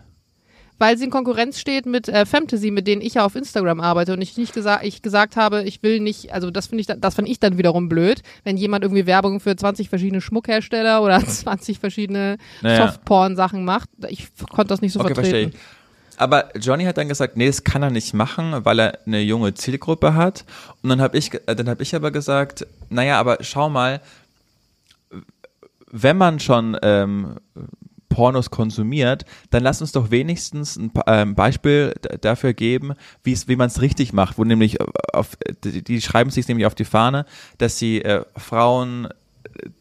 Weil 0.78 0.96
sie 0.96 1.04
in 1.04 1.10
Konkurrenz 1.10 1.60
steht 1.60 1.84
mit 1.84 2.08
äh, 2.08 2.24
Fantasy, 2.24 2.70
mit 2.70 2.86
denen 2.86 3.02
ich 3.02 3.14
ja 3.14 3.26
auf 3.26 3.34
Instagram 3.34 3.80
arbeite 3.80 4.14
und 4.14 4.22
ich 4.22 4.38
nicht 4.38 4.54
gesagt, 4.54 4.82
ich 4.82 5.02
gesagt 5.02 5.36
habe, 5.36 5.62
ich 5.64 5.82
will 5.82 6.00
nicht, 6.00 6.32
also 6.32 6.50
das 6.50 6.68
finde 6.68 6.80
ich, 6.80 6.86
das 6.86 7.16
fand 7.16 7.28
ich 7.28 7.38
dann 7.38 7.58
wiederum 7.58 7.90
blöd, 7.90 8.22
wenn 8.44 8.56
jemand 8.56 8.84
irgendwie 8.84 9.04
Werbung 9.04 9.40
für 9.40 9.54
20 9.54 9.90
verschiedene 9.90 10.22
Schmuckhersteller 10.22 11.02
oder 11.02 11.18
20 11.26 11.80
verschiedene 11.80 12.38
naja. 12.62 12.86
Softporn-Sachen 12.86 13.62
macht. 13.62 13.90
Ich 14.08 14.28
konnte 14.48 14.68
das 14.68 14.80
nicht 14.80 14.92
so 14.92 15.00
okay, 15.00 15.14
vertreten. 15.14 15.50
Verstehe. 15.50 15.79
Aber 16.20 16.54
Johnny 16.54 16.84
hat 16.84 16.98
dann 16.98 17.08
gesagt, 17.08 17.38
nee, 17.38 17.46
das 17.46 17.64
kann 17.64 17.82
er 17.82 17.90
nicht 17.90 18.12
machen, 18.12 18.66
weil 18.66 18.78
er 18.78 18.98
eine 19.06 19.20
junge 19.22 19.54
Zielgruppe 19.54 20.14
hat. 20.14 20.44
Und 20.82 20.90
dann 20.90 21.00
habe 21.00 21.16
ich, 21.16 21.32
äh, 21.32 21.56
dann 21.56 21.66
habe 21.66 21.82
ich 21.82 21.94
aber 21.94 22.10
gesagt, 22.10 22.66
naja, 22.90 23.18
aber 23.18 23.38
schau 23.40 23.70
mal, 23.70 24.02
wenn 25.90 26.18
man 26.18 26.38
schon 26.38 26.76
ähm, 26.82 27.36
Pornos 28.10 28.50
konsumiert, 28.50 29.24
dann 29.48 29.62
lass 29.62 29.80
uns 29.80 29.92
doch 29.92 30.10
wenigstens 30.10 30.76
ein 30.76 30.92
ähm, 31.06 31.34
Beispiel 31.34 31.94
dafür 32.20 32.52
geben, 32.52 32.92
wie 33.22 33.32
es, 33.32 33.48
wie 33.48 33.56
man 33.56 33.68
es 33.68 33.80
richtig 33.80 34.12
macht, 34.12 34.36
wo 34.36 34.44
nämlich 34.44 34.76
auf, 35.14 35.38
die, 35.64 35.82
die 35.82 36.02
schreiben 36.02 36.28
sich 36.28 36.46
nämlich 36.48 36.66
auf 36.66 36.74
die 36.74 36.84
Fahne, 36.84 37.24
dass 37.56 37.78
sie 37.78 38.02
äh, 38.02 38.26
Frauen 38.36 39.08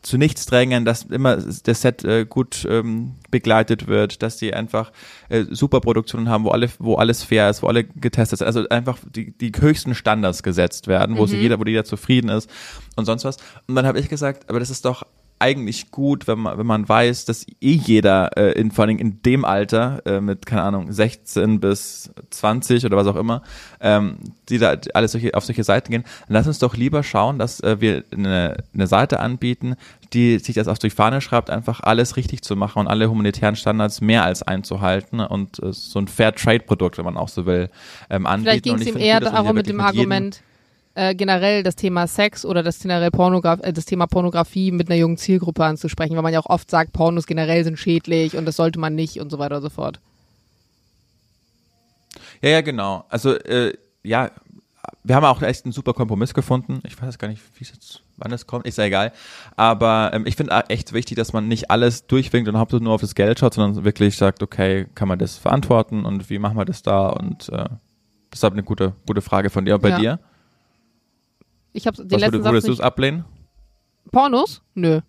zu 0.01 0.17
nichts 0.17 0.45
drängen, 0.45 0.85
dass 0.85 1.03
immer 1.03 1.37
das 1.37 1.81
Set 1.81 2.03
äh, 2.03 2.25
gut 2.25 2.65
ähm, 2.69 3.15
begleitet 3.31 3.87
wird, 3.87 4.21
dass 4.23 4.37
die 4.37 4.53
einfach 4.53 4.91
äh, 5.29 5.45
super 5.49 5.81
Produktionen 5.81 6.29
haben, 6.29 6.43
wo 6.43 6.49
alle, 6.49 6.69
wo 6.79 6.95
alles 6.95 7.23
fair 7.23 7.49
ist, 7.49 7.63
wo 7.63 7.67
alle 7.67 7.83
getestet 7.83 8.39
sind, 8.39 8.47
also 8.47 8.67
einfach 8.69 8.97
die, 9.09 9.31
die 9.31 9.51
höchsten 9.57 9.95
Standards 9.95 10.43
gesetzt 10.43 10.87
werden, 10.87 11.17
wo 11.17 11.23
mhm. 11.23 11.27
sich 11.27 11.41
jeder, 11.41 11.59
wo 11.59 11.63
jeder 11.63 11.85
zufrieden 11.85 12.29
ist 12.29 12.49
und 12.95 13.05
sonst 13.05 13.25
was. 13.25 13.37
Und 13.67 13.75
dann 13.75 13.85
habe 13.85 13.99
ich 13.99 14.09
gesagt, 14.09 14.49
aber 14.49 14.59
das 14.59 14.69
ist 14.69 14.85
doch 14.85 15.03
eigentlich 15.39 15.91
gut, 15.91 16.27
wenn 16.27 16.39
man, 16.39 16.57
wenn 16.57 16.65
man 16.65 16.87
weiß, 16.87 17.25
dass 17.25 17.45
eh 17.61 17.73
jeder, 17.73 18.37
äh, 18.37 18.51
in, 18.59 18.71
vor 18.71 18.85
allem 18.85 18.97
in 18.97 19.21
dem 19.23 19.45
Alter, 19.45 20.01
äh, 20.05 20.19
mit, 20.19 20.45
keine 20.45 20.63
Ahnung, 20.63 20.91
16 20.91 21.59
bis 21.59 22.11
20 22.29 22.85
oder 22.85 22.97
was 22.97 23.07
auch 23.07 23.15
immer, 23.15 23.41
ähm, 23.79 24.17
die 24.49 24.57
da 24.57 24.75
alles 24.93 25.13
solche, 25.13 25.33
auf 25.33 25.45
solche 25.45 25.63
Seiten 25.63 25.91
gehen, 25.91 26.03
dann 26.27 26.35
lass 26.35 26.47
uns 26.47 26.59
doch 26.59 26.75
lieber 26.75 27.03
schauen, 27.03 27.39
dass 27.39 27.61
äh, 27.61 27.79
wir 27.79 28.03
eine, 28.11 28.57
eine 28.73 28.87
Seite 28.87 29.19
anbieten, 29.21 29.75
die 30.13 30.39
sich 30.39 30.55
das 30.55 30.67
auf 30.67 30.79
die 30.79 30.89
Fahne 30.89 31.21
schreibt, 31.21 31.49
einfach 31.49 31.81
alles 31.81 32.17
richtig 32.17 32.41
zu 32.41 32.55
machen 32.55 32.79
und 32.79 32.87
alle 32.87 33.09
humanitären 33.09 33.55
Standards 33.55 34.01
mehr 34.01 34.23
als 34.23 34.43
einzuhalten 34.43 35.21
und 35.21 35.61
äh, 35.63 35.71
so 35.71 35.99
ein 35.99 36.07
Fair 36.07 36.35
Trade 36.35 36.59
Produkt, 36.59 36.97
wenn 36.97 37.05
man 37.05 37.17
auch 37.17 37.29
so 37.29 37.45
will, 37.45 37.69
ähm, 38.09 38.25
anbieten. 38.25 38.43
Vielleicht 38.43 38.63
ging 38.63 38.75
es 38.75 38.87
ihm 38.87 38.97
eher 38.97 39.19
darum 39.19 39.55
mit 39.55 39.67
dem 39.67 39.79
Argument, 39.79 40.41
äh, 40.99 41.15
generell 41.15 41.63
das 41.63 41.77
Thema 41.77 42.07
Sex 42.07 42.43
oder 42.43 42.61
das, 42.61 42.79
generell 42.79 43.09
Pornograf 43.09 43.61
äh, 43.63 43.71
das 43.71 43.85
Thema 43.85 44.05
Pornografie 44.05 44.71
mit 44.71 44.89
einer 44.89 44.99
jungen 44.99 45.15
Zielgruppe 45.15 45.63
anzusprechen, 45.63 46.15
weil 46.15 46.23
man 46.23 46.33
ja 46.33 46.41
auch 46.41 46.49
oft 46.49 46.69
sagt, 46.69 46.91
Pornos 46.91 47.25
generell 47.25 47.63
sind 47.63 47.79
schädlich 47.79 48.35
und 48.35 48.45
das 48.45 48.57
sollte 48.57 48.79
man 48.79 48.95
nicht 48.95 49.21
und 49.21 49.29
so 49.29 49.39
weiter 49.39 49.57
und 49.57 49.61
so 49.61 49.69
fort. 49.69 50.01
Ja, 52.41 52.49
ja, 52.49 52.61
genau. 52.61 53.05
Also, 53.07 53.33
äh, 53.33 53.73
ja, 54.03 54.31
wir 55.03 55.15
haben 55.15 55.23
auch 55.23 55.41
echt 55.41 55.63
einen 55.63 55.71
super 55.71 55.93
Kompromiss 55.93 56.33
gefunden. 56.33 56.81
Ich 56.85 57.01
weiß 57.01 57.17
gar 57.17 57.29
nicht, 57.29 57.41
wie 57.55 57.63
es 57.63 57.71
jetzt, 57.71 58.01
wann 58.17 58.33
es 58.33 58.45
kommt, 58.45 58.67
ist 58.67 58.77
ja 58.77 58.83
egal. 58.83 59.13
Aber 59.55 60.11
ähm, 60.13 60.25
ich 60.25 60.35
finde 60.35 60.51
echt 60.67 60.91
wichtig, 60.91 61.15
dass 61.15 61.31
man 61.31 61.47
nicht 61.47 61.71
alles 61.71 62.07
durchwinkt 62.07 62.49
und 62.49 62.57
hauptsächlich 62.57 62.83
nur 62.83 62.93
auf 62.93 63.01
das 63.01 63.15
Geld 63.15 63.39
schaut, 63.39 63.53
sondern 63.53 63.85
wirklich 63.85 64.17
sagt, 64.17 64.43
okay, 64.43 64.87
kann 64.95 65.07
man 65.07 65.19
das 65.19 65.37
verantworten 65.37 66.03
und 66.03 66.29
wie 66.29 66.39
machen 66.39 66.57
wir 66.57 66.65
das 66.65 66.81
da? 66.81 67.07
Und 67.07 67.47
äh, 67.49 67.69
deshalb 68.33 68.53
eine 68.53 68.63
gute, 68.63 68.93
gute 69.07 69.21
Frage 69.21 69.49
von 69.49 69.63
dir. 69.63 69.75
Und 69.75 69.81
bei 69.81 69.89
ja. 69.89 69.97
dir? 69.97 70.19
Ich 71.73 71.87
habe 71.87 71.97
den 71.97 72.11
Was 72.11 72.21
letzten 72.21 72.43
würdest 72.43 72.67
du 72.67 72.71
es 72.71 72.79
ablehnen? 72.79 73.25
Pornos? 74.11 74.61
Nö. 74.73 75.01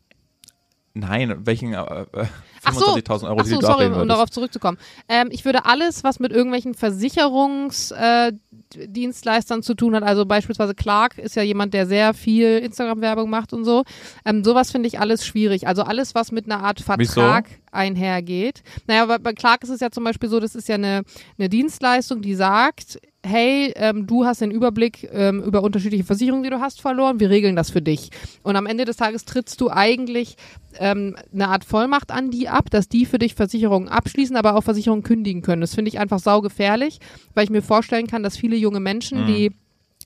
Nein, 0.93 1.47
welchen 1.47 1.73
äh, 1.73 1.77
25.000 1.77 1.77
äh, 1.77 1.87
Euro, 2.27 2.27
ach 2.65 2.75
so, 2.75 2.97
die 2.97 3.03
du 3.03 3.61
sorry, 3.61 3.87
um 3.87 4.09
darauf 4.09 4.29
zurückzukommen. 4.29 4.77
Ähm, 5.09 5.29
ich 5.31 5.45
würde 5.45 5.65
alles, 5.65 6.03
was 6.03 6.19
mit 6.19 6.33
irgendwelchen 6.33 6.75
Versicherungsdienstleistern 6.75 9.61
äh, 9.61 9.63
zu 9.63 9.75
tun 9.75 9.95
hat, 9.95 10.03
also 10.03 10.27
beispielsweise 10.27 10.75
Clark 10.75 11.19
ist 11.19 11.37
ja 11.37 11.45
jemand, 11.45 11.75
der 11.75 11.87
sehr 11.87 12.13
viel 12.13 12.59
Instagram-Werbung 12.59 13.31
macht 13.31 13.53
und 13.53 13.65
so. 13.65 13.85
Ähm, 14.25 14.43
sowas 14.43 14.73
finde 14.73 14.89
ich 14.89 14.99
alles 14.99 15.25
schwierig. 15.25 15.69
Also 15.69 15.83
alles, 15.83 16.17
was 16.17 16.33
mit 16.33 16.47
einer 16.47 16.65
Art 16.65 16.81
Vertrag 16.81 17.45
Wieso? 17.49 17.61
einhergeht. 17.71 18.65
Naja, 18.89 19.07
bei, 19.07 19.19
bei 19.19 19.33
Clark 19.33 19.63
ist 19.63 19.71
es 19.71 19.79
ja 19.79 19.93
zum 19.93 20.03
Beispiel 20.03 20.29
so, 20.29 20.41
das 20.41 20.57
ist 20.57 20.69
ja 20.69 20.75
eine, 20.75 21.03
eine 21.39 21.49
Dienstleistung, 21.49 22.21
die 22.21 22.35
sagt, 22.35 22.99
hey, 23.25 23.73
ähm, 23.77 24.07
du 24.07 24.25
hast 24.25 24.41
den 24.41 24.51
Überblick 24.51 25.09
ähm, 25.13 25.43
über 25.43 25.63
unterschiedliche 25.63 26.05
Versicherungen, 26.05 26.43
die 26.43 26.51
du 26.51 26.61
hast, 26.61 26.81
verloren, 26.81 27.21
wir 27.21 27.31
regeln 27.31 27.57
das 27.57 27.71
für 27.71 27.83
dich. 27.83 28.11
Und 28.43 28.57
am 28.57 28.67
Ende 28.67 28.85
des 28.85 28.97
Tages 28.97 29.25
trittst 29.25 29.61
du 29.61 29.71
eigentlich 29.71 30.37
ähm, 30.79 31.17
eine 31.33 31.49
Art 31.49 31.65
Vollmacht 31.65 32.11
an 32.11 32.31
die 32.31 32.49
ab, 32.49 32.71
dass 32.71 32.89
die 32.89 33.05
für 33.05 33.19
dich 33.19 33.35
Versicherungen 33.35 33.89
abschließen, 33.89 34.37
aber 34.37 34.57
auch 34.57 34.63
Versicherungen 34.63 35.03
kündigen 35.03 35.43
können. 35.43 35.61
Das 35.61 35.75
finde 35.75 35.91
ich 35.91 35.99
einfach 35.99 36.19
saugefährlich, 36.19 36.99
weil 37.35 37.45
ich 37.45 37.51
mir 37.51 37.63
vorstellen 37.63 38.07
kann, 38.07 38.23
dass 38.23 38.37
viele 38.37 38.57
junge 38.57 38.81
Menschen, 38.81 39.23
mhm. 39.23 39.27
die 39.27 39.53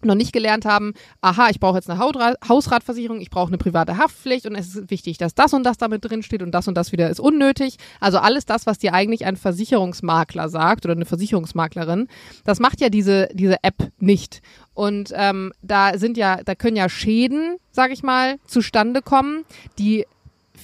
noch 0.04 0.14
nicht 0.14 0.32
gelernt 0.32 0.64
haben, 0.64 0.94
aha, 1.20 1.48
ich 1.50 1.60
brauche 1.60 1.76
jetzt 1.76 1.90
eine 1.90 1.98
Hausratversicherung, 2.00 3.20
ich 3.20 3.30
brauche 3.30 3.48
eine 3.48 3.58
private 3.58 3.98
Haftpflicht 3.98 4.46
und 4.46 4.54
es 4.54 4.74
ist 4.74 4.90
wichtig, 4.90 5.18
dass 5.18 5.34
das 5.34 5.52
und 5.52 5.64
das 5.64 5.76
damit 5.76 6.04
drin 6.04 6.22
steht 6.22 6.42
und 6.42 6.52
das 6.52 6.68
und 6.68 6.74
das 6.74 6.92
wieder 6.92 7.10
ist 7.10 7.20
unnötig. 7.20 7.76
Also 8.00 8.18
alles 8.18 8.46
das, 8.46 8.66
was 8.66 8.78
dir 8.78 8.94
eigentlich 8.94 9.26
ein 9.26 9.36
Versicherungsmakler 9.36 10.48
sagt 10.48 10.84
oder 10.84 10.94
eine 10.94 11.06
Versicherungsmaklerin, 11.06 12.08
das 12.44 12.60
macht 12.60 12.80
ja 12.80 12.88
diese, 12.88 13.28
diese 13.32 13.62
App 13.62 13.92
nicht. 13.98 14.42
Und 14.74 15.12
ähm, 15.14 15.52
da 15.62 15.98
sind 15.98 16.16
ja, 16.16 16.42
da 16.44 16.54
können 16.54 16.76
ja 16.76 16.88
Schäden, 16.88 17.56
sage 17.70 17.92
ich 17.92 18.02
mal, 18.02 18.38
zustande 18.46 19.02
kommen, 19.02 19.44
die 19.78 20.04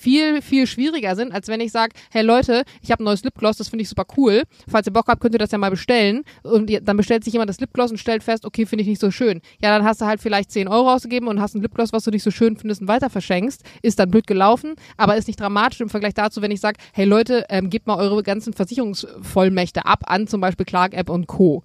viel, 0.00 0.42
viel 0.42 0.66
schwieriger 0.66 1.14
sind, 1.14 1.32
als 1.32 1.48
wenn 1.48 1.60
ich 1.60 1.72
sage, 1.72 1.92
hey 2.10 2.22
Leute, 2.22 2.64
ich 2.82 2.90
habe 2.90 3.02
ein 3.02 3.04
neues 3.04 3.22
Lipgloss, 3.22 3.58
das 3.58 3.68
finde 3.68 3.82
ich 3.82 3.88
super 3.88 4.06
cool. 4.16 4.44
Falls 4.68 4.86
ihr 4.86 4.92
Bock 4.92 5.06
habt, 5.08 5.20
könnt 5.20 5.34
ihr 5.34 5.38
das 5.38 5.50
ja 5.50 5.58
mal 5.58 5.70
bestellen. 5.70 6.24
Und 6.42 6.70
dann 6.82 6.96
bestellt 6.96 7.24
sich 7.24 7.32
jemand 7.34 7.50
das 7.50 7.60
Lipgloss 7.60 7.90
und 7.90 7.98
stellt 7.98 8.22
fest, 8.22 8.44
okay, 8.44 8.66
finde 8.66 8.82
ich 8.82 8.88
nicht 8.88 9.00
so 9.00 9.10
schön. 9.10 9.40
Ja, 9.62 9.76
dann 9.76 9.84
hast 9.84 10.00
du 10.00 10.06
halt 10.06 10.20
vielleicht 10.20 10.50
10 10.50 10.68
Euro 10.68 10.92
ausgegeben 10.92 11.28
und 11.28 11.40
hast 11.40 11.54
ein 11.54 11.62
Lipgloss, 11.62 11.92
was 11.92 12.04
du 12.04 12.10
nicht 12.10 12.22
so 12.22 12.30
schön 12.30 12.56
findest 12.56 12.80
und 12.80 12.88
weiter 12.88 13.10
verschenkst. 13.10 13.62
Ist 13.82 13.98
dann 13.98 14.10
blöd 14.10 14.26
gelaufen, 14.26 14.74
aber 14.96 15.16
ist 15.16 15.28
nicht 15.28 15.40
dramatisch 15.40 15.80
im 15.80 15.90
Vergleich 15.90 16.14
dazu, 16.14 16.42
wenn 16.42 16.50
ich 16.50 16.60
sage, 16.60 16.78
hey 16.92 17.04
Leute, 17.04 17.44
ähm, 17.48 17.70
gebt 17.70 17.86
mal 17.86 17.96
eure 17.96 18.22
ganzen 18.22 18.52
Versicherungsvollmächte 18.52 19.84
ab 19.84 20.04
an 20.06 20.26
zum 20.26 20.40
Beispiel 20.40 20.66
Clark 20.66 20.94
App 20.94 21.10
und 21.10 21.26
Co. 21.26 21.62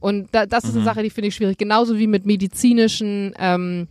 Und 0.00 0.28
da, 0.32 0.46
das 0.46 0.64
ist 0.64 0.70
eine 0.70 0.80
mhm. 0.80 0.84
Sache, 0.84 1.02
die 1.02 1.10
finde 1.10 1.28
ich 1.28 1.34
schwierig. 1.34 1.58
Genauso 1.58 1.98
wie 1.98 2.06
mit 2.06 2.26
medizinischen 2.26 3.34
ähm, 3.38 3.88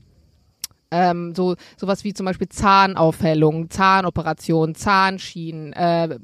ähm, 0.96 1.36
so 1.36 1.56
sowas 1.76 2.04
wie 2.04 2.14
zum 2.14 2.26
Beispiel 2.26 2.48
Zahnaufhellung, 2.48 3.70
Zahnoperation, 3.70 4.76
Zahnschienen. 4.76 5.74
Äh, 5.74 6.18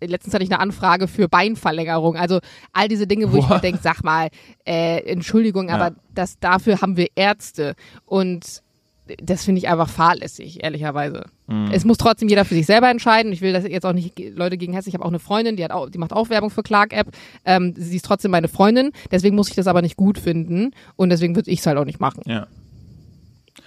letztens 0.00 0.34
hatte 0.34 0.44
ich 0.44 0.50
eine 0.50 0.60
Anfrage 0.60 1.08
für 1.08 1.28
Beinverlängerung. 1.28 2.16
Also 2.16 2.40
all 2.72 2.88
diese 2.88 3.06
Dinge, 3.06 3.32
wo 3.32 3.38
What? 3.38 3.44
ich 3.44 3.48
mir 3.48 3.60
denke, 3.60 3.80
sag 3.82 4.04
mal, 4.04 4.28
äh, 4.66 5.00
Entschuldigung, 5.10 5.68
ja. 5.68 5.76
aber 5.76 5.96
das 6.14 6.38
dafür 6.38 6.82
haben 6.82 6.96
wir 6.96 7.08
Ärzte 7.14 7.74
und 8.04 8.62
das 9.22 9.44
finde 9.44 9.60
ich 9.60 9.68
einfach 9.68 9.88
fahrlässig, 9.88 10.62
ehrlicherweise. 10.62 11.24
Mhm. 11.46 11.70
Es 11.72 11.86
muss 11.86 11.96
trotzdem 11.96 12.28
jeder 12.28 12.44
für 12.44 12.54
sich 12.54 12.66
selber 12.66 12.90
entscheiden. 12.90 13.32
Ich 13.32 13.40
will 13.40 13.54
das 13.54 13.64
jetzt 13.66 13.86
auch 13.86 13.94
nicht 13.94 14.18
Leute 14.36 14.58
gegen 14.58 14.74
Hessen. 14.74 14.90
Ich 14.90 14.94
habe 14.94 15.04
auch 15.04 15.08
eine 15.08 15.18
Freundin, 15.18 15.56
die, 15.56 15.64
hat 15.64 15.70
auch, 15.70 15.88
die 15.88 15.96
macht 15.96 16.12
auch 16.12 16.28
Werbung 16.28 16.50
für 16.50 16.62
Clark 16.62 16.92
App. 16.92 17.08
Ähm, 17.46 17.72
sie 17.74 17.96
ist 17.96 18.04
trotzdem 18.04 18.30
meine 18.30 18.48
Freundin. 18.48 18.92
Deswegen 19.10 19.34
muss 19.34 19.48
ich 19.48 19.54
das 19.54 19.66
aber 19.66 19.80
nicht 19.80 19.96
gut 19.96 20.18
finden. 20.18 20.72
Und 20.96 21.08
deswegen 21.08 21.36
würde 21.36 21.50
ich 21.50 21.60
es 21.60 21.66
halt 21.66 21.78
auch 21.78 21.86
nicht 21.86 22.00
machen. 22.00 22.22
Ja. 22.26 22.46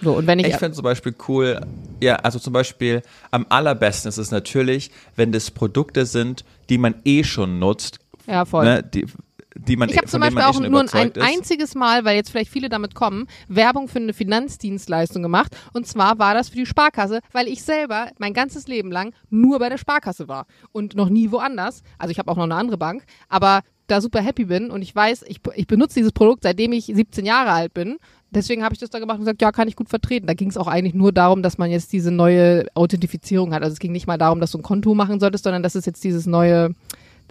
So, 0.00 0.16
und 0.16 0.26
wenn 0.26 0.38
ich 0.38 0.46
ich 0.46 0.56
finde 0.56 0.72
zum 0.72 0.84
Beispiel 0.84 1.14
cool, 1.28 1.60
ja, 2.00 2.16
also 2.16 2.38
zum 2.38 2.52
Beispiel 2.52 3.02
am 3.30 3.46
allerbesten 3.48 4.08
ist 4.08 4.18
es 4.18 4.30
natürlich, 4.30 4.90
wenn 5.16 5.32
das 5.32 5.50
Produkte 5.50 6.06
sind, 6.06 6.44
die 6.68 6.78
man 6.78 6.94
eh 7.04 7.24
schon 7.24 7.58
nutzt. 7.58 7.98
Ja, 8.26 8.44
voll. 8.44 8.64
Ne, 8.64 8.82
die, 8.82 9.06
die 9.54 9.76
man, 9.76 9.88
ich 9.88 9.96
habe 9.96 10.06
zum 10.06 10.20
Beispiel 10.20 10.40
eh 10.40 10.44
auch 10.44 10.60
nur 10.60 10.94
ein 10.94 11.12
einziges 11.20 11.74
Mal, 11.74 12.04
weil 12.04 12.16
jetzt 12.16 12.30
vielleicht 12.30 12.50
viele 12.50 12.68
damit 12.68 12.94
kommen, 12.94 13.26
Werbung 13.48 13.88
für 13.88 13.98
eine 13.98 14.12
Finanzdienstleistung 14.12 15.22
gemacht. 15.22 15.56
Und 15.72 15.86
zwar 15.86 16.18
war 16.18 16.34
das 16.34 16.48
für 16.48 16.56
die 16.56 16.66
Sparkasse, 16.66 17.20
weil 17.32 17.48
ich 17.48 17.62
selber 17.62 18.08
mein 18.18 18.32
ganzes 18.32 18.66
Leben 18.66 18.90
lang 18.90 19.14
nur 19.30 19.58
bei 19.58 19.68
der 19.68 19.78
Sparkasse 19.78 20.28
war 20.28 20.46
und 20.72 20.94
noch 20.96 21.08
nie 21.08 21.30
woanders. 21.30 21.82
Also 21.98 22.12
ich 22.12 22.18
habe 22.18 22.30
auch 22.30 22.36
noch 22.36 22.44
eine 22.44 22.54
andere 22.54 22.78
Bank, 22.78 23.04
aber 23.28 23.62
da 23.88 24.00
super 24.00 24.20
happy 24.20 24.46
bin 24.46 24.70
und 24.70 24.80
ich 24.80 24.94
weiß, 24.94 25.24
ich, 25.28 25.40
ich 25.54 25.66
benutze 25.66 25.96
dieses 25.96 26.12
Produkt, 26.12 26.44
seitdem 26.44 26.72
ich 26.72 26.86
17 26.86 27.26
Jahre 27.26 27.50
alt 27.50 27.74
bin 27.74 27.98
deswegen 28.34 28.64
habe 28.64 28.74
ich 28.74 28.80
das 28.80 28.90
da 28.90 28.98
gemacht 28.98 29.18
und 29.18 29.24
gesagt, 29.24 29.42
ja, 29.42 29.52
kann 29.52 29.68
ich 29.68 29.76
gut 29.76 29.88
vertreten. 29.88 30.26
Da 30.26 30.34
ging 30.34 30.48
es 30.48 30.56
auch 30.56 30.66
eigentlich 30.66 30.94
nur 30.94 31.12
darum, 31.12 31.42
dass 31.42 31.58
man 31.58 31.70
jetzt 31.70 31.92
diese 31.92 32.10
neue 32.10 32.66
Authentifizierung 32.74 33.54
hat. 33.54 33.62
Also 33.62 33.72
es 33.72 33.78
ging 33.78 33.92
nicht 33.92 34.06
mal 34.06 34.18
darum, 34.18 34.40
dass 34.40 34.52
du 34.52 34.58
ein 34.58 34.62
Konto 34.62 34.94
machen 34.94 35.20
solltest, 35.20 35.44
sondern 35.44 35.62
dass 35.62 35.74
es 35.74 35.86
jetzt 35.86 36.02
dieses 36.04 36.26
neue, 36.26 36.74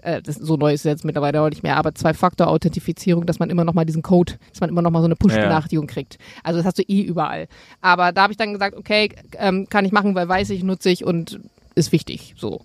äh, 0.01 0.21
das, 0.21 0.35
so 0.35 0.57
neu 0.57 0.73
ist 0.73 0.81
es 0.81 0.89
jetzt 0.89 1.05
mittlerweile 1.05 1.41
auch 1.41 1.49
nicht 1.49 1.63
mehr, 1.63 1.77
aber 1.77 1.93
Zwei-Faktor-Authentifizierung, 1.93 3.25
dass 3.25 3.39
man 3.39 3.49
immer 3.49 3.63
noch 3.63 3.73
mal 3.73 3.85
diesen 3.85 4.01
Code, 4.01 4.33
dass 4.49 4.61
man 4.61 4.69
immer 4.69 4.81
noch 4.81 4.91
mal 4.91 5.01
so 5.01 5.05
eine 5.05 5.15
Push-Benachrichtigung 5.15 5.87
ja. 5.87 5.93
kriegt. 5.93 6.17
Also 6.43 6.59
das 6.59 6.65
hast 6.65 6.77
du 6.77 6.83
eh 6.83 7.01
überall. 7.01 7.47
Aber 7.81 8.11
da 8.11 8.23
habe 8.23 8.33
ich 8.33 8.37
dann 8.37 8.53
gesagt, 8.53 8.77
okay, 8.77 9.09
ähm, 9.37 9.67
kann 9.69 9.85
ich 9.85 9.91
machen, 9.91 10.15
weil 10.15 10.27
weiß 10.27 10.49
ich, 10.51 10.63
nutze 10.63 10.89
ich 10.89 11.03
und 11.03 11.39
ist 11.75 11.91
wichtig. 11.91 12.35
So. 12.37 12.61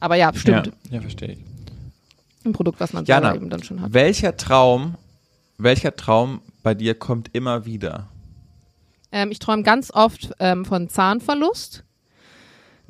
Aber 0.00 0.16
ja, 0.16 0.32
stimmt. 0.34 0.66
Ja, 0.66 0.96
ja 0.96 1.00
verstehe 1.00 1.32
ich. 1.32 1.38
Ein 2.44 2.52
Produkt, 2.52 2.80
was 2.80 2.92
man 2.92 3.04
Jana, 3.04 3.34
eben 3.34 3.50
dann 3.50 3.62
schon 3.62 3.82
hat. 3.82 3.92
Welcher 3.92 4.36
Traum, 4.36 4.94
welcher 5.58 5.94
Traum 5.96 6.40
bei 6.62 6.74
dir 6.74 6.94
kommt 6.94 7.34
immer 7.34 7.66
wieder? 7.66 8.08
Ähm, 9.10 9.30
ich 9.30 9.38
träume 9.38 9.62
ganz 9.62 9.90
oft 9.92 10.32
ähm, 10.38 10.64
von 10.64 10.88
Zahnverlust. 10.88 11.84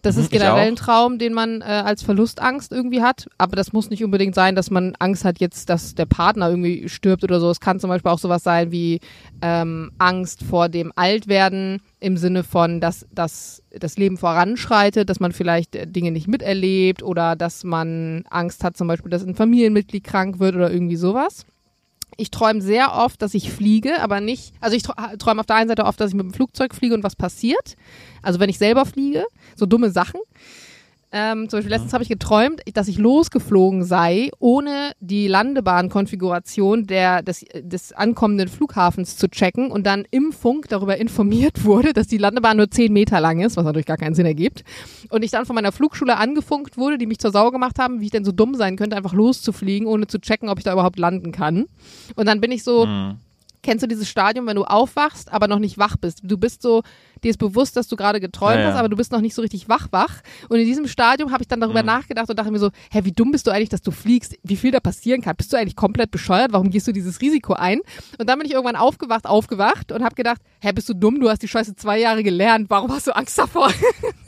Das 0.02 0.14
mhm, 0.14 0.22
ist 0.22 0.30
generell 0.30 0.68
ein 0.68 0.76
Traum, 0.76 1.18
den 1.18 1.32
man 1.32 1.60
äh, 1.60 1.64
als 1.64 2.02
Verlustangst 2.02 2.70
irgendwie 2.70 3.02
hat. 3.02 3.28
Aber 3.36 3.56
das 3.56 3.72
muss 3.72 3.90
nicht 3.90 4.04
unbedingt 4.04 4.34
sein, 4.34 4.54
dass 4.54 4.70
man 4.70 4.94
Angst 5.00 5.24
hat 5.24 5.40
jetzt, 5.40 5.68
dass 5.70 5.94
der 5.94 6.06
Partner 6.06 6.50
irgendwie 6.50 6.88
stirbt 6.88 7.24
oder 7.24 7.40
so. 7.40 7.50
Es 7.50 7.60
kann 7.60 7.80
zum 7.80 7.88
Beispiel 7.88 8.12
auch 8.12 8.18
sowas 8.18 8.44
sein 8.44 8.70
wie 8.70 9.00
ähm, 9.42 9.90
Angst 9.98 10.44
vor 10.44 10.68
dem 10.68 10.92
Altwerden 10.94 11.80
im 11.98 12.16
Sinne 12.16 12.44
von, 12.44 12.80
dass, 12.80 13.06
dass 13.12 13.62
das 13.70 13.96
Leben 13.96 14.18
voranschreitet, 14.18 15.10
dass 15.10 15.18
man 15.18 15.32
vielleicht 15.32 15.74
äh, 15.74 15.86
Dinge 15.86 16.12
nicht 16.12 16.28
miterlebt 16.28 17.02
oder 17.02 17.34
dass 17.34 17.64
man 17.64 18.24
Angst 18.30 18.62
hat 18.62 18.76
zum 18.76 18.86
Beispiel, 18.86 19.10
dass 19.10 19.24
ein 19.24 19.34
Familienmitglied 19.34 20.04
krank 20.04 20.38
wird 20.38 20.54
oder 20.54 20.70
irgendwie 20.70 20.96
sowas. 20.96 21.44
Ich 22.18 22.30
träume 22.32 22.60
sehr 22.60 22.94
oft, 22.94 23.22
dass 23.22 23.32
ich 23.32 23.50
fliege, 23.50 24.00
aber 24.02 24.20
nicht, 24.20 24.52
also 24.60 24.76
ich 24.76 24.82
träume 24.82 25.40
auf 25.40 25.46
der 25.46 25.56
einen 25.56 25.68
Seite 25.68 25.84
oft, 25.84 26.00
dass 26.00 26.10
ich 26.10 26.16
mit 26.16 26.26
dem 26.26 26.34
Flugzeug 26.34 26.74
fliege 26.74 26.94
und 26.94 27.04
was 27.04 27.14
passiert. 27.14 27.76
Also 28.22 28.40
wenn 28.40 28.50
ich 28.50 28.58
selber 28.58 28.84
fliege, 28.84 29.24
so 29.54 29.66
dumme 29.66 29.90
Sachen. 29.90 30.20
Ähm, 31.10 31.48
zum 31.48 31.58
Beispiel 31.58 31.70
letztens 31.70 31.94
habe 31.94 32.02
ich 32.02 32.10
geträumt, 32.10 32.60
dass 32.74 32.86
ich 32.86 32.98
losgeflogen 32.98 33.82
sei, 33.82 34.30
ohne 34.38 34.92
die 35.00 35.26
Landebahnkonfiguration 35.26 36.86
der, 36.86 37.22
des, 37.22 37.46
des 37.54 37.92
ankommenden 37.92 38.48
Flughafens 38.48 39.16
zu 39.16 39.28
checken 39.28 39.70
und 39.70 39.86
dann 39.86 40.04
im 40.10 40.32
Funk 40.32 40.68
darüber 40.68 40.98
informiert 40.98 41.64
wurde, 41.64 41.94
dass 41.94 42.08
die 42.08 42.18
Landebahn 42.18 42.58
nur 42.58 42.70
10 42.70 42.92
Meter 42.92 43.20
lang 43.20 43.40
ist, 43.40 43.56
was 43.56 43.64
natürlich 43.64 43.86
gar 43.86 43.96
keinen 43.96 44.14
Sinn 44.14 44.26
ergibt. 44.26 44.64
Und 45.08 45.22
ich 45.22 45.30
dann 45.30 45.46
von 45.46 45.54
meiner 45.54 45.72
Flugschule 45.72 46.18
angefunkt 46.18 46.76
wurde, 46.76 46.98
die 46.98 47.06
mich 47.06 47.18
zur 47.18 47.30
Sau 47.30 47.50
gemacht 47.50 47.78
haben, 47.78 48.00
wie 48.00 48.06
ich 48.06 48.10
denn 48.10 48.24
so 48.24 48.32
dumm 48.32 48.54
sein 48.54 48.76
könnte, 48.76 48.96
einfach 48.96 49.14
loszufliegen, 49.14 49.88
ohne 49.88 50.08
zu 50.08 50.20
checken, 50.20 50.50
ob 50.50 50.58
ich 50.58 50.64
da 50.64 50.72
überhaupt 50.74 50.98
landen 50.98 51.32
kann. 51.32 51.66
Und 52.16 52.26
dann 52.26 52.42
bin 52.42 52.52
ich 52.52 52.62
so, 52.62 52.84
mhm. 52.84 53.16
Kennst 53.62 53.82
du 53.82 53.88
dieses 53.88 54.08
Stadium, 54.08 54.46
wenn 54.46 54.56
du 54.56 54.64
aufwachst, 54.64 55.32
aber 55.32 55.48
noch 55.48 55.58
nicht 55.58 55.78
wach 55.78 55.96
bist? 55.96 56.20
Du 56.22 56.36
bist 56.38 56.62
so, 56.62 56.82
dir 57.22 57.30
ist 57.30 57.38
bewusst, 57.38 57.76
dass 57.76 57.88
du 57.88 57.96
gerade 57.96 58.20
geträumt 58.20 58.56
ja, 58.56 58.60
ja. 58.60 58.68
hast, 58.68 58.78
aber 58.78 58.88
du 58.88 58.96
bist 58.96 59.12
noch 59.12 59.20
nicht 59.20 59.34
so 59.34 59.42
richtig 59.42 59.68
wach-wach. 59.68 60.20
Und 60.48 60.58
in 60.58 60.66
diesem 60.66 60.86
Stadium 60.86 61.32
habe 61.32 61.42
ich 61.42 61.48
dann 61.48 61.60
darüber 61.60 61.82
mhm. 61.82 61.86
nachgedacht 61.86 62.28
und 62.30 62.38
dachte 62.38 62.50
mir 62.50 62.58
so, 62.58 62.70
hä, 62.90 63.00
wie 63.04 63.12
dumm 63.12 63.32
bist 63.32 63.46
du 63.46 63.50
eigentlich, 63.50 63.68
dass 63.68 63.82
du 63.82 63.90
fliegst? 63.90 64.36
Wie 64.42 64.56
viel 64.56 64.70
da 64.70 64.80
passieren 64.80 65.20
kann? 65.20 65.36
Bist 65.36 65.52
du 65.52 65.56
eigentlich 65.56 65.76
komplett 65.76 66.10
bescheuert? 66.10 66.52
Warum 66.52 66.70
gehst 66.70 66.86
du 66.86 66.92
dieses 66.92 67.20
Risiko 67.20 67.54
ein? 67.54 67.80
Und 68.18 68.28
dann 68.28 68.38
bin 68.38 68.46
ich 68.46 68.52
irgendwann 68.52 68.76
aufgewacht, 68.76 69.26
aufgewacht 69.26 69.92
und 69.92 70.02
habe 70.02 70.14
gedacht, 70.14 70.40
hä, 70.60 70.72
bist 70.72 70.88
du 70.88 70.94
dumm? 70.94 71.20
Du 71.20 71.28
hast 71.28 71.42
die 71.42 71.48
Scheiße 71.48 71.76
zwei 71.76 71.98
Jahre 71.98 72.22
gelernt. 72.22 72.70
Warum 72.70 72.92
hast 72.92 73.06
du 73.06 73.14
Angst 73.14 73.38
davor? 73.38 73.72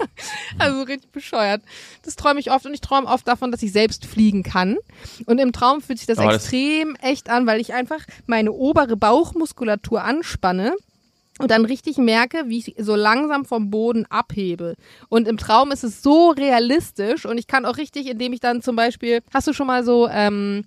also 0.58 0.82
richtig 0.82 1.12
bescheuert. 1.12 1.62
Das 2.02 2.16
träume 2.16 2.40
ich 2.40 2.50
oft 2.50 2.66
und 2.66 2.74
ich 2.74 2.80
träume 2.80 3.06
oft 3.06 3.26
davon, 3.26 3.50
dass 3.50 3.62
ich 3.62 3.72
selbst 3.72 4.06
fliegen 4.06 4.42
kann. 4.42 4.78
Und 5.26 5.38
im 5.38 5.52
Traum 5.52 5.80
fühlt 5.80 5.98
sich 5.98 6.06
das 6.06 6.18
aber 6.18 6.34
extrem 6.34 6.94
das 6.94 7.10
echt 7.10 7.30
an, 7.30 7.46
weil 7.46 7.60
ich 7.60 7.72
einfach 7.74 8.04
meine 8.26 8.52
obere 8.52 8.96
Bauchmuskulatur 8.96 10.02
anspanne 10.02 10.74
und 11.40 11.50
dann 11.50 11.64
richtig 11.64 11.96
merke, 11.96 12.44
wie 12.46 12.58
ich 12.58 12.74
so 12.78 12.94
langsam 12.94 13.44
vom 13.44 13.70
Boden 13.70 14.04
abhebe. 14.06 14.76
Und 15.08 15.26
im 15.26 15.38
Traum 15.38 15.72
ist 15.72 15.84
es 15.84 16.02
so 16.02 16.30
realistisch 16.30 17.24
und 17.24 17.38
ich 17.38 17.46
kann 17.46 17.64
auch 17.64 17.78
richtig, 17.78 18.08
indem 18.08 18.34
ich 18.34 18.40
dann 18.40 18.60
zum 18.60 18.76
Beispiel, 18.76 19.20
hast 19.32 19.46
du 19.46 19.52
schon 19.54 19.66
mal 19.66 19.82
so, 19.82 20.06
ähm, 20.08 20.64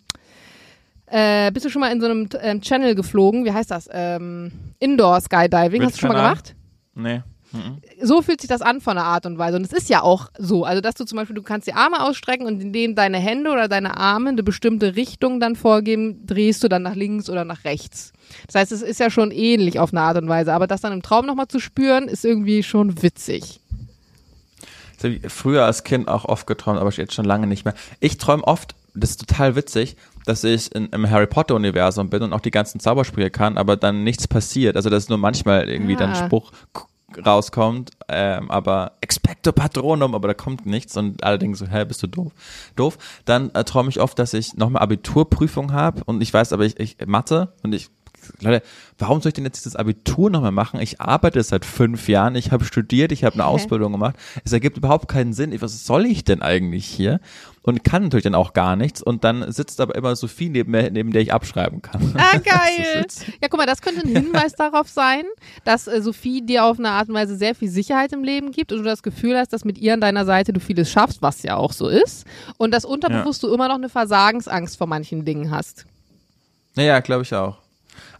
äh, 1.08 1.52
bist 1.52 1.66
du 1.66 1.70
schon 1.70 1.82
mal 1.82 1.92
in 1.92 2.02
so 2.02 2.08
einem 2.08 2.30
ähm, 2.42 2.62
Channel 2.62 2.96
geflogen? 2.96 3.46
Wie 3.46 3.52
heißt 3.52 3.72
das? 3.72 3.90
Ähm, 3.92 4.52
Indoor 4.80 5.22
Skydiving. 5.22 5.84
Hast 5.84 5.96
du 5.96 6.00
schon 6.00 6.10
mal 6.10 6.16
gemacht? 6.16 6.56
Nee. 6.96 7.22
Mhm. 7.54 7.78
So 8.02 8.22
fühlt 8.24 8.42
sich 8.42 8.48
das 8.48 8.62
an 8.62 8.82
von 8.82 8.96
der 8.96 9.06
Art 9.06 9.26
und 9.26 9.38
Weise. 9.38 9.58
Und 9.58 9.64
es 9.64 9.72
ist 9.72 9.90
ja 9.90 10.02
auch 10.02 10.30
so. 10.38 10.66
Also, 10.66 10.82
dass 10.82 10.96
du 10.96 11.06
zum 11.06 11.18
Beispiel, 11.18 11.36
du 11.36 11.44
kannst 11.44 11.68
die 11.68 11.74
Arme 11.74 12.02
ausstrecken 12.02 12.48
und 12.48 12.60
indem 12.62 12.96
deine 12.96 13.20
Hände 13.20 13.52
oder 13.52 13.68
deine 13.68 13.96
Arme 13.98 14.30
eine 14.30 14.44
bestimmte 14.44 14.96
Richtung 14.96 15.40
dann 15.40 15.56
vorgeben, 15.56 16.26
drehst 16.26 16.64
du 16.64 16.68
dann 16.68 16.82
nach 16.82 16.96
links 16.96 17.30
oder 17.30 17.46
nach 17.46 17.64
rechts. 17.64 18.12
Das 18.48 18.56
heißt, 18.56 18.72
es 18.72 18.82
ist 18.82 19.00
ja 19.00 19.12
schon 19.12 19.30
ähnlich 19.30 19.80
auf 19.80 19.94
eine 19.94 20.02
Art 20.02 20.18
und 20.18 20.28
Weise, 20.28 20.54
aber 20.54 20.66
das 20.66 20.82
dann 20.82 20.94
im 20.94 21.04
Traum 21.04 21.28
nochmal 21.28 21.48
zu 21.48 21.60
spüren, 21.60 22.08
ist 22.08 22.26
irgendwie 22.26 22.64
schon 22.64 23.04
witzig. 23.04 23.60
Das 24.96 25.04
habe 25.04 25.16
ich 25.16 25.32
früher 25.32 25.66
als 25.66 25.84
Kind 25.84 26.08
auch 26.08 26.26
oft 26.26 26.48
geträumt, 26.48 26.80
aber 26.80 26.90
jetzt 26.90 27.14
schon 27.14 27.26
lange 27.26 27.46
nicht 27.46 27.66
mehr. 27.66 27.76
Ich 28.00 28.18
träume 28.18 28.44
oft, 28.44 28.74
das 28.96 29.12
ist 29.12 29.28
total 29.28 29.56
witzig, 29.56 29.96
dass 30.26 30.44
ich 30.44 30.74
in, 30.74 30.88
im 30.88 31.10
Harry 31.10 31.28
Potter 31.28 31.56
Universum 31.56 32.10
bin 32.10 32.22
und 32.24 32.34
auch 32.34 32.42
die 32.42 32.52
ganzen 32.52 32.80
Zaubersprüche 32.80 33.30
kann, 33.30 33.58
aber 33.58 33.76
dann 33.76 34.04
nichts 34.04 34.28
passiert. 34.28 34.76
Also 34.76 34.90
dass 34.90 35.10
nur 35.10 35.18
manchmal 35.18 35.70
irgendwie 35.70 35.96
ah. 35.96 36.00
dann 36.00 36.16
Spruch 36.16 36.52
rauskommt, 37.26 37.92
ähm, 38.08 38.50
aber 38.50 38.94
expecto 39.02 39.52
patronum, 39.52 40.16
aber 40.16 40.30
da 40.30 40.34
kommt 40.34 40.66
nichts 40.66 40.98
und 40.98 41.24
alle 41.24 41.38
denken 41.38 41.56
so, 41.56 41.68
hä, 41.68 41.86
bist 41.86 42.02
du 42.02 42.08
doof? 42.08 42.32
Doof. 42.76 42.98
Dann 43.26 43.52
äh, 43.52 43.64
träume 43.64 43.90
ich 43.90 44.00
oft, 44.00 44.18
dass 44.18 44.34
ich 44.34 44.56
nochmal 44.56 44.82
Abiturprüfung 44.82 45.74
habe 45.74 46.04
und 46.06 46.22
ich 46.22 46.34
weiß 46.34 46.54
aber, 46.54 46.66
ich, 46.66 46.80
ich 46.80 46.98
Mathe 47.06 47.54
und 47.62 47.74
ich 47.74 47.90
Leute, 48.42 48.64
warum 48.98 49.22
soll 49.22 49.30
ich 49.30 49.34
denn 49.34 49.46
jetzt 49.46 49.60
dieses 49.60 49.76
Abitur 49.76 50.30
nochmal 50.30 50.52
machen? 50.52 50.80
Ich 50.80 51.02
arbeite 51.02 51.42
seit 51.44 51.66
fünf 51.66 52.08
Jahren, 52.08 52.36
ich 52.36 52.52
habe 52.52 52.66
studiert, 52.66 53.12
ich 53.12 53.24
habe 53.24 53.36
eine 53.36 53.44
okay. 53.44 53.54
Ausbildung 53.56 53.92
gemacht. 53.92 54.16
Es 54.44 54.54
ergibt 54.54 54.78
überhaupt 54.78 55.08
keinen 55.08 55.34
Sinn. 55.34 55.54
Was 55.62 55.86
soll 55.86 56.06
ich 56.06 56.24
denn 56.24 56.42
eigentlich 56.42 56.86
hier? 56.86 57.20
Und 57.66 57.86
kann 57.86 58.04
natürlich 58.04 58.26
dann 58.26 58.36
auch 58.36 58.52
gar 58.52 58.76
nichts. 58.76 59.02
Und 59.02 59.24
dann 59.24 59.50
sitzt 59.52 59.80
aber 59.80 59.96
immer 59.96 60.16
Sophie 60.18 60.50
neben 60.50 60.72
mir, 60.72 60.92
neben 60.92 61.12
der 61.12 61.22
ich 61.22 61.32
abschreiben 61.34 61.82
kann. 61.82 62.14
Ah, 62.18 62.38
geil. 62.44 63.06
ja, 63.42 63.48
guck 63.50 63.58
mal, 63.58 63.66
das 63.66 63.82
könnte 63.82 64.02
ein 64.02 64.14
Hinweis 64.14 64.54
darauf 64.54 64.90
sein, 64.90 65.24
dass 65.64 65.88
äh, 65.88 66.02
Sophie 66.02 66.42
dir 66.42 66.66
auf 66.66 66.78
eine 66.78 66.90
Art 66.90 67.08
und 67.08 67.16
Weise 67.16 67.38
sehr 67.38 67.56
viel 67.56 67.70
Sicherheit 67.70 68.12
im 68.12 68.24
Leben 68.24 68.52
gibt 68.52 68.74
und 68.74 68.80
du 68.80 68.84
das 68.84 69.02
Gefühl 69.02 69.38
hast, 69.38 69.54
dass 69.54 69.64
mit 69.64 69.78
ihr 69.78 69.94
an 69.94 70.02
deiner 70.02 70.26
Seite 70.26 70.52
du 70.52 70.60
vieles 70.60 70.92
schaffst, 70.92 71.22
was 71.22 71.42
ja 71.44 71.56
auch 71.56 71.72
so 71.72 71.88
ist. 71.88 72.26
Und 72.58 72.74
dass 72.74 72.84
unterbewusst 72.84 73.44
ja. 73.44 73.48
du 73.48 73.56
immer 73.56 73.70
noch 73.70 73.76
eine 73.76 73.90
Versagensangst 73.90 74.78
vor 74.78 74.88
manchen 74.88 75.24
Dingen 75.24 75.50
hast. 75.50 75.86
Naja, 76.76 77.00
glaube 77.00 77.24
ich 77.24 77.34
auch. 77.34 77.63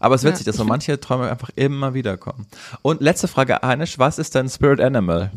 Aber 0.00 0.14
es 0.14 0.22
ist 0.22 0.30
witzig, 0.30 0.46
ja. 0.46 0.52
dass 0.52 0.58
so 0.58 0.64
manche 0.64 0.98
Träume 1.00 1.30
einfach 1.30 1.50
immer 1.56 1.94
wieder 1.94 2.16
kommen. 2.16 2.46
Und 2.82 3.00
letzte 3.00 3.28
Frage, 3.28 3.58
Heinisch, 3.62 3.98
was 3.98 4.18
ist 4.18 4.34
dein 4.34 4.48
Spirit 4.48 4.80
Animal? 4.80 5.30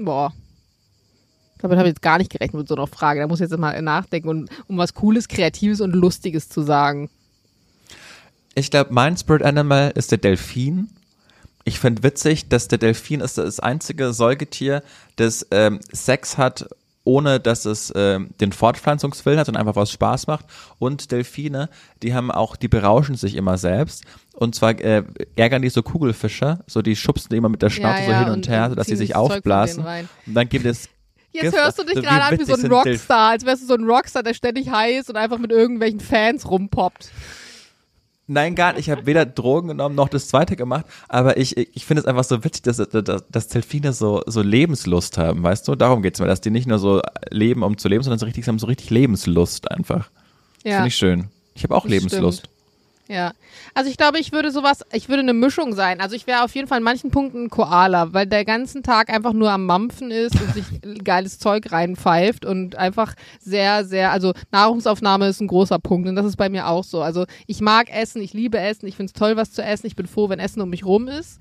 Boah. 0.00 0.32
Damit 1.58 1.76
habe 1.76 1.88
ich 1.88 1.92
jetzt 1.94 2.02
gar 2.02 2.18
nicht 2.18 2.30
gerechnet 2.30 2.60
mit 2.60 2.68
so 2.68 2.76
einer 2.76 2.86
Frage. 2.86 3.20
Da 3.20 3.26
muss 3.26 3.40
ich 3.40 3.50
jetzt 3.50 3.58
mal 3.58 3.80
nachdenken, 3.82 4.28
und, 4.28 4.50
um 4.68 4.78
was 4.78 4.94
Cooles, 4.94 5.28
Kreatives 5.28 5.80
und 5.80 5.92
Lustiges 5.92 6.48
zu 6.48 6.62
sagen. 6.62 7.10
Ich 8.54 8.70
glaube, 8.70 8.92
mein 8.92 9.16
Spirit 9.16 9.42
Animal 9.42 9.92
ist 9.94 10.10
der 10.10 10.18
Delfin. 10.18 10.88
Ich 11.64 11.80
finde 11.80 12.02
witzig, 12.02 12.48
dass 12.48 12.68
der 12.68 12.78
Delfin 12.78 13.20
ist 13.20 13.38
das 13.38 13.60
einzige 13.60 14.12
Säugetier, 14.12 14.82
das 15.16 15.46
ähm, 15.50 15.80
Sex 15.92 16.38
hat 16.38 16.68
ohne 17.08 17.40
dass 17.40 17.64
es 17.64 17.90
äh, 17.92 18.20
den 18.38 18.52
Fortpflanzungswillen 18.52 19.40
hat 19.40 19.48
und 19.48 19.56
einfach 19.56 19.76
was 19.76 19.90
Spaß 19.90 20.26
macht. 20.26 20.44
Und 20.78 21.10
Delfine, 21.10 21.70
die 22.02 22.12
haben 22.12 22.30
auch, 22.30 22.54
die 22.54 22.68
berauschen 22.68 23.16
sich 23.16 23.34
immer 23.34 23.56
selbst. 23.56 24.04
Und 24.34 24.54
zwar 24.54 24.78
äh, 24.78 25.04
ärgern 25.34 25.62
die 25.62 25.70
so 25.70 25.82
Kugelfischer, 25.82 26.60
so 26.66 26.82
die 26.82 26.96
schubsen 26.96 27.30
die 27.30 27.38
immer 27.38 27.48
mit 27.48 27.62
der 27.62 27.70
Schnauze 27.70 28.02
ja, 28.02 28.10
ja, 28.10 28.18
so 28.18 28.18
hin 28.18 28.28
und, 28.28 28.36
und 28.36 28.48
her, 28.50 28.68
sodass 28.68 28.88
sie 28.88 28.96
sich 28.96 29.16
aufblasen. 29.16 29.82
Und 30.26 30.34
dann 30.34 30.50
gibt 30.50 30.66
es 30.66 30.90
Jetzt 31.32 31.56
hörst 31.56 31.78
du 31.78 31.84
dich 31.84 31.94
so 31.94 32.02
gerade 32.02 32.24
an 32.24 32.38
wie 32.38 32.44
so 32.44 32.54
ein 32.54 32.66
Rockstar, 32.66 33.30
als 33.30 33.44
wärst 33.46 33.62
du 33.62 33.66
so 33.66 33.74
ein 33.74 33.84
Rockstar, 33.84 34.22
der 34.22 34.34
ständig 34.34 34.70
heiß 34.70 35.08
und 35.08 35.16
einfach 35.16 35.38
mit 35.38 35.50
irgendwelchen 35.50 36.00
Fans 36.00 36.48
rumpoppt. 36.50 37.10
Nein, 38.30 38.54
gar 38.54 38.74
nicht. 38.74 38.86
Ich 38.86 38.90
habe 38.90 39.06
weder 39.06 39.24
Drogen 39.24 39.68
genommen 39.68 39.94
noch 39.94 40.10
das 40.10 40.28
zweite 40.28 40.54
gemacht, 40.54 40.84
aber 41.08 41.38
ich, 41.38 41.56
ich 41.56 41.86
finde 41.86 42.02
es 42.02 42.06
einfach 42.06 42.24
so 42.24 42.44
witzig, 42.44 42.62
dass, 42.62 42.76
dass, 42.76 43.24
dass 43.26 43.48
Delfine 43.48 43.94
so, 43.94 44.22
so 44.26 44.42
Lebenslust 44.42 45.16
haben, 45.16 45.42
weißt 45.42 45.66
du? 45.66 45.74
Darum 45.74 46.02
geht 46.02 46.14
es 46.14 46.20
mir, 46.20 46.26
dass 46.26 46.42
die 46.42 46.50
nicht 46.50 46.66
nur 46.66 46.78
so 46.78 47.00
leben, 47.30 47.62
um 47.62 47.78
zu 47.78 47.88
leben, 47.88 48.04
sondern 48.04 48.18
so 48.18 48.26
richtig, 48.26 48.44
sie 48.44 48.50
haben 48.50 48.58
so 48.58 48.66
richtig 48.66 48.90
Lebenslust 48.90 49.70
einfach. 49.70 50.10
Ja. 50.62 50.76
Finde 50.76 50.88
ich 50.88 50.96
schön. 50.96 51.28
Ich 51.54 51.64
habe 51.64 51.74
auch 51.74 51.84
das 51.84 51.90
Lebenslust. 51.90 52.40
Stimmt. 52.40 52.57
Ja. 53.08 53.32
Also 53.72 53.90
ich 53.90 53.96
glaube, 53.96 54.18
ich 54.18 54.32
würde 54.32 54.50
sowas, 54.50 54.84
ich 54.92 55.08
würde 55.08 55.22
eine 55.22 55.32
Mischung 55.32 55.74
sein. 55.74 56.00
Also 56.02 56.14
ich 56.14 56.26
wäre 56.26 56.44
auf 56.44 56.54
jeden 56.54 56.68
Fall 56.68 56.78
in 56.78 56.84
manchen 56.84 57.10
Punkten 57.10 57.44
ein 57.44 57.50
Koala, 57.50 58.12
weil 58.12 58.26
der 58.26 58.44
ganzen 58.44 58.82
Tag 58.82 59.08
einfach 59.08 59.32
nur 59.32 59.50
am 59.50 59.64
Mampfen 59.64 60.10
ist 60.10 60.38
und 60.38 60.52
sich 60.52 60.64
geiles 61.04 61.38
Zeug 61.38 61.72
reinpfeift 61.72 62.44
und 62.44 62.76
einfach 62.76 63.14
sehr, 63.40 63.86
sehr, 63.86 64.12
also 64.12 64.34
Nahrungsaufnahme 64.52 65.26
ist 65.26 65.40
ein 65.40 65.48
großer 65.48 65.78
Punkt 65.78 66.06
und 66.06 66.16
das 66.16 66.26
ist 66.26 66.36
bei 66.36 66.50
mir 66.50 66.68
auch 66.68 66.84
so. 66.84 67.00
Also 67.00 67.24
ich 67.46 67.62
mag 67.62 67.90
Essen, 67.90 68.20
ich 68.20 68.34
liebe 68.34 68.58
Essen, 68.58 68.86
ich 68.86 68.96
finde 68.96 69.10
es 69.14 69.18
toll, 69.18 69.36
was 69.36 69.52
zu 69.52 69.62
essen, 69.62 69.86
ich 69.86 69.96
bin 69.96 70.06
froh, 70.06 70.28
wenn 70.28 70.38
Essen 70.38 70.60
um 70.60 70.68
mich 70.68 70.84
rum 70.84 71.08
ist. 71.08 71.40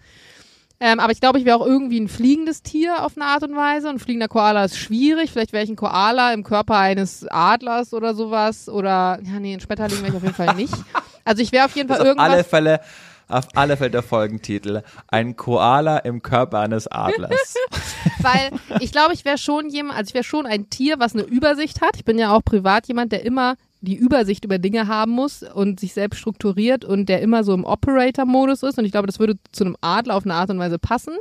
Ähm, 0.80 1.00
aber 1.00 1.12
ich 1.12 1.20
glaube, 1.20 1.40
ich 1.40 1.46
wäre 1.46 1.60
auch 1.60 1.66
irgendwie 1.66 2.00
ein 2.00 2.08
fliegendes 2.08 2.62
Tier 2.62 3.04
auf 3.04 3.18
eine 3.18 3.26
Art 3.26 3.44
und 3.44 3.56
Weise. 3.56 3.90
Ein 3.90 3.98
fliegender 3.98 4.28
Koala 4.28 4.64
ist 4.64 4.78
schwierig. 4.78 5.32
Vielleicht 5.32 5.52
wäre 5.52 5.64
ich 5.64 5.72
ein 5.72 5.76
Koala 5.76 6.34
im 6.34 6.44
Körper 6.44 6.78
eines 6.78 7.26
Adlers 7.28 7.96
oder 7.96 8.14
sowas. 8.14 8.70
Oder, 8.70 9.20
ja, 9.24 9.40
nee, 9.40 9.56
ein 9.56 9.60
Schmetterling 9.60 9.98
wäre 9.98 10.10
ich 10.10 10.16
auf 10.16 10.22
jeden 10.22 10.36
Fall 10.36 10.54
nicht. 10.54 10.76
Also 11.28 11.44
ich 11.44 11.52
wäre 11.52 11.66
auf 11.66 11.76
jeden 11.76 11.90
Fall 11.90 11.98
das 11.98 12.08
irgendwas. 12.08 12.28
Auf 12.28 12.34
alle 12.34 12.44
Fälle, 12.46 12.80
auf 13.28 13.48
alle 13.56 13.76
Fälle 13.78 13.92
der 13.92 14.04
Folgentitel. 14.04 14.82
Ein 15.10 15.36
Koala 15.36 15.98
im 16.00 16.22
Körper 16.22 16.60
eines 16.60 16.88
Adlers. 16.88 17.56
Weil 18.22 18.52
ich 18.80 18.94
glaube, 18.94 19.14
ich 19.14 19.26
wäre 19.26 19.38
schon 19.38 19.70
jemand, 19.70 19.98
also 19.98 20.08
ich 20.10 20.14
wäre 20.14 20.24
schon 20.24 20.46
ein 20.46 20.70
Tier, 20.70 21.00
was 21.00 21.14
eine 21.14 21.24
Übersicht 21.24 21.82
hat. 21.82 21.98
Ich 21.98 22.06
bin 22.06 22.18
ja 22.18 22.34
auch 22.34 22.44
privat 22.44 22.88
jemand, 22.88 23.12
der 23.12 23.26
immer 23.26 23.56
die 23.82 23.96
Übersicht 23.96 24.46
über 24.46 24.58
Dinge 24.58 24.88
haben 24.88 25.12
muss 25.12 25.44
und 25.44 25.82
sich 25.82 25.94
selbst 25.94 26.20
strukturiert 26.20 26.86
und 26.86 27.10
der 27.10 27.22
immer 27.22 27.44
so 27.44 27.54
im 27.54 27.66
Operator-Modus 27.66 28.64
ist. 28.64 28.80
Und 28.80 28.86
ich 28.86 28.92
glaube, 28.92 29.08
das 29.08 29.20
würde 29.20 29.36
zu 29.52 29.66
einem 29.66 29.76
Adler 29.82 30.16
auf 30.16 30.24
eine 30.24 30.34
Art 30.34 30.50
und 30.50 30.60
Weise 30.60 30.80
passen. 30.80 31.14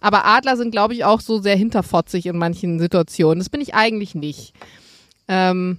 Aber 0.00 0.26
Adler 0.26 0.56
sind, 0.56 0.72
glaube 0.72 0.92
ich, 0.92 1.04
auch 1.04 1.20
so 1.20 1.40
sehr 1.40 1.56
hinterfotzig 1.56 2.26
in 2.26 2.36
manchen 2.36 2.80
Situationen. 2.80 3.38
Das 3.38 3.48
bin 3.48 3.60
ich 3.60 3.74
eigentlich 3.74 4.16
nicht. 4.16 4.54
Ähm, 5.28 5.78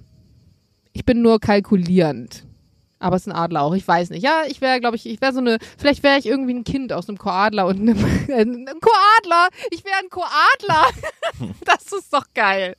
ich 0.94 1.04
bin 1.04 1.20
nur 1.20 1.38
kalkulierend. 1.38 2.47
Aber 3.00 3.16
es 3.16 3.22
ist 3.22 3.32
ein 3.32 3.36
Adler 3.36 3.62
auch, 3.62 3.74
ich 3.74 3.86
weiß 3.86 4.10
nicht. 4.10 4.22
Ja, 4.22 4.42
ich 4.48 4.60
wäre, 4.60 4.80
glaube 4.80 4.96
ich, 4.96 5.06
ich 5.06 5.20
wäre 5.20 5.32
so 5.32 5.38
eine, 5.38 5.58
vielleicht 5.76 6.02
wäre 6.02 6.18
ich 6.18 6.26
irgendwie 6.26 6.54
ein 6.54 6.64
Kind 6.64 6.92
aus 6.92 7.08
einem 7.08 7.18
Koadler 7.18 7.66
und 7.66 7.80
einem, 7.80 7.98
äh, 8.28 8.42
ein 8.42 8.66
Koadler! 8.80 9.48
Ich 9.70 9.84
wäre 9.84 9.96
ein 10.02 10.10
Koadler! 10.10 10.86
das 11.64 11.92
ist 11.92 12.12
doch 12.12 12.24
geil. 12.34 12.76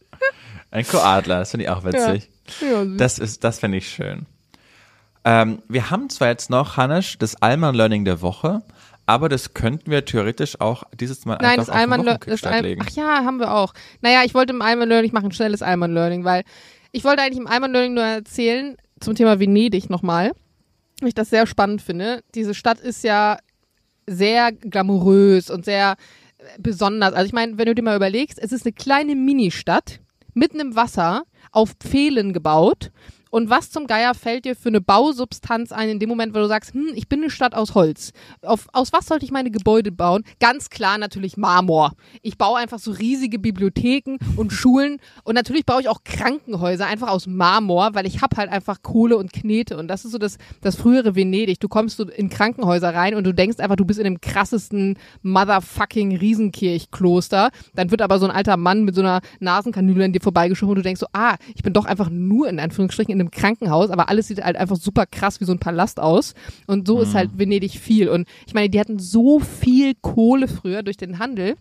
Ein 0.72 0.86
Koadler, 0.86 1.40
das 1.40 1.52
finde 1.52 1.66
ich 1.66 1.70
auch 1.70 1.84
witzig. 1.84 2.30
Ja. 2.62 2.84
Ja, 2.84 2.86
das 2.86 3.20
ist, 3.20 3.44
das 3.44 3.60
finde 3.60 3.78
ich 3.78 3.88
schön. 3.90 4.26
Ähm, 5.24 5.62
wir 5.68 5.90
haben 5.90 6.10
zwar 6.10 6.30
jetzt 6.30 6.50
noch, 6.50 6.78
Hannes, 6.78 7.18
das 7.20 7.42
Alman 7.42 7.76
Learning 7.76 8.06
der 8.06 8.22
Woche, 8.22 8.64
Aber 9.06 9.28
das 9.28 9.56
könnten 9.56 9.90
wir 9.90 10.06
theoretisch 10.06 10.62
auch 10.62 10.84
dieses 10.94 11.26
Mal 11.26 11.38
Nein, 11.42 11.60
einfach 11.60 11.66
das 11.66 11.70
Alman 11.76 12.04
Learning. 12.04 12.22
Wochenkickstart 12.22 12.62
legen. 12.62 12.82
Ach 12.86 12.92
ja, 12.92 13.26
haben 13.26 13.40
wir 13.40 13.54
auch. 13.54 13.74
Naja, 14.02 14.22
ich 14.24 14.36
wollte 14.36 14.54
im 14.54 14.62
Alman 14.62 14.88
Learning 14.88 15.12
machen, 15.14 15.28
ein 15.28 15.32
schnelles 15.32 15.62
Alman 15.64 15.94
Learning, 15.94 16.26
weil 16.26 16.44
ich 16.92 17.04
wollte 17.04 17.24
eigentlich 17.24 17.40
im 17.40 17.48
Alman 17.48 17.72
Learning 17.72 17.94
nur 17.96 18.04
erzählen 18.04 18.78
zum 19.00 19.16
Thema 19.16 19.40
Venedig 19.40 19.90
nochmal, 19.90 20.32
weil 21.02 21.10
ich 21.10 21.16
das 21.16 21.30
sehr 21.30 21.48
spannend 21.48 21.82
finde. 21.82 22.24
Diese 22.36 22.54
Stadt 22.54 22.80
ist 22.80 23.04
ja 23.04 23.38
sehr 24.08 24.52
glamourös 24.52 25.50
und 25.50 25.66
sehr 25.66 25.96
besonders. 26.58 27.14
Also 27.14 27.28
ich 27.28 27.34
meine, 27.34 27.58
wenn 27.58 27.66
du 27.66 27.76
dir 27.76 27.84
mal 27.84 27.96
überlegst, 27.96 28.40
es 28.42 28.52
ist 28.52 28.66
eine 28.66 28.74
kleine 28.74 29.16
Ministadt 29.16 30.00
mitten 30.34 30.60
im 30.60 30.76
Wasser 30.76 31.24
auf 31.52 31.74
Pfählen 31.80 32.34
gebaut. 32.34 32.92
Und 33.30 33.50
was 33.50 33.70
zum 33.70 33.86
Geier 33.86 34.16
fällt 34.16 34.46
dir 34.46 34.56
für 34.56 34.70
eine 34.70 34.82
Bausubstanz 34.82 35.72
ein 35.72 35.90
in 35.90 36.00
dem 36.00 36.10
Moment, 36.10 36.34
wo 36.34 36.40
du 36.40 36.48
sagst, 36.48 36.74
hm, 36.74 36.92
ich 36.96 37.08
bin 37.08 37.22
eine 37.22 37.30
Stadt 37.30 37.54
aus 37.54 37.76
Holz. 37.76 38.12
Auf, 38.42 38.68
aus 38.74 38.92
was 38.92 39.06
sollte 39.06 39.26
ich 39.26 39.32
meine 39.32 39.52
Gebäude 39.52 39.92
bauen? 39.92 40.24
Ganz 40.40 40.70
klar 40.70 40.98
natürlich 40.98 41.38
Marmor. 41.38 41.94
Ich 42.22 42.38
baue 42.38 42.58
einfach 42.58 42.80
so 42.80 42.92
riesige 42.92 43.38
Bibliotheken 43.38 44.18
und 44.36 44.52
Schulen 44.52 45.00
und 45.24 45.36
natürlich 45.36 45.66
baue 45.66 45.82
ich 45.82 45.90
auch 45.90 46.04
Krankenhäuser 46.04 46.88
einfach 46.88 47.10
aus 47.10 47.28
Marmor, 47.28 47.94
weil 47.94 48.08
ich 48.08 48.22
hab 48.22 48.36
halt 48.36 48.50
einfach 48.50 48.82
Kohle 48.82 49.18
und 49.18 49.32
Knete 49.32 49.78
und 49.78 49.88
das 49.88 50.06
ist 50.06 50.12
so 50.12 50.18
das, 50.18 50.38
das 50.62 50.76
frühere 50.76 51.16
Venedig. 51.16 51.60
Du 51.60 51.68
kommst 51.68 51.98
so 51.98 52.10
in 52.10 52.30
Krankenhäuser 52.30 52.94
rein 52.96 53.14
und 53.14 53.26
du 53.26 53.34
denkst 53.34 53.60
einfach, 53.60 53.76
du 53.76 53.86
bist 53.86 54.00
in 54.00 54.06
dem 54.06 54.22
krassesten 54.22 54.98
motherfucking 55.22 56.18
Riesenkirchkloster. 56.18 57.52
Dann 57.76 57.92
wird 57.92 58.02
aber 58.02 58.18
so 58.18 58.26
ein 58.26 58.32
alter 58.32 58.58
Mann 58.58 58.84
mit 58.84 58.96
so 58.96 59.02
einer 59.02 59.22
Nasenkanüle 59.40 60.06
an 60.06 60.14
dir 60.14 60.22
vorbeigeschoben 60.22 60.72
und 60.72 60.78
du 60.78 60.84
denkst 60.84 61.00
so, 61.00 61.08
ah, 61.14 61.36
ich 61.54 61.62
bin 61.62 61.74
doch 61.74 61.86
einfach 61.86 62.10
nur 62.10 62.50
in 62.50 62.60
Anführungsstrichen 62.60 63.14
in 63.14 63.19
einem 63.20 63.32
Krankenhaus, 63.32 63.90
aber 63.90 64.10
alles 64.10 64.28
sieht 64.28 64.44
halt 64.44 64.56
einfach 64.56 64.78
super 64.78 65.06
krass 65.06 65.40
wie 65.40 65.46
so 65.46 65.52
ein 65.52 65.60
Palast 65.60 66.00
aus. 66.00 66.34
Und 66.68 66.88
so 66.88 67.02
ist 67.02 67.14
halt 67.14 67.38
Venedig 67.38 67.80
viel. 67.80 68.10
Und 68.10 68.28
ich 68.48 68.54
meine, 68.54 68.70
die 68.70 68.80
hatten 68.80 69.00
so 69.00 69.40
viel 69.40 69.94
Kohle 70.02 70.48
früher 70.48 70.84
durch 70.84 70.98
den 70.98 71.20
Handel 71.20 71.56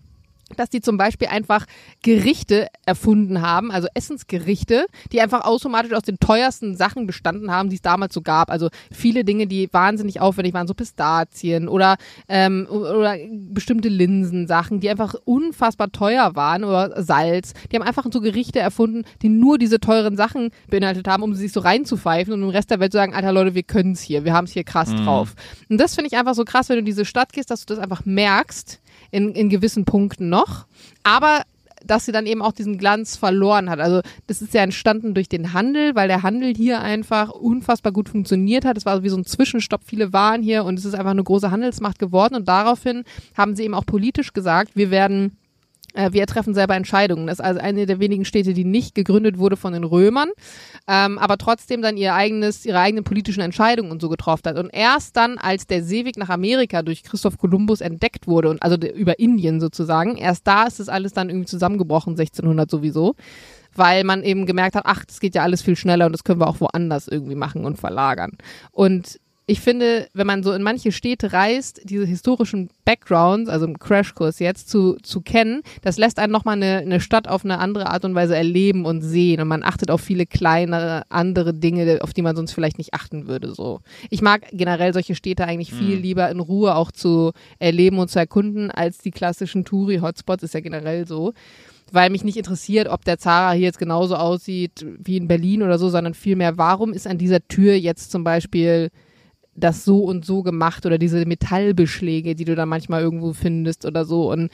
dass 0.57 0.71
die 0.71 0.81
zum 0.81 0.97
Beispiel 0.97 1.29
einfach 1.29 1.67
Gerichte 2.03 2.69
erfunden 2.87 3.43
haben, 3.43 3.71
also 3.71 3.89
Essensgerichte, 3.95 4.87
die 5.13 5.21
einfach 5.21 5.45
automatisch 5.45 5.93
aus 5.93 6.03
den 6.03 6.19
teuersten 6.19 6.77
Sachen 6.77 7.07
bestanden 7.07 7.51
haben, 7.51 7.69
die 7.69 7.77
es 7.77 7.83
damals 7.83 8.15
so 8.15 8.23
gab. 8.23 8.51
Also 8.51 8.69
viele 8.93 9.25
Dinge, 9.25 9.47
die 9.47 9.69
wahnsinnig 9.73 10.21
aufwendig 10.21 10.55
waren, 10.55 10.67
so 10.67 10.75
Pistazien 10.75 11.69
oder, 11.69 11.97
ähm, 12.29 12.67
oder 12.71 13.17
bestimmte 13.31 13.89
Linsensachen, 13.89 14.81
die 14.81 14.91
einfach 14.91 15.15
unfassbar 15.25 15.91
teuer 15.91 16.35
waren 16.35 16.65
oder 16.65 17.03
Salz. 17.03 17.53
Die 17.71 17.77
haben 17.77 17.87
einfach 17.87 18.07
so 18.11 18.21
Gerichte 18.21 18.59
erfunden, 18.59 19.05
die 19.23 19.29
nur 19.29 19.59
diese 19.59 19.81
teuren 19.81 20.17
Sachen 20.17 20.51
beinhaltet 20.69 21.09
haben, 21.09 21.23
um 21.23 21.35
sich 21.35 21.53
so 21.53 21.61
reinzupfeifen 21.61 22.33
und 22.33 22.43
im 22.43 22.49
Rest 22.49 22.71
der 22.71 22.81
Welt 22.81 22.93
zu 22.93 22.99
sagen, 22.99 23.15
alter 23.15 23.33
Leute, 23.33 23.55
wir 23.55 23.63
können 23.63 23.93
es 23.93 24.01
hier, 24.01 24.25
wir 24.25 24.33
haben 24.33 24.45
es 24.45 24.53
hier 24.53 24.65
krass 24.65 24.95
drauf. 24.95 25.35
Und 25.69 25.79
das 25.79 25.95
finde 25.95 26.09
ich 26.09 26.17
einfach 26.17 26.35
so 26.35 26.45
krass, 26.45 26.69
wenn 26.69 26.77
du 26.77 26.81
in 26.81 26.87
diese 26.87 27.05
Stadt 27.05 27.33
gehst, 27.33 27.51
dass 27.51 27.67
du 27.67 27.75
das 27.75 27.83
einfach 27.83 28.05
merkst, 28.05 28.81
in, 29.11 29.35
in 29.35 29.49
gewissen 29.49 29.85
Punkten 29.85 30.29
noch. 30.29 30.67
Aber 31.03 31.43
dass 31.85 32.05
sie 32.05 32.13
dann 32.13 32.27
eben 32.27 32.43
auch 32.43 32.53
diesen 32.53 32.79
Glanz 32.79 33.17
verloren 33.17 33.71
hat. 33.71 33.81
Also 33.81 34.01
das 34.27 34.43
ist 34.43 34.55
ja 34.55 34.63
entstanden 34.63 35.15
durch 35.15 35.29
den 35.29 35.53
Handel, 35.53 35.95
weil 35.95 36.09
der 36.09 36.23
Handel 36.23 36.55
hier 36.55 36.81
einfach 36.81 37.31
unfassbar 37.31 37.93
gut 37.93 38.09
funktioniert 38.09 38.65
hat. 38.65 38.77
Es 38.77 38.87
war 38.87 39.03
wie 39.03 39.09
so 39.09 39.17
ein 39.17 39.25
Zwischenstopp, 39.25 39.83
viele 39.85 40.13
waren 40.13 40.43
hier 40.43 40.65
und 40.65 40.79
es 40.79 40.85
ist 40.85 40.95
einfach 40.95 41.13
eine 41.13 41.25
große 41.25 41.51
Handelsmacht 41.51 41.99
geworden. 41.99 42.35
Und 42.35 42.49
daraufhin 42.49 43.05
haben 43.37 43.57
sie 43.57 43.65
eben 43.65 43.75
auch 43.75 43.87
politisch 43.87 44.33
gesagt, 44.33 44.73
wir 44.75 44.91
werden 44.91 45.37
wir 46.13 46.27
treffen 46.27 46.55
selber 46.55 46.77
Entscheidungen. 46.77 47.27
Das 47.27 47.39
ist 47.39 47.45
also 47.45 47.61
eine 47.61 47.87
der 47.87 48.01
wenigen 48.01 48.25
Städte, 48.25 48.55
die 48.55 48.65
nicht 48.65 48.95
gegründet 48.95 49.39
wurde 49.39 49.57
von 49.57 49.73
den 49.73 49.85
Römern, 49.85 50.31
ähm, 50.87 51.19
aber 51.19 51.39
trotzdem 51.39 51.83
dann 51.83 51.97
ihr 51.97 52.15
eigenes, 52.15 52.65
ihre 52.65 52.79
eigenen 52.79 53.05
politischen 53.05 53.41
Entscheidungen 53.41 53.91
und 53.91 54.01
so 54.01 54.09
getroffen 54.09 54.43
hat. 54.47 54.59
Und 54.59 54.71
erst 54.73 55.17
dann, 55.17 55.39
als 55.39 55.67
der 55.67 55.83
Seeweg 55.83 56.17
nach 56.17 56.29
Amerika 56.29 56.83
durch 56.83 57.03
Christoph 57.03 57.39
Kolumbus 57.39 57.81
entdeckt 57.81 58.27
wurde 58.27 58.49
und 58.51 58.63
also 58.63 58.77
über 58.77 59.19
Indien 59.19 59.61
sozusagen, 59.61 60.17
erst 60.17 60.47
da 60.47 60.65
ist 60.65 60.81
das 60.81 60.89
alles 60.89 61.13
dann 61.13 61.29
irgendwie 61.29 61.47
zusammengebrochen, 61.47 62.13
1600 62.13 62.71
sowieso. 62.71 63.15
Weil 63.75 64.03
man 64.03 64.25
eben 64.25 64.47
gemerkt 64.47 64.75
hat, 64.75 64.85
ach, 64.87 65.05
das 65.05 65.21
geht 65.21 65.35
ja 65.35 65.43
alles 65.43 65.63
viel 65.63 65.77
schneller 65.77 66.07
und 66.07 66.13
das 66.13 66.25
können 66.25 66.41
wir 66.41 66.49
auch 66.49 66.61
woanders 66.61 67.07
irgendwie 67.07 67.37
machen 67.37 67.65
und 67.65 67.79
verlagern. 67.79 68.33
Und 68.73 69.21
ich 69.51 69.61
finde, 69.61 70.09
wenn 70.13 70.27
man 70.27 70.43
so 70.43 70.53
in 70.53 70.63
manche 70.63 70.93
Städte 70.93 71.33
reist, 71.33 71.81
diese 71.85 72.05
historischen 72.05 72.69
Backgrounds, 72.85 73.49
also 73.49 73.65
im 73.65 73.79
Crashkurs 73.79 74.41
jetzt, 74.41 74.69
zu, 74.69 74.99
zu 75.03 75.23
kennen, 75.23 75.63
das 75.81 75.97
lässt 75.97 76.19
einen 76.19 76.33
nochmal 76.33 76.57
eine, 76.57 76.77
eine 76.81 77.01
Stadt 77.01 77.29
auf 77.29 77.47
eine 77.47 77.59
andere 77.59 77.89
Art 77.89 78.05
und 78.05 78.15
Weise 78.15 78.37
erleben 78.37 78.85
und 78.85 79.01
sehen. 79.01 79.41
Und 79.41 79.49
man 79.49 79.63
achtet 79.63 79.91
auf 79.91 80.03
viele 80.03 80.27
kleinere, 80.27 81.05
andere 81.09 81.55
Dinge, 81.55 82.01
auf 82.03 82.13
die 82.13 82.21
man 82.21 82.37
sonst 82.37 82.53
vielleicht 82.53 82.77
nicht 82.77 82.93
achten 82.93 83.27
würde. 83.27 83.55
So. 83.55 83.81
Ich 84.11 84.21
mag 84.21 84.43
generell 84.53 84.93
solche 84.93 85.15
Städte 85.15 85.47
eigentlich 85.47 85.73
viel 85.73 85.97
lieber 85.97 86.29
in 86.29 86.41
Ruhe 86.41 86.75
auch 86.75 86.93
zu 86.93 87.33
erleben 87.59 87.99
und 88.01 88.11
zu 88.11 88.19
erkunden, 88.19 88.71
als 88.71 88.99
die 88.99 89.13
klassischen 89.13 89.65
Touri-Hotspots, 89.65 90.43
ist 90.43 90.55
ja 90.55 90.61
generell 90.61 91.07
so 91.07 91.33
weil 91.91 92.11
mich 92.11 92.23
nicht 92.23 92.37
interessiert, 92.37 92.87
ob 92.87 93.03
der 93.07 93.17
Zara 93.17 93.53
hier 93.53 93.63
jetzt 93.63 93.79
genauso 93.79 94.15
aussieht 94.15 94.85
wie 94.99 95.17
in 95.17 95.27
Berlin 95.27 95.63
oder 95.63 95.79
so, 95.79 95.89
sondern 95.89 96.13
vielmehr, 96.13 96.59
warum 96.59 96.93
ist 96.93 97.07
an 97.07 97.17
dieser 97.17 97.49
Tür 97.49 97.73
jetzt 97.73 98.11
zum 98.11 98.25
Beispiel 98.25 98.91
das 99.61 99.85
so 99.85 99.99
und 100.05 100.25
so 100.25 100.43
gemacht 100.43 100.87
oder 100.87 100.99
diese 100.99 101.25
Metallbeschläge, 101.27 102.35
die 102.35 102.45
du 102.45 102.55
dann 102.55 102.69
manchmal 102.69 103.03
irgendwo 103.03 103.33
findest 103.33 103.85
oder 103.85 104.05
so. 104.05 104.31
Und 104.31 104.51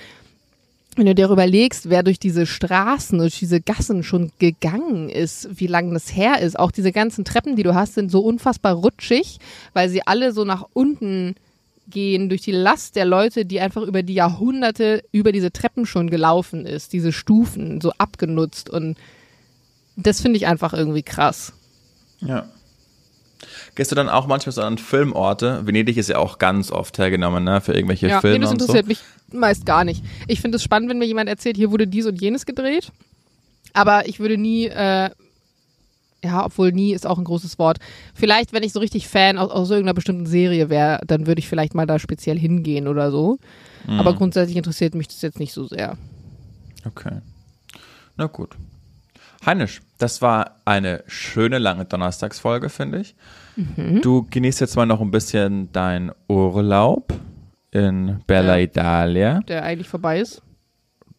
wenn 0.96 1.07
du 1.07 1.14
dir 1.14 1.28
überlegst, 1.28 1.90
wer 1.90 2.02
durch 2.02 2.18
diese 2.18 2.46
Straßen, 2.46 3.18
durch 3.18 3.38
diese 3.38 3.61
Gassen 3.61 4.02
schon 4.02 4.30
gegangen 4.38 5.09
ist, 5.09 5.48
wie 5.59 5.66
lange 5.66 5.92
das 5.92 6.14
her 6.14 6.40
ist, 6.40 6.59
auch 6.59 6.70
diese 6.70 6.92
ganzen 6.92 7.24
Treppen, 7.24 7.57
die 7.57 7.64
du 7.64 7.74
hast, 7.74 7.94
sind 7.94 8.11
so 8.11 8.20
unfassbar 8.20 8.74
rutschig, 8.74 9.38
weil 9.72 9.88
sie 9.88 10.07
alle 10.07 10.32
so 10.32 10.44
nach 10.44 10.64
unten 10.72 11.34
gehen 11.88 12.28
durch 12.28 12.42
die 12.42 12.52
Last 12.52 12.96
der 12.96 13.05
Leute, 13.05 13.44
die 13.44 13.61
einfach 13.61 13.82
über 13.82 14.02
die 14.02 14.14
Jahrhunderte 14.14 15.02
über 15.12 15.32
diese 15.32 15.50
Treppen 15.50 15.84
schon 15.84 16.09
gelaufen 16.09 16.64
ist, 16.64 16.92
diese 16.92 17.12
Stufen 17.12 17.80
so 17.80 17.92
abgenutzt 17.98 18.70
und 18.70 18.96
das 19.96 20.20
finde 20.20 20.38
ich 20.38 20.46
einfach 20.46 20.72
irgendwie 20.72 21.02
krass. 21.02 21.52
Ja. 22.20 22.48
Gehst 23.75 23.91
du 23.91 23.97
dann 23.97 24.09
auch 24.09 24.27
manchmal 24.27 24.53
so 24.53 24.62
an 24.62 24.79
Filmorte? 24.79 25.66
Venedig 25.66 25.97
ist 25.97 26.09
ja 26.09 26.18
auch 26.18 26.39
ganz 26.39 26.70
oft 26.70 26.97
hergenommen, 26.99 27.43
ne, 27.45 27.61
für 27.61 27.72
irgendwelche 27.75 28.09
Ja, 28.09 28.16
nee, 28.16 28.20
Filme 28.20 28.41
das 28.41 28.51
und 28.53 28.61
so. 28.61 28.64
interessiert 28.66 28.87
mich 28.87 29.01
meist 29.33 29.66
gar 29.66 29.85
nicht. 29.85 30.05
Ich 30.29 30.41
finde 30.41 30.57
es 30.57 30.62
spannend, 30.62 30.89
wenn 30.91 30.99
mir 30.99 31.07
jemand 31.07 31.29
erzählt, 31.29 31.57
hier 31.57 31.70
wurde 31.72 31.87
dies 31.87 32.07
und 32.07 32.20
jenes 32.20 32.47
gedreht. 32.47 32.93
Aber 33.72 34.07
ich 34.09 34.20
würde 34.20 34.39
nie, 34.39 34.66
äh, 34.66 35.11
ja, 36.22 36.45
obwohl 36.45 36.70
nie 36.72 36.93
ist 36.95 37.07
auch 37.07 37.18
ein 37.18 37.25
großes 37.25 37.59
Wort. 37.59 37.79
Vielleicht, 38.14 38.53
wenn 38.53 38.62
ich 38.62 38.72
so 38.72 38.79
richtig 38.81 39.09
Fan 39.09 39.37
aus, 39.37 39.51
aus 39.51 39.70
irgendeiner 39.70 39.95
bestimmten 39.95 40.27
Serie 40.27 40.70
wäre, 40.70 41.01
dann 41.07 41.27
würde 41.27 41.41
ich 41.41 41.49
vielleicht 41.49 41.75
mal 41.75 41.87
da 41.87 41.99
speziell 41.99 42.39
hingehen 42.39 42.87
oder 42.87 43.11
so. 43.11 43.39
Mhm. 43.87 43.99
Aber 43.99 44.14
grundsätzlich 44.14 44.57
interessiert 44.57 44.95
mich 44.95 45.09
das 45.09 45.20
jetzt 45.22 45.41
nicht 45.41 45.53
so 45.53 45.66
sehr. 45.66 45.99
Okay. 46.87 47.18
Na 48.16 48.27
gut. 48.27 48.55
Heinisch, 49.45 49.83
das 49.99 50.22
war 50.22 50.61
eine 50.64 51.03
schöne 51.07 51.59
lange 51.59 51.85
Donnerstagsfolge, 51.85 52.70
finde 52.70 53.01
ich. 53.01 53.14
Mhm. 53.57 54.00
Du 54.02 54.26
genießt 54.30 54.61
jetzt 54.61 54.76
mal 54.76 54.86
noch 54.86 55.00
ein 55.00 55.11
bisschen 55.11 55.70
dein 55.72 56.11
Urlaub 56.28 57.12
in 57.70 58.20
Bella 58.26 58.57
Ja. 58.57 58.62
Italia, 58.62 59.40
Der 59.40 59.62
eigentlich 59.64 59.88
vorbei 59.88 60.20
ist. 60.20 60.42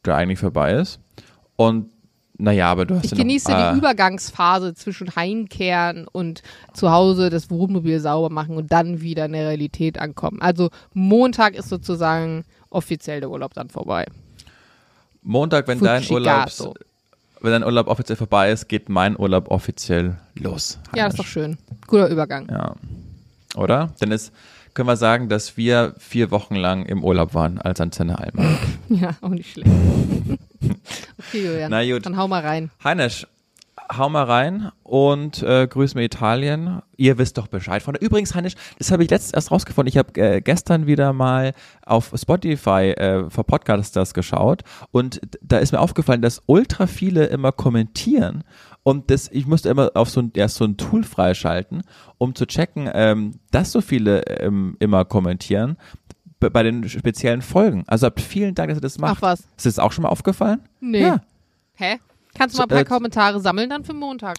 der 0.05 0.15
eigentlich 0.15 0.39
vorbei 0.39 0.73
ist. 0.73 0.99
Und 1.55 1.89
naja, 2.37 2.69
aber 2.69 2.85
du 2.85 2.95
hast 2.95 3.05
Ich 3.05 3.11
ja 3.11 3.17
noch, 3.17 3.21
genieße 3.23 3.51
äh, 3.53 3.71
die 3.71 3.77
Übergangsphase 3.77 4.73
zwischen 4.73 5.15
Heimkehren 5.15 6.05
und 6.11 6.43
zu 6.73 6.91
Hause 6.91 7.29
das 7.29 7.49
Wohnmobil 7.49 7.99
sauber 8.01 8.29
machen 8.29 8.57
und 8.57 8.71
dann 8.73 8.99
wieder 9.01 9.25
in 9.25 9.31
der 9.31 9.47
Realität 9.47 9.97
ankommen. 9.99 10.41
Also 10.41 10.69
Montag 10.93 11.55
ist 11.55 11.69
sozusagen 11.69 12.43
offiziell 12.69 13.21
der 13.21 13.29
Urlaub 13.29 13.53
dann 13.53 13.69
vorbei. 13.69 14.05
Montag, 15.21 15.67
wenn 15.67 15.79
dein 15.79 16.03
Urlaub, 16.09 16.49
Fujigato. 16.49 16.73
Wenn 17.41 17.51
dein 17.51 17.63
Urlaub 17.63 17.87
offiziell 17.87 18.15
vorbei 18.15 18.51
ist, 18.51 18.67
geht 18.67 18.89
mein 18.89 19.17
Urlaub 19.17 19.49
offiziell 19.49 20.17
los. 20.35 20.79
Ja, 20.95 21.05
das 21.05 21.13
ist 21.13 21.19
doch 21.19 21.25
schön. 21.25 21.57
Guter 21.87 22.07
Übergang. 22.09 22.47
Ja. 22.49 22.75
Oder? 23.55 23.93
Denn 24.01 24.11
es 24.11 24.31
können 24.73 24.87
wir 24.87 24.97
sagen, 24.97 25.29
dass 25.29 25.57
wir 25.57 25.95
vier 25.97 26.31
Wochen 26.31 26.55
lang 26.55 26.85
im 26.85 27.03
Urlaub 27.03 27.33
waren 27.33 27.59
als 27.59 27.79
Antenne 27.81 28.19
Alma. 28.19 28.57
Ja, 28.87 29.15
auch 29.21 29.29
nicht 29.29 29.51
schlecht. 29.51 29.71
okay, 31.17 31.43
Julian. 31.43 31.71
Na 31.71 31.83
gut. 31.83 32.05
Dann 32.05 32.17
hau 32.17 32.27
mal 32.27 32.41
rein. 32.43 32.69
Heinisch, 32.83 33.25
hau 33.91 34.09
mal 34.09 34.23
rein 34.23 34.71
und 34.83 35.43
äh, 35.43 35.67
grüß 35.67 35.95
mir 35.95 36.03
Italien. 36.03 36.81
Ihr 36.97 37.17
wisst 37.17 37.37
doch 37.37 37.47
Bescheid 37.47 37.81
von. 37.81 37.95
Übrigens, 37.95 38.35
Heinisch, 38.35 38.55
das 38.77 38.91
habe 38.91 39.03
ich 39.03 39.09
letztens 39.09 39.33
erst 39.33 39.51
rausgefunden. 39.51 39.89
Ich 39.89 39.97
habe 39.97 40.19
äh, 40.19 40.41
gestern 40.41 40.87
wieder 40.87 41.13
mal 41.13 41.53
auf 41.85 42.11
Spotify 42.15 42.91
äh, 42.91 43.29
für 43.29 43.43
Podcasters 43.43 44.13
geschaut 44.13 44.63
und 44.91 45.21
da 45.41 45.57
ist 45.57 45.71
mir 45.71 45.79
aufgefallen, 45.79 46.21
dass 46.21 46.41
ultra 46.45 46.87
viele 46.87 47.25
immer 47.25 47.51
kommentieren 47.51 48.43
und 48.83 49.09
das, 49.09 49.29
ich 49.31 49.47
musste 49.47 49.69
immer 49.69 49.89
auf 49.95 50.11
so 50.11 50.21
ein, 50.21 50.31
erst 50.35 50.57
so 50.57 50.63
ein 50.63 50.77
Tool 50.77 51.03
freischalten, 51.03 51.81
um 52.19 52.35
zu 52.35 52.45
checken, 52.45 52.87
ähm, 52.93 53.39
dass 53.49 53.71
so 53.71 53.81
viele 53.81 54.21
ähm, 54.27 54.77
immer 54.79 55.05
kommentieren 55.05 55.77
bei 56.39 56.61
den 56.61 56.87
speziellen 56.87 57.41
Folgen. 57.41 57.83
Also 57.87 58.05
habt 58.05 58.21
vielen 58.21 58.53
Dank, 58.53 58.69
dass 58.69 58.77
ihr 58.77 58.81
das 58.81 58.99
macht. 58.99 59.17
Ach 59.17 59.21
was. 59.21 59.39
Ist 59.57 59.65
das 59.65 59.79
auch 59.79 59.91
schon 59.91 60.03
mal 60.03 60.09
aufgefallen? 60.09 60.61
Nee. 60.79 61.01
Ja. 61.01 61.21
Hä? 61.73 61.97
Kannst 62.37 62.55
du 62.55 62.59
mal 62.59 62.63
ein 62.65 62.69
paar 62.69 62.79
äh, 62.79 62.85
Kommentare 62.85 63.39
sammeln 63.39 63.69
dann 63.69 63.83
für 63.83 63.93
Montag? 63.93 64.37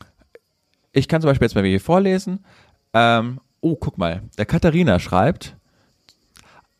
Ich 0.93 1.09
kann 1.09 1.21
zum 1.21 1.29
Beispiel 1.29 1.47
jetzt 1.47 1.55
mal 1.55 1.65
hier 1.65 1.81
vorlesen. 1.81 2.45
Ähm, 2.93 3.41
oh, 3.61 3.77
guck 3.77 3.99
mal. 3.99 4.23
Der 4.39 4.47
Katharina 4.47 4.99
schreibt, 4.99 5.57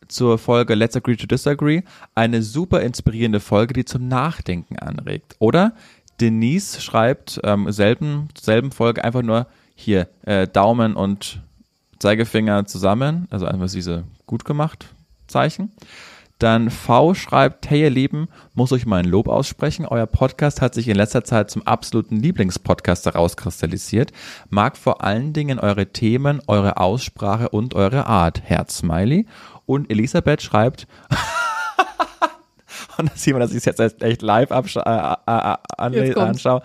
zur 0.09 0.39
Folge 0.39 0.75
Let's 0.75 0.97
Agree 0.97 1.17
to 1.17 1.27
Disagree. 1.27 1.83
Eine 2.15 2.43
super 2.43 2.81
inspirierende 2.83 3.41
Folge, 3.41 3.75
die 3.75 3.85
zum 3.85 4.09
Nachdenken 4.09 4.79
anregt. 4.79 5.37
Oder 5.39 5.75
Denise 6.21 6.81
schreibt 6.81 7.41
ähm, 7.45 7.71
selben, 7.73 8.29
selben 8.39 8.73
Folge 8.73 9.05
einfach 9.05 9.23
nur 9.23 9.47
hier 9.75 10.09
äh, 10.23 10.47
Daumen 10.47 10.95
und 10.97 11.41
Zeigefinger 11.99 12.67
zusammen, 12.67 13.27
also 13.31 13.47
einfach 13.47 13.71
diese 13.71 14.05
gut 14.27 14.45
gemacht 14.45 14.87
Zeichen. 15.27 15.73
Dann 16.39 16.69
V 16.69 17.15
schreibt, 17.15 17.71
hey 17.71 17.83
ihr 17.83 17.91
Lieben, 17.91 18.29
muss 18.53 18.71
euch 18.71 18.85
mal 18.85 18.99
ein 18.99 19.07
Lob 19.07 19.27
aussprechen. 19.27 19.87
Euer 19.87 20.07
Podcast 20.07 20.61
hat 20.61 20.75
sich 20.75 20.87
in 20.87 20.97
letzter 20.97 21.25
Zeit 21.25 21.51
zum 21.51 21.67
absoluten 21.67 22.17
Lieblingspodcast 22.17 23.07
herauskristallisiert. 23.07 24.13
Mag 24.51 24.77
vor 24.77 25.03
allen 25.03 25.33
Dingen 25.33 25.59
eure 25.59 25.87
Themen, 25.87 26.43
eure 26.47 26.77
Aussprache 26.77 27.49
und 27.49 27.75
eure 27.75 28.07
Art. 28.07 28.43
Herz 28.45 28.79
Smiley. 28.79 29.25
Und 29.65 29.91
Elisabeth 29.91 30.43
schreibt, 30.43 30.87
und 32.99 33.11
das 33.11 33.23
sieht 33.23 33.33
man, 33.33 33.41
dass 33.41 33.53
ich 33.53 33.59
es 33.59 33.65
jetzt 33.65 34.03
echt 34.03 34.21
live 34.21 34.51
äh, 34.51 34.57
äh, 34.57 35.17
äh, 35.27 36.15
anschaue. 36.21 36.61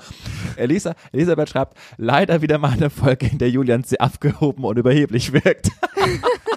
Elisa, 0.57 0.95
Elisabeth 1.13 1.47
schreibt, 1.47 1.77
leider 1.95 2.41
wieder 2.41 2.57
mal 2.57 2.71
eine 2.71 2.89
Folge, 2.89 3.27
in 3.27 3.37
der 3.37 3.49
Julian 3.49 3.83
sehr 3.83 4.01
abgehoben 4.01 4.65
und 4.65 4.77
überheblich 4.77 5.31
wirkt. 5.31 5.71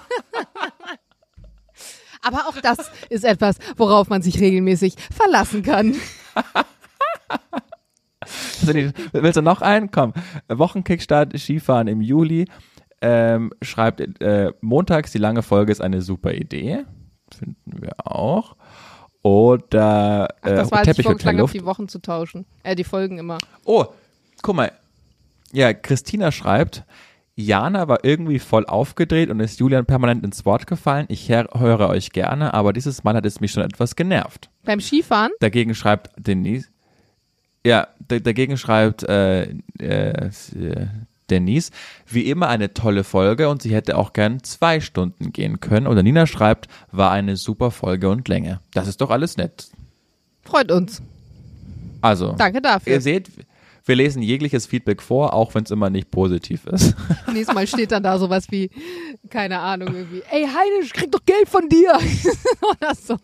Aber 2.25 2.47
auch 2.47 2.59
das 2.59 2.91
ist 3.09 3.23
etwas, 3.23 3.57
worauf 3.77 4.09
man 4.09 4.23
sich 4.23 4.39
regelmäßig 4.39 4.95
verlassen 5.13 5.61
kann. 5.61 5.95
Willst 9.13 9.37
du 9.37 9.43
noch 9.43 9.61
einen? 9.61 9.91
Komm. 9.91 10.13
Wochenkickstart 10.47 11.37
Skifahren 11.37 11.87
im 11.87 12.01
Juli. 12.01 12.47
Ähm, 13.01 13.51
schreibt 13.61 13.99
äh, 14.21 14.51
montags 14.61 15.11
die 15.11 15.19
lange 15.19 15.43
Folge 15.43 15.71
ist 15.71 15.81
eine 15.81 16.01
super 16.01 16.33
Idee. 16.33 16.85
Finden 17.37 17.81
wir 17.81 17.93
auch. 18.03 18.55
Oder 19.21 20.29
äh, 20.41 20.41
Ach, 20.41 20.55
das 20.55 20.71
war, 20.71 20.79
als 20.79 20.97
ich 20.97 21.05
habe, 21.05 21.47
die 21.51 21.65
Wochen 21.65 21.87
zu 21.87 21.99
tauschen. 21.99 22.45
Äh, 22.63 22.75
die 22.75 22.83
Folgen 22.83 23.19
immer. 23.19 23.37
Oh, 23.65 23.85
guck 24.41 24.55
mal. 24.55 24.71
Ja, 25.51 25.73
Christina 25.73 26.31
schreibt, 26.31 26.83
Jana 27.35 27.87
war 27.89 28.03
irgendwie 28.03 28.39
voll 28.39 28.65
aufgedreht 28.65 29.29
und 29.29 29.39
ist 29.41 29.59
Julian 29.59 29.85
permanent 29.85 30.23
ins 30.23 30.45
Wort 30.45 30.67
gefallen. 30.67 31.05
Ich 31.09 31.29
höre 31.29 31.89
euch 31.89 32.11
gerne, 32.11 32.53
aber 32.53 32.71
dieses 32.71 33.03
Mal 33.03 33.15
hat 33.15 33.25
es 33.25 33.41
mich 33.41 33.51
schon 33.51 33.63
etwas 33.63 33.95
genervt. 33.95 34.49
Beim 34.63 34.79
Skifahren? 34.79 35.31
Dagegen 35.41 35.75
schreibt 35.75 36.11
Denise. 36.17 36.69
Ja, 37.65 37.87
dagegen 38.07 38.57
schreibt 38.57 39.03
äh, 39.03 39.49
äh, 39.79 40.29
Denise, 41.29 41.71
wie 42.07 42.29
immer 42.29 42.47
eine 42.47 42.73
tolle 42.73 43.03
Folge 43.03 43.49
und 43.49 43.61
sie 43.61 43.73
hätte 43.73 43.97
auch 43.97 44.13
gern 44.13 44.43
zwei 44.43 44.79
Stunden 44.79 45.33
gehen 45.33 45.59
können. 45.59 45.87
Oder 45.87 46.03
Nina 46.03 46.27
schreibt, 46.27 46.67
war 46.91 47.11
eine 47.11 47.35
super 47.35 47.71
Folge 47.71 48.09
und 48.09 48.27
Länge. 48.27 48.61
Das 48.73 48.87
ist 48.87 49.01
doch 49.01 49.09
alles 49.09 49.35
nett. 49.35 49.69
Freut 50.43 50.71
uns. 50.71 51.01
Also, 52.01 52.33
danke 52.33 52.61
dafür. 52.61 52.93
Ihr 52.93 53.01
seht, 53.01 53.29
wir 53.85 53.95
lesen 53.95 54.21
jegliches 54.21 54.65
Feedback 54.65 55.01
vor, 55.01 55.33
auch 55.33 55.53
wenn 55.53 55.63
es 55.63 55.71
immer 55.71 55.89
nicht 55.89 56.11
positiv 56.11 56.65
ist. 56.65 56.95
Nächstes 57.31 57.53
Mal 57.53 57.67
steht 57.67 57.91
dann 57.91 58.03
da 58.03 58.17
sowas 58.17 58.47
wie, 58.49 58.69
keine 59.29 59.59
Ahnung, 59.59 59.93
irgendwie, 59.93 60.23
ey 60.31 60.45
Heine, 60.45 60.83
ich 60.83 60.93
krieg 60.93 61.11
doch 61.11 61.23
Geld 61.25 61.47
von 61.47 61.69
dir. 61.69 61.93
Oder 62.61 62.95
so. 62.95 63.17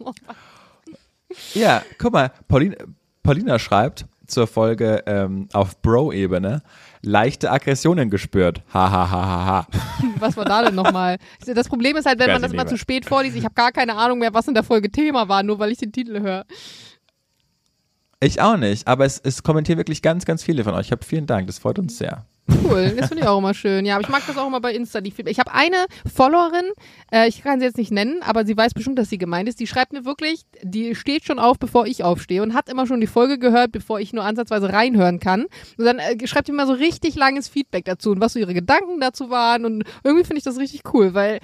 Ja, 1.53 1.81
guck 1.97 2.13
mal, 2.13 2.31
Paulina, 2.47 2.75
Paulina 3.23 3.57
schreibt 3.57 4.05
zur 4.27 4.47
Folge 4.47 5.03
ähm, 5.07 5.49
auf 5.53 5.81
Bro-Ebene, 5.81 6.61
leichte 7.01 7.51
Aggressionen 7.51 8.09
gespürt. 8.09 8.61
Ha, 8.73 8.91
ha, 8.91 9.11
ha, 9.11 9.25
ha, 9.25 9.45
ha. 9.45 9.67
Was 10.19 10.37
war 10.37 10.45
da 10.45 10.63
denn 10.63 10.75
nochmal? 10.75 11.17
Das 11.45 11.67
Problem 11.67 11.97
ist 11.97 12.05
halt, 12.05 12.19
wenn 12.19 12.31
man 12.31 12.41
das 12.41 12.53
mal 12.53 12.67
zu 12.67 12.77
spät 12.77 13.05
vorliest, 13.05 13.35
ich 13.35 13.43
habe 13.43 13.55
gar 13.55 13.71
keine 13.71 13.95
Ahnung 13.95 14.19
mehr, 14.19 14.33
was 14.33 14.47
in 14.47 14.53
der 14.53 14.63
Folge 14.63 14.91
Thema 14.91 15.27
war, 15.27 15.43
nur 15.43 15.59
weil 15.59 15.71
ich 15.71 15.79
den 15.79 15.91
Titel 15.91 16.21
höre. 16.21 16.45
Ich 18.23 18.39
auch 18.39 18.55
nicht, 18.55 18.87
aber 18.87 19.05
es, 19.05 19.19
es 19.23 19.41
kommentieren 19.41 19.79
wirklich 19.79 20.03
ganz, 20.03 20.25
ganz 20.25 20.43
viele 20.43 20.63
von 20.63 20.75
euch. 20.75 20.87
Ich 20.87 20.91
habe 20.91 21.03
vielen 21.03 21.25
Dank, 21.25 21.47
das 21.47 21.57
freut 21.57 21.79
uns 21.79 21.97
sehr. 21.97 22.25
Cool, 22.47 22.93
das 22.97 23.07
finde 23.07 23.23
ich 23.23 23.27
auch 23.27 23.37
immer 23.37 23.53
schön. 23.53 23.85
Ja, 23.85 23.95
aber 23.95 24.03
ich 24.03 24.09
mag 24.09 24.23
das 24.25 24.37
auch 24.37 24.47
immer 24.47 24.61
bei 24.61 24.73
Insta. 24.73 25.01
Die 25.01 25.13
ich 25.25 25.39
habe 25.39 25.53
eine 25.53 25.85
Followerin, 26.13 26.71
äh, 27.11 27.27
ich 27.27 27.43
kann 27.43 27.59
sie 27.59 27.65
jetzt 27.65 27.77
nicht 27.77 27.91
nennen, 27.91 28.21
aber 28.23 28.45
sie 28.45 28.57
weiß 28.57 28.73
bestimmt, 28.73 28.97
dass 28.99 29.09
sie 29.09 29.17
gemeint 29.17 29.47
ist. 29.47 29.59
Die 29.59 29.67
schreibt 29.67 29.93
mir 29.93 30.05
wirklich, 30.05 30.43
die 30.61 30.95
steht 30.95 31.25
schon 31.25 31.39
auf, 31.39 31.59
bevor 31.59 31.85
ich 31.85 32.03
aufstehe 32.03 32.41
und 32.41 32.53
hat 32.53 32.69
immer 32.69 32.87
schon 32.87 33.01
die 33.01 33.07
Folge 33.07 33.37
gehört, 33.39 33.71
bevor 33.71 33.99
ich 33.99 34.13
nur 34.13 34.23
ansatzweise 34.23 34.71
reinhören 34.71 35.19
kann. 35.19 35.45
Und 35.77 35.85
dann 35.85 35.99
äh, 35.99 36.27
schreibt 36.27 36.47
die 36.47 36.51
immer 36.51 36.67
so 36.67 36.73
richtig 36.73 37.15
langes 37.15 37.47
Feedback 37.47 37.85
dazu 37.85 38.11
und 38.11 38.21
was 38.21 38.33
so 38.33 38.39
ihre 38.39 38.53
Gedanken 38.53 38.99
dazu 38.99 39.29
waren. 39.29 39.65
Und 39.65 39.83
irgendwie 40.03 40.25
finde 40.25 40.39
ich 40.39 40.43
das 40.43 40.57
richtig 40.57 40.81
cool, 40.93 41.13
weil 41.13 41.39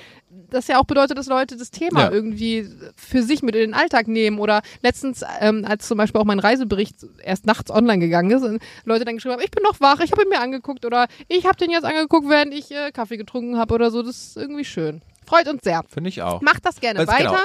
das 0.50 0.68
ja 0.68 0.80
auch 0.80 0.86
bedeutet, 0.86 1.18
dass 1.18 1.28
Leute 1.28 1.58
das 1.58 1.72
Thema 1.72 2.04
ja. 2.04 2.12
irgendwie 2.12 2.68
für 2.96 3.24
sich 3.24 3.44
mit 3.44 3.56
in 3.56 3.62
den 3.62 3.74
Alltag 3.74 4.08
nehmen. 4.08 4.40
Oder 4.40 4.62
letztens, 4.82 5.24
ähm, 5.40 5.66
als 5.68 5.88
zum 5.88 5.98
Beispiel 5.98 6.20
auch 6.20 6.26
mein 6.26 6.40
Reisebericht 6.40 6.96
erst 7.24 7.46
nachts 7.46 7.72
online 7.72 8.00
gegangen 8.00 8.32
ist 8.32 8.44
und 8.44 8.62
Leute 8.86 9.06
dann 9.06 9.16
geschrieben 9.16 9.34
haben, 9.34 9.44
ich 9.44 9.52
bin 9.52 9.64
noch 9.64 9.80
wach, 9.80 10.00
ich 10.00 10.12
habe 10.12 10.24
ihn 10.24 10.30
mir 10.30 10.40
angeguckt 10.40 10.86
oder 10.88 11.08
ich 11.28 11.46
habe 11.46 11.56
den 11.58 11.70
jetzt 11.70 11.86
angeguckt, 11.86 12.28
während 12.28 12.54
ich 12.54 12.72
äh, 12.72 12.92
Kaffee 12.92 13.18
getrunken 13.18 13.58
habe 13.58 13.76
oder 13.76 13.92
so. 13.92 14.02
Das 14.02 14.16
ist 14.30 14.38
irgendwie 14.38 14.66
schön. 14.66 15.04
Freut 15.28 15.48
uns 15.48 15.62
sehr. 15.64 15.84
Finde 15.88 16.10
ich 16.10 16.22
auch. 16.24 16.42
Macht 16.42 16.66
das 16.66 16.80
gerne 16.80 17.06
weiter. 17.08 17.24
Genau. 17.26 17.38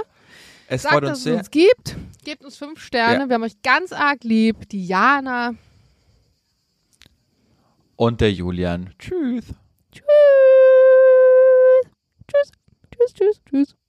Es 0.69 0.83
Sagt, 0.83 0.95
freut 0.95 1.05
uns 1.05 1.13
dass 1.13 1.23
sehr. 1.25 1.35
es 1.35 1.39
uns 1.41 1.51
gibt. 1.51 1.97
Gebt 2.25 2.45
uns 2.45 2.57
fünf 2.57 2.81
Sterne. 2.81 3.25
Ja. 3.25 3.29
Wir 3.29 3.35
haben 3.35 3.43
euch 3.43 3.61
ganz 3.63 3.93
arg 3.93 4.25
lieb. 4.25 4.69
Diana. 4.71 5.55
Und 7.97 8.21
der 8.21 8.33
Julian. 8.33 8.95
Tschüss. 8.99 9.45
Tschüss. 9.93 10.07
Tschüss. 12.27 12.53
Tschüss, 12.91 13.15
tschüss, 13.15 13.41
tschüss. 13.51 13.82